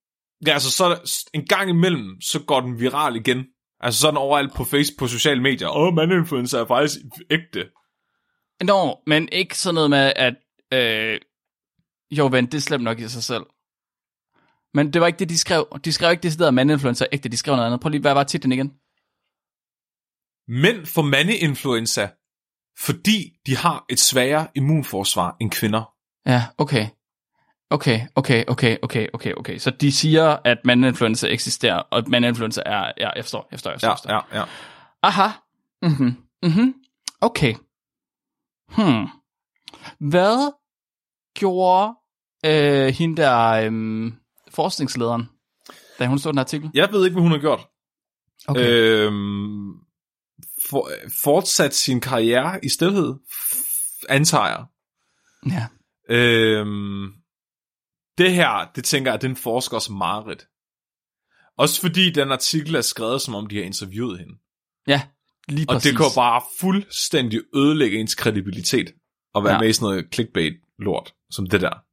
Ja, 0.47 0.53
altså 0.53 0.71
så 0.71 0.85
en 1.33 1.45
gang 1.47 1.69
imellem, 1.69 2.21
så 2.21 2.39
går 2.47 2.61
den 2.61 2.79
viral 2.79 3.15
igen. 3.15 3.45
Altså 3.83 3.99
sådan 4.01 4.17
overalt 4.17 4.53
på 4.53 4.63
Facebook, 4.63 4.99
på 4.99 5.07
sociale 5.07 5.41
medier. 5.41 5.69
Åh, 5.69 5.87
oh, 5.87 5.93
mandinfluencer 5.93 6.59
er 6.59 6.65
faktisk 6.65 6.97
ægte. 7.29 7.69
Nå, 8.63 9.01
men 9.07 9.29
ikke 9.31 9.57
sådan 9.57 9.75
noget 9.75 9.89
med, 9.89 10.13
at, 10.15 10.35
øh, 10.73 11.19
jo 12.11 12.27
ven, 12.27 12.45
det 12.45 12.53
er 12.53 12.59
slemt 12.59 12.83
nok 12.83 12.99
i 12.99 13.07
sig 13.07 13.23
selv. 13.23 13.43
Men 14.73 14.93
det 14.93 15.01
var 15.01 15.07
ikke 15.07 15.19
det, 15.19 15.29
de 15.29 15.37
skrev. 15.37 15.79
De 15.85 15.93
skrev 15.93 16.11
ikke 16.11 16.23
det, 16.23 16.39
der 16.39 16.51
mandinfluencer 16.51 17.05
ægte, 17.11 17.29
de 17.29 17.37
skrev 17.37 17.55
noget 17.55 17.67
andet. 17.67 17.79
Prøv 17.79 17.89
lige, 17.89 18.01
hvad 18.01 18.13
var 18.13 18.23
titlen 18.23 18.51
igen? 18.51 18.73
Mænd 20.47 20.85
får 20.85 21.01
mandeinfluenza, 21.01 22.09
fordi 22.79 23.33
de 23.45 23.57
har 23.57 23.85
et 23.89 23.99
svagere 23.99 24.47
immunforsvar 24.55 25.37
end 25.41 25.51
kvinder. 25.51 25.93
Ja, 26.25 26.43
okay. 26.57 26.87
Okay, 27.73 27.99
okay, 28.15 28.43
okay, 28.47 28.77
okay, 28.83 29.07
okay, 29.13 29.33
okay. 29.37 29.57
Så 29.57 29.69
de 29.71 29.91
siger, 29.91 30.37
at 30.45 30.57
mandinfluenza 30.65 31.27
eksisterer, 31.27 31.77
og 31.77 31.97
at 31.97 32.07
mandinfluenza 32.07 32.61
er... 32.65 32.91
Ja, 32.97 33.09
jeg 33.15 33.23
forstår, 33.23 33.47
jeg 33.51 33.59
forstår, 33.59 33.71
jeg 33.71 33.79
forstår. 33.79 33.95
forstår. 33.95 34.27
ja, 34.33 34.39
ja. 34.39 34.45
Aha. 35.03 35.27
Mhm. 35.81 36.17
Mhm. 36.43 36.73
Okay. 37.21 37.55
Hmm. 38.69 39.07
Hvad 40.09 40.51
gjorde 41.35 41.93
øh, 42.45 42.87
hende 42.93 43.21
der 43.21 43.47
øh, 43.49 44.11
forskningslederen, 44.49 45.29
da 45.99 46.07
hun 46.07 46.19
stod 46.19 46.33
den 46.33 46.39
artikel? 46.39 46.71
Jeg 46.73 46.89
ved 46.91 47.05
ikke, 47.05 47.13
hvad 47.13 47.23
hun 47.23 47.31
har 47.31 47.39
gjort. 47.39 47.67
Okay. 48.47 48.69
Øhm, 48.69 49.69
for, 50.69 50.89
fortsat 51.23 51.75
sin 51.75 52.01
karriere 52.01 52.65
i 52.65 52.69
stillhed, 52.69 53.13
f- 53.31 54.03
antager 54.09 54.47
jeg. 54.47 54.65
ja. 55.51 55.67
Øhm, 56.15 57.05
det 58.17 58.33
her, 58.33 58.71
det 58.75 58.83
tænker 58.83 59.11
jeg, 59.11 59.21
det 59.21 59.27
er 59.27 59.31
en 59.31 59.35
forskers 59.35 59.89
mareridt. 59.89 60.47
Også 61.57 61.81
fordi 61.81 62.11
den 62.11 62.31
artikel 62.31 62.75
er 62.75 62.81
skrevet, 62.81 63.21
som 63.21 63.35
om 63.35 63.47
de 63.47 63.55
har 63.57 63.63
interviewet 63.63 64.19
hende. 64.19 64.33
Ja, 64.87 65.01
lige 65.47 65.65
Og 65.69 65.73
præcis. 65.73 65.89
det 65.91 65.97
kan 65.97 66.05
bare 66.15 66.41
fuldstændig 66.59 67.41
ødelægge 67.55 67.99
ens 67.99 68.15
kredibilitet 68.15 68.93
at 69.35 69.43
være 69.43 69.53
Ja. 69.53 69.59
med 69.59 69.69
i 69.69 69.73
sådan 69.73 69.85
noget 69.85 70.13
clickbait-lort, 70.13 71.13
som 71.29 71.49
det 71.49 71.61
der. 71.61 71.83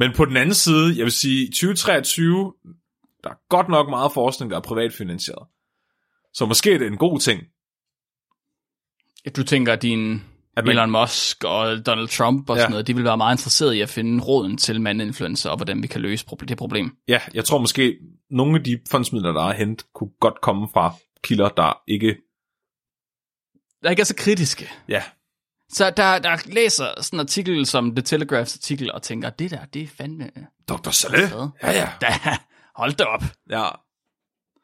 Men 0.00 0.12
på 0.16 0.24
den 0.24 0.36
anden 0.36 0.54
side, 0.54 0.96
jeg 0.96 1.04
vil 1.04 1.12
sige, 1.12 1.42
i 1.48 1.52
2023, 1.52 2.54
der 3.24 3.30
er 3.30 3.48
godt 3.48 3.68
nok 3.68 3.88
meget 3.90 4.12
forskning, 4.12 4.50
der 4.50 4.56
er 4.56 4.60
privatfinansieret. 4.62 5.48
Så 6.32 6.46
måske 6.46 6.74
er 6.74 6.78
det 6.78 6.86
en 6.86 6.96
god 6.98 7.18
ting. 7.20 7.42
Du 9.36 9.42
tænker, 9.44 9.72
at 9.72 9.82
din 9.82 10.22
At 10.56 10.64
man, 10.64 10.72
Elon 10.76 10.90
Musk 10.90 11.44
og 11.44 11.86
Donald 11.86 12.08
Trump 12.08 12.50
og 12.50 12.56
Ja. 12.56 12.60
sådan 12.62 12.70
noget, 12.70 12.86
de 12.86 12.94
vil 12.94 13.04
være 13.04 13.16
meget 13.16 13.34
interesserede 13.34 13.76
i 13.76 13.80
at 13.80 13.88
finde 13.88 14.24
råden 14.24 14.56
til 14.56 14.80
mandinfluencer, 14.80 15.50
og 15.50 15.56
hvordan 15.56 15.82
vi 15.82 15.86
kan 15.86 16.00
løse 16.00 16.26
det 16.48 16.58
problem. 16.58 16.96
ja, 17.08 17.20
jeg 17.34 17.44
tror 17.44 17.58
måske, 17.58 17.96
nogle 18.30 18.58
af 18.58 18.64
de 18.64 18.78
fondsmidler, 18.90 19.32
der 19.32 19.42
er 19.48 19.52
hentet, 19.52 19.86
kunne 19.94 20.10
godt 20.20 20.40
komme 20.40 20.68
fra 20.74 20.94
kilder, 21.24 21.48
der 21.48 21.82
ikke... 21.88 22.16
Der 23.82 23.90
ikke 23.90 24.00
er 24.00 24.04
så 24.04 24.14
kritiske. 24.16 24.70
Ja, 24.88 25.02
Så 25.68 25.90
der, 25.90 26.18
der 26.18 26.36
læser 26.52 26.86
sådan 27.00 27.16
en 27.16 27.20
artikel 27.20 27.66
som 27.66 27.94
The 27.94 28.02
Telegraphs 28.02 28.56
artikel 28.56 28.92
og 28.92 29.02
tænker, 29.02 29.30
det 29.30 29.50
der, 29.50 29.64
det 29.64 29.82
er 29.82 29.86
fandme... 29.86 30.30
Dr. 30.68 31.08
Hvad? 31.10 31.48
Ja, 31.62 31.70
ja. 31.80 31.88
Da, 32.00 32.06
hold 32.76 32.92
da 32.92 33.04
op. 33.04 33.22
ja. 33.50 33.68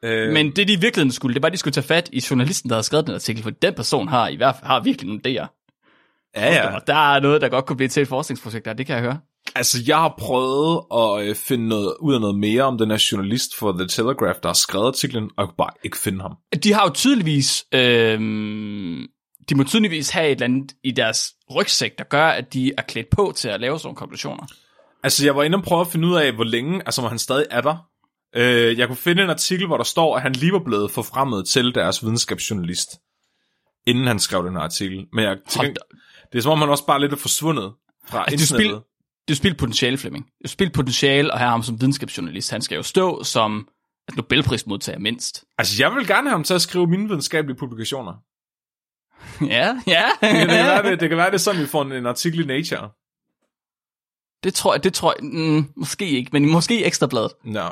Øh, 0.03 0.33
Men 0.33 0.55
det 0.55 0.67
de 0.67 0.73
i 0.73 0.79
virkeligheden 0.79 1.11
skulle, 1.11 1.33
det 1.33 1.41
var, 1.41 1.47
at 1.47 1.53
de 1.53 1.57
skulle 1.57 1.73
tage 1.73 1.87
fat 1.87 2.09
i 2.13 2.23
journalisten, 2.29 2.69
der 2.69 2.75
havde 2.75 2.83
skrevet 2.83 3.07
den 3.07 3.15
artikel, 3.15 3.43
for 3.43 3.49
den 3.49 3.73
person 3.73 4.07
har 4.07 4.27
i 4.27 4.35
hvert 4.35 4.55
fald 4.55 4.65
har 4.67 4.79
virkelig 4.83 5.07
nogle 5.07 5.21
idéer. 5.27 5.58
Ja, 6.35 6.53
ja. 6.53 6.75
Og 6.75 6.81
der 6.87 7.15
er 7.15 7.19
noget, 7.19 7.41
der 7.41 7.49
godt 7.49 7.65
kunne 7.65 7.77
blive 7.77 7.89
til 7.89 8.01
et 8.01 8.07
forskningsprojekt 8.07 8.65
der, 8.65 8.73
det 8.73 8.85
kan 8.85 8.95
jeg 8.95 9.03
høre. 9.03 9.19
Altså, 9.55 9.77
jeg 9.87 9.97
har 9.97 10.15
prøvet 10.17 10.81
at 10.93 11.29
øh, 11.29 11.35
finde 11.35 11.67
noget, 11.67 11.95
ud 11.99 12.13
af 12.13 12.21
noget 12.21 12.39
mere 12.39 12.63
om 12.63 12.77
den 12.77 12.91
her 12.91 13.07
journalist 13.11 13.55
for 13.55 13.71
The 13.71 13.87
Telegraph, 13.87 14.39
der 14.43 14.49
har 14.49 14.53
skrevet 14.53 14.87
artiklen, 14.87 15.23
og 15.23 15.31
jeg 15.37 15.47
kunne 15.47 15.57
bare 15.57 15.73
ikke 15.83 15.97
finde 15.97 16.21
ham. 16.21 16.35
De 16.63 16.73
har 16.73 16.83
jo 16.87 16.93
tydeligvis, 16.93 17.65
øh, 17.73 18.19
de 19.49 19.55
må 19.55 19.63
tydeligvis 19.63 20.09
have 20.09 20.25
et 20.27 20.31
eller 20.31 20.45
andet 20.45 20.71
i 20.83 20.91
deres 20.91 21.33
rygsæk, 21.55 21.97
der 21.97 22.03
gør, 22.03 22.27
at 22.27 22.53
de 22.53 22.71
er 22.77 22.81
klædt 22.81 23.09
på 23.09 23.33
til 23.35 23.49
at 23.49 23.61
lave 23.61 23.79
sådan 23.79 23.87
nogle 23.87 23.97
konklusioner. 23.97 24.43
Altså, 25.03 25.25
jeg 25.25 25.35
var 25.35 25.43
inde 25.43 25.55
og 25.55 25.63
prøve 25.63 25.81
at 25.81 25.87
finde 25.87 26.07
ud 26.07 26.15
af, 26.15 26.31
hvor 26.31 26.43
længe, 26.43 26.81
altså, 26.85 27.01
hvor 27.01 27.09
han 27.09 27.19
stadig 27.19 27.45
er 27.51 27.61
der. 27.61 27.77
Øh, 28.35 28.77
jeg 28.77 28.87
kunne 28.87 28.97
finde 28.97 29.23
en 29.23 29.29
artikel, 29.29 29.67
hvor 29.67 29.77
der 29.77 29.83
står, 29.83 30.15
at 30.15 30.21
han 30.21 30.33
lige 30.33 30.53
var 30.53 30.63
blevet 30.65 30.91
forfremmet 30.91 31.47
til 31.47 31.75
deres 31.75 32.03
videnskabsjournalist, 32.03 32.89
inden 33.87 34.07
han 34.07 34.19
skrev 34.19 34.45
den 34.45 34.53
her 34.53 34.61
artikel. 34.61 35.05
Men 35.13 35.25
jeg, 35.25 35.37
til 35.49 35.61
gengæld, 35.61 35.77
det 36.31 36.37
er 36.37 36.41
som 36.41 36.51
om, 36.51 36.59
han 36.59 36.69
også 36.69 36.85
bare 36.85 37.01
lidt 37.01 37.11
er 37.13 37.17
forsvundet 37.17 37.73
fra 38.07 38.23
Altså, 38.23 38.31
det 38.31 38.51
er 38.51 38.55
internettet. 38.55 38.83
det 39.27 39.33
er 39.33 39.37
spildt 39.37 39.57
potentiale, 39.57 39.97
Flemming. 39.97 40.25
Det 40.25 40.45
er 40.45 40.49
spildt 40.49 40.73
potentiale 40.73 41.33
at 41.33 41.39
have 41.39 41.49
ham 41.49 41.63
som 41.63 41.81
videnskabsjournalist. 41.81 42.51
Han 42.51 42.61
skal 42.61 42.75
jo 42.75 42.83
stå 42.83 43.23
som 43.23 43.67
at 44.07 44.15
Nobelprismodtager 44.15 44.99
mindst. 44.99 45.43
Altså, 45.57 45.83
jeg 45.83 45.95
vil 45.95 46.07
gerne 46.07 46.29
have 46.29 46.35
ham 46.35 46.43
til 46.43 46.53
at 46.53 46.61
skrive 46.61 46.87
mine 46.87 47.07
videnskabelige 47.07 47.57
publikationer. 47.57 48.13
ja, 49.55 49.81
ja. 49.87 50.05
Det 50.21 50.29
kan, 50.29 50.47
være, 50.47 50.91
det, 50.91 50.99
det 50.99 51.09
kan 51.09 51.17
være, 51.17 51.27
det 51.27 51.33
er 51.33 51.37
sådan, 51.37 51.61
vi 51.61 51.67
får 51.67 51.81
en, 51.81 51.91
en 51.91 52.05
artikel 52.05 52.39
i 52.39 52.45
Nature. 52.45 52.89
Det 54.43 54.53
tror 54.53 54.73
jeg, 54.73 54.83
det 54.83 54.93
tror 54.93 55.15
jeg, 55.19 55.29
mm, 55.31 55.73
måske 55.75 56.09
ikke, 56.09 56.29
men 56.33 56.51
måske 56.51 56.85
Ekstrabladet. 56.85 57.31
Nå. 57.43 57.69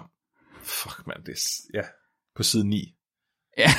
Fuck, 0.63 1.07
man, 1.07 1.17
det 1.25 1.29
er... 1.29 1.77
Ja, 1.77 1.81
på 2.35 2.43
side 2.43 2.69
9. 2.69 2.93
Ja. 3.57 3.69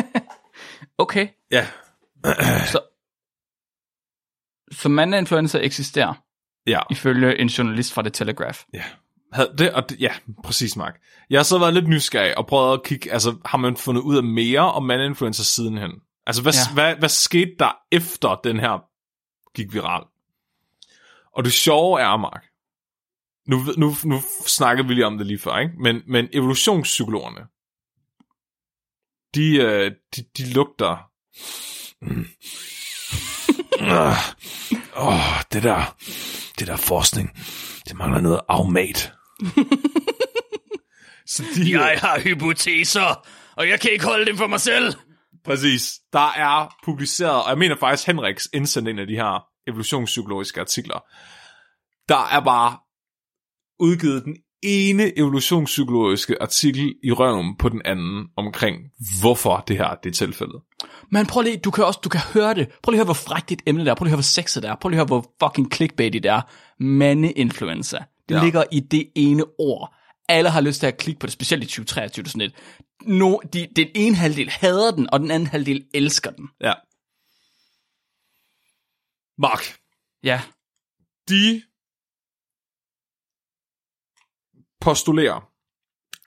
okay, 1.04 1.28
Ja, 1.50 1.66
så, 2.66 2.80
så 4.80 4.88
mandeinfluenza 4.88 5.58
eksisterer, 5.58 6.14
ja. 6.66 6.80
ifølge 6.90 7.38
en 7.38 7.48
journalist 7.48 7.92
fra 7.92 8.02
The 8.02 8.10
Telegraph. 8.10 8.58
Ja. 8.74 8.84
Det, 9.58 9.72
og 9.72 9.90
det, 9.90 10.00
ja, 10.00 10.12
præcis, 10.44 10.76
Mark. 10.76 11.00
Jeg 11.30 11.38
har 11.38 11.44
så 11.44 11.58
været 11.58 11.74
lidt 11.74 11.88
nysgerrig 11.88 12.38
og 12.38 12.46
prøvet 12.46 12.72
at 12.74 12.84
kigge, 12.84 13.12
altså 13.12 13.36
har 13.44 13.58
man 13.58 13.76
fundet 13.76 14.02
ud 14.02 14.16
af 14.16 14.22
mere 14.22 14.72
om 14.72 14.82
mandinfluencer 14.82 15.44
sidenhen? 15.44 15.90
Altså, 16.26 16.42
hvad, 16.42 16.52
Ja. 16.52 16.74
hvad, 16.74 16.96
hvad 16.96 17.08
skete 17.08 17.50
der 17.58 17.72
efter 17.92 18.40
den 18.44 18.60
her 18.60 18.84
gik 19.54 19.72
viral? 19.72 20.02
Og 21.36 21.44
det 21.44 21.52
sjove 21.52 22.00
er, 22.00 22.16
Mark, 22.16 22.44
nu, 23.48 23.58
nu, 23.76 23.94
nu 24.04 24.20
snakkede 24.46 24.88
vi 24.88 24.94
lige 24.94 25.06
om 25.06 25.18
det 25.18 25.26
lige 25.26 25.38
før, 25.38 25.58
ikke? 25.58 25.74
Men, 25.78 26.02
men 26.06 26.28
evolutionspsykologerne, 26.32 27.40
de, 29.34 29.56
øh, 29.56 29.92
de, 30.16 30.24
de 30.38 30.52
lugter... 30.52 30.96
Mm. 32.02 32.26
Åh, 33.80 34.16
oh, 34.96 35.42
det 35.52 35.62
der, 35.62 35.96
det 36.58 36.66
der 36.66 36.76
forskning, 36.76 37.30
det 37.88 37.96
mangler 37.96 38.20
noget 38.20 38.40
afmat. 38.48 39.12
Så 41.26 41.44
de, 41.54 41.74
har 41.74 42.20
hypoteser, 42.20 43.26
og 43.56 43.68
jeg 43.68 43.80
kan 43.80 43.90
ikke 43.90 44.04
holde 44.04 44.26
dem 44.26 44.36
for 44.36 44.46
mig 44.46 44.60
selv. 44.60 44.94
Præcis. 45.44 45.92
Der 46.12 46.32
er 46.32 46.76
publiceret, 46.84 47.42
og 47.44 47.50
jeg 47.50 47.58
mener 47.58 47.76
faktisk, 47.76 48.06
Henriks 48.06 48.48
indsendte 48.54 48.90
en 48.90 48.98
af 48.98 49.06
de 49.06 49.14
her 49.14 49.44
evolutionspsykologiske 49.66 50.60
artikler. 50.60 51.04
Der 52.08 52.28
er 52.36 52.40
bare 52.40 52.78
udgivet 53.80 54.24
den 54.24 54.36
ene 54.62 55.18
evolutionspsykologiske 55.18 56.42
artikel 56.42 56.94
i 57.04 57.12
røven 57.12 57.56
på 57.56 57.68
den 57.68 57.82
anden 57.84 58.26
omkring, 58.36 58.76
hvorfor 59.20 59.64
det 59.68 59.76
her 59.76 59.94
det 60.02 60.10
er 60.10 60.14
tilfældet. 60.14 60.60
Men 61.10 61.26
prøv 61.26 61.42
lige, 61.42 61.56
du 61.56 61.70
kan 61.70 61.84
også, 61.84 62.00
du 62.04 62.08
kan 62.08 62.20
høre 62.20 62.54
det. 62.54 62.68
Prøv 62.82 62.90
lige 62.90 62.96
at 62.96 62.98
høre, 62.98 63.04
hvor 63.04 63.14
frækt 63.14 63.52
et 63.52 63.62
emne 63.66 63.84
det 63.84 63.90
er. 63.90 63.94
Prøv 63.94 64.04
lige 64.04 64.08
at 64.10 64.12
høre, 64.12 64.16
hvor 64.16 64.22
sexet 64.22 64.62
det 64.62 64.70
er. 64.70 64.74
Prøv 64.80 64.88
lige 64.88 65.00
at 65.00 65.08
høre, 65.10 65.20
hvor 65.20 65.48
fucking 65.48 65.72
clickbait 65.74 66.12
det 66.12 66.26
er. 66.26 66.40
Mandeinfluenza. 66.82 67.98
Det 68.28 68.34
Ja. 68.34 68.42
ligger 68.44 68.64
i 68.72 68.80
det 68.80 69.10
ene 69.14 69.44
ord. 69.58 69.94
Alle 70.28 70.50
har 70.50 70.60
lyst 70.60 70.80
til 70.80 70.86
at 70.86 70.96
klikke 70.96 71.20
på 71.20 71.26
det, 71.26 71.32
specielt 71.32 71.64
i 71.64 71.66
2023. 71.66 72.26
Sådan 72.26 72.40
et. 72.40 72.54
No, 73.02 73.38
de, 73.52 73.68
den 73.76 73.88
ene 73.94 74.16
halvdel 74.16 74.50
hader 74.50 74.90
den, 74.90 75.10
og 75.12 75.20
den 75.20 75.30
anden 75.30 75.46
halvdel 75.46 75.84
elsker 75.94 76.30
den. 76.30 76.48
Ja. 76.60 76.72
Mark, 79.38 79.76
Ja. 80.24 80.40
de 81.28 81.62
postulerer, 84.80 85.50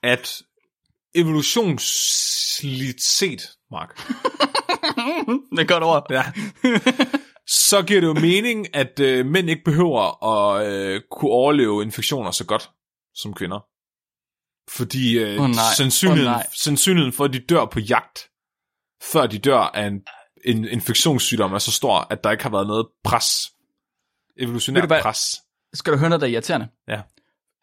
at 0.04 0.42
evolutionsligt 1.16 3.02
set, 3.02 3.42
Mark, 3.72 3.98
det 5.52 5.60
er 5.60 5.68
godt 5.68 5.84
ord. 5.84 6.06
ja, 6.10 6.24
så 7.48 7.84
giver 7.88 8.02
det 8.02 8.08
jo 8.08 8.14
mening, 8.14 8.76
at 8.76 9.00
øh, 9.00 9.26
mænd 9.26 9.50
ikke 9.50 9.64
behøver 9.64 10.24
at 10.26 10.68
øh, 10.68 11.02
kunne 11.12 11.32
overleve 11.32 11.84
infektioner 11.84 12.32
så 12.32 12.46
godt 12.46 12.72
som 13.16 13.34
kvinder. 13.34 13.60
Fordi 14.70 15.18
øh, 15.20 15.42
Åh, 15.42 15.50
nej. 15.50 15.74
sandsynligheden, 15.78 16.34
Åh, 16.34 16.38
nej. 16.38 16.48
sandsynligheden 16.54 17.14
for, 17.14 17.26
at 17.26 17.34
de 17.34 17.40
dør 17.40 17.66
på 17.66 17.80
jagt, 17.80 18.30
før 19.04 19.28
de 19.28 19.40
dør 19.40 19.60
af 19.60 19.88
en, 19.88 20.02
en 20.46 20.66
infektionssygdom, 20.66 21.54
er 21.54 21.60
så 21.60 21.72
stor, 21.72 22.08
at 22.10 22.24
der 22.24 22.32
ikke 22.32 22.44
har 22.44 22.52
været 22.52 22.68
noget 22.68 22.88
pres. 23.04 23.52
Evolutionært 24.38 24.90
pres. 24.90 25.42
Skal 25.74 25.94
du 25.94 25.98
høre 25.98 26.10
noget, 26.10 26.22
der 26.22 26.28
er 26.28 26.32
irriterende? 26.32 26.68
Ja. 26.88 27.02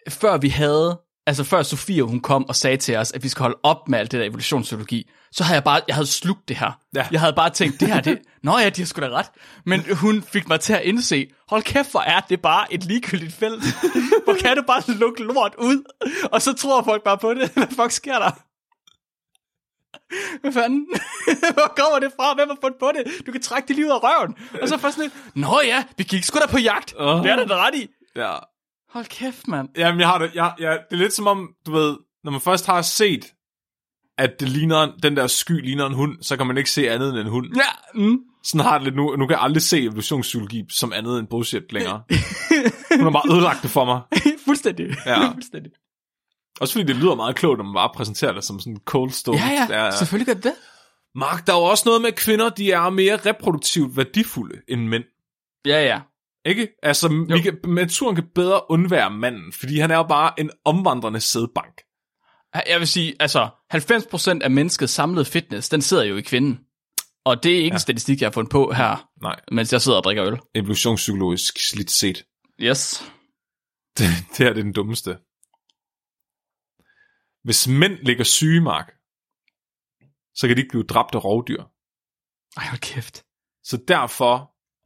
Før 0.09 0.37
vi 0.37 0.49
havde, 0.49 1.01
altså 1.27 1.45
før 1.45 1.63
Sofie 1.63 2.03
hun 2.03 2.21
kom 2.21 2.49
og 2.49 2.57
sagde 2.57 2.77
til 2.77 2.97
os, 2.97 3.13
at 3.13 3.23
vi 3.23 3.29
skal 3.29 3.43
holde 3.43 3.59
op 3.63 3.89
med 3.89 3.99
alt 3.99 4.13
det 4.13 4.21
der 4.21 4.27
evolutionspsykologi, 4.27 5.11
så 5.33 5.45
havde 5.45 5.55
jeg 5.55 5.65
bare, 5.65 5.81
jeg 5.89 5.95
havde 5.97 6.07
slugt 6.07 6.49
det 6.49 6.57
her. 6.57 6.79
Ja. 6.95 7.07
Jeg 7.13 7.21
havde 7.21 7.33
bare 7.33 7.51
tænkt, 7.51 7.81
det 7.81 7.89
her, 7.89 8.01
det, 8.01 8.19
nå 8.43 8.59
ja, 8.59 8.69
de 8.69 8.81
har 8.81 8.87
sgu 8.87 9.01
da 9.01 9.09
ret. 9.09 9.27
Men 9.67 9.85
hun 9.95 10.23
fik 10.23 10.49
mig 10.49 10.61
til 10.61 10.73
at 10.73 10.83
indse, 10.83 11.31
hold 11.49 11.63
kæft, 11.63 11.91
hvor 11.91 12.01
er 12.01 12.21
det 12.21 12.41
bare 12.43 12.73
et 12.75 12.85
ligegyldigt 12.85 13.33
felt. 13.35 13.63
hvor 14.25 14.35
kan 14.41 14.57
du 14.57 14.63
bare 14.63 14.83
lukke 14.95 15.23
lort 15.23 15.55
ud? 15.59 15.85
Og 16.33 16.43
så 16.43 16.53
tror 16.53 16.83
folk 16.83 17.03
bare 17.05 17.19
på 17.19 17.35
det. 17.35 17.51
Hvad 17.55 17.67
fuck 17.67 17.91
sker 17.91 18.19
der? 18.19 18.31
Hvad 20.41 20.53
fanden? 20.53 20.87
Hvor 21.53 21.73
kommer 21.77 21.99
det 21.99 22.13
fra? 22.17 22.35
Hvem 22.35 22.49
har 22.49 22.57
fundet 22.63 22.79
på 22.81 22.91
det? 22.97 23.27
Du 23.27 23.33
kan 23.33 23.43
trække 23.43 23.69
det 23.69 23.77
lige 23.77 23.87
ud 23.87 23.91
af 23.91 24.03
røven. 24.03 24.35
Og 24.63 24.69
så 24.69 24.79
først 24.79 24.99
lidt, 24.99 25.13
nå 25.35 25.61
ja, 25.65 25.85
vi 25.97 26.05
gik 26.05 26.25
sgu 26.25 26.39
da 26.39 26.47
på 26.47 26.59
jagt. 26.59 26.95
Åh. 26.99 27.23
Det 27.23 27.31
er 27.31 27.37
der 27.37 27.47
da 27.47 27.67
ret 27.67 27.75
i. 27.75 27.89
Ja. 28.17 28.37
Hold 28.93 29.05
kæft, 29.05 29.49
mand. 29.49 29.69
Jamen, 29.77 30.01
jeg 30.01 30.09
har 30.09 30.19
det. 30.19 30.31
Jeg, 30.35 30.55
jeg, 30.59 30.79
det 30.91 30.97
er 30.97 31.01
lidt 31.01 31.13
som 31.13 31.27
om, 31.27 31.49
du 31.67 31.73
ved, 31.73 31.97
når 32.25 32.31
man 32.31 32.41
først 32.41 32.67
har 32.67 32.83
set, 32.83 33.25
at 34.19 34.41
det 34.41 34.49
ligner, 34.49 34.83
en- 34.83 34.93
den 35.03 35.17
der 35.17 35.27
sky 35.27 35.65
ligner 35.65 35.87
en 35.87 35.95
hund, 35.95 36.23
så 36.23 36.37
kan 36.37 36.47
man 36.47 36.59
ikke 36.59 36.71
se 36.71 36.91
andet 36.91 37.11
end 37.11 37.19
en 37.19 37.27
hund. 37.27 37.47
Ja, 37.57 38.01
mm. 38.03 38.19
Sådan 38.45 38.61
har 38.67 38.79
det 38.79 38.85
lidt 38.85 38.97
nu. 38.97 39.17
Nu 39.17 39.27
kan 39.27 39.35
jeg 39.35 39.43
aldrig 39.43 39.63
se 39.63 39.83
evolutionspsykologi 39.83 40.65
som 40.71 40.93
andet 40.93 41.19
end 41.19 41.27
bullshit 41.29 41.73
længere. 41.73 42.03
Hun 42.97 43.03
har 43.05 43.11
bare 43.11 43.33
ødelagt 43.35 43.63
det 43.63 43.71
for 43.71 43.85
mig. 43.85 44.01
fuldstændig. 44.47 44.87
Ja. 45.07 45.31
fuldstændig. 45.33 45.73
Også 46.61 46.75
fordi 46.75 46.87
det 46.87 46.97
lyder 46.97 47.15
meget 47.15 47.37
klogt, 47.37 47.59
når 47.59 47.65
man 47.65 47.75
bare 47.75 47.91
præsenterer 47.95 48.33
det 48.33 48.45
som 48.45 48.61
sådan 48.61 48.73
en 48.73 48.81
cold 48.85 49.11
stone. 49.11 49.39
Ja, 49.39 49.67
ja, 49.71 49.85
ja, 49.85 49.91
selvfølgelig 49.91 50.27
gør 50.27 50.35
det 50.35 50.45
det. 50.45 50.55
Mark, 51.15 51.47
der 51.47 51.53
er 51.53 51.57
jo 51.59 51.65
også 51.65 51.83
noget 51.87 52.01
med, 52.01 52.09
at 52.09 52.17
kvinder 52.17 52.49
de 52.49 52.73
er 52.73 52.91
mere 52.91 53.17
reproduktivt 53.17 53.97
værdifulde 53.97 54.61
end 54.69 54.87
mænd. 54.89 55.05
Ja, 55.67 55.85
ja. 55.87 56.01
Ikke? 56.45 56.69
Altså, 56.83 57.09
vi 57.35 57.41
kan, 57.41 57.59
naturen 57.65 58.15
kan 58.15 58.25
bedre 58.35 58.71
undvære 58.71 59.11
manden, 59.11 59.53
fordi 59.53 59.79
han 59.79 59.91
er 59.91 59.97
jo 59.97 60.03
bare 60.03 60.41
en 60.41 60.51
omvandrende 60.65 61.21
sædbank. 61.21 61.81
Jeg 62.67 62.79
vil 62.79 62.89
sige, 62.89 63.15
altså, 63.21 63.49
90% 63.75 64.43
af 64.43 64.51
menneskets 64.51 64.93
samlede 64.93 65.25
fitness, 65.25 65.69
den 65.69 65.83
sidder 65.83 66.05
jo 66.05 66.17
i 66.17 66.23
kvinden. 66.23 66.59
Og 67.25 67.43
det 67.43 67.53
er 67.53 67.57
ikke 67.57 67.67
ja. 67.67 67.73
en 67.75 67.81
statistik, 67.81 68.21
jeg 68.21 68.27
har 68.27 68.33
fundet 68.33 68.51
på 68.51 68.73
her, 68.73 69.09
Nej, 69.23 69.41
mens 69.53 69.73
jeg 69.73 69.81
sidder 69.81 69.99
og 69.99 70.05
drikker 70.05 70.27
øl. 70.27 70.39
evolutionspsykologisk 70.55 71.59
slidt 71.71 71.91
set. 71.91 72.27
Yes. 72.61 73.03
Det, 73.99 74.07
det 74.07 74.47
her 74.47 74.53
det 74.53 74.59
er 74.59 74.63
den 74.63 74.73
dummeste. 74.73 75.19
Hvis 77.45 77.69
mænd 77.69 77.93
ligger 78.07 78.25
syge, 78.25 78.61
Mark, 78.61 78.89
så 80.35 80.47
kan 80.47 80.57
de 80.57 80.61
ikke 80.61 80.71
blive 80.71 80.83
dræbt 80.83 81.15
af 81.15 81.25
rovdyr. 81.25 81.63
Ej, 82.57 82.67
hold 82.69 82.81
kæft. 82.81 83.25
Så 83.65 83.77
derfor, 83.89 84.33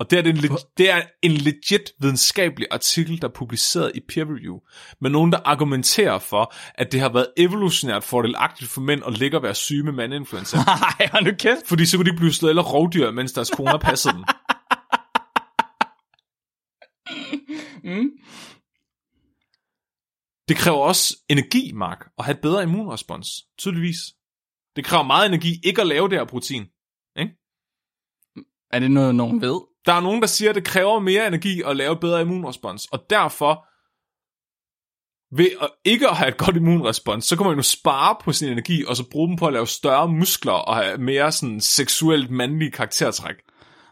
og 0.00 0.10
det 0.10 0.18
er, 0.18 0.22
en, 0.30 0.36
leg- 0.36 0.72
det 0.78 0.90
er 0.90 1.02
en 1.22 1.30
legit 1.30 1.92
videnskabelig 2.00 2.68
artikel, 2.70 3.22
der 3.22 3.28
er 3.28 3.32
publiceret 3.32 3.92
i 3.94 4.00
peer 4.08 4.24
review, 4.24 4.58
med 5.00 5.10
nogen, 5.10 5.32
der 5.32 5.38
argumenterer 5.44 6.18
for, 6.18 6.54
at 6.74 6.92
det 6.92 7.00
har 7.00 7.12
været 7.12 7.26
evolutionært 7.36 8.04
fordelagtigt 8.04 8.70
for 8.70 8.80
mænd 8.80 9.02
at 9.06 9.18
ligge 9.18 9.36
og 9.36 9.42
være 9.42 9.54
syge 9.54 9.82
med 9.82 9.92
mandinfluenza. 9.92 10.56
Ej, 11.00 11.08
hold 11.12 11.24
nu 11.24 11.30
kæft. 11.38 11.66
fordi 11.66 11.86
så 11.86 11.96
kunne 11.96 12.04
de 12.04 12.10
ikke 12.10 12.20
blive 12.20 12.32
slået 12.32 12.50
eller 12.50 12.62
rovdyr, 12.62 13.10
mens 13.10 13.32
deres 13.32 13.50
koner 13.50 13.78
passede 13.78 14.14
dem. 14.14 14.24
Mm. 17.84 18.10
Det 20.48 20.56
kræver 20.56 20.78
også 20.78 21.16
energi, 21.28 21.72
Mark, 21.72 22.10
at 22.18 22.24
have 22.24 22.34
et 22.34 22.40
bedre 22.42 22.62
immunrespons, 22.62 23.28
tydeligvis. 23.58 23.98
Det 24.76 24.84
kræver 24.84 25.02
meget 25.02 25.26
energi 25.26 25.60
ikke 25.64 25.80
at 25.80 25.86
lave 25.86 26.08
det 26.08 26.18
her 26.18 26.24
protein. 26.24 26.64
Er 28.70 28.78
det 28.78 28.90
noget, 28.90 29.14
nogen 29.14 29.40
ved? 29.40 29.60
Der 29.86 29.92
er 29.92 30.00
nogen, 30.00 30.20
der 30.20 30.26
siger, 30.26 30.48
at 30.48 30.54
det 30.54 30.64
kræver 30.64 30.98
mere 30.98 31.26
energi 31.26 31.62
at 31.66 31.76
lave 31.76 31.96
bedre 31.96 32.20
immunrespons, 32.20 32.86
og 32.86 33.10
derfor, 33.10 33.66
ved 35.36 35.50
at 35.62 35.70
ikke 35.84 36.08
at 36.08 36.16
have 36.16 36.28
et 36.28 36.36
godt 36.36 36.56
immunrespons, 36.56 37.24
så 37.24 37.36
kan 37.36 37.46
man 37.46 37.56
jo 37.56 37.62
spare 37.62 38.16
på 38.20 38.32
sin 38.32 38.48
energi, 38.48 38.84
og 38.84 38.96
så 38.96 39.04
bruge 39.10 39.28
dem 39.28 39.36
på 39.36 39.46
at 39.46 39.52
lave 39.52 39.66
større 39.66 40.08
muskler 40.08 40.52
og 40.52 40.76
have 40.76 40.98
mere 40.98 41.32
sådan 41.32 41.60
seksuelt 41.60 42.30
mandlige 42.30 42.70
karaktertræk. 42.70 43.34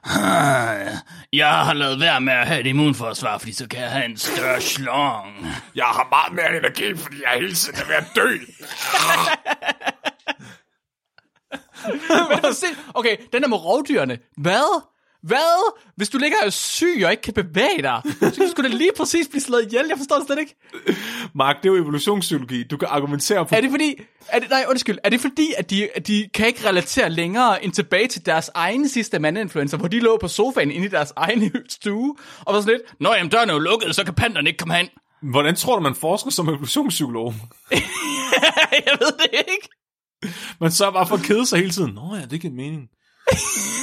Jeg 1.33 1.65
har 1.65 1.73
lavet 1.75 2.01
være 2.01 2.21
med 2.21 2.33
at 2.33 2.47
have 2.47 2.61
et 2.61 2.67
immunforsvar, 2.67 3.39
fordi 3.39 3.53
så 3.53 3.69
kan 3.69 3.81
jeg 3.81 3.91
have 3.91 4.05
en 4.05 4.17
større 4.17 4.61
slong. 4.61 5.47
Jeg 5.75 5.85
har 5.85 6.09
meget 6.11 6.33
mere 6.33 6.59
energi, 6.59 6.97
fordi 7.03 7.17
jeg 7.23 7.31
hele 7.41 7.55
tiden 7.55 7.79
er 7.81 7.87
ved 7.87 7.95
at 7.95 8.07
dø. 8.17 8.29
Men 12.43 12.55
se, 12.55 12.67
okay, 12.95 13.17
den 13.33 13.43
der 13.43 13.49
med 13.49 13.57
rovdyrene. 13.57 14.19
Hvad? 14.37 14.92
Hvad? 15.23 15.75
Hvis 15.97 16.09
du 16.09 16.19
ligger 16.19 16.37
og 16.47 16.53
syg 16.53 17.03
og 17.05 17.11
ikke 17.11 17.23
kan 17.23 17.35
bevæge 17.35 17.83
dig, 17.83 18.03
så 18.21 18.49
skulle 18.51 18.71
det 18.71 18.79
lige 18.79 18.91
præcis 18.97 19.29
blive 19.29 19.41
slået 19.41 19.67
ihjel. 19.67 19.85
Jeg 19.89 19.99
forstår 19.99 20.17
det 20.17 20.27
slet 20.27 20.39
ikke. 20.39 20.55
Mark, 21.35 21.57
det 21.63 21.69
er 21.69 21.73
jo 21.73 21.83
evolutionspsykologi. 21.83 22.63
Du 22.63 22.77
kan 22.77 22.89
argumentere 22.91 23.49
for... 23.49 23.57
Er 23.57 23.61
det 23.61 23.71
fordi, 23.71 23.95
er 24.29 24.39
det, 24.39 24.51
nej, 24.51 24.65
undskyld, 24.69 24.99
er 25.05 25.09
det 25.11 25.21
fordi, 25.21 25.55
at 25.59 25.71
de, 25.71 25.89
at 25.95 26.07
de 26.07 26.29
kan 26.35 26.47
ikke 26.47 26.69
relatere 26.69 27.11
længere 27.11 27.65
end 27.65 27.73
tilbage 27.73 28.09
til 28.09 28.27
deres 28.27 28.51
egne 28.55 28.89
sidste 28.89 29.19
mandinfluencer, 29.19 29.77
hvor 29.77 29.89
de 29.89 30.01
lå 30.01 30.19
på 30.21 30.29
sofaen 30.29 30.71
inde 30.71 30.87
i 30.87 30.91
deres 30.91 31.13
egen 31.17 31.53
stue, 31.69 32.17
og 32.41 32.55
var 32.55 32.61
sådan 32.61 32.75
lidt, 32.75 33.01
Nå, 33.01 33.13
jamen, 33.15 33.31
døren 33.31 33.51
er 33.51 33.55
jo 33.55 33.59
lukket, 33.61 33.95
så 33.95 34.05
kan 34.05 34.15
panderne 34.15 34.49
ikke 34.49 34.59
komme 34.59 34.75
hen. 34.75 34.89
Hvordan 35.23 35.57
tror 35.57 35.77
du, 35.77 35.83
man 35.83 35.95
forsker 35.95 36.31
som 36.31 36.49
evolutionspsykolog? 36.49 37.35
jeg 38.87 38.97
ved 39.01 39.13
det 39.19 39.29
ikke. 39.33 39.69
Man 40.61 40.73
så 40.73 40.91
bare 40.91 41.07
for 41.07 41.17
at 41.17 41.23
kede 41.23 41.47
sig 41.47 41.59
hele 41.59 41.71
tiden. 41.71 41.95
Nå 41.95 42.17
ja, 42.17 42.27
det 42.31 42.41
giver 42.41 42.55
mening. 42.55 42.89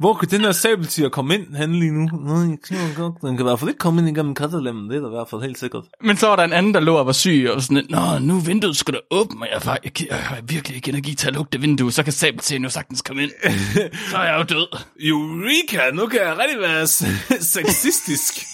Hvor 0.00 0.14
kan 0.14 0.28
den 0.28 0.40
her 0.40 0.52
sabeltiger 0.52 1.08
komme 1.08 1.34
ind 1.34 1.54
hen 1.54 1.74
lige 1.74 1.90
nu? 1.92 2.18
Nå, 2.18 2.34
jeg 2.34 2.58
tror 2.64 2.96
godt, 2.96 3.22
den 3.22 3.36
kan 3.36 3.46
i 3.46 3.48
hvert 3.48 3.58
fald 3.58 3.70
ikke 3.70 3.78
komme 3.78 4.00
ind 4.00 4.08
igennem 4.16 4.34
kattelemmen. 4.34 4.90
Det 4.90 4.96
er 4.96 5.00
da 5.00 5.06
i 5.06 5.10
hvert 5.10 5.28
fald 5.30 5.42
helt 5.42 5.58
sikkert. 5.58 5.84
Men 6.00 6.16
så 6.16 6.26
var 6.26 6.36
der 6.36 6.44
en 6.44 6.52
anden, 6.52 6.74
der 6.74 6.80
lå 6.80 6.96
og 6.96 7.06
var 7.06 7.12
syg, 7.12 7.46
og 7.48 7.54
var 7.54 7.60
sådan 7.60 7.76
lidt, 7.76 7.90
Nå, 7.90 8.18
nu 8.20 8.36
er 8.36 8.40
vinduet 8.40 8.76
skal 8.76 8.94
da 8.94 9.00
åbne, 9.10 9.40
og 9.40 9.48
jeg, 9.52 9.58
har, 9.58 9.78
jeg, 9.84 10.08
jeg 10.08 10.22
har 10.22 10.40
virkelig 10.40 10.76
ikke 10.76 10.88
energi 10.88 11.14
til 11.14 11.28
at 11.28 11.34
lukke 11.34 11.50
det 11.50 11.62
vindue, 11.62 11.92
så 11.92 12.02
kan 12.02 12.12
sabeltien 12.12 12.62
jo 12.62 12.70
sagtens 12.70 13.02
komme 13.02 13.22
ind. 13.22 13.30
så 14.10 14.16
er 14.16 14.24
jeg 14.24 14.38
jo 14.38 14.42
død. 14.42 14.78
Eureka, 15.00 15.90
nu 15.90 16.06
kan 16.06 16.20
jeg 16.20 16.38
rigtig 16.38 16.60
være 16.60 16.86
sexistisk. 17.56 18.46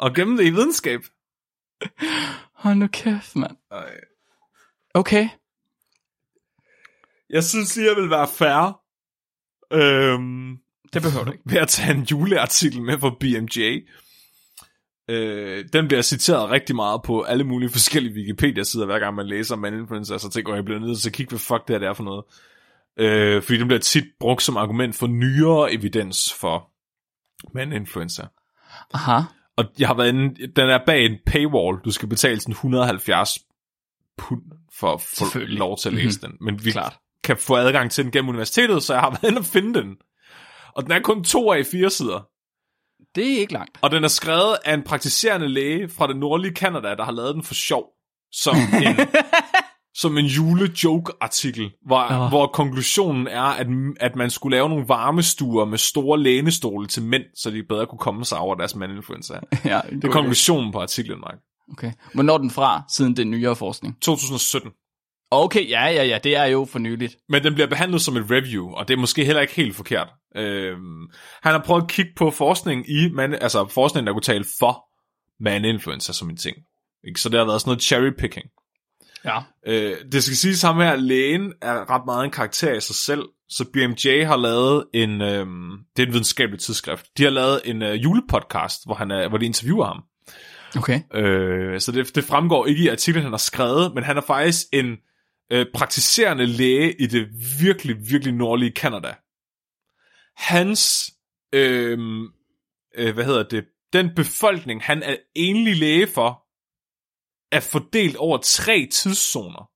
og 0.00 0.14
gemme 0.14 0.38
det 0.38 0.44
i 0.44 0.50
videnskab. 0.50 1.00
Hold 2.54 2.74
nu 2.74 2.86
kæft, 2.86 3.36
mand. 3.36 3.56
Okay. 4.94 5.28
Jeg 7.30 7.44
synes 7.44 7.76
lige, 7.76 7.88
jeg 7.88 7.96
vil 7.96 8.10
være 8.10 8.28
færre. 8.28 8.74
Øhm, 9.72 10.56
Det 10.92 11.02
behøver 11.02 11.24
du 11.24 11.32
ikke. 11.32 11.44
ved 11.46 11.58
at 11.58 11.68
tage 11.68 11.94
en 11.94 12.02
juleartikel 12.10 12.82
med 12.82 12.98
fra 12.98 13.10
BMJ. 13.20 13.78
Øh, 15.08 15.64
den 15.72 15.88
bliver 15.88 16.02
citeret 16.02 16.50
rigtig 16.50 16.76
meget 16.76 17.02
på 17.02 17.22
alle 17.22 17.44
mulige 17.44 17.70
forskellige 17.70 18.14
Wikipedia-sider, 18.14 18.86
hver 18.86 18.98
gang 18.98 19.14
man 19.14 19.26
læser 19.26 19.54
om 19.54 19.64
influencer, 19.64 20.18
så 20.18 20.30
tænker 20.30 20.52
jeg, 20.52 20.56
jeg 20.56 20.64
bliver 20.64 20.80
nødt 20.80 20.98
til 21.00 21.08
at 21.08 21.14
kigge, 21.14 21.30
hvad 21.30 21.38
fuck 21.38 21.68
det 21.68 21.74
her 21.74 21.78
det 21.78 21.88
er 21.88 21.92
for 21.92 22.04
noget. 22.04 22.24
Øh, 22.96 23.42
fordi 23.42 23.58
den 23.58 23.66
bliver 23.68 23.80
tit 23.80 24.04
brugt 24.20 24.42
som 24.42 24.56
argument 24.56 24.94
for 24.96 25.06
nyere 25.06 25.72
evidens 25.72 26.32
for 26.40 26.70
mandinfluencer. 27.54 28.26
Aha. 28.94 29.20
Og 29.56 29.64
jeg 29.78 29.88
har 29.88 29.94
været 29.94 30.08
inde, 30.08 30.46
den 30.56 30.70
er 30.70 30.78
bag 30.86 31.06
en 31.06 31.16
paywall, 31.26 31.78
du 31.84 31.90
skal 31.90 32.08
betale 32.08 32.40
sådan 32.40 32.52
170 32.52 33.38
pund 34.18 34.42
for 34.78 34.92
at 34.94 35.00
få 35.00 35.06
Selvfølgelig. 35.16 35.58
lov 35.58 35.78
til 35.78 35.88
at 35.88 35.94
læse 35.94 36.18
Mhm. 36.22 36.30
den. 36.30 36.44
Men 36.46 36.64
vi 36.64 36.70
Klart. 36.70 36.98
Kan 37.24 37.36
få 37.36 37.56
adgang 37.56 37.90
til 37.90 38.04
den 38.04 38.12
gennem 38.12 38.28
universitetet, 38.28 38.82
så 38.82 38.92
jeg 38.92 39.00
har 39.00 39.10
været 39.10 39.30
inde 39.30 39.38
og 39.38 39.44
finde 39.44 39.74
den. 39.74 39.96
Og 40.74 40.82
den 40.82 40.92
er 40.92 41.00
kun 41.00 41.24
to 41.24 41.52
af 41.52 41.66
fire 41.66 41.90
sider. 41.90 42.28
Det 43.14 43.32
er 43.34 43.38
ikke 43.38 43.52
langt. 43.52 43.78
Og 43.82 43.90
den 43.90 44.04
er 44.04 44.08
skrevet 44.08 44.56
af 44.64 44.74
en 44.74 44.82
praktiserende 44.82 45.48
læge 45.48 45.88
fra 45.88 46.06
det 46.06 46.16
nordlige 46.16 46.54
Kanada, 46.54 46.94
der 46.94 47.04
har 47.04 47.12
lavet 47.12 47.34
den 47.34 47.42
for 47.42 47.54
sjov. 47.54 47.84
Som 48.32 48.56
en, 48.86 48.96
som 49.94 50.18
en 50.18 50.26
jule-joke-artikel, 50.26 51.72
hvor, 51.86 52.10
Nå. 52.10 52.28
hvor 52.28 52.46
konklusionen 52.46 53.26
er, 53.26 53.42
at, 53.42 53.66
at 54.00 54.16
man 54.16 54.30
skulle 54.30 54.56
lave 54.56 54.68
nogle 54.68 54.88
varmestuer 54.88 55.64
med 55.64 55.78
store 55.78 56.20
lænestole 56.20 56.86
til 56.86 57.02
mænd, 57.02 57.22
så 57.34 57.50
de 57.50 57.62
bedre 57.62 57.86
kunne 57.86 57.98
komme 57.98 58.24
sig 58.24 58.38
over 58.38 58.54
deres 58.54 58.74
mandinfluenza. 58.74 59.34
ja, 59.64 59.80
Det 59.90 60.04
er 60.04 60.08
konklusionen 60.08 60.72
på 60.72 60.80
artiklen, 60.80 61.20
Mark. 61.20 61.38
Okay. 61.72 61.92
Hvornår 62.14 62.34
er 62.34 62.38
den 62.38 62.50
fra, 62.50 62.82
siden 62.88 63.20
er 63.20 63.24
nyere 63.24 63.56
forskning? 63.56 64.00
2017. 64.00 64.70
Okay, 65.34 65.68
ja, 65.68 65.86
ja, 65.86 66.04
ja, 66.04 66.18
det 66.24 66.36
er 66.36 66.44
jo 66.44 66.64
for 66.64 66.78
nyligt. 66.78 67.16
Men 67.28 67.44
den 67.44 67.54
bliver 67.54 67.66
behandlet 67.66 68.02
som 68.02 68.16
et 68.16 68.30
review, 68.30 68.70
og 68.70 68.88
det 68.88 68.94
er 68.94 68.98
måske 68.98 69.24
heller 69.24 69.40
ikke 69.42 69.54
helt 69.54 69.76
forkert. 69.76 70.08
Øhm, 70.36 71.08
han 71.42 71.52
har 71.52 71.62
prøvet 71.64 71.82
at 71.82 71.88
kigge 71.88 72.12
på 72.16 72.30
forskning 72.30 72.90
i, 72.90 73.08
man, 73.12 73.34
altså 73.34 73.66
forskning, 73.66 74.06
der 74.06 74.12
kunne 74.12 74.22
tale 74.22 74.44
for 74.58 74.84
mandinfluenza 75.42 76.12
som 76.12 76.30
en 76.30 76.36
ting. 76.36 76.56
Ikke? 77.08 77.20
Så 77.20 77.28
det 77.28 77.38
har 77.38 77.46
været 77.46 77.60
sådan 77.60 77.68
noget 77.70 77.82
cherry 77.82 78.10
picking. 78.18 78.46
Ja. 79.24 79.38
Øh, 79.66 79.96
det 80.12 80.24
skal 80.24 80.36
siges 80.36 80.62
ham 80.62 80.76
her, 80.76 80.96
lægen 80.96 81.52
er 81.62 81.90
ret 81.90 82.02
meget 82.06 82.24
en 82.24 82.30
karakter 82.30 82.74
i 82.74 82.80
sig 82.80 82.96
selv, 82.96 83.22
så 83.48 83.64
BMJ 83.72 84.24
har 84.24 84.36
lavet 84.36 84.84
en, 84.94 85.20
øhm, 85.20 85.70
det 85.96 86.02
er 86.02 86.06
et 86.06 86.12
videnskabeligt 86.12 86.62
tidsskrift, 86.62 87.06
de 87.18 87.22
har 87.22 87.30
lavet 87.30 87.60
en 87.64 87.82
øh, 87.82 88.02
julepodcast, 88.02 88.86
hvor, 88.86 88.94
han 88.94 89.10
er, 89.10 89.28
hvor 89.28 89.38
de 89.38 89.46
interviewer 89.46 89.86
ham. 89.86 90.02
Okay. 90.76 91.00
Øh, 91.14 91.80
så 91.80 91.92
det, 91.92 92.14
det 92.14 92.24
fremgår 92.24 92.66
ikke 92.66 92.82
i 92.82 92.88
artiklen, 92.88 93.22
han 93.22 93.32
har 93.32 93.38
skrevet, 93.38 93.94
men 93.94 94.04
han 94.04 94.16
er 94.16 94.20
faktisk 94.20 94.66
en 94.72 94.96
øh, 95.52 95.66
praktiserende 95.74 96.46
læge 96.46 97.02
i 97.02 97.06
det 97.06 97.28
virkelig, 97.60 97.96
virkelig 98.10 98.34
nordlige 98.34 98.72
Kanada. 98.72 99.14
Hans, 100.36 101.10
øh, 101.52 101.98
øh, 102.94 103.14
hvad 103.14 103.24
hedder 103.24 103.42
det, 103.42 103.64
den 103.92 104.14
befolkning, 104.14 104.82
han 104.82 105.02
er 105.02 105.16
enlig 105.34 105.76
læge 105.76 106.06
for, 106.06 106.46
er 107.54 107.60
fordelt 107.60 108.16
over 108.16 108.38
tre 108.38 108.88
tidszoner. 108.92 109.68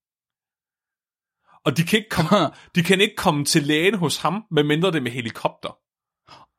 Og 1.65 1.77
de 1.77 1.83
kan 1.83 1.99
ikke 1.99 2.11
komme, 2.11 2.55
de 2.75 2.83
kan 2.83 3.01
ikke 3.01 3.17
komme 3.17 3.45
til 3.45 3.63
lægen 3.63 3.95
hos 3.95 4.17
ham, 4.17 4.45
medmindre 4.51 4.89
det 4.89 4.97
er 4.97 5.01
med 5.01 5.11
helikopter. 5.11 5.79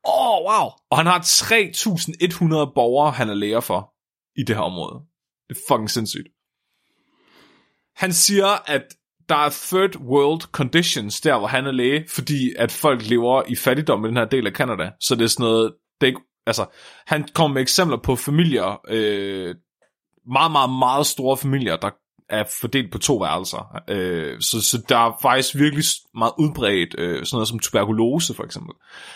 Åh, 0.07 0.29
oh, 0.29 0.43
wow. 0.43 0.69
Og 0.89 0.97
han 0.97 1.05
har 1.05 1.19
3.100 1.19 2.73
borgere, 2.73 3.11
han 3.11 3.29
er 3.29 3.33
læger 3.33 3.59
for 3.59 3.93
i 4.39 4.43
det 4.43 4.55
her 4.55 4.63
område. 4.63 5.05
Det 5.49 5.57
er 5.57 5.61
fucking 5.67 5.89
sindssygt. 5.89 6.27
Han 7.95 8.13
siger, 8.13 8.69
at 8.71 8.97
der 9.29 9.35
er 9.35 9.49
third 9.49 9.95
world 9.95 10.41
conditions, 10.41 11.21
der 11.21 11.37
hvor 11.37 11.47
han 11.47 11.65
er 11.65 11.71
læge, 11.71 12.05
fordi 12.09 12.53
at 12.57 12.71
folk 12.71 13.09
lever 13.09 13.43
i 13.47 13.55
fattigdom 13.55 14.05
i 14.05 14.07
den 14.07 14.17
her 14.17 14.25
del 14.25 14.47
af 14.47 14.53
Canada. 14.53 14.91
Så 14.99 15.15
det 15.15 15.23
er 15.23 15.27
sådan 15.27 15.43
noget, 15.43 15.73
det 16.01 16.07
er 16.07 16.11
ikke, 16.11 16.21
altså, 16.45 16.65
han 17.07 17.27
kommer 17.33 17.53
med 17.53 17.61
eksempler 17.61 17.97
på 17.97 18.15
familier, 18.15 18.81
øh, 18.87 19.55
meget, 20.31 20.51
meget, 20.51 20.69
meget 20.69 21.05
store 21.05 21.37
familier, 21.37 21.75
der 21.75 21.89
er 22.29 22.43
fordelt 22.61 22.91
på 22.91 22.97
to 22.97 23.17
værelser. 23.17 23.81
Øh, 23.89 24.41
så, 24.41 24.61
så 24.61 24.81
der 24.89 24.97
er 24.97 25.17
faktisk 25.21 25.55
virkelig 25.55 25.85
meget 26.17 26.33
udbredt, 26.39 26.95
øh, 26.97 27.25
sådan 27.25 27.35
noget 27.35 27.47
som 27.47 27.59
tuberkulose 27.59 28.33
for 28.33 28.43
eksempel, 28.43 28.73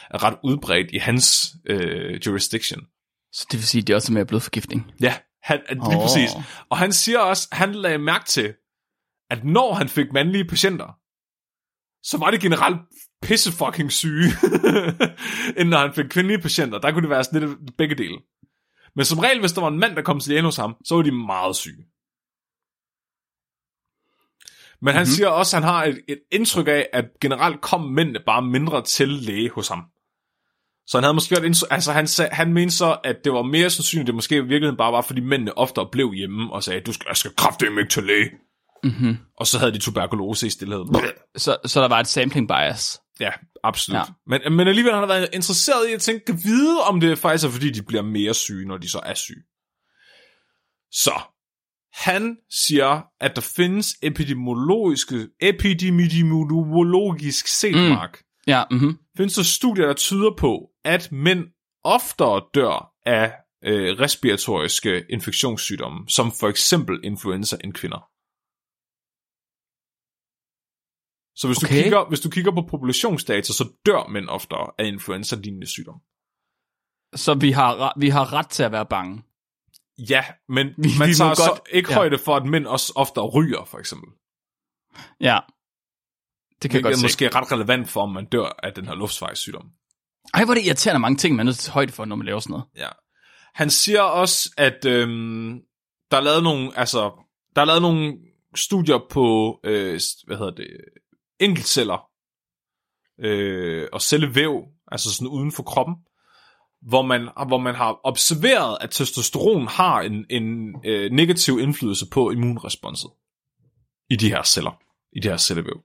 er 0.10 0.24
ret 0.24 0.38
udbredt 0.44 0.88
i 0.94 0.98
hans 0.98 1.56
øh, 1.66 2.20
jurisdiction. 2.26 2.82
Så 3.34 3.48
det 3.52 3.60
vil 3.60 3.68
sige, 3.68 3.82
at 3.82 3.88
det 3.88 3.96
også 3.96 4.12
er 4.12 4.14
mere 4.14 4.26
blodforgiftning. 4.26 4.92
Ja, 5.02 5.14
han, 5.44 5.60
lige 5.70 5.98
oh. 5.98 6.02
præcis. 6.02 6.30
Og 6.70 6.78
han 6.78 6.94
siger 6.94 7.20
også, 7.20 7.48
han 7.52 7.76
lagde 7.76 7.98
mærke 7.98 8.26
til, 8.26 8.54
at 9.32 9.44
når 9.44 9.74
han 9.74 9.90
fik 9.90 10.14
mandlige 10.14 10.46
patienter, 10.46 10.98
så 12.04 12.18
var 12.18 12.32
det 12.32 12.42
generelt 12.42 12.78
pisse 13.22 13.52
fucking 13.52 13.92
syge, 13.92 14.28
end 15.60 15.70
når 15.70 15.78
han 15.78 15.94
fik 15.94 16.06
kvindelige 16.06 16.42
patienter. 16.42 16.80
Der 16.80 16.92
kunne 16.92 17.02
det 17.02 17.10
være 17.10 17.24
sådan 17.24 17.42
lidt 17.50 17.78
begge 17.78 17.96
dele. 17.96 18.18
Men 18.96 19.06
som 19.06 19.20
regel, 19.20 19.40
hvis 19.40 19.52
der 19.52 19.62
var 19.62 19.68
en 19.68 19.80
mand, 19.80 19.96
der 19.96 20.02
kom 20.02 20.20
til 20.20 20.30
lægen 20.32 20.46
hos 20.46 20.56
ham, 20.56 20.76
så 20.86 20.96
var 20.96 21.02
de 21.02 21.12
meget 21.12 21.56
syge. 21.56 21.84
Men 24.82 24.94
han 24.94 25.02
Mhm. 25.02 25.06
siger 25.16 25.28
også, 25.28 25.58
at 25.58 25.64
han 25.64 25.74
har 25.74 25.84
et, 25.86 26.02
et 26.08 26.20
indtryk 26.32 26.68
af, 26.68 26.90
at 26.94 27.06
generelt 27.22 27.62
kom 27.62 27.82
mændene 27.82 28.20
bare 28.26 28.42
mindre 28.42 28.84
til 28.84 29.10
læge 29.10 29.50
hos 29.50 29.68
ham. 29.68 29.84
Så 30.88 30.98
han 30.98 31.04
havde 31.04 31.14
måske 31.14 31.36
godt 31.36 31.46
indtryk, 31.46 31.72
altså 31.72 31.92
han, 31.92 32.08
sag, 32.08 32.30
han 32.32 32.54
mente 32.54 32.76
så, 32.76 33.00
at 33.04 33.18
det 33.24 33.34
var 33.34 33.42
mere 33.42 33.70
sandsynligt, 33.70 34.04
at 34.04 34.08
det 34.08 34.16
måske 34.16 34.36
i 34.36 34.40
virkeligheden 34.40 34.78
bare 34.78 34.92
var, 34.94 35.02
fordi 35.02 35.22
mændene 35.22 35.58
oftere 35.58 35.90
blev 35.92 36.14
hjemme 36.14 36.54
og 36.54 36.64
sagde, 36.64 36.82
du 36.82 36.94
skal, 36.94 37.06
jeg 37.08 37.18
skal 37.18 37.36
kraftedeme 37.36 37.82
ikke 37.82 37.92
til 37.92 38.04
læge. 38.04 38.30
Mm-hmm. 38.84 39.18
Og 39.38 39.48
så 39.48 39.60
havde 39.60 39.72
de 39.72 39.80
tuberkulose 39.80 40.48
i 40.48 40.50
stillhed. 40.50 40.86
Så, 41.38 41.58
så 41.66 41.82
der 41.82 41.88
var 41.88 42.00
et 42.00 42.08
sampling 42.08 42.48
bias. 42.48 43.00
Ja, 43.20 43.30
absolut. 43.64 43.98
Ja. 43.98 44.04
Men, 44.28 44.54
men 44.54 44.68
alligevel 44.68 44.94
har 44.94 45.00
han 45.00 45.10
været 45.10 45.30
interesseret 45.34 45.90
i 45.90 45.94
at 45.94 46.02
tænke, 46.02 46.26
kan 46.26 46.40
vide, 46.44 46.82
om 46.82 47.00
det 47.00 47.18
faktisk 47.18 47.48
er, 47.48 47.52
fordi 47.52 47.70
de 47.70 47.82
bliver 47.82 48.04
mere 48.04 48.34
syge, 48.34 48.68
når 48.68 48.78
de 48.78 48.90
så 48.90 49.00
er 49.04 49.14
syge. 49.14 49.44
Så, 50.92 51.22
han 51.94 52.38
siger, 52.68 53.02
at 53.22 53.36
der 53.36 53.42
findes 53.42 53.96
epidemiologiske, 54.04 55.28
epidemiologisk 55.42 57.48
set, 57.48 57.76
mm. 57.76 57.82
Mark, 57.82 58.22
Ja, 58.48 58.64
mm-hmm. 58.72 58.98
findes 59.18 59.36
der 59.36 59.44
studier, 59.44 59.86
der 59.86 59.94
tyder 59.94 60.32
på, 60.38 60.70
at 60.86 61.12
mænd 61.12 61.46
oftere 61.84 62.42
dør 62.56 62.92
af 63.06 63.34
øh, 63.66 64.00
respiratoriske 64.00 65.06
infektionssygdomme, 65.10 66.00
som 66.10 66.32
for 66.40 66.48
eksempel 66.48 67.00
influenza 67.04 67.58
end 67.64 67.74
kvinder. 67.74 68.11
Så 71.36 71.48
hvis, 71.48 71.58
Okay. 71.64 71.68
du 71.78 71.82
kigger, 71.84 72.06
hvis 72.10 72.20
du 72.20 72.30
kigger 72.30 72.52
på 72.52 72.62
populationsdata, 72.70 73.54
så 73.54 73.70
dør 73.86 74.08
mænd 74.08 74.30
oftere 74.30 74.72
af 74.78 74.86
influenza-lignende 74.86 75.68
sygdomme. 75.68 76.02
Så 77.16 77.34
vi 77.34 77.52
har, 77.52 77.94
vi 78.00 78.10
har 78.10 78.34
ret 78.34 78.50
til 78.50 78.64
at 78.64 78.72
være 78.72 78.86
bange. 78.86 79.24
Ja, 80.10 80.26
men 80.50 80.68
Vi- 80.68 80.90
man 81.00 81.10
vi 81.10 81.14
tager 81.14 81.34
så 81.34 81.44
godt- 81.50 81.62
ikke 81.72 81.90
ja. 81.92 81.96
højde 81.96 82.18
for, 82.18 82.36
at 82.36 82.46
mænd 82.46 82.68
også 82.68 82.94
oftere 82.96 83.26
ryger, 83.26 83.66
for 83.66 83.78
eksempel. 83.78 84.10
Ja. 85.22 85.40
Det 86.62 86.70
kan 86.72 86.78
jeg 86.78 86.82
Hvilket 86.82 86.84
godt 86.84 86.94
er 86.94 86.98
se. 86.98 87.06
måske 87.06 87.30
ret 87.30 87.52
relevant 87.52 87.90
for, 87.90 88.02
om 88.02 88.10
man 88.12 88.26
dør 88.26 88.60
af 88.64 88.74
den 88.74 88.86
her 88.86 88.96
luftvejssygdom. 88.96 89.70
Ej, 90.34 90.46
hvor 90.46 90.54
er 90.54 90.58
det 90.58 90.66
irriterende 90.66 91.00
mange 91.00 91.18
ting, 91.18 91.36
man 91.36 91.40
er 91.48 91.50
nødt 91.50 91.58
til 91.58 91.72
højde 91.74 91.92
for, 91.92 92.06
når 92.06 92.16
man 92.16 92.26
laver 92.26 92.40
sådan 92.40 92.52
noget. 92.52 92.66
Ja. 92.78 92.88
Han 93.54 93.70
siger 93.70 94.02
også, 94.02 94.50
at 94.58 94.86
øhm, 94.86 95.60
der 96.12 96.18
er 96.18 96.22
lavet 96.22 96.44
nogle, 96.44 96.78
altså, 96.78 97.12
der 97.56 97.62
er 97.62 97.66
lavet 97.66 97.82
nogle 97.82 98.14
studier 98.56 99.00
på, 99.10 99.60
øh, 99.64 100.00
hvad 100.28 100.38
hedder 100.38 100.52
det, 100.52 100.68
enkeltceller 101.42 102.08
øh, 103.20 103.88
og 103.94 104.02
cellevæv, 104.02 104.66
altså 104.88 105.14
sådan 105.14 105.28
uden 105.28 105.52
for 105.52 105.64
kroppen, 105.64 105.96
hvor 106.82 107.02
man, 107.02 107.30
hvor 107.48 107.58
man 107.58 107.76
har 107.76 108.00
observeret, 108.04 108.78
at 108.82 108.90
testosteron 108.90 109.68
har 109.68 110.02
en, 110.02 110.26
en 110.30 110.76
øh, 110.86 111.12
negativ 111.12 111.60
indflydelse 111.60 112.10
på 112.10 112.32
immunresponset 112.32 113.12
i 114.10 114.16
de 114.16 114.30
her 114.30 114.44
celler, 114.44 114.82
i 115.12 115.20
de 115.20 115.28
her 115.28 115.38
cellevæv. 115.38 115.82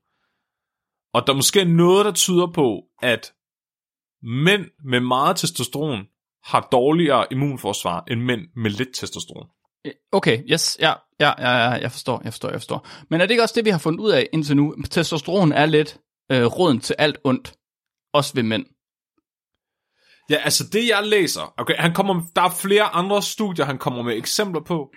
Og 1.13 1.27
der 1.27 1.33
er 1.33 1.37
måske 1.37 1.65
noget, 1.65 2.05
der 2.05 2.13
tyder 2.13 2.53
på, 2.53 2.83
at 3.03 3.33
mænd 4.23 4.65
med 4.85 5.01
meget 5.01 5.37
testosteron 5.37 6.07
har 6.45 6.69
dårligere 6.73 7.27
immunforsvar 7.31 8.05
end 8.11 8.21
mænd 8.21 8.41
med 8.57 8.71
lidt 8.71 8.89
testosteron. 8.95 9.49
Øh, 9.85 9.93
okay, 10.13 10.43
yes, 10.53 10.77
ja, 10.81 10.93
ja, 11.21 11.33
ja, 11.39 11.57
ja, 11.57 11.71
jeg 11.71 11.93
forstår, 11.93 12.21
jeg 12.25 12.33
forstår, 12.33 12.51
jeg 12.51 12.61
forstår. 12.61 12.89
Men 13.11 13.21
er 13.21 13.25
det 13.25 13.31
ikke 13.31 13.43
også 13.43 13.55
det, 13.57 13.65
vi 13.65 13.71
har 13.71 13.79
fundet 13.79 14.01
ud 14.01 14.11
af 14.11 14.29
indtil 14.33 14.57
nu? 14.57 14.75
Testosteron 14.91 15.53
er 15.53 15.67
lidt 15.67 15.99
øh, 16.33 16.45
råden 16.45 16.81
til 16.81 16.97
alt 16.99 17.19
ondt, 17.25 17.55
også 18.13 18.35
ved 18.35 18.43
mænd. 18.43 18.67
Ja, 20.31 20.37
altså 20.37 20.65
det 20.73 20.89
jeg 20.89 21.03
læser, 21.07 21.55
okay, 21.57 21.75
han 21.75 21.95
kommer, 21.95 22.23
der 22.37 22.43
er 22.43 22.51
flere 22.63 22.83
andre 22.83 23.23
studier, 23.23 23.65
han 23.65 23.79
kommer 23.79 24.03
med 24.03 24.17
eksempler 24.17 24.61
på. 24.61 24.91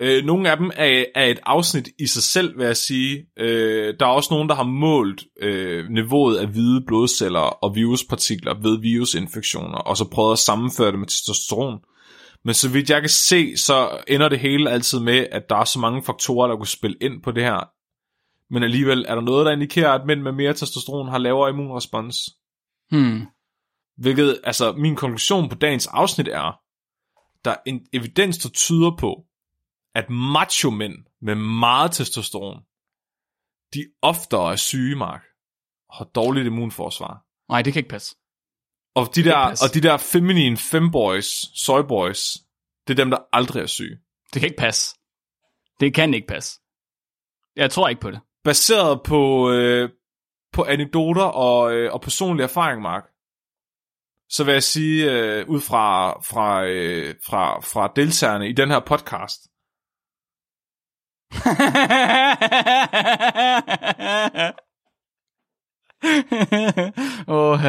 Øh, 0.00 0.24
nogle 0.24 0.50
af 0.50 0.56
dem 0.56 0.70
er, 0.76 1.04
er 1.14 1.24
et 1.24 1.40
afsnit 1.42 1.88
i 1.98 2.06
sig 2.06 2.22
selv, 2.22 2.58
vil 2.58 2.66
jeg 2.66 2.76
sige. 2.76 3.26
Øh, 3.38 3.94
der 4.00 4.06
er 4.06 4.10
også 4.10 4.34
nogen, 4.34 4.48
der 4.48 4.54
har 4.54 4.64
målt 4.64 5.24
øh, 5.40 5.88
niveauet 5.90 6.36
af 6.36 6.46
hvide 6.46 6.84
blodceller 6.86 7.40
og 7.40 7.74
viruspartikler 7.74 8.54
ved 8.62 8.80
virusinfektioner, 8.80 9.78
og 9.78 9.96
så 9.96 10.08
prøvet 10.10 10.32
at 10.32 10.38
sammenføre 10.38 10.90
det 10.90 10.98
med 10.98 11.06
testosteron. 11.06 11.78
Men 12.44 12.54
så 12.54 12.68
vidt 12.68 12.90
jeg 12.90 13.00
kan 13.00 13.10
se, 13.10 13.56
så 13.56 14.02
ender 14.08 14.28
det 14.28 14.38
hele 14.38 14.70
altid 14.70 15.00
med, 15.00 15.26
at 15.32 15.48
der 15.48 15.56
er 15.56 15.64
så 15.64 15.78
mange 15.78 16.02
faktorer, 16.02 16.48
der 16.48 16.56
kunne 16.56 16.66
spille 16.66 16.96
ind 17.00 17.22
på 17.22 17.32
det 17.32 17.42
her. 17.42 17.70
Men 18.52 18.62
alligevel 18.62 19.04
er 19.08 19.14
der 19.14 19.22
noget, 19.22 19.46
der 19.46 19.52
indikerer, 19.52 19.92
at 19.92 20.06
mænd 20.06 20.20
med 20.20 20.32
mere 20.32 20.54
testosteron 20.54 21.08
har 21.08 21.18
lavere 21.18 21.50
immunrespons. 21.50 22.30
Hmm. 22.90 23.26
Hvilket, 23.96 24.40
altså, 24.44 24.72
min 24.72 24.96
konklusion 24.96 25.48
på 25.48 25.54
dagens 25.54 25.86
afsnit 25.86 26.28
er, 26.28 26.60
der 27.44 27.50
er 27.50 27.56
en 27.66 27.86
evidens, 27.92 28.38
der 28.38 28.48
tyder 28.48 28.96
på, 28.98 29.24
at 29.94 30.10
macho-mænd 30.10 30.94
med 31.22 31.34
meget 31.34 31.92
testosteron, 31.92 32.62
de 33.74 33.84
oftere 34.02 34.52
er 34.52 34.56
syge, 34.56 34.96
Mark, 34.96 35.22
og 35.88 35.96
har 35.96 36.04
dårligt 36.04 36.46
immunforsvar. 36.46 37.24
Nej, 37.48 37.62
det 37.62 37.72
kan 37.72 37.80
ikke 37.80 37.90
passe. 37.90 38.16
Og 38.94 39.14
de 39.14 39.24
der, 39.24 39.36
og 39.36 39.74
de 39.74 39.80
der 39.80 39.96
feminine 39.96 40.56
femboys, 40.56 41.26
soyboys, 41.54 42.36
det 42.86 42.98
er 42.98 43.04
dem, 43.04 43.10
der 43.10 43.18
aldrig 43.32 43.62
er 43.62 43.66
syge. 43.66 43.98
Det 44.32 44.40
kan 44.40 44.48
ikke 44.48 44.58
passe. 44.58 44.96
Det 45.80 45.94
kan 45.94 46.14
ikke 46.14 46.26
passe. 46.26 46.60
Jeg 47.56 47.70
tror 47.70 47.88
ikke 47.88 48.00
på 48.00 48.10
det. 48.10 48.20
Baseret 48.44 49.02
på, 49.02 49.50
øh, 49.50 49.90
på 50.52 50.64
anekdoter 50.64 51.22
og, 51.22 51.72
øh, 51.72 51.92
og 51.92 52.00
personlig 52.00 52.44
erfaring, 52.44 52.82
Mark, 52.82 53.04
så 54.28 54.44
vil 54.44 54.52
jeg 54.52 54.62
sige, 54.62 55.12
øh, 55.12 55.48
ud 55.48 55.60
fra, 55.60 56.12
fra, 56.20 56.64
øh, 56.64 57.14
fra, 57.26 57.60
fra 57.60 57.92
deltagerne 57.96 58.48
i 58.48 58.52
den 58.52 58.70
her 58.70 58.80
podcast, 58.80 59.40
Åh, 67.28 67.60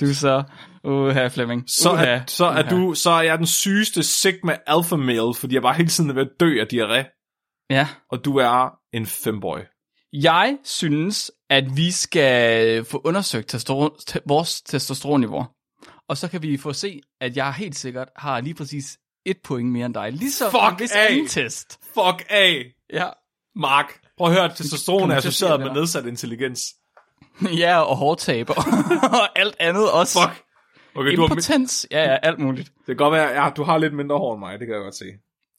du 0.00 0.06
er 0.06 0.14
så... 0.14 0.44
Åh, 0.84 1.30
Flemming. 1.30 1.64
så, 1.66 1.92
Uha, 1.92 2.04
er, 2.04 2.22
så, 2.26 2.44
er 2.46 2.50
uha. 2.50 2.70
du, 2.70 2.94
så 2.94 3.10
er 3.10 3.22
jeg 3.22 3.38
den 3.38 3.46
sygeste 3.46 4.02
Sigma 4.02 4.56
Alpha 4.66 4.96
Male, 4.96 5.34
fordi 5.34 5.54
jeg 5.54 5.62
bare 5.62 5.74
hele 5.74 5.88
tiden 5.88 6.10
er 6.10 6.14
ved 6.14 6.22
at 6.22 6.30
dø 6.40 6.60
af 6.60 6.66
diarré, 6.72 7.16
Ja. 7.70 7.88
og 8.10 8.24
du 8.24 8.36
er 8.36 8.70
en 8.92 9.06
femboy. 9.06 9.58
Jeg 10.12 10.56
synes, 10.64 11.30
at 11.50 11.64
vi 11.76 11.90
skal 11.90 12.84
få 12.84 13.00
undersøgt 13.04 13.48
testosteron, 13.48 13.90
te, 14.06 14.20
vores 14.26 14.62
testosteronniveau. 14.62 15.46
Og 16.08 16.16
så 16.16 16.28
kan 16.28 16.42
vi 16.42 16.56
få 16.56 16.72
se, 16.72 17.00
at 17.20 17.36
jeg 17.36 17.52
helt 17.52 17.76
sikkert 17.76 18.08
har 18.16 18.40
lige 18.40 18.54
præcis 18.54 18.98
et 19.26 19.36
point 19.44 19.68
mere 19.72 19.86
end 19.86 19.94
dig. 19.94 20.12
Ligesom 20.12 20.50
Fuck 20.50 20.72
en 20.72 20.78
vis 20.80 20.92
af! 20.92 21.18
test. 21.28 21.78
Fuck 21.94 22.24
af, 22.30 22.64
Ja. 22.92 23.06
Mark. 23.56 24.00
Prøv 24.18 24.26
at 24.26 24.32
høre, 24.34 24.44
at 24.44 24.56
testosteron 24.56 25.10
er 25.10 25.16
associeret 25.16 25.60
med 25.60 25.70
nedsat 25.70 26.06
intelligens. 26.06 26.60
ja, 27.62 27.80
og 27.80 27.96
hårdtab 27.96 28.50
og 28.50 28.56
og 29.20 29.38
alt 29.38 29.56
andet 29.60 29.90
også. 29.92 30.22
Fuck. 30.22 30.42
Okay, 30.94 31.16
du 31.16 31.20
har, 31.20 31.28
det 31.28 31.32
Impotens. 31.32 31.86
Ja, 31.90 32.02
ja, 32.02 32.16
alt 32.22 32.38
muligt. 32.38 32.72
kan 32.86 32.96
godt 32.96 33.12
være, 33.12 33.44
ja, 33.44 33.50
du 33.50 33.62
har 33.62 33.78
lidt 33.78 33.94
mindre 33.94 34.18
hår 34.18 34.32
end 34.34 34.40
mig, 34.40 34.58
det 34.58 34.66
kan 34.66 34.74
jeg 34.74 34.82
godt 34.82 34.94
se. 34.94 35.04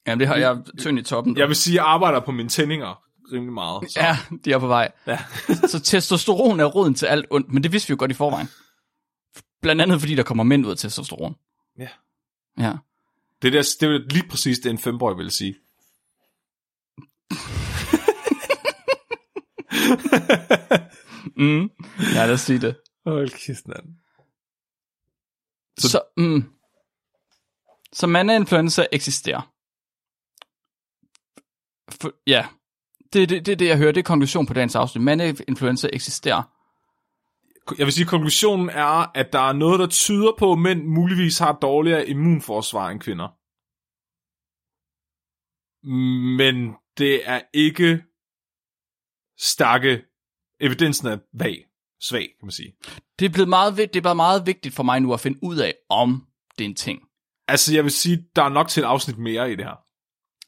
Jamen, 0.07 0.19
det 0.19 0.27
har 0.27 0.35
jeg 0.35 0.57
tynd 0.79 0.99
i 0.99 1.03
toppen. 1.03 1.37
Jeg 1.37 1.47
vil 1.47 1.55
sige, 1.55 1.73
at 1.73 1.75
jeg 1.75 1.85
arbejder 1.85 2.19
på 2.19 2.31
mine 2.31 2.49
tændinger 2.49 3.03
rimelig 3.33 3.53
meget. 3.53 3.91
Så. 3.91 3.99
Ja, 3.99 4.17
de 4.45 4.51
er 4.53 4.59
på 4.59 4.67
vej. 4.67 4.91
Ja. 5.07 5.19
så 5.71 5.79
testosteron 5.79 6.59
er 6.59 6.65
roden 6.65 6.93
til 6.93 7.05
alt 7.05 7.25
ondt, 7.29 7.53
men 7.53 7.63
det 7.63 7.71
vidste 7.71 7.87
vi 7.87 7.91
jo 7.91 7.95
godt 7.99 8.11
i 8.11 8.13
forvejen. 8.13 8.47
Blandt 9.61 9.81
andet 9.81 9.99
fordi 9.99 10.15
der 10.15 10.23
kommer 10.23 10.43
mænd 10.43 10.65
ud 10.65 10.71
af 10.71 10.77
testosteron. 10.77 11.35
Ja. 11.79 11.87
Ja. 12.59 12.73
Det, 13.41 13.53
der, 13.53 13.75
det 13.79 13.89
er 13.89 14.13
lige 14.13 14.27
præcis 14.29 14.59
det, 14.59 14.69
en 14.69 14.77
femboy 14.77 15.13
vil 15.17 15.31
sige. 15.31 15.55
Mm. 21.35 21.69
Ja, 22.15 22.25
lad 22.25 22.33
os 22.33 22.41
sige 22.41 22.61
det. 22.61 22.75
Hold 23.05 23.29
kæft, 23.29 23.67
mand. 23.67 24.00
Så, 25.79 25.89
så, 25.89 26.01
mm, 26.17 26.43
så 27.93 28.07
mandeinfluenza 28.07 28.85
eksisterer. 28.91 29.51
For, 31.89 32.13
ja, 32.27 32.47
det 33.13 33.23
er 33.23 33.27
det, 33.27 33.45
det, 33.45 33.59
det, 33.59 33.67
jeg 33.67 33.77
hører. 33.77 33.91
Det 33.91 33.99
er 33.99 34.03
konklusion 34.03 34.45
på 34.45 34.53
dagens 34.53 34.75
afsnit. 34.75 35.03
Mandeinfluenza 35.03 35.89
eksisterer. 35.93 36.43
Jeg 37.77 37.85
vil 37.85 37.93
sige, 37.93 38.03
at 38.03 38.09
konklusionen 38.09 38.69
er, 38.69 39.17
at 39.17 39.33
der 39.33 39.39
er 39.39 39.53
noget, 39.53 39.79
der 39.79 39.87
tyder 39.87 40.31
på, 40.39 40.51
at 40.51 40.59
mænd 40.59 40.83
muligvis 40.83 41.39
har 41.39 41.57
dårligere 41.61 42.07
immunforsvar 42.07 42.89
end 42.89 42.99
kvinder. 42.99 43.27
Men 46.37 46.75
det 46.97 47.29
er 47.29 47.41
ikke 47.53 48.03
stærke. 49.39 50.03
Evidensen 50.59 51.07
er 51.07 51.17
vag. 51.33 51.65
Svag, 52.01 52.21
kan 52.39 52.45
man 52.45 52.51
sige. 52.51 52.75
Det 53.21 53.27
er 53.29 53.33
blevet 53.33 53.49
meget, 53.49 53.77
det 53.77 53.95
er 53.95 54.01
bare 54.01 54.15
meget 54.15 54.45
vigtigt 54.45 54.75
for 54.75 54.83
mig 54.83 54.99
nu 54.99 55.13
at 55.13 55.19
finde 55.19 55.39
ud 55.43 55.57
af, 55.57 55.73
om 55.89 56.23
det 56.57 56.65
er 56.65 56.69
en 56.69 56.75
ting. 56.75 56.99
Altså, 57.47 57.73
jeg 57.73 57.83
vil 57.83 57.91
sige, 57.91 58.25
der 58.35 58.43
er 58.43 58.49
nok 58.49 58.67
til 58.67 58.81
et 58.83 58.85
afsnit 58.87 59.17
mere 59.17 59.51
i 59.51 59.55
det 59.55 59.65
her. 59.65 59.75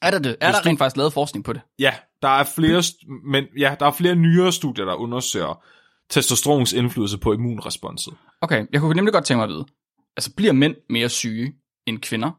Er 0.02 0.10
der 0.10 0.18
det? 0.18 0.36
Er 0.40 0.46
Hvis 0.46 0.54
der 0.56 0.62
du- 0.62 0.68
rent 0.68 0.78
faktisk 0.78 0.96
lavet 0.96 1.12
forskning 1.12 1.44
på 1.44 1.52
det? 1.52 1.62
Ja, 1.78 1.94
der 2.22 2.28
er 2.28 2.44
flere, 2.44 2.82
men 3.24 3.44
ja, 3.58 3.76
der 3.80 3.86
er 3.86 3.90
flere 3.92 4.14
nyere 4.14 4.52
studier, 4.52 4.84
der 4.84 4.94
undersøger 4.94 5.64
testosterons 6.10 6.72
indflydelse 6.72 7.18
på 7.18 7.32
immunresponset. 7.32 8.14
Okay, 8.40 8.66
jeg 8.72 8.80
kunne 8.80 8.94
nemlig 8.94 9.12
godt 9.12 9.24
tænke 9.24 9.38
mig 9.38 9.44
at 9.44 9.50
vide. 9.50 9.66
Altså, 10.16 10.34
bliver 10.36 10.52
mænd 10.52 10.74
mere 10.90 11.08
syge 11.08 11.52
end 11.86 11.98
kvinder? 11.98 12.30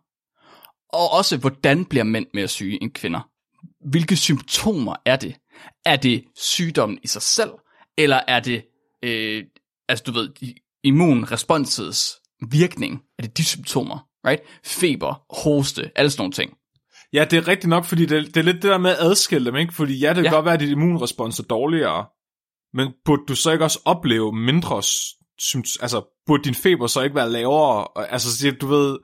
Og 0.94 1.12
også, 1.12 1.38
hvordan 1.38 1.86
bliver 1.86 2.04
mænd 2.04 2.26
mere 2.34 2.48
syge 2.48 2.84
end 2.84 2.92
kvinder? 2.92 3.30
Hvilke 3.90 4.16
symptomer 4.16 4.96
er 5.06 5.16
det? 5.16 5.36
Er 5.86 5.96
det 5.96 6.24
sygdommen 6.36 7.00
i 7.04 7.08
sig 7.08 7.22
selv? 7.22 7.52
Eller 7.98 8.20
er 8.28 8.40
det, 8.40 8.66
øh, 9.04 9.44
altså 9.90 10.04
du 10.08 10.12
ved, 10.12 10.30
immunresponsets 10.84 12.16
virkning? 12.50 13.02
Er 13.20 13.24
det 13.24 13.38
de 13.38 13.46
symptomer? 13.46 14.08
Right? 14.28 14.42
Feber, 14.66 15.22
hoste, 15.44 15.92
alle 15.96 16.12
sådan 16.12 16.22
nogle 16.22 16.34
ting. 16.34 16.54
Ja, 17.14 17.26
det 17.26 17.38
er 17.38 17.48
rigtigt 17.48 17.70
nok, 17.70 17.86
fordi 17.86 18.06
det, 18.06 18.26
det 18.28 18.38
er 18.38 18.42
lidt 18.42 18.56
det 18.56 18.64
der 18.64 18.78
med 18.78 18.92
at 18.92 18.98
adskille 19.00 19.46
dem, 19.46 19.56
ikke? 19.56 19.74
Fordi 19.74 20.00
ja, 20.00 20.08
det 20.10 20.16
kan 20.16 20.24
Ja. 20.26 20.32
godt 20.32 20.46
være, 20.46 20.54
at 20.54 20.60
dit 20.60 20.70
immunrespons 20.70 21.40
er 21.40 21.44
dårligere, 21.44 22.06
men 22.74 22.94
burde 23.06 23.22
du 23.28 23.36
så 23.36 23.52
ikke 23.52 23.64
også 23.64 23.80
opleve 23.86 24.36
mindre? 24.36 24.76
Altså, 25.82 26.22
burde 26.26 26.44
din 26.44 26.56
feber 26.56 26.88
så 26.88 27.02
ikke 27.02 27.16
være 27.16 27.30
lavere? 27.32 27.88
Og- 27.88 28.12
Altså, 28.12 28.38
så 28.38 28.52
du 28.62 28.68
ved, 28.68 28.98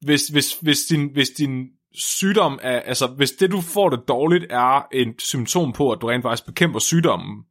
hvis, 0.00 0.28
hvis, 0.28 0.56
hvis, 0.60 0.78
din, 0.90 1.12
hvis 1.12 1.30
din 1.30 1.66
sygdom 1.94 2.58
er, 2.62 2.80
altså, 2.80 3.06
hvis 3.06 3.30
det 3.30 3.50
du 3.50 3.60
får 3.60 3.88
det 3.90 4.00
dårligt 4.08 4.44
er 4.50 4.86
et 4.92 5.14
symptom 5.18 5.72
på, 5.72 5.90
at 5.92 5.98
du 6.00 6.06
rent 6.06 6.22
faktisk 6.22 6.46
bekæmper 6.46 6.78
sygdommen. 6.78 7.44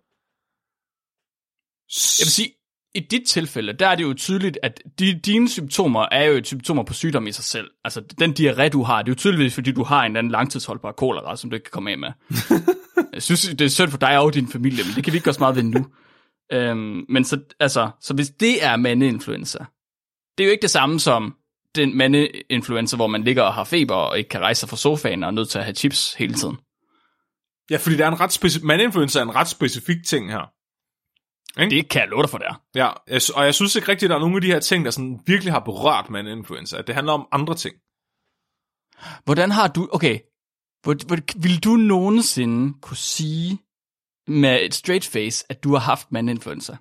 Jeg 2.19 2.25
vil 2.25 2.31
sige, 2.31 2.49
i 2.95 2.99
dit 2.99 3.27
tilfælde, 3.27 3.73
der 3.73 3.87
er 3.87 3.95
det 3.95 4.03
jo 4.03 4.13
tydeligt, 4.13 4.57
at 4.63 4.81
de, 4.99 5.19
dine 5.19 5.49
symptomer 5.49 6.05
er 6.11 6.23
jo 6.23 6.33
et 6.33 6.47
symptomer 6.47 6.83
på 6.83 6.93
sygdom 6.93 7.27
i 7.27 7.31
sig 7.31 7.43
selv. 7.43 7.69
Altså, 7.83 8.01
den 8.19 8.35
diarré, 8.39 8.67
du 8.67 8.83
har, 8.83 9.01
det 9.01 9.09
er 9.09 9.11
jo 9.11 9.15
tydeligvis, 9.15 9.53
fordi 9.53 9.71
du 9.71 9.83
har 9.83 9.99
en 9.99 10.05
eller 10.05 10.19
anden 10.19 10.31
langtidsholdbar 10.31 10.91
kolera, 10.91 11.35
som 11.35 11.49
du 11.49 11.55
ikke 11.55 11.63
kan 11.63 11.71
komme 11.71 11.91
af 11.91 11.97
med. 11.97 12.11
jeg 13.13 13.23
synes, 13.23 13.41
det 13.41 13.61
er 13.61 13.67
synd 13.67 13.91
for 13.91 13.97
dig 13.97 14.19
og 14.19 14.33
din 14.33 14.47
familie, 14.47 14.83
men 14.83 14.95
det 14.95 15.03
kan 15.03 15.13
vi 15.13 15.17
ikke 15.17 15.25
gøre 15.25 15.33
så 15.33 15.39
meget 15.39 15.55
ved 15.55 15.63
nu. 15.63 15.85
Øhm, 16.53 17.05
men 17.09 17.25
så, 17.25 17.39
altså, 17.59 17.89
så 18.01 18.13
hvis 18.13 18.29
det 18.29 18.65
er 18.65 18.75
mandeinfluenza, 18.75 19.59
det 20.37 20.43
er 20.43 20.47
jo 20.47 20.51
ikke 20.51 20.61
det 20.61 20.69
samme 20.69 20.99
som 20.99 21.35
den 21.75 21.97
mandeinfluenza, 21.97 22.95
hvor 22.95 23.07
man 23.07 23.23
ligger 23.23 23.43
og 23.43 23.53
har 23.53 23.63
feber 23.63 23.95
og 23.95 24.17
ikke 24.17 24.29
kan 24.29 24.41
rejse 24.41 24.59
sig 24.59 24.69
fra 24.69 24.77
sofaen 24.77 25.23
og 25.23 25.27
er 25.27 25.31
nødt 25.31 25.49
til 25.49 25.59
at 25.59 25.65
have 25.65 25.75
chips 25.75 26.13
hele 26.13 26.33
tiden. 26.33 26.57
Ja, 27.69 27.77
fordi 27.77 27.97
der 27.97 28.05
er 28.05 28.11
en 28.11 28.19
ret 28.19 28.31
specifik... 28.31 28.63
Mandinfluenza 28.63 29.19
er 29.19 29.23
en 29.23 29.35
ret 29.35 29.47
specifik 29.47 29.97
ting 30.07 30.31
her. 30.31 30.60
Det 31.55 31.89
kan 31.89 32.01
jeg 32.01 32.09
love 32.09 32.21
dig 32.21 32.29
for, 32.29 32.37
der. 32.37 32.61
Ja, 32.75 32.87
og 33.35 33.45
jeg 33.45 33.55
synes 33.55 33.75
ikke 33.75 33.87
rigtigt, 33.87 34.03
at 34.03 34.09
der 34.09 34.15
er 34.15 34.19
nogle 34.19 34.35
af 34.35 34.41
de 34.41 34.47
her 34.47 34.59
ting, 34.59 34.85
der 34.85 34.91
sådan 34.91 35.19
virkelig 35.25 35.53
har 35.53 35.59
berørt 35.59 36.09
mandinfluenza. 36.09 36.81
Det 36.81 36.95
handler 36.95 37.13
om 37.13 37.27
andre 37.31 37.55
ting. 37.55 37.75
Hvordan 39.25 39.51
har 39.51 39.67
du... 39.67 39.89
Okay, 39.91 40.19
hvor, 40.83 40.95
hvor, 41.07 41.41
vil 41.41 41.63
du 41.63 41.69
nogensinde 41.75 42.73
kunne 42.81 42.97
sige 42.97 43.59
med 44.27 44.61
et 44.61 44.73
straight 44.73 45.05
face, 45.05 45.45
at 45.49 45.63
du 45.63 45.73
har 45.73 45.79
haft 45.79 46.11
mandinfluenza? 46.11 46.77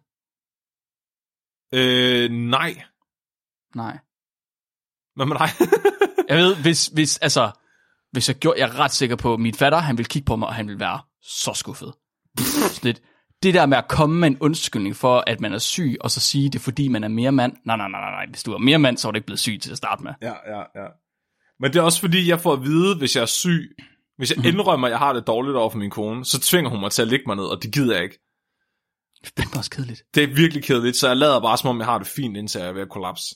Øh, 1.74 2.30
nej. 2.30 2.82
Nej. 3.74 3.98
Hvad 5.14 5.26
med 5.26 5.36
dig? 5.36 5.48
Jeg 6.28 6.38
ved, 6.38 6.56
hvis, 6.62 6.86
hvis, 6.86 7.18
altså, 7.18 7.50
hvis 8.12 8.28
jeg 8.28 8.36
gjorde, 8.36 8.60
jeg 8.60 8.68
er 8.68 8.78
ret 8.78 8.92
sikker 8.92 9.16
på, 9.16 9.34
at 9.34 9.40
min 9.40 9.54
fatter, 9.54 9.78
han 9.78 9.98
vil 9.98 10.06
kigge 10.06 10.26
på 10.26 10.36
mig, 10.36 10.48
og 10.48 10.54
han 10.54 10.68
vil 10.68 10.80
være 10.80 11.00
så 11.22 11.52
skuffet. 11.54 11.94
Sådan 12.38 12.78
lidt, 12.82 13.02
det 13.42 13.54
der 13.54 13.66
med 13.66 13.76
at 13.78 13.88
komme 13.88 14.16
med 14.20 14.28
en 14.28 14.36
undskyldning 14.40 14.96
for, 14.96 15.24
at 15.26 15.40
man 15.40 15.52
er 15.52 15.58
syg, 15.58 15.96
og 16.00 16.10
så 16.10 16.20
sige 16.20 16.50
det, 16.50 16.60
fordi 16.60 16.88
man 16.88 17.04
er 17.04 17.08
mere 17.08 17.32
mand. 17.32 17.52
Nej, 17.66 17.76
nej, 17.76 17.88
nej, 17.88 18.00
nej. 18.00 18.26
Hvis 18.30 18.42
du 18.42 18.52
er 18.52 18.58
mere 18.58 18.78
mand, 18.78 18.96
så 18.98 19.08
er 19.08 19.12
du 19.12 19.16
ikke 19.16 19.26
blevet 19.26 19.40
syg 19.40 19.58
til 19.62 19.70
at 19.70 19.76
starte 19.76 20.02
med. 20.02 20.12
ja, 20.22 20.32
ja, 20.56 20.58
ja. 20.58 20.86
Men 21.60 21.72
det 21.72 21.78
er 21.78 21.82
også 21.82 22.00
fordi, 22.00 22.28
jeg 22.28 22.40
får 22.40 22.52
at 22.52 22.62
vide, 22.62 22.96
hvis 22.98 23.16
jeg 23.16 23.22
er 23.22 23.26
syg, 23.26 23.76
hvis 24.16 24.36
jeg 24.36 24.46
indrømmer, 24.46 24.86
at 24.86 24.90
jeg 24.90 24.98
har 24.98 25.12
det 25.12 25.26
dårligt 25.26 25.56
over 25.56 25.70
for 25.70 25.78
min 25.78 25.90
kone, 25.90 26.24
så 26.24 26.40
tvinger 26.40 26.70
hun 26.70 26.80
mig 26.80 26.90
til 26.90 27.02
at 27.02 27.08
ligge 27.08 27.24
mig 27.26 27.36
ned, 27.36 27.44
og 27.44 27.62
det 27.62 27.72
gider 27.72 27.94
jeg 27.94 28.02
ikke. 28.04 28.18
Det 29.36 29.44
er 29.54 29.58
også 29.58 29.70
kedeligt. 29.70 30.02
Det 30.14 30.22
er 30.22 30.26
virkelig 30.34 30.64
kedeligt, 30.64 30.96
så 30.96 31.08
jeg 31.08 31.16
lader 31.16 31.40
bare, 31.40 31.58
som 31.58 31.70
om 31.70 31.78
jeg 31.78 31.86
har 31.86 31.98
det 31.98 32.06
fint, 32.06 32.36
indtil 32.36 32.58
jeg 32.58 32.68
er 32.68 32.72
ved 32.72 32.82
at 32.82 32.88
kollapse. 32.88 33.34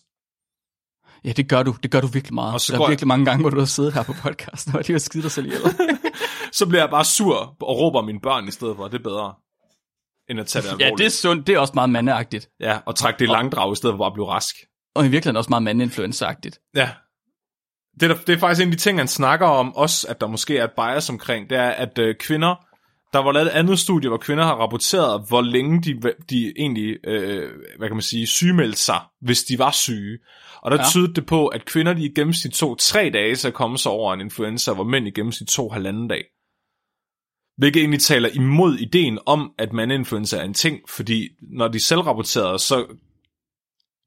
Ja, 1.25 1.33
det 1.33 1.49
gør 1.49 1.63
du. 1.63 1.75
Det 1.83 1.91
gør 1.91 2.01
du 2.01 2.07
virkelig 2.07 2.35
meget. 2.35 2.55
Og 2.55 2.61
så 2.61 2.73
der 2.73 2.79
er 2.79 2.83
jeg- 2.83 2.91
virkelig 2.91 3.09
mange 3.09 3.25
gange, 3.25 3.41
hvor 3.41 3.51
du 3.51 3.59
har 3.59 3.67
siddet 3.67 3.93
her 3.95 4.03
på 4.03 4.13
podcasten, 4.23 4.77
og 4.77 4.87
de 4.87 4.93
har 4.93 4.99
skidt 4.99 5.23
dig 5.23 5.31
selv 5.33 5.47
ihjel. 5.47 5.61
Så 6.53 6.67
bliver 6.69 6.83
jeg 6.83 6.91
bare 6.91 7.05
sur 7.05 7.37
og 7.61 7.79
råber 7.79 8.03
mine 8.03 8.21
børn 8.21 8.49
i 8.49 8.51
stedet 8.51 8.77
for. 8.77 8.89
Det 8.89 8.99
er 8.99 9.03
bedre, 9.03 9.35
end 10.31 10.41
at 10.41 10.47
tage 10.47 10.63
det 10.63 10.69
alvorligt. 10.69 10.91
ja, 11.01 11.05
det 11.05 11.07
er 11.07 11.11
sundt. 11.11 11.47
Det 11.47 11.55
er 11.55 11.59
også 11.59 11.73
meget 11.75 11.91
mandeagtigt. 11.91 12.49
Ja, 12.61 12.79
og 12.87 12.97
trække 12.97 13.19
det 13.19 13.25
i 13.25 13.29
langdrag 13.33 13.73
i 13.73 13.77
stedet 13.77 13.93
for 13.93 13.99
bare 13.99 14.07
at 14.07 14.13
blive 14.15 14.29
rask. 14.29 14.57
Og 14.95 15.07
i 15.07 15.09
virkeligheden 15.09 15.37
også 15.37 15.51
meget 15.51 15.63
mandeinfluenza-agtigt. 15.63 16.71
Ja. 16.75 16.89
Det 18.01 18.11
er, 18.11 18.15
det 18.27 18.33
er 18.35 18.39
faktisk 18.39 18.63
en 18.63 18.69
af 18.73 18.77
de 18.77 18.83
ting, 18.83 18.99
han 18.99 19.09
snakker 19.09 19.47
om, 19.47 19.77
også 19.77 20.07
at 20.09 20.21
der 20.21 20.27
måske 20.27 20.59
er 20.59 20.65
et 20.65 20.71
bias 20.77 21.11
omkring, 21.11 21.51
det 21.51 21.59
er, 21.59 21.69
at 21.71 21.99
øh, 21.99 22.15
kvinder, 22.21 22.55
der 23.13 23.19
var 23.19 23.33
lavet 23.33 23.47
et 23.47 23.51
andet 23.51 23.79
studie, 23.79 24.09
hvor 24.09 24.19
kvinder 24.19 24.45
har 24.45 24.55
rapporteret, 24.55 25.25
hvor 25.29 25.41
længe 25.41 25.83
de, 25.83 26.01
de 26.31 26.53
egentlig, 26.57 26.97
øh, 27.07 27.51
hvad 27.79 27.89
kan 27.89 27.97
man 27.97 28.03
sige, 28.03 28.27
sygemeldte 28.27 28.79
sig, 28.79 29.01
hvis 29.21 29.43
de 29.45 29.59
var 29.59 29.71
syge. 29.71 30.19
Og 30.63 30.71
der 30.71 30.77
Ja. 30.77 30.83
ja. 30.83 30.89
tydede 30.89 31.15
det 31.15 31.27
på, 31.27 31.47
at 31.47 31.65
kvinder 31.65 31.93
de 31.93 32.05
i 32.05 32.13
gennemsnit 32.17 32.53
tog 32.53 32.79
tre 32.79 33.11
dage 33.15 33.37
til 33.37 33.49
at 33.49 33.55
komme 33.55 33.79
sig 33.79 33.93
over 33.93 34.15
en 34.15 34.21
influenza, 34.21 34.73
hvor 34.73 34.85
mænd 34.85 35.07
i 35.07 35.11
gennemsnit 35.11 35.49
tog 35.49 35.73
halvanden 35.75 36.09
dag. 36.09 36.25
Hvilket 37.57 37.81
egentlig 37.81 38.01
taler 38.01 38.29
imod 38.29 38.79
ideen 38.79 39.19
om, 39.27 39.53
at 39.59 39.73
mandinfluenza 39.73 40.37
er 40.39 40.43
en 40.43 40.55
ting, 40.55 40.81
fordi 40.89 41.29
når 41.43 41.69
de 41.69 41.81
selv 41.81 42.01
rapporterede, 42.01 42.59
så 42.59 42.97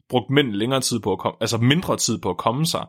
brugte 0.10 0.34
mænd 0.34 0.52
længere 0.52 0.82
tid 0.82 1.00
på 1.00 1.12
at 1.12 1.20
komme, 1.20 1.38
altså 1.41 1.58
mindre 1.58 1.98
tid 1.98 2.18
på 2.22 2.30
at 2.30 2.38
komme 2.38 2.66
sig. 2.66 2.86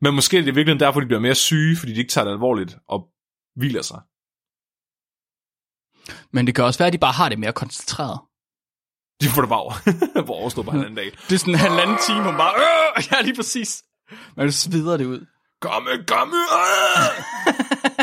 Men 0.00 0.14
måske 0.14 0.38
er 0.38 0.42
det 0.42 0.54
virkelig 0.54 0.80
derfor, 0.80 1.00
de 1.00 1.06
bliver 1.06 1.20
mere 1.20 1.34
syge, 1.34 1.76
fordi 1.76 1.92
de 1.92 1.98
ikke 1.98 2.12
tager 2.12 2.24
det 2.24 2.32
alvorligt 2.32 2.76
og 2.88 3.08
hviler 3.56 3.82
sig. 3.82 4.00
Men 6.32 6.46
det 6.46 6.54
kan 6.54 6.64
også 6.64 6.78
være, 6.78 6.86
at 6.86 6.92
de 6.92 6.98
bare 6.98 7.12
har 7.12 7.28
det 7.28 7.38
mere 7.38 7.52
koncentreret. 7.52 8.20
De 9.20 9.28
får 9.28 9.42
det 9.42 9.48
bare 9.48 10.24
hvor 10.24 10.62
på 10.62 10.70
halvanden 10.70 10.96
dag. 10.96 11.10
Det 11.28 11.34
er 11.34 11.38
sådan 11.38 11.54
en 11.54 11.60
halvanden 11.60 11.96
time, 12.06 12.22
man 12.24 12.36
bare... 12.36 12.54
Øh, 12.96 13.04
ja, 13.12 13.20
lige 13.20 13.36
præcis. 13.36 13.82
Men 14.36 14.46
du 14.46 14.52
svider 14.52 14.96
det 14.96 15.04
ud. 15.04 15.26
Komme, 15.60 15.90
komme! 16.06 16.36
Øh! 16.36 17.98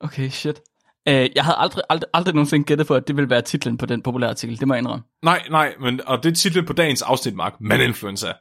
Okay, 0.00 0.28
shit. 0.28 0.60
Uh, 1.08 1.12
jeg 1.12 1.44
havde 1.44 1.56
aldrig, 1.56 1.82
aldrig, 1.88 2.08
aldrig 2.14 2.34
nogensinde 2.34 2.64
gættet 2.64 2.86
på, 2.86 2.94
at 2.94 3.08
det 3.08 3.16
ville 3.16 3.30
være 3.30 3.42
titlen 3.42 3.76
på 3.78 3.86
den 3.86 4.02
populære 4.02 4.30
artikel. 4.30 4.60
Det 4.60 4.68
må 4.68 4.74
jeg 4.74 4.78
indrømme. 4.78 5.04
Nej, 5.22 5.42
nej, 5.50 5.74
men, 5.80 6.00
og 6.06 6.22
det 6.22 6.30
er 6.30 6.34
titlen 6.34 6.66
på 6.66 6.72
dagens 6.72 7.02
afsnit, 7.02 7.34
Mark. 7.34 7.60
Mandinfluenza. 7.60 8.32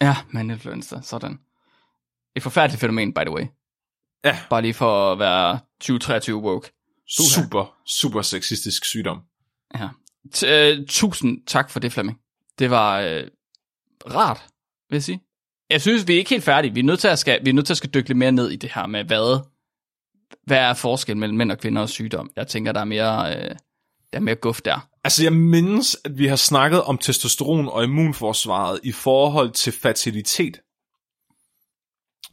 Ja, 0.00 0.16
mandinfluenza. 0.30 1.00
Sådan. 1.02 1.38
Et 2.36 2.42
forfærdeligt 2.42 2.80
fænomen, 2.80 3.14
by 3.14 3.20
the 3.20 3.30
way. 3.30 3.46
Ja. 4.24 4.38
Bare 4.50 4.62
lige 4.62 4.74
for 4.74 5.12
at 5.12 5.18
være 5.18 5.58
2023 5.80 6.36
woke. 6.36 6.72
Super, 7.08 7.76
super 7.86 8.22
sexistisk 8.22 8.84
sygdom. 8.84 9.20
Ja. 9.74 9.88
T- 10.34 10.78
uh, 10.78 10.86
tusind 10.88 11.46
tak 11.46 11.70
for 11.70 11.80
det, 11.80 11.92
Flemming. 11.92 12.18
Det 12.58 12.70
var 12.70 13.00
uh, 13.00 14.14
rart, 14.14 14.46
vil 14.90 14.96
jeg 14.96 15.02
sige. 15.02 15.22
Jeg 15.70 15.80
synes, 15.80 16.08
vi 16.08 16.14
er 16.14 16.18
ikke 16.18 16.30
helt 16.30 16.44
færdige. 16.44 16.74
Vi 16.74 16.80
er 16.80 16.84
nødt 16.84 17.00
til 17.00 17.08
at, 17.08 17.18
skal, 17.18 17.44
vi 17.44 17.50
er 17.50 17.54
nødt 17.54 17.66
til 17.66 17.72
at 17.72 17.76
skal 17.76 17.90
dykke 17.94 18.08
lidt 18.08 18.18
mere 18.18 18.32
ned 18.32 18.50
i 18.50 18.56
det 18.56 18.70
her 18.74 18.86
med, 18.86 19.04
hvad, 19.04 19.40
hvad 20.48 20.58
er 20.58 20.74
forskellen 20.74 21.20
mellem 21.20 21.38
mænd 21.38 21.52
og 21.52 21.58
kvinder 21.58 21.82
og 21.82 21.88
sygdom. 21.88 22.30
Jeg 22.36 22.46
tænker, 22.48 22.72
der 22.72 22.80
er 22.80 22.84
mere, 22.84 23.18
uh, 23.28 23.56
der 24.12 24.18
er 24.18 24.20
mere 24.20 24.34
guf 24.34 24.60
der. 24.60 24.88
Altså, 25.04 25.22
jeg 25.22 25.32
mindes, 25.32 25.96
at 26.04 26.18
vi 26.18 26.26
har 26.26 26.36
snakket 26.36 26.82
om 26.82 26.98
testosteron 26.98 27.68
og 27.68 27.84
immunforsvaret 27.84 28.80
i 28.84 28.92
forhold 28.92 29.50
til 29.50 29.72
fertilitet. 29.72 30.60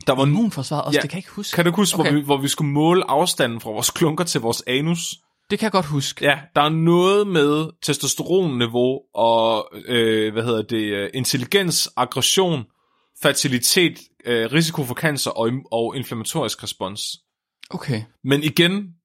Der 0.07 0.13
var. 0.13 0.25
Immunforsvaret 0.25 0.83
også, 0.85 0.97
Ja. 0.97 1.01
det 1.01 1.09
kan 1.09 1.17
jeg 1.17 1.19
ikke 1.19 1.31
huske. 1.31 1.55
Kan 1.55 1.65
du 1.65 1.71
huske, 1.71 1.99
Okay. 1.99 2.09
okay. 2.09 2.11
hvor, 2.11 2.19
vi, 2.19 2.25
hvor 2.25 2.37
vi 2.37 2.47
skulle 2.47 2.71
måle 2.71 3.09
afstanden 3.09 3.61
fra 3.61 3.71
vores 3.71 3.89
klunker 3.91 4.23
til 4.23 4.41
vores 4.41 4.63
anus? 4.67 5.15
Det 5.49 5.59
kan 5.59 5.63
jeg 5.65 5.71
godt 5.71 5.85
huske. 5.85 6.25
Ja, 6.25 6.39
der 6.55 6.61
er 6.61 6.69
noget 6.69 7.27
med 7.27 7.69
testosteronniveau 7.83 8.99
og, 9.15 9.69
øh, 9.85 10.33
hvad 10.33 10.43
hedder 10.43 10.61
det, 10.61 10.83
øh, 10.83 11.09
intelligens, 11.13 11.89
aggression, 11.97 12.63
fertilitet, 13.21 13.99
øh, 14.25 14.51
risiko 14.53 14.83
for 14.83 14.95
cancer 14.95 15.31
og, 15.31 15.51
og 15.71 15.95
inflammatorisk 15.97 16.63
respons. 16.63 17.01
Okay. 17.69 18.03
Men 18.23 18.43
igen, 18.43 18.95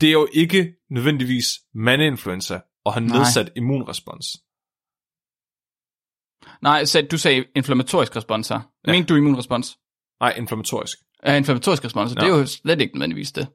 det 0.00 0.08
er 0.08 0.12
jo 0.12 0.28
ikke 0.32 0.74
nødvendigvis 0.90 1.46
mandeinfluenza 1.74 2.60
og 2.84 2.92
har 2.92 3.00
Nej. 3.00 3.18
nedsat 3.18 3.52
immunrespons. 3.56 4.26
Nej, 6.62 6.84
så 6.84 7.06
du 7.10 7.18
sagde 7.18 7.44
inflammatorisk 7.56 8.16
respons 8.16 8.48
her. 8.48 8.56
Ja. 8.56 8.92
Ja. 8.92 8.98
Mente 8.98 9.14
du 9.14 9.16
immunrespons? 9.16 9.78
Nej, 10.20 10.34
inflammatorisk. 10.36 10.98
Ja, 11.26 11.36
inflammatorisk 11.36 11.84
respons, 11.84 12.14
ja. 12.14 12.20
det 12.20 12.28
er 12.30 12.38
jo 12.38 12.46
slet 12.46 12.80
ikke 12.80 12.94
nødvendigvis 12.94 13.32
det. 13.32 13.48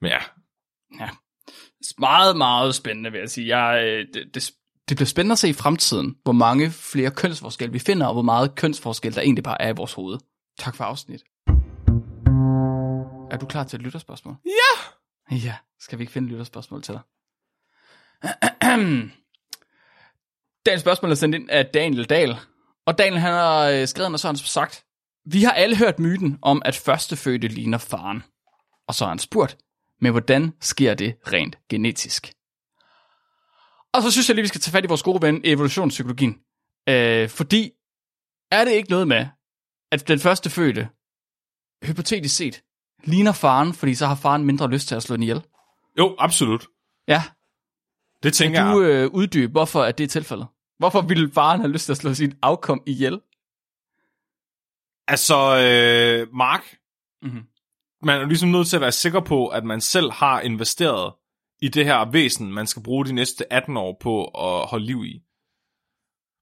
Men 0.00 0.10
ja, 0.10 0.20
Meget, 1.98 2.36
meget 2.36 2.74
spændende, 2.74 3.12
vil 3.12 3.18
jeg 3.18 3.30
sige. 3.30 3.58
Jeg, 3.58 3.84
øh, 3.84 4.06
det, 4.14 4.34
det, 4.34 4.52
det 4.88 4.96
bliver 4.96 5.06
spændende 5.06 5.32
at 5.32 5.38
se 5.38 5.48
i 5.48 5.52
fremtiden, 5.52 6.16
hvor 6.22 6.32
mange 6.32 6.70
flere 6.70 7.10
kønsforskelle 7.10 7.72
vi 7.72 7.78
finder, 7.78 8.06
og 8.06 8.12
hvor 8.12 8.22
meget 8.22 8.54
kønsforskel 8.54 9.14
der 9.14 9.20
egentlig 9.20 9.44
bare 9.44 9.62
er 9.62 9.68
i 9.68 9.76
vores 9.76 9.92
hoved. 9.92 10.18
Tak 10.58 10.76
for 10.76 10.84
afsnit. 10.84 11.22
Er 13.30 13.36
du 13.36 13.46
klar 13.46 13.64
til 13.64 13.76
et 13.76 13.82
lytterspørgsmål? 13.82 14.36
Ja! 14.46 15.36
Ja, 15.36 15.56
skal 15.78 15.98
vi 15.98 16.02
ikke 16.02 16.12
finde 16.12 16.26
et 16.26 16.30
lytterspørgsmål 16.30 16.82
til 16.82 16.94
dig? 16.94 17.02
Dagens 20.66 20.80
spørgsmål 20.80 21.10
er 21.10 21.14
sendt 21.14 21.34
ind 21.34 21.50
af 21.50 21.66
Daniel 21.66 22.04
Dahl. 22.04 22.36
Og 22.86 22.98
Daniel 22.98 23.18
han 23.20 23.32
har 23.32 23.68
øh, 23.68 23.88
skrevet, 23.88 24.12
og 24.12 24.20
så 24.20 24.28
har 24.28 24.32
han 24.32 24.38
sagt, 24.38 24.84
vi 25.24 25.42
har 25.42 25.52
alle 25.52 25.76
hørt 25.76 25.98
myten 25.98 26.38
om, 26.42 26.62
at 26.64 26.76
førstefødte 26.76 27.48
ligner 27.48 27.78
faren. 27.78 28.22
Og 28.88 28.94
så 28.94 29.04
har 29.04 29.08
han 29.08 29.18
spurgt, 29.18 29.58
men 30.00 30.10
hvordan 30.10 30.52
sker 30.60 30.94
det 30.94 31.16
rent 31.32 31.58
genetisk? 31.68 32.32
Og 33.94 34.02
så 34.02 34.10
synes 34.10 34.28
jeg 34.28 34.34
lige, 34.34 34.42
vi 34.42 34.48
skal 34.48 34.60
tage 34.60 34.72
fat 34.72 34.84
i 34.84 34.88
vores 34.88 35.02
gode 35.02 35.22
ven, 35.22 35.40
evolutionspsykologien. 35.44 36.40
Øh, 36.88 37.28
fordi, 37.28 37.70
er 38.50 38.64
det 38.64 38.72
ikke 38.72 38.90
noget 38.90 39.08
med, 39.08 39.26
at 39.92 40.08
den 40.08 40.18
første 40.18 40.50
fødte, 40.50 40.88
hypotetisk 41.84 42.36
set, 42.36 42.62
ligner 43.04 43.32
faren, 43.32 43.72
fordi 43.72 43.94
så 43.94 44.06
har 44.06 44.14
faren 44.14 44.44
mindre 44.44 44.70
lyst 44.70 44.88
til 44.88 44.94
at 44.94 45.02
slå 45.02 45.16
den 45.16 45.22
ihjel? 45.22 45.42
jo, 45.98 46.16
absolut. 46.18 46.66
Ja, 47.08 47.22
Det 48.22 48.32
tænker 48.34 48.64
kan 48.64 48.74
du 48.74 48.82
øh, 48.82 49.10
uddybe, 49.10 49.52
hvorfor 49.52 49.84
er 49.84 49.92
det 49.92 50.10
tilfældet? 50.10 50.46
Hvorfor 50.78 51.00
ville 51.00 51.30
faren 51.32 51.60
have 51.60 51.72
lyst 51.72 51.84
til 51.84 51.92
at 51.92 51.96
slå 51.96 52.14
sit 52.14 52.36
afkom 52.42 52.82
ihjel? 52.86 53.20
Altså, 55.08 55.36
øh, 55.36 56.34
Mark, 56.34 56.62
Mhm. 57.22 57.42
man 58.02 58.20
er 58.20 58.26
ligesom 58.26 58.48
nødt 58.48 58.68
til 58.68 58.76
at 58.76 58.80
være 58.80 58.92
sikker 58.92 59.20
på, 59.20 59.48
at 59.48 59.64
man 59.64 59.80
selv 59.80 60.12
har 60.12 60.40
investeret 60.40 61.12
i 61.62 61.68
det 61.68 61.84
her 61.84 62.10
væsen, 62.10 62.52
man 62.52 62.66
skal 62.66 62.82
bruge 62.82 63.06
de 63.06 63.12
næste 63.12 63.52
18 63.52 63.76
år 63.76 63.96
på 64.00 64.24
at 64.24 64.66
holde 64.68 64.86
liv 64.86 65.04
i. 65.04 65.22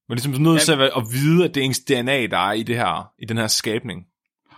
Man 0.08 0.18
er 0.18 0.22
ligesom 0.22 0.42
nødt 0.42 0.60
til 0.62 0.72
at, 0.72 0.80
at 0.80 1.02
vide, 1.12 1.44
at 1.44 1.54
det 1.54 1.60
er 1.60 1.64
ens 1.64 1.80
DNA, 1.80 2.26
der 2.26 2.38
er 2.38 2.52
i, 2.52 2.62
det 2.62 2.76
her, 2.76 3.12
i 3.18 3.24
den 3.24 3.36
her 3.36 3.46
skabning. 3.46 4.06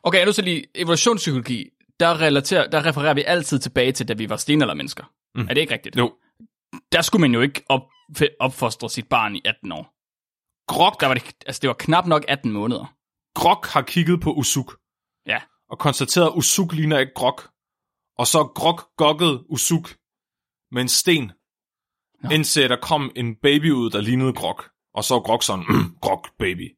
Okay, 0.02 0.16
jeg 0.16 0.22
er 0.22 0.26
nødt 0.26 0.34
til 0.34 0.44
lige, 0.44 0.64
evolutionspsykologi, 0.74 1.68
der, 2.00 2.20
relaterer, 2.20 2.70
der 2.70 2.86
refererer 2.86 3.14
vi 3.14 3.22
altid 3.26 3.58
tilbage 3.58 3.92
til, 3.92 4.08
da 4.08 4.12
vi 4.14 4.28
var 4.28 4.36
stenaldermennesker. 4.36 5.04
Mm. 5.34 5.40
Er 5.48 5.54
det 5.54 5.60
ikke 5.60 5.74
rigtigt? 5.74 5.96
Jo. 5.96 6.16
Der 6.92 7.02
skulle 7.02 7.20
man 7.20 7.34
jo 7.34 7.40
ikke 7.40 7.62
op, 7.68 7.82
opfostre 8.40 8.90
sit 8.90 9.08
barn 9.08 9.36
i 9.36 9.40
18 9.44 9.72
år. 9.72 9.94
Grok, 10.72 11.00
Der 11.00 11.06
var 11.06 11.14
det, 11.14 11.32
altså 11.46 11.60
det 11.60 11.68
var 11.68 11.74
knap 11.78 12.06
nok 12.06 12.24
18 12.28 12.52
måneder. 12.52 12.94
Grok 13.34 13.66
har 13.66 13.82
kigget 13.82 14.20
på 14.20 14.32
Usuk. 14.32 14.76
Ja. 15.26 15.40
og 15.70 15.78
konstaterede, 15.78 16.30
at 16.30 16.36
Usuk 16.36 16.72
ligner 16.72 16.98
ikke 16.98 17.12
Grok. 17.14 17.50
Og 18.18 18.26
så 18.26 18.44
Grok 18.44 18.82
gokkede 18.96 19.44
Usuk 19.50 19.94
med 20.72 20.82
en 20.82 20.88
sten, 20.88 21.32
Nå. 22.22 22.30
indtil 22.30 22.68
der 22.70 22.76
kom 22.76 23.12
en 23.16 23.36
baby 23.42 23.70
ud, 23.70 23.90
der 23.90 24.00
lignede 24.00 24.32
Grok. 24.32 24.70
Og 24.94 25.04
så 25.04 25.20
Grok 25.20 25.42
sådan, 25.42 25.64
Grok 26.02 26.28
baby. 26.38 26.70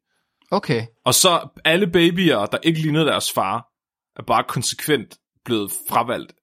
Okay. 0.51 0.87
Og 1.05 1.15
så 1.15 1.49
alle 1.65 1.87
babyer, 1.87 2.47
der 2.47 2.59
ikke 2.63 2.81
lignede 2.81 3.07
deres 3.07 3.33
far, 3.33 3.72
er 4.17 4.23
bare 4.23 4.45
konsekvent 4.49 5.19
blevet 5.45 5.73
fravalgt. 5.89 6.35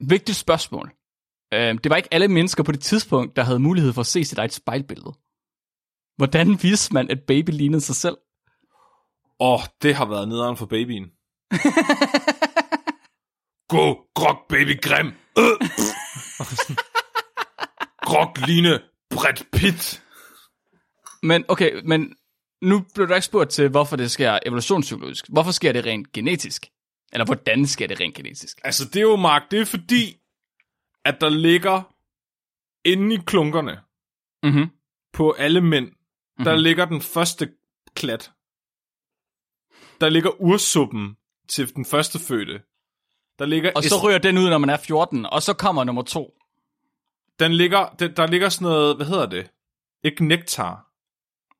Vigtigt 0.00 0.38
spørgsmål. 0.38 0.92
Øh, 1.54 1.74
det 1.84 1.90
var 1.90 1.96
ikke 1.96 2.14
alle 2.14 2.28
mennesker 2.28 2.62
på 2.62 2.72
det 2.72 2.80
tidspunkt, 2.80 3.36
der 3.36 3.42
havde 3.42 3.58
mulighed 3.58 3.92
for 3.92 4.00
at 4.00 4.06
se 4.06 4.24
sit 4.24 4.38
eget 4.38 4.52
spejlbillede. 4.52 5.12
Hvordan 6.16 6.62
vidste 6.62 6.94
man, 6.94 7.10
at 7.10 7.22
baby 7.26 7.50
lignede 7.50 7.80
sig 7.80 7.96
selv? 7.96 8.16
Åh, 9.40 9.60
det 9.82 9.94
har 9.94 10.04
været 10.06 10.28
nederen 10.28 10.56
for 10.56 10.66
babyen. 10.66 11.04
Gå, 13.72 14.06
Grok 14.14 14.48
baby 14.48 14.80
grim. 14.82 15.06
Øh. 15.38 15.68
Grok 18.08 18.46
ligne 18.46 18.80
Brad 19.10 19.44
Pitt. 19.52 20.02
Men 21.22 21.44
okay, 21.48 21.80
men 21.84 22.14
nu 22.62 22.84
blev 22.94 23.08
du 23.08 23.14
ikke 23.14 23.26
spurgt 23.26 23.50
til, 23.50 23.68
hvorfor 23.68 23.96
det 23.96 24.10
sker 24.10 24.38
evolutionspsykologisk. 24.46 25.24
Hvorfor 25.28 25.50
sker 25.50 25.72
det 25.72 25.86
rent 25.86 26.12
genetisk? 26.12 26.66
Eller 27.12 27.24
hvordan 27.24 27.66
sker 27.66 27.86
det 27.86 28.00
rent 28.00 28.14
genetisk? 28.14 28.60
Altså, 28.64 28.84
det 28.84 28.96
er 28.96 29.00
jo, 29.02 29.16
Mark, 29.16 29.50
det 29.50 29.60
er 29.60 29.64
fordi, 29.64 30.16
at 31.04 31.20
der 31.20 31.28
ligger 31.28 31.82
inde 32.84 33.14
i 33.14 33.18
klunkerne 33.26 33.80
Mhm. 34.42 34.70
på 35.12 35.32
alle 35.32 35.60
mænd, 35.60 35.86
mm-hmm. 35.86 36.44
der 36.44 36.56
ligger 36.56 36.84
den 36.84 37.00
første 37.02 37.52
klat. 37.94 38.32
Der 40.00 40.08
ligger 40.08 40.40
ursuppen 40.40 41.16
til 41.48 41.74
den 41.74 41.84
første 41.84 42.18
fødte. 42.18 42.62
Der 43.38 43.46
ligger 43.46 43.72
Og 43.76 43.82
så 43.84 43.96
rører 44.02 44.18
den 44.18 44.38
ud, 44.38 44.48
når 44.50 44.58
man 44.58 44.70
er 44.70 44.76
14, 44.76 45.26
og 45.26 45.42
så 45.42 45.52
kommer 45.54 45.84
nummer 45.84 46.02
to. 46.02 46.34
den 47.38 47.52
ligger, 47.54 47.88
der, 47.98 48.08
der 48.08 48.26
ligger 48.26 48.48
sådan 48.48 48.64
noget, 48.64 48.96
hvad 48.96 49.06
hedder 49.06 49.26
det? 49.26 49.50
Ikke 50.04 50.24
nektar. 50.24 50.84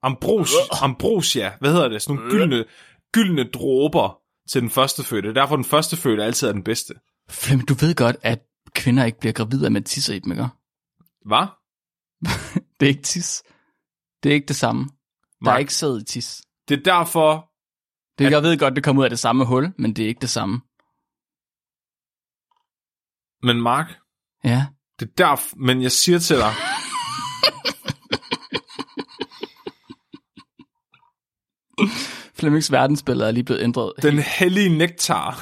Ambros, 0.02 0.50
ambrosia, 0.82 1.56
hvad 1.60 1.72
hedder 1.72 1.88
det? 1.88 2.02
Sådan 2.02 2.16
nogle 2.16 2.30
gyldne, 2.30 2.64
gyldne 3.12 3.44
dråber 3.50 4.20
til 4.52 4.60
den 4.62 4.70
første 4.70 5.04
fødte. 5.04 5.34
Derfor 5.34 5.56
den 5.56 5.64
første 5.64 5.96
fødte 5.96 6.24
altid 6.24 6.48
er 6.48 6.52
den 6.52 6.64
bedste. 6.64 6.94
Flem, 7.30 7.60
du 7.60 7.74
ved 7.74 7.94
godt, 7.94 8.16
at 8.22 8.42
kvinder 8.74 9.04
ikke 9.04 9.18
bliver 9.20 9.32
gravide 9.32 9.62
af, 9.62 9.66
at 9.66 9.72
man 9.72 9.84
tisser 9.84 10.14
i 10.14 10.18
dem, 10.18 10.32
ikke? 10.32 10.46
Hvad? 11.26 11.46
Det 12.80 12.86
er 12.86 12.90
ikke 12.90 13.02
tis. 13.02 13.42
Det 14.22 14.30
er 14.30 14.34
ikke 14.34 14.46
det 14.46 14.56
samme. 14.56 14.84
Der 14.84 14.90
er 15.50 15.52
Mark. 15.54 15.60
ikke 15.60 15.74
sæd 15.74 16.00
i 16.00 16.04
tis. 16.04 16.42
Det 16.68 16.78
er 16.78 16.82
derfor, 16.82 17.50
Det, 18.18 18.30
jeg 18.30 18.42
ved 18.42 18.58
godt, 18.58 18.76
det 18.76 18.84
kommer 18.84 19.00
ud 19.00 19.04
af 19.04 19.10
det 19.10 19.18
samme 19.18 19.44
hul, 19.44 19.72
men 19.78 19.96
det 19.96 20.04
er 20.04 20.08
ikke 20.08 20.20
det 20.20 20.30
samme. 20.30 20.60
men 23.42 23.60
Mark, 23.62 23.86
Ja. 24.44 24.66
det 25.00 25.08
er 25.08 25.12
derfor, 25.18 25.56
men 25.56 25.82
jeg 25.82 25.92
siger 25.92 26.18
til 26.18 26.36
dig, 26.36 26.52
Flemmings 32.38 32.72
verdensbillede 32.72 33.28
er 33.28 33.32
lige 33.32 33.44
blevet 33.44 33.62
ændret. 33.62 33.92
den 34.02 34.18
hellige 34.18 34.78
nektar 34.78 35.30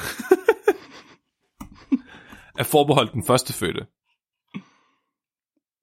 er 2.61 2.65
forbeholdt 2.65 3.13
den 3.13 3.25
første 3.27 3.53
fødte. 3.53 3.87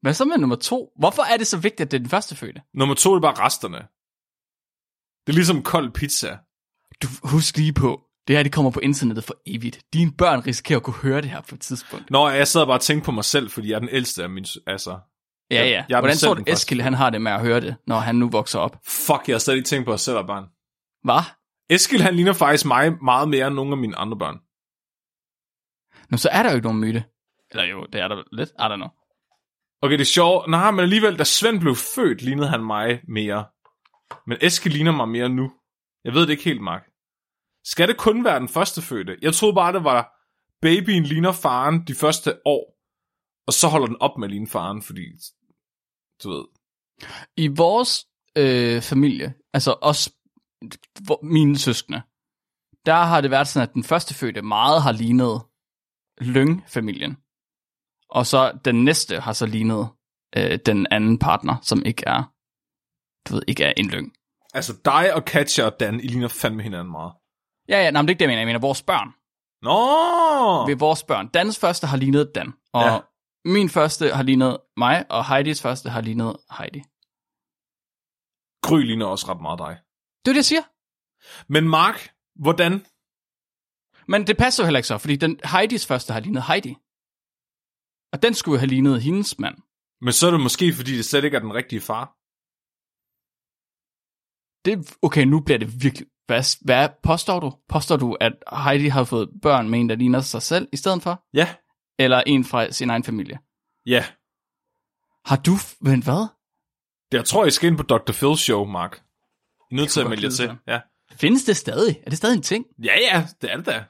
Hvad 0.01 0.13
så 0.13 0.25
med 0.25 0.37
nummer 0.37 0.55
to? 0.55 0.91
Hvorfor 0.99 1.23
er 1.33 1.37
det 1.37 1.47
så 1.47 1.57
vigtigt, 1.57 1.81
at 1.81 1.91
det 1.91 1.97
er 1.97 2.01
den 2.01 2.09
første 2.09 2.35
fødte? 2.35 2.61
Nummer 2.73 2.95
to 2.95 3.13
er 3.13 3.19
bare 3.19 3.33
resterne. 3.45 3.77
Det 5.27 5.33
er 5.33 5.33
ligesom 5.33 5.63
kold 5.63 5.91
pizza. 5.91 6.37
Du 7.03 7.07
husk 7.23 7.57
lige 7.57 7.73
på, 7.73 8.01
det 8.27 8.35
her 8.35 8.43
det 8.43 8.51
kommer 8.51 8.71
på 8.71 8.79
internettet 8.79 9.23
for 9.23 9.35
evigt. 9.45 9.79
Dine 9.93 10.11
børn 10.11 10.39
risikerer 10.39 10.79
at 10.79 10.83
kunne 10.83 10.93
høre 10.93 11.21
det 11.21 11.29
her 11.29 11.41
på 11.41 11.55
et 11.55 11.61
tidspunkt. 11.61 12.11
Nå, 12.11 12.29
jeg 12.29 12.47
sad 12.47 12.65
bare 12.65 12.77
og 12.77 12.81
tænkte 12.81 13.05
på 13.05 13.11
mig 13.11 13.25
selv, 13.25 13.49
fordi 13.49 13.69
jeg 13.69 13.75
er 13.75 13.79
den 13.79 13.89
ældste 13.91 14.23
af 14.23 14.29
min... 14.29 14.45
Altså, 14.67 14.99
Ja, 15.51 15.63
ja. 15.63 15.69
jeg 15.69 15.85
den 15.89 15.95
Hvordan 15.99 16.17
tror 16.17 16.33
du. 16.33 16.43
Eskild 16.47 16.81
han 16.81 16.93
har 16.93 17.09
det 17.09 17.21
med 17.21 17.31
at 17.31 17.41
høre 17.41 17.61
det, 17.61 17.75
når 17.87 17.99
han 17.99 18.15
nu 18.15 18.29
vokser 18.29 18.59
op? 18.59 18.77
fuck, 18.87 19.21
jeg 19.27 19.33
har 19.33 19.39
slet 19.39 19.55
ikke 19.55 19.67
tænkt 19.67 19.85
på 19.85 19.93
at 19.93 19.99
selv 19.99 20.17
er 20.17 20.27
barn. 20.27 20.45
Hvad? 21.03 21.23
Eskild, 21.69 22.01
han 22.01 22.15
ligner 22.15 22.33
faktisk 22.33 22.65
mig 22.65 23.03
meget 23.03 23.29
mere 23.29 23.47
end 23.47 23.55
nogle 23.55 23.71
af 23.71 23.77
mine 23.77 23.95
andre 23.95 24.17
børn. 24.17 24.39
Nå, 26.09 26.17
så 26.17 26.29
er 26.29 26.43
der 26.43 26.49
jo 26.49 26.55
ikke 26.55 26.67
nogen 26.67 26.81
myte. 26.81 27.03
Eller 27.51 27.63
jo, 27.63 27.85
det 27.85 28.01
er 28.01 28.07
der 28.07 28.23
lidt. 28.31 28.49
I 28.49 28.61
don't 28.61 28.75
know. 28.75 28.89
Okay, 29.81 29.93
det 29.93 30.01
er 30.01 30.05
sjovt. 30.05 30.49
Nej, 30.49 30.71
men 30.71 30.79
alligevel, 30.79 31.17
da 31.19 31.23
Svend 31.23 31.59
blev 31.59 31.75
født, 31.75 32.21
lignede 32.21 32.47
han 32.47 32.63
mig 32.63 33.01
mere. 33.07 33.45
Men 34.27 34.37
Eskild 34.41 34.73
ligner 34.73 34.91
mig 34.91 35.09
mere 35.09 35.29
nu. 35.29 35.51
Jeg 36.03 36.13
ved 36.13 36.21
det 36.21 36.29
ikke 36.29 36.43
helt, 36.43 36.61
Mark. 36.61 36.83
Skal 37.65 37.87
det 37.87 37.97
kun 37.97 38.23
være 38.23 38.39
den 38.39 38.49
første 38.49 38.81
fødte? 38.81 39.17
Jeg 39.21 39.33
troede 39.33 39.55
bare, 39.55 39.73
det 39.73 39.83
var 39.83 40.13
babyen 40.61 41.03
ligner 41.03 41.31
faren 41.31 41.87
de 41.87 41.95
første 41.95 42.39
år, 42.45 42.79
og 43.47 43.53
så 43.53 43.67
holder 43.67 43.87
den 43.87 44.01
op 44.01 44.17
med 44.17 44.27
at 44.27 44.31
ligne 44.31 44.47
faren, 44.47 44.81
fordi, 44.81 45.05
du 46.23 46.29
ved, 46.29 46.45
I 47.37 47.47
vores 47.47 48.05
øh, 48.37 48.81
familie, 48.81 49.33
altså 49.53 49.77
os, 49.81 50.09
hvor- 51.05 51.19
mine 51.23 51.57
søskende, 51.57 52.01
der 52.85 52.93
har 53.03 53.21
det 53.21 53.31
været 53.31 53.47
sådan, 53.47 53.67
at 53.69 53.73
den 53.73 53.83
første 53.83 54.13
fødte 54.13 54.41
meget 54.41 54.81
har 54.83 54.91
lignet 54.91 55.41
Lyng-familien. 56.21 57.17
Og 58.09 58.25
så 58.25 58.59
den 58.65 58.83
næste 58.83 59.19
har 59.19 59.33
så 59.33 59.45
lignet 59.45 59.89
øh, 60.37 60.59
den 60.65 60.87
anden 60.91 61.19
partner, 61.19 61.55
som 61.61 61.83
ikke 61.85 62.03
er, 62.07 62.23
du 63.29 63.33
ved, 63.33 63.43
ikke 63.47 63.63
er 63.63 63.73
en 63.77 63.89
Lyng. 63.89 64.13
altså 64.53 64.73
dig 64.85 65.13
og 65.13 65.25
Katja 65.25 65.65
og 65.65 65.79
Dan, 65.79 65.99
I 65.99 66.07
ligner 66.07 66.27
fandme 66.27 66.63
hinanden 66.63 66.91
meget. 66.91 67.13
Ja, 67.69 67.77
ja, 67.83 67.91
nej, 67.91 68.01
men 68.01 68.07
det 68.07 68.11
er 68.11 68.13
ikke 68.13 68.19
det, 68.19 68.25
jeg 68.25 68.29
mener. 68.29 68.39
Jeg 68.41 68.47
mener 68.47 68.59
vores 68.59 68.83
børn. 68.83 69.09
Nå! 69.61 70.67
Ved 70.69 70.75
vores 70.79 71.03
børn. 71.03 71.27
Dans 71.27 71.59
første 71.59 71.87
har 71.87 71.97
lignet 71.97 72.31
Dan. 72.35 72.53
Og 72.73 72.81
Ja. 72.85 72.99
min 73.45 73.69
første 73.69 74.09
har 74.13 74.23
lignet 74.23 74.57
mig, 74.77 75.05
og 75.11 75.27
Heidis 75.29 75.61
første 75.61 75.89
har 75.89 76.01
lignet 76.01 76.37
Heidi. 76.57 76.79
Gry 78.67 78.79
ligner 78.81 79.05
også 79.05 79.25
ret 79.31 79.41
meget 79.41 79.59
dig. 79.59 79.77
Det 80.25 80.31
er 80.31 80.33
det, 80.33 80.43
jeg 80.43 80.45
siger. 80.45 80.63
Men 81.53 81.69
Mark, 81.69 81.97
hvordan? 82.35 82.73
Men 84.07 84.27
det 84.27 84.37
passer 84.37 84.63
jo 84.63 84.65
heller 84.65 84.77
ikke 84.79 84.87
så, 84.87 84.97
fordi 84.97 85.15
den 85.15 85.39
Heidis 85.51 85.85
første 85.87 86.13
har 86.13 86.19
lignet 86.19 86.43
Heidi. 86.43 86.73
Og 88.13 88.21
den 88.23 88.33
skulle 88.33 88.55
jo 88.55 88.59
have 88.59 88.73
lignet 88.75 89.01
hendes 89.01 89.39
mand. 89.39 89.57
Men 90.01 90.13
så 90.13 90.27
er 90.27 90.31
det 90.31 90.39
måske, 90.39 90.73
fordi 90.73 90.97
det 90.97 91.05
slet 91.05 91.23
ikke 91.23 91.37
er 91.37 91.41
den 91.41 91.53
rigtige 91.53 91.81
far. 91.81 92.05
Det, 94.65 94.97
okay, 95.01 95.25
nu 95.25 95.39
bliver 95.39 95.59
det 95.59 95.83
virkelig... 95.83 96.07
Hvad, 96.25 96.65
hvad 96.65 96.89
påstår 97.03 97.39
du? 97.39 97.49
Påstår 97.69 97.97
du, 97.97 98.17
at 98.21 98.33
Heidi 98.63 98.87
har 98.87 99.03
fået 99.03 99.29
børn 99.41 99.69
med 99.69 99.79
en, 99.79 99.89
der 99.89 99.95
ligner 99.95 100.21
sig 100.21 100.41
selv 100.41 100.67
i 100.73 100.77
stedet 100.77 101.03
for? 101.03 101.23
Ja. 101.33 101.55
Eller 101.99 102.23
en 102.27 102.45
fra 102.45 102.71
sin 102.71 102.89
egen 102.89 103.03
familie? 103.03 103.39
Ja. 103.85 104.05
Har 105.25 105.37
du... 105.47 105.53
Men 105.81 106.03
hvad? 106.03 106.21
Det, 107.11 107.17
jeg 107.17 107.25
tror, 107.25 107.45
I 107.45 107.51
skal 107.51 107.69
ind 107.69 107.77
på 107.77 107.83
Dr. 107.83 108.11
Phil's 108.11 108.43
show, 108.47 108.65
Mark. 108.65 109.03
I 109.73 109.75
er 109.75 109.81
nødt 109.81 109.91
til 109.91 110.01
at 110.01 110.09
melde 110.09 110.23
jer 110.23 110.31
til. 110.31 110.57
Ja. 110.67 110.79
Findes 111.11 111.43
det 111.43 111.57
stadig? 111.57 112.01
Er 112.05 112.09
det 112.09 112.17
stadig 112.17 112.35
en 112.35 112.41
ting? 112.41 112.65
ja, 112.83 112.93
ja, 112.99 113.27
det 113.41 113.51
er 113.51 113.57
det 113.57 113.65
da. 113.65 113.83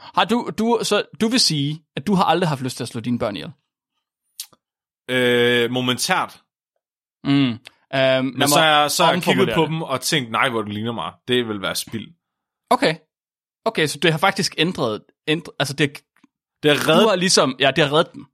Har 0.00 0.24
du, 0.24 0.50
du, 0.58 0.78
så 0.82 1.02
du 1.20 1.28
vil 1.28 1.40
sige, 1.40 1.82
at 1.96 2.06
du 2.06 2.14
har 2.14 2.24
aldrig 2.24 2.48
haft 2.48 2.62
lyst 2.62 2.76
til 2.76 2.84
at 2.84 2.88
slå 2.88 3.00
dine 3.00 3.18
børn 3.18 3.36
ihjel? 3.36 3.52
Øh, 5.10 5.70
momentært. 5.70 6.42
Mm. 7.24 7.32
Um, 7.32 7.58
Men 8.38 8.48
så 8.48 8.58
har 8.58 8.80
jeg, 8.80 8.90
så 8.90 9.10
jeg 9.10 9.22
kigget 9.22 9.50
på 9.54 9.66
dem 9.66 9.82
og 9.82 10.00
tænkt, 10.00 10.30
nej, 10.30 10.48
hvor 10.50 10.62
du 10.62 10.70
ligner 10.70 10.92
mig. 10.92 11.12
Det 11.28 11.48
vil 11.48 11.62
være 11.62 11.74
spild. 11.74 12.08
Okay. 12.70 12.96
Okay, 13.64 13.86
så 13.86 13.98
det 13.98 14.10
har 14.10 14.18
faktisk 14.18 14.54
ændret... 14.58 15.02
ændret 15.28 15.54
altså, 15.58 15.74
det, 15.74 16.02
Det 16.62 16.70
har 16.70 16.84
du 16.84 16.90
reddet, 16.90 17.08
har 17.08 17.16
ligesom... 17.16 17.56
Ja, 17.58 17.70
det 17.76 17.84
har 17.84 17.92
reddet 17.92 18.14
dem. 18.14 18.26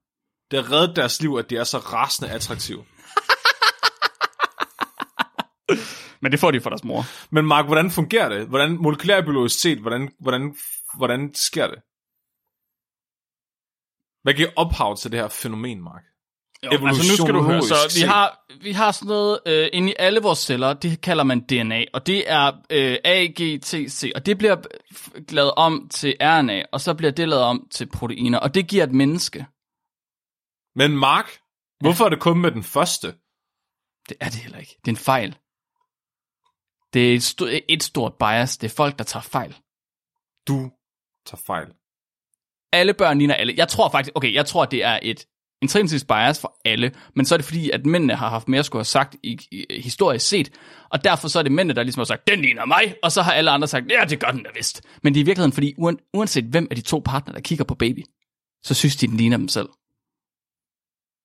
det 0.51 0.64
har 0.64 0.73
reddet 0.73 0.97
deres 0.97 1.23
liv, 1.23 1.37
at 1.39 1.51
de 1.51 1.57
er 1.57 1.64
så 1.64 1.79
rasende 1.79 2.31
attraktive. 2.31 2.85
Men 6.27 6.33
det 6.33 6.41
får 6.41 6.51
de 6.51 6.61
for 6.61 6.70
deres 6.70 6.85
mor. 6.85 7.05
Men 7.31 7.47
Mark, 7.47 7.66
hvordan 7.66 7.91
fungerer 7.91 8.29
det? 8.29 8.47
Hvordan 8.47 8.70
molekylærbiologisk 8.70 9.61
set, 9.61 9.79
hvordan, 9.79 10.12
hvordan, 10.20 10.57
hvordan 10.97 11.35
sker 11.35 11.66
det? 11.66 11.79
Hvad 14.22 14.35
giver 14.35 14.49
ophav 14.57 14.97
til 14.97 15.12
det 15.12 15.20
her 15.20 15.29
fænomen, 15.29 15.83
Mark? 15.83 16.03
Jo, 16.64 16.87
altså 16.87 17.12
nu 17.12 17.16
skal 17.16 17.35
du 17.35 17.43
høre, 17.43 17.62
så 17.62 17.74
vi 17.97 18.07
har, 18.07 18.45
vi 18.62 18.72
har 18.72 18.93
sådan 18.93 19.09
noget 19.09 19.41
øh, 19.47 19.68
inde 19.72 19.91
i 19.91 19.95
alle 19.99 20.20
vores 20.20 20.39
celler, 20.39 20.74
det 20.74 21.01
kalder 21.01 21.24
man 21.24 21.41
DNA, 21.41 21.85
og 21.93 22.07
det 22.07 22.31
er 22.31 22.53
øh, 22.70 22.97
A, 23.05 23.27
G, 23.27 23.62
T, 23.62 23.74
C, 23.91 24.12
og 24.14 24.27
det 24.27 24.39
bliver 24.39 24.57
lavet 25.29 25.53
om 25.57 25.89
til 25.91 26.16
RNA, 26.20 26.62
og 26.72 26.81
så 26.81 26.95
bliver 26.95 27.11
det 27.11 27.29
lavet 27.29 27.45
om 27.45 27.68
til 27.70 27.89
proteiner, 27.89 28.39
og 28.39 28.55
det 28.55 28.68
giver 28.68 28.85
et 28.85 28.93
menneske. 28.93 29.47
Men 30.77 30.99
Mark, 30.99 31.39
hvorfor 31.81 32.05
er 32.05 32.09
det 32.09 32.20
kun 32.20 32.39
med 32.39 32.51
den 32.51 32.62
første? 32.62 33.07
Det 34.09 34.16
er 34.20 34.29
det 34.29 34.41
heller 34.41 34.59
ikke. 34.59 34.77
Det 34.85 34.89
er 34.89 34.93
en 34.93 34.97
fejl. 34.97 35.37
Det 36.95 37.11
er 37.12 37.14
et, 37.16 37.22
st- 37.43 37.64
et 37.68 37.82
stort 37.82 38.14
bias. 38.18 38.57
Det 38.59 38.70
er 38.70 38.74
folk, 38.74 38.99
der 38.99 39.05
tager 39.05 39.22
fejl. 39.22 39.57
Du 40.49 40.70
tager 41.26 41.43
fejl. 41.47 41.66
Alle 42.72 42.95
børn 42.95 43.18
ligner 43.18 43.34
alle. 43.34 43.55
Jeg 43.57 43.68
tror 43.68 43.89
faktisk, 43.91 44.12
okay, 44.16 44.32
jeg 44.34 44.47
tror, 44.47 44.64
det 44.64 44.84
er 44.84 44.99
et 45.03 45.26
intrinsisk 45.62 46.07
bias 46.09 46.41
for 46.41 46.57
alle, 46.64 46.95
men 47.14 47.26
så 47.26 47.34
er 47.34 47.37
det 47.37 47.45
fordi, 47.45 47.70
at 47.70 47.87
mændene 47.87 48.14
har 48.14 48.28
haft 48.28 48.49
mere 48.49 48.59
at 48.59 48.66
skulle 48.66 48.80
have 48.80 48.84
sagt 48.84 49.16
i, 49.22 49.39
i, 49.51 49.80
historisk 49.82 50.28
set, 50.28 50.59
og 50.91 51.05
derfor 51.05 51.28
så 51.28 51.39
er 51.39 51.43
det 51.43 51.53
mændene, 51.53 51.74
der 51.74 51.82
ligesom 51.82 52.01
har 52.01 52.05
sagt, 52.05 52.26
den 52.28 52.41
ligner 52.41 52.64
mig, 52.64 52.95
og 53.03 53.12
så 53.12 53.22
har 53.22 53.32
alle 53.32 53.51
andre 53.51 53.68
sagt, 53.68 53.91
ja, 53.91 54.05
det 54.09 54.20
gør 54.20 54.30
den 54.30 54.43
da 54.43 54.51
vist. 54.55 54.82
Men 55.03 55.14
det 55.14 55.20
er 55.20 55.24
i 55.24 55.26
virkeligheden, 55.26 55.53
fordi 55.53 55.74
uanset 56.14 56.45
hvem 56.45 56.66
af 56.70 56.76
de 56.76 56.82
to 56.82 57.03
partner, 57.05 57.32
der 57.34 57.41
kigger 57.41 57.64
på 57.64 57.74
baby, 57.74 58.05
så 58.62 58.74
synes 58.74 58.97
de, 58.97 59.07
den 59.07 59.16
ligner 59.16 59.37
dem 59.37 59.49
selv. 59.49 59.68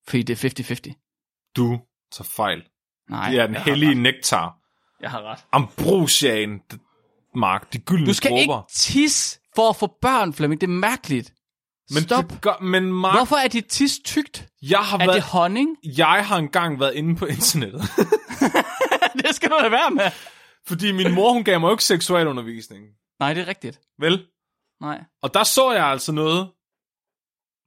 Fordi 0.07 0.23
det 0.23 0.43
er 0.45 0.49
50-50. 0.49 1.51
Du 1.55 1.79
tager 2.11 2.29
fejl. 2.35 2.63
Nej, 3.09 3.29
Det 3.31 3.39
er 3.39 3.47
den 3.47 3.55
hellige 3.55 3.95
nektar. 3.95 4.57
Jeg 5.01 5.11
har 5.11 5.21
ret. 5.31 5.39
Ambrosiaen, 5.51 6.61
d- 6.73 7.31
Mark. 7.35 7.73
De 7.73 7.77
gyldne 7.79 8.07
Du 8.07 8.13
skal 8.13 8.29
dråber. 8.31 8.41
ikke 8.41 8.73
tisse 8.73 9.39
for 9.55 9.69
at 9.69 9.75
få 9.75 9.97
børn, 10.01 10.33
Flemming. 10.33 10.61
Det 10.61 10.67
er 10.67 10.71
mærkeligt. 10.71 11.33
Men 11.93 12.03
Stop. 12.03 12.29
Det 12.29 12.41
gør, 12.41 12.61
men 12.61 12.93
Mark, 12.93 13.15
Hvorfor 13.17 13.35
er 13.35 13.47
dit 13.47 13.65
tis 13.65 13.99
tykt? 14.05 14.47
jeg 14.61 14.79
har 14.79 14.97
Er 14.99 15.05
været, 15.05 15.15
det 15.15 15.23
honning? 15.23 15.77
jeg 15.97 16.25
har 16.27 16.37
engang 16.37 16.79
været 16.79 16.93
inde 16.95 17.15
på 17.15 17.25
internettet. 17.25 17.81
det 19.25 19.35
skal 19.35 19.49
du 19.49 19.55
lade 19.61 19.71
være 19.71 19.91
med. 19.91 20.11
fordi 20.67 20.91
min 20.91 21.13
mor, 21.15 21.33
hun 21.33 21.43
gav 21.43 21.59
mig 21.59 21.67
jo 21.67 21.71
ikke 21.73 21.83
seksualundervisning. 21.83 22.85
Nej, 23.19 23.33
det 23.33 23.41
er 23.41 23.47
rigtigt. 23.47 23.79
Vel? 23.99 24.25
Nej. 24.81 25.03
Og 25.21 25.33
der 25.33 25.43
så 25.43 25.71
jeg 25.71 25.85
altså 25.85 26.11
noget, 26.11 26.49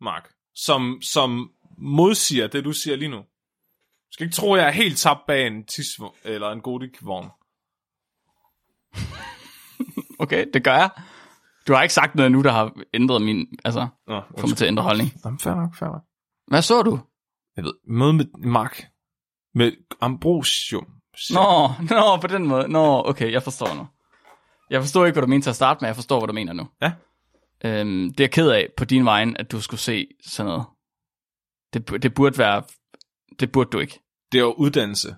Mark, 0.00 0.28
som, 0.54 0.98
som 1.02 1.50
modsiger 1.78 2.46
det, 2.46 2.64
du 2.64 2.72
siger 2.72 2.96
lige 2.96 3.08
nu. 3.08 3.22
Du 4.14 4.16
skal 4.16 4.24
ikke 4.24 4.34
tro, 4.34 4.54
at 4.54 4.60
jeg 4.60 4.68
er 4.68 4.72
helt 4.72 4.98
tabt 4.98 5.20
bag 5.26 5.46
en 5.46 5.64
tis 5.64 5.86
eller 6.24 6.50
en 6.50 6.60
godikvogn. 6.60 7.28
Okay, 10.18 10.46
det 10.54 10.64
gør 10.64 10.74
jeg. 10.74 10.90
Du 11.68 11.72
har 11.72 11.82
ikke 11.82 11.94
sagt 11.94 12.14
noget 12.14 12.32
nu, 12.32 12.42
der 12.42 12.52
har 12.52 12.72
ændret 12.94 13.22
min... 13.22 13.46
Altså, 13.64 13.88
Nå, 14.06 14.22
får 14.38 14.46
mig 14.46 14.56
til 14.56 14.64
at 14.64 14.68
ændre 14.68 14.82
holdning. 14.82 15.10
Jamen, 15.24 15.38
fair 15.38 15.54
nok, 15.54 15.74
fair 15.76 15.88
nok. 15.88 16.02
Hvad 16.46 16.62
så 16.62 16.82
du? 16.82 17.00
Jeg 17.56 17.64
ved, 17.64 17.74
møde 17.88 18.12
med 18.12 18.26
Mark. 18.38 18.84
Med 19.54 19.72
Ambrosium. 20.00 20.86
Nå, 21.30 21.68
nå, 21.90 22.16
på 22.20 22.26
den 22.26 22.46
måde. 22.46 22.68
Nå, 22.68 23.02
okay, 23.06 23.32
jeg 23.32 23.42
forstår 23.42 23.74
nu. 23.74 23.86
Jeg 24.70 24.82
forstår 24.82 25.06
ikke, 25.06 25.14
hvad 25.14 25.22
du 25.22 25.28
mener 25.28 25.42
til 25.42 25.50
at 25.50 25.56
starte 25.56 25.78
med, 25.80 25.88
jeg 25.88 25.96
forstår, 25.96 26.18
hvad 26.18 26.26
du 26.28 26.32
mener 26.32 26.52
nu. 26.52 26.68
Ja. 26.82 26.92
Øhm, 27.64 28.12
det 28.12 28.20
er 28.20 28.24
jeg 28.24 28.30
ked 28.30 28.50
af 28.50 28.68
på 28.76 28.84
din 28.84 29.04
vejen, 29.04 29.36
at 29.36 29.52
du 29.52 29.60
skulle 29.60 29.80
se 29.80 30.06
sådan 30.26 30.50
noget. 30.50 30.64
Det, 31.74 32.02
det 32.02 32.14
burde 32.14 32.38
være... 32.38 32.62
Det 33.40 33.52
burde 33.52 33.70
du 33.70 33.78
ikke. 33.78 34.03
Det 34.34 34.40
er 34.40 34.44
jo 34.44 34.52
uddannelse. 34.52 35.16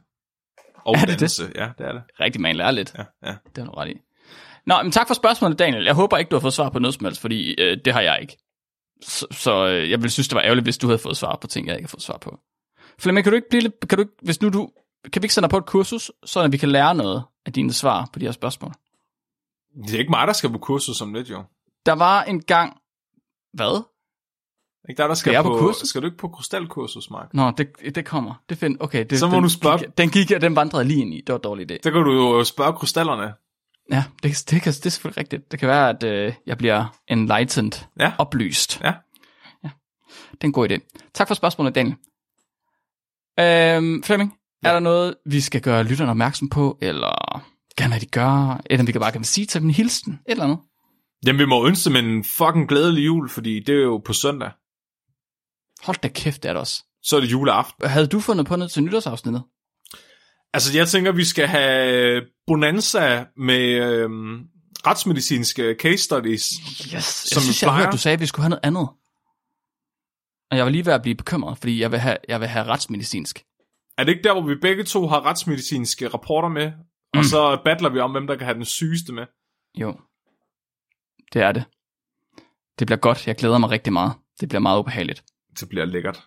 Og 0.85 0.95
Er 0.95 0.99
det 1.01 1.09
det? 1.09 1.15
uddannelse. 1.15 1.53
Ja, 1.55 1.69
det 1.79 1.87
er 1.87 1.93
det. 1.93 2.03
Rigtig 2.21 2.41
man 2.41 2.57
lærer 2.57 2.71
lidt. 2.71 2.95
Ja, 2.99 3.05
ja. 3.29 3.35
Det 3.57 3.59
har 3.59 3.65
du 3.65 3.71
ret 3.71 3.89
i. 3.91 3.95
Nå, 4.67 4.83
men 4.83 4.93
tak 4.93 5.07
for 5.07 5.15
spørgsmålet, 5.15 5.59
Daniel. 5.59 5.85
Jeg 5.85 5.95
håber 5.95 6.17
ikke, 6.17 6.29
du 6.29 6.37
har 6.37 6.41
fået 6.41 6.53
svar 6.53 6.71
på 6.71 6.79
noget 6.79 6.95
som 6.95 7.05
helst, 7.05 7.21
fordi 7.21 7.55
øh, 7.63 7.79
det 7.85 7.93
har 7.93 8.01
jeg 8.01 8.19
ikke. 8.21 8.37
Så, 9.03 9.27
så 9.31 9.67
øh, 9.67 9.91
jeg 9.91 9.99
ville 9.99 10.11
synes, 10.11 10.29
det 10.29 10.35
var 10.37 10.43
ærgerligt, 10.43 10.65
hvis 10.67 10.79
du 10.79 10.87
havde 10.87 10.99
fået 10.99 11.17
svar 11.17 11.39
på 11.41 11.47
ting, 11.47 11.67
jeg 11.67 11.77
ikke 11.77 11.85
har 11.87 11.89
fået 11.89 12.03
svar 12.03 12.19
på. 12.19 12.39
Flemming, 12.99 13.25
kan 13.25 13.31
du 13.33 13.37
ikke 13.37 13.49
blive 13.51 13.63
lidt, 13.63 13.89
kan 13.89 13.99
du 13.99 14.03
ikke, 14.03 14.13
hvis 14.23 14.43
nu 14.43 14.49
du, 14.49 14.71
kan 15.13 15.23
vi 15.23 15.25
ikke 15.25 15.35
sende 15.35 15.45
dig 15.45 15.51
på 15.51 15.59
et 15.59 15.67
kursus, 15.67 16.11
så 16.25 16.41
at 16.41 16.53
vi 16.53 16.57
kan 16.57 16.69
lære 16.69 16.95
noget 16.95 17.25
af 17.47 17.53
dine 17.53 17.73
svar 17.73 18.09
på 18.13 18.19
de 18.19 18.25
her 18.25 18.33
spørgsmål? 18.33 18.73
Det 19.87 19.95
er 19.95 19.99
ikke 19.99 20.11
mig, 20.11 20.27
der 20.27 20.33
skal 20.33 20.51
på 20.51 20.59
kursus 20.59 20.97
som 20.97 21.15
lidt, 21.15 21.31
jo. 21.31 21.45
Der 21.87 21.93
var 21.93 22.23
en 22.23 22.43
gang, 22.43 22.77
hvad? 23.53 23.83
Ikke 24.89 25.03
der, 25.03 25.07
der 25.09 25.15
skal, 25.15 25.33
jeg 25.33 25.43
på, 25.43 25.49
på 25.49 25.59
kursus? 25.59 25.89
Skal 25.89 26.01
du 26.03 26.07
ikke 26.07 26.19
på 26.19 26.29
krystalkursus, 26.29 27.11
Mark? 27.11 27.35
Nå, 27.35 27.51
det, 27.51 27.69
det 27.95 28.05
kommer. 28.05 28.35
Det 28.49 28.59
find, 28.59 28.77
okay, 28.81 29.05
det, 29.11 29.19
Så 29.19 29.27
må 29.27 29.35
den, 29.35 29.43
du 29.43 29.49
spørge- 29.49 29.79
Gik, 29.79 29.99
den 29.99 30.11
gik 30.11 30.31
jeg, 30.31 30.41
den 30.41 30.57
vandrede 30.57 30.85
lige 30.85 31.01
ind 31.01 31.15
i. 31.15 31.17
Det 31.27 31.29
var 31.33 31.35
en 31.39 31.43
dårlig 31.43 31.71
idé. 31.73 31.77
Der 31.85 31.91
kan 31.91 32.03
du 32.05 32.13
jo 32.13 32.45
spørge 32.45 32.73
krystallerne. 32.73 33.33
Ja, 33.93 34.05
det, 34.23 34.45
det, 34.51 34.63
kan, 34.63 34.73
det 34.73 34.87
er 34.87 34.91
selvfølgelig 34.91 35.19
rigtigt. 35.21 35.51
Det 35.53 35.59
kan 35.61 35.69
være, 35.69 35.89
at 35.91 36.03
øh, 36.03 36.33
jeg 36.47 36.59
bliver 36.59 36.99
enlightened, 37.09 37.73
Ja. 38.01 38.13
oplyst. 38.19 38.81
Ja. 38.81 38.93
ja. 39.65 39.69
Det 40.33 40.41
er 40.41 40.45
en 40.45 40.53
god 40.53 40.71
idé. 40.71 40.79
Tak 41.15 41.29
for 41.29 41.35
spørgsmålet, 41.35 41.75
Daniel. 41.75 41.97
Øhm, 43.41 44.03
Flemming, 44.03 44.35
ja. 44.65 44.69
er 44.69 44.73
der 44.73 44.81
noget, 44.81 45.15
vi 45.27 45.41
skal 45.41 45.61
gøre 45.61 45.85
lytterne 45.85 46.11
opmærksom 46.11 46.49
på, 46.49 46.79
eller 46.83 47.43
gerne 47.79 47.93
hvad 47.93 48.01
de 48.01 48.07
gør, 48.07 48.61
eller 48.67 48.85
vi 48.87 48.93
kan 48.93 49.01
bare 49.01 49.13
kan 49.13 49.25
sige 49.25 49.47
til 49.47 49.61
dem 49.61 49.69
en 49.69 49.75
hilsen, 49.75 50.13
et 50.13 50.19
eller 50.31 50.45
andet? 50.45 50.59
Jamen, 51.27 51.39
vi 51.41 51.47
må 51.47 51.67
ønske 51.67 51.91
dem 51.91 51.97
en 52.07 52.25
fucking 52.25 52.69
glædelig 52.69 53.07
jul, 53.07 53.29
fordi 53.29 53.61
det 53.61 53.75
er 53.75 53.83
jo 53.83 53.99
på 53.99 54.13
søndag. 54.13 54.51
Hold 55.87 55.97
da 56.03 56.09
kæft, 56.09 56.43
det 56.43 56.49
er 56.49 56.53
det 56.53 56.61
også. 56.61 56.85
Så 57.03 57.17
er 57.17 57.21
det 57.21 57.33
juleaften. 57.33 57.89
Havde 57.89 58.07
du 58.07 58.21
fundet 58.21 58.47
på 58.47 58.57
noget 58.57 58.71
til 58.73 58.83
nytårsafsnittet? 58.85 59.43
Altså, 60.55 60.77
jeg 60.79 60.89
tænker, 60.89 61.13
vi 61.13 61.25
skal 61.25 61.47
have 61.47 62.23
bonanza 62.47 63.25
med 63.37 63.61
øhm, 63.85 64.39
retsmedicinske 64.87 65.77
case 65.81 65.99
studies. 66.05 66.43
Yes, 66.45 66.93
jeg 66.93 67.03
Som 67.03 67.43
synes, 67.43 67.63
jeg 67.63 67.77
hørte, 67.77 67.91
du 67.93 67.99
sagde, 67.99 68.15
at 68.15 68.21
vi 68.21 68.27
skulle 68.27 68.43
have 68.45 68.51
noget 68.51 68.65
andet. 68.65 68.89
Og 70.51 70.57
jeg 70.57 70.65
var 70.65 70.71
lige 70.71 70.87
ved 70.87 70.93
at 70.93 71.03
blive 71.03 71.15
bekymret, 71.15 71.59
fordi 71.59 71.81
jeg 71.81 71.91
vil 71.91 71.99
have, 71.99 72.17
jeg 72.29 72.41
vil 72.41 72.49
have 72.49 72.67
retsmedicinsk. 72.67 73.45
Er 73.99 74.05
det 74.05 74.13
ikke 74.13 74.25
der, 74.25 74.33
hvor 74.33 74.43
vi 74.49 74.55
begge 74.63 74.85
to 74.85 75.07
har 75.07 75.21
retsmedicinske 75.27 76.09
rapporter 76.09 76.49
med, 76.49 76.67
og 77.15 77.19
Mm. 77.19 77.23
så 77.23 77.61
battler 77.65 77.89
vi 77.89 77.99
om, 78.01 78.11
hvem 78.11 78.27
der 78.27 78.37
kan 78.37 78.45
have 78.45 78.55
den 78.55 78.65
sygeste 78.65 79.13
med? 79.13 79.27
Jo, 79.81 79.97
det 81.33 81.43
er 81.43 81.53
det. 81.53 81.65
Det 82.79 82.87
bliver 82.87 82.99
godt. 82.99 83.27
Jeg 83.27 83.37
glæder 83.37 83.59
mig 83.59 83.71
rigtig 83.71 83.93
meget. 83.93 84.13
Det 84.41 84.49
bliver 84.49 84.61
meget 84.61 84.79
ubehageligt. 84.79 85.25
Det 85.61 85.69
bliver 85.69 85.85
lækkert. 85.85 86.23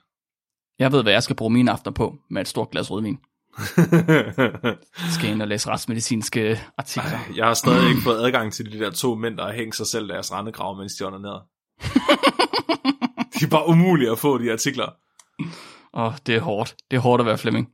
Jeg 0.79 0.91
ved, 0.91 1.03
hvad 1.03 1.13
jeg 1.13 1.23
skal 1.23 1.35
bruge 1.35 1.53
mine 1.53 1.71
aftener 1.71 1.93
på 1.93 2.17
med 2.29 2.41
et 2.41 2.47
stort 2.47 2.71
glas 2.71 2.91
rødvin. 2.91 3.19
Skal 5.15 5.29
ind 5.29 5.41
og 5.41 5.47
læse 5.47 5.69
retsmedicinske 5.69 6.59
artikler. 6.77 7.19
jeg 7.35 7.45
har 7.45 7.53
stadig 7.53 7.89
ikke 7.89 8.01
fået 8.01 8.25
adgang 8.25 8.53
til 8.53 8.71
de 8.71 8.79
der 8.79 8.91
to 8.91 9.15
mænd, 9.15 9.37
der 9.37 9.45
har 9.45 9.53
hængt 9.53 9.75
sig 9.75 9.87
selv 9.87 10.09
deres 10.09 10.31
rendegrav, 10.31 10.77
mens 10.77 10.93
de 10.93 11.11
ned. 11.11 11.19
de 13.39 13.45
er 13.45 13.49
bare 13.49 13.67
umulige 13.67 14.11
at 14.11 14.19
få, 14.19 14.37
de 14.37 14.51
artikler. 14.51 14.89
Åh, 15.93 16.03
oh, 16.03 16.13
det 16.25 16.35
er 16.35 16.39
hårdt. 16.39 16.75
Det 16.91 16.97
er 16.97 17.01
hårdt 17.01 17.21
at 17.21 17.25
være 17.25 17.37
Flemming. 17.37 17.69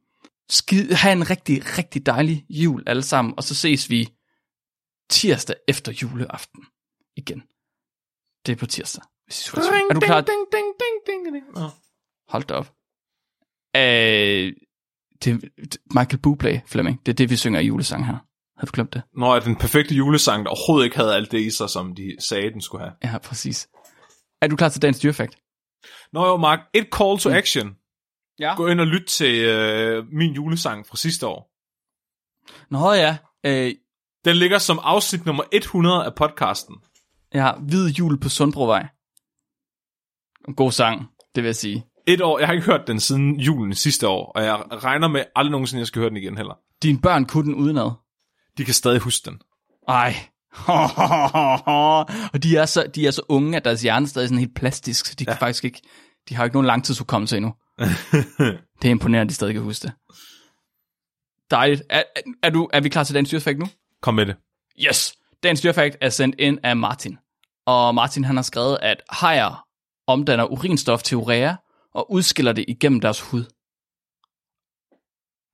Skid, 0.49 0.91
ha' 0.91 1.11
en 1.11 1.29
rigtig, 1.29 1.77
rigtig 1.77 2.05
dejlig 2.05 2.45
jul 2.49 2.83
alle 2.87 3.03
sammen, 3.03 3.33
og 3.37 3.43
så 3.43 3.55
ses 3.55 3.89
vi 3.89 4.09
tirsdag 5.09 5.55
efter 5.67 5.91
juleaften 5.91 6.63
igen. 7.15 7.43
Det 8.45 8.51
er 8.51 8.55
på 8.55 8.65
tirsdag. 8.65 9.03
Er 9.29 9.93
du 9.93 9.99
klar? 9.99 10.21
Ding, 10.21 10.45
ding, 10.51 10.67
ding, 10.79 11.25
ding, 11.25 11.35
ding. 11.35 11.45
Nå. 11.55 11.69
Hold 12.29 12.43
da 12.43 12.53
op. 12.53 12.71
Øh, 13.75 14.53
det, 15.23 15.49
Michael 15.93 16.19
Bublé, 16.27 16.59
Flemming. 16.67 17.05
Det 17.05 17.11
er 17.11 17.15
det, 17.15 17.29
vi 17.29 17.35
synger 17.35 17.59
i 17.59 17.65
julesang 17.65 18.05
her. 18.05 18.17
Har 18.57 18.65
du 18.65 18.71
glemt 18.73 18.93
det? 18.93 19.01
Når 19.13 19.39
den 19.39 19.55
perfekte 19.55 19.95
julesang, 19.95 20.45
der 20.45 20.49
overhovedet 20.51 20.85
ikke 20.85 20.97
havde 20.97 21.15
alt 21.15 21.31
det 21.31 21.39
i 21.39 21.49
sig, 21.51 21.69
som 21.69 21.95
de 21.95 22.15
sagde, 22.19 22.51
den 22.51 22.61
skulle 22.61 22.83
have. 22.83 22.93
Ja, 23.03 23.17
præcis. 23.17 23.69
Er 24.41 24.47
du 24.47 24.55
klar 24.55 24.69
til 24.69 24.81
dagens 24.81 24.99
dyrefakt? 24.99 25.37
Nå 26.13 26.25
jo, 26.27 26.37
Mark, 26.37 26.59
et 26.73 26.87
call 26.97 27.19
to 27.19 27.29
action. 27.29 27.75
Ja. 28.39 28.55
Gå 28.55 28.67
ind 28.67 28.79
og 28.79 28.87
lyt 28.87 29.05
til 29.05 29.45
øh, 29.45 30.05
min 30.11 30.33
julesang 30.33 30.87
fra 30.87 30.97
sidste 30.97 31.27
år. 31.27 31.51
Nå 32.69 32.93
ja. 32.93 33.17
Øh, 33.45 33.73
Den 34.25 34.35
ligger 34.35 34.57
som 34.57 34.79
afsnit 34.83 35.25
nummer 35.25 35.43
100 35.51 36.05
af 36.05 36.15
podcasten. 36.15 36.75
har 37.33 37.59
Hvid 37.59 37.89
Jul 37.89 38.19
på 38.19 38.29
Sundbrovej. 38.29 38.87
God 40.55 40.71
sang, 40.71 41.07
det 41.35 41.43
vil 41.43 41.47
jeg 41.47 41.55
sige. 41.55 41.85
Et 42.07 42.21
år, 42.21 42.39
jeg 42.39 42.47
har 42.47 42.53
ikke 42.53 42.65
hørt 42.65 42.87
den 42.87 42.99
siden 42.99 43.39
julen 43.39 43.73
sidste 43.73 44.07
år, 44.07 44.31
og 44.35 44.43
jeg 44.43 44.63
regner 44.83 45.07
med 45.07 45.23
aldrig 45.35 45.51
nogensinde, 45.51 45.79
jeg 45.79 45.87
skal 45.87 45.99
høre 45.99 46.09
den 46.09 46.17
igen 46.17 46.37
heller. 46.37 46.53
Dine 46.83 47.01
børn 47.01 47.25
kunne 47.25 47.45
den 47.45 47.55
udenad. 47.55 47.91
De 48.57 48.65
kan 48.65 48.73
stadig 48.73 48.99
huske 48.99 49.29
den. 49.29 49.41
Ej. 49.87 50.15
og 52.33 52.43
de 52.43 52.57
er, 52.57 52.65
så, 52.65 52.91
de 52.95 53.07
er 53.07 53.11
så 53.11 53.21
unge, 53.29 53.57
at 53.57 53.65
deres 53.65 53.81
hjerne 53.81 54.07
stadig 54.07 54.25
er 54.25 54.27
sådan 54.27 54.39
helt 54.39 54.55
plastisk, 54.55 55.05
så 55.05 55.15
de 55.19 55.23
ja. 55.27 55.31
kan 55.31 55.39
faktisk 55.39 55.65
ikke, 55.65 55.81
de 56.29 56.35
har 56.35 56.43
ikke 56.43 56.55
nogen 56.55 56.67
langtidshukommelse 56.67 57.37
endnu. 57.37 57.53
det 58.81 58.85
er 58.85 58.89
imponerende, 58.89 59.21
at 59.21 59.29
de 59.29 59.33
stadig 59.33 59.53
kan 59.53 59.63
huske 59.63 59.87
det. 59.87 59.93
Dejligt. 61.51 61.83
Er, 61.89 62.03
er, 62.15 62.21
er, 62.43 62.49
du, 62.49 62.69
er 62.73 62.79
vi 62.79 62.89
klar 62.89 63.03
til 63.03 63.15
dagens 63.15 63.29
dyrefakt 63.29 63.59
nu? 63.59 63.65
Kom 64.01 64.13
med 64.13 64.25
det. 64.25 64.35
Yes. 64.87 65.15
Dagens 65.43 65.61
dyrefakt 65.61 65.97
er 66.01 66.09
sendt 66.09 66.35
ind 66.39 66.59
af 66.63 66.75
Martin. 66.75 67.17
Og 67.65 67.95
Martin 67.95 68.23
han 68.23 68.35
har 68.35 68.43
skrevet, 68.43 68.77
at 68.81 69.01
hajer 69.09 69.64
omdanner 70.07 70.45
urinstof 70.45 71.03
til 71.03 71.17
urea 71.17 71.55
og 71.93 72.11
udskiller 72.11 72.51
det 72.51 72.65
igennem 72.67 73.01
deres 73.01 73.21
hud. 73.21 73.43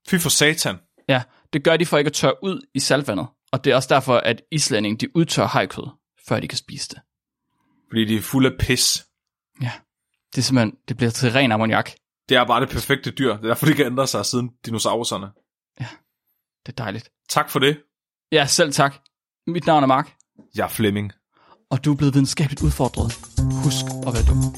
Fy 0.09 0.15
for 0.21 0.29
satan. 0.29 0.75
Ja, 1.07 1.23
det 1.53 1.63
gør 1.63 1.77
de 1.77 1.85
for 1.85 1.97
ikke 1.97 2.07
at 2.07 2.13
tørre 2.13 2.43
ud 2.43 2.67
i 2.73 2.79
saltvandet. 2.79 3.27
Og 3.51 3.63
det 3.63 3.71
er 3.71 3.75
også 3.75 3.89
derfor, 3.95 4.17
at 4.17 4.41
islændinge 4.51 4.97
de 4.97 5.15
udtørrer 5.15 5.47
hajkød, 5.47 5.87
før 6.27 6.39
de 6.39 6.47
kan 6.47 6.57
spise 6.57 6.89
det. 6.89 7.01
Fordi 7.89 8.05
de 8.05 8.15
er 8.15 8.21
fulde 8.21 8.51
af 8.51 8.57
pis. 8.59 9.07
Ja, 9.61 9.71
det 10.31 10.37
er 10.37 10.41
simpelthen, 10.41 10.77
det 10.87 10.97
bliver 10.97 11.11
til 11.11 11.31
ren 11.31 11.51
ammoniak. 11.51 11.91
Det 12.29 12.37
er 12.37 12.45
bare 12.45 12.61
det 12.61 12.69
perfekte 12.69 13.11
dyr. 13.11 13.35
Det 13.35 13.43
er 13.43 13.47
derfor, 13.47 13.65
de 13.65 13.73
kan 13.73 13.85
ændre 13.85 14.07
sig 14.07 14.25
siden 14.25 14.49
dinosaurerne. 14.65 15.27
Det 16.65 16.71
er 16.71 16.83
dejligt. 16.83 17.11
Tak 17.29 17.49
for 17.49 17.59
det. 17.59 17.83
Ja, 18.31 18.45
selv 18.45 18.71
tak. 18.73 18.95
Mit 19.47 19.65
navn 19.65 19.83
er 19.83 19.87
Mark, 19.87 20.15
Jeg 20.55 20.63
er 20.63 20.67
Flemming 20.67 21.11
og 21.71 21.85
du 21.85 21.91
er 21.91 21.95
blevet 21.95 22.13
videnskabeligt 22.13 22.61
udfordret. 22.61 23.19
Husk 23.63 23.85
at 24.07 24.13
være 24.13 24.23
dum. 24.23 24.55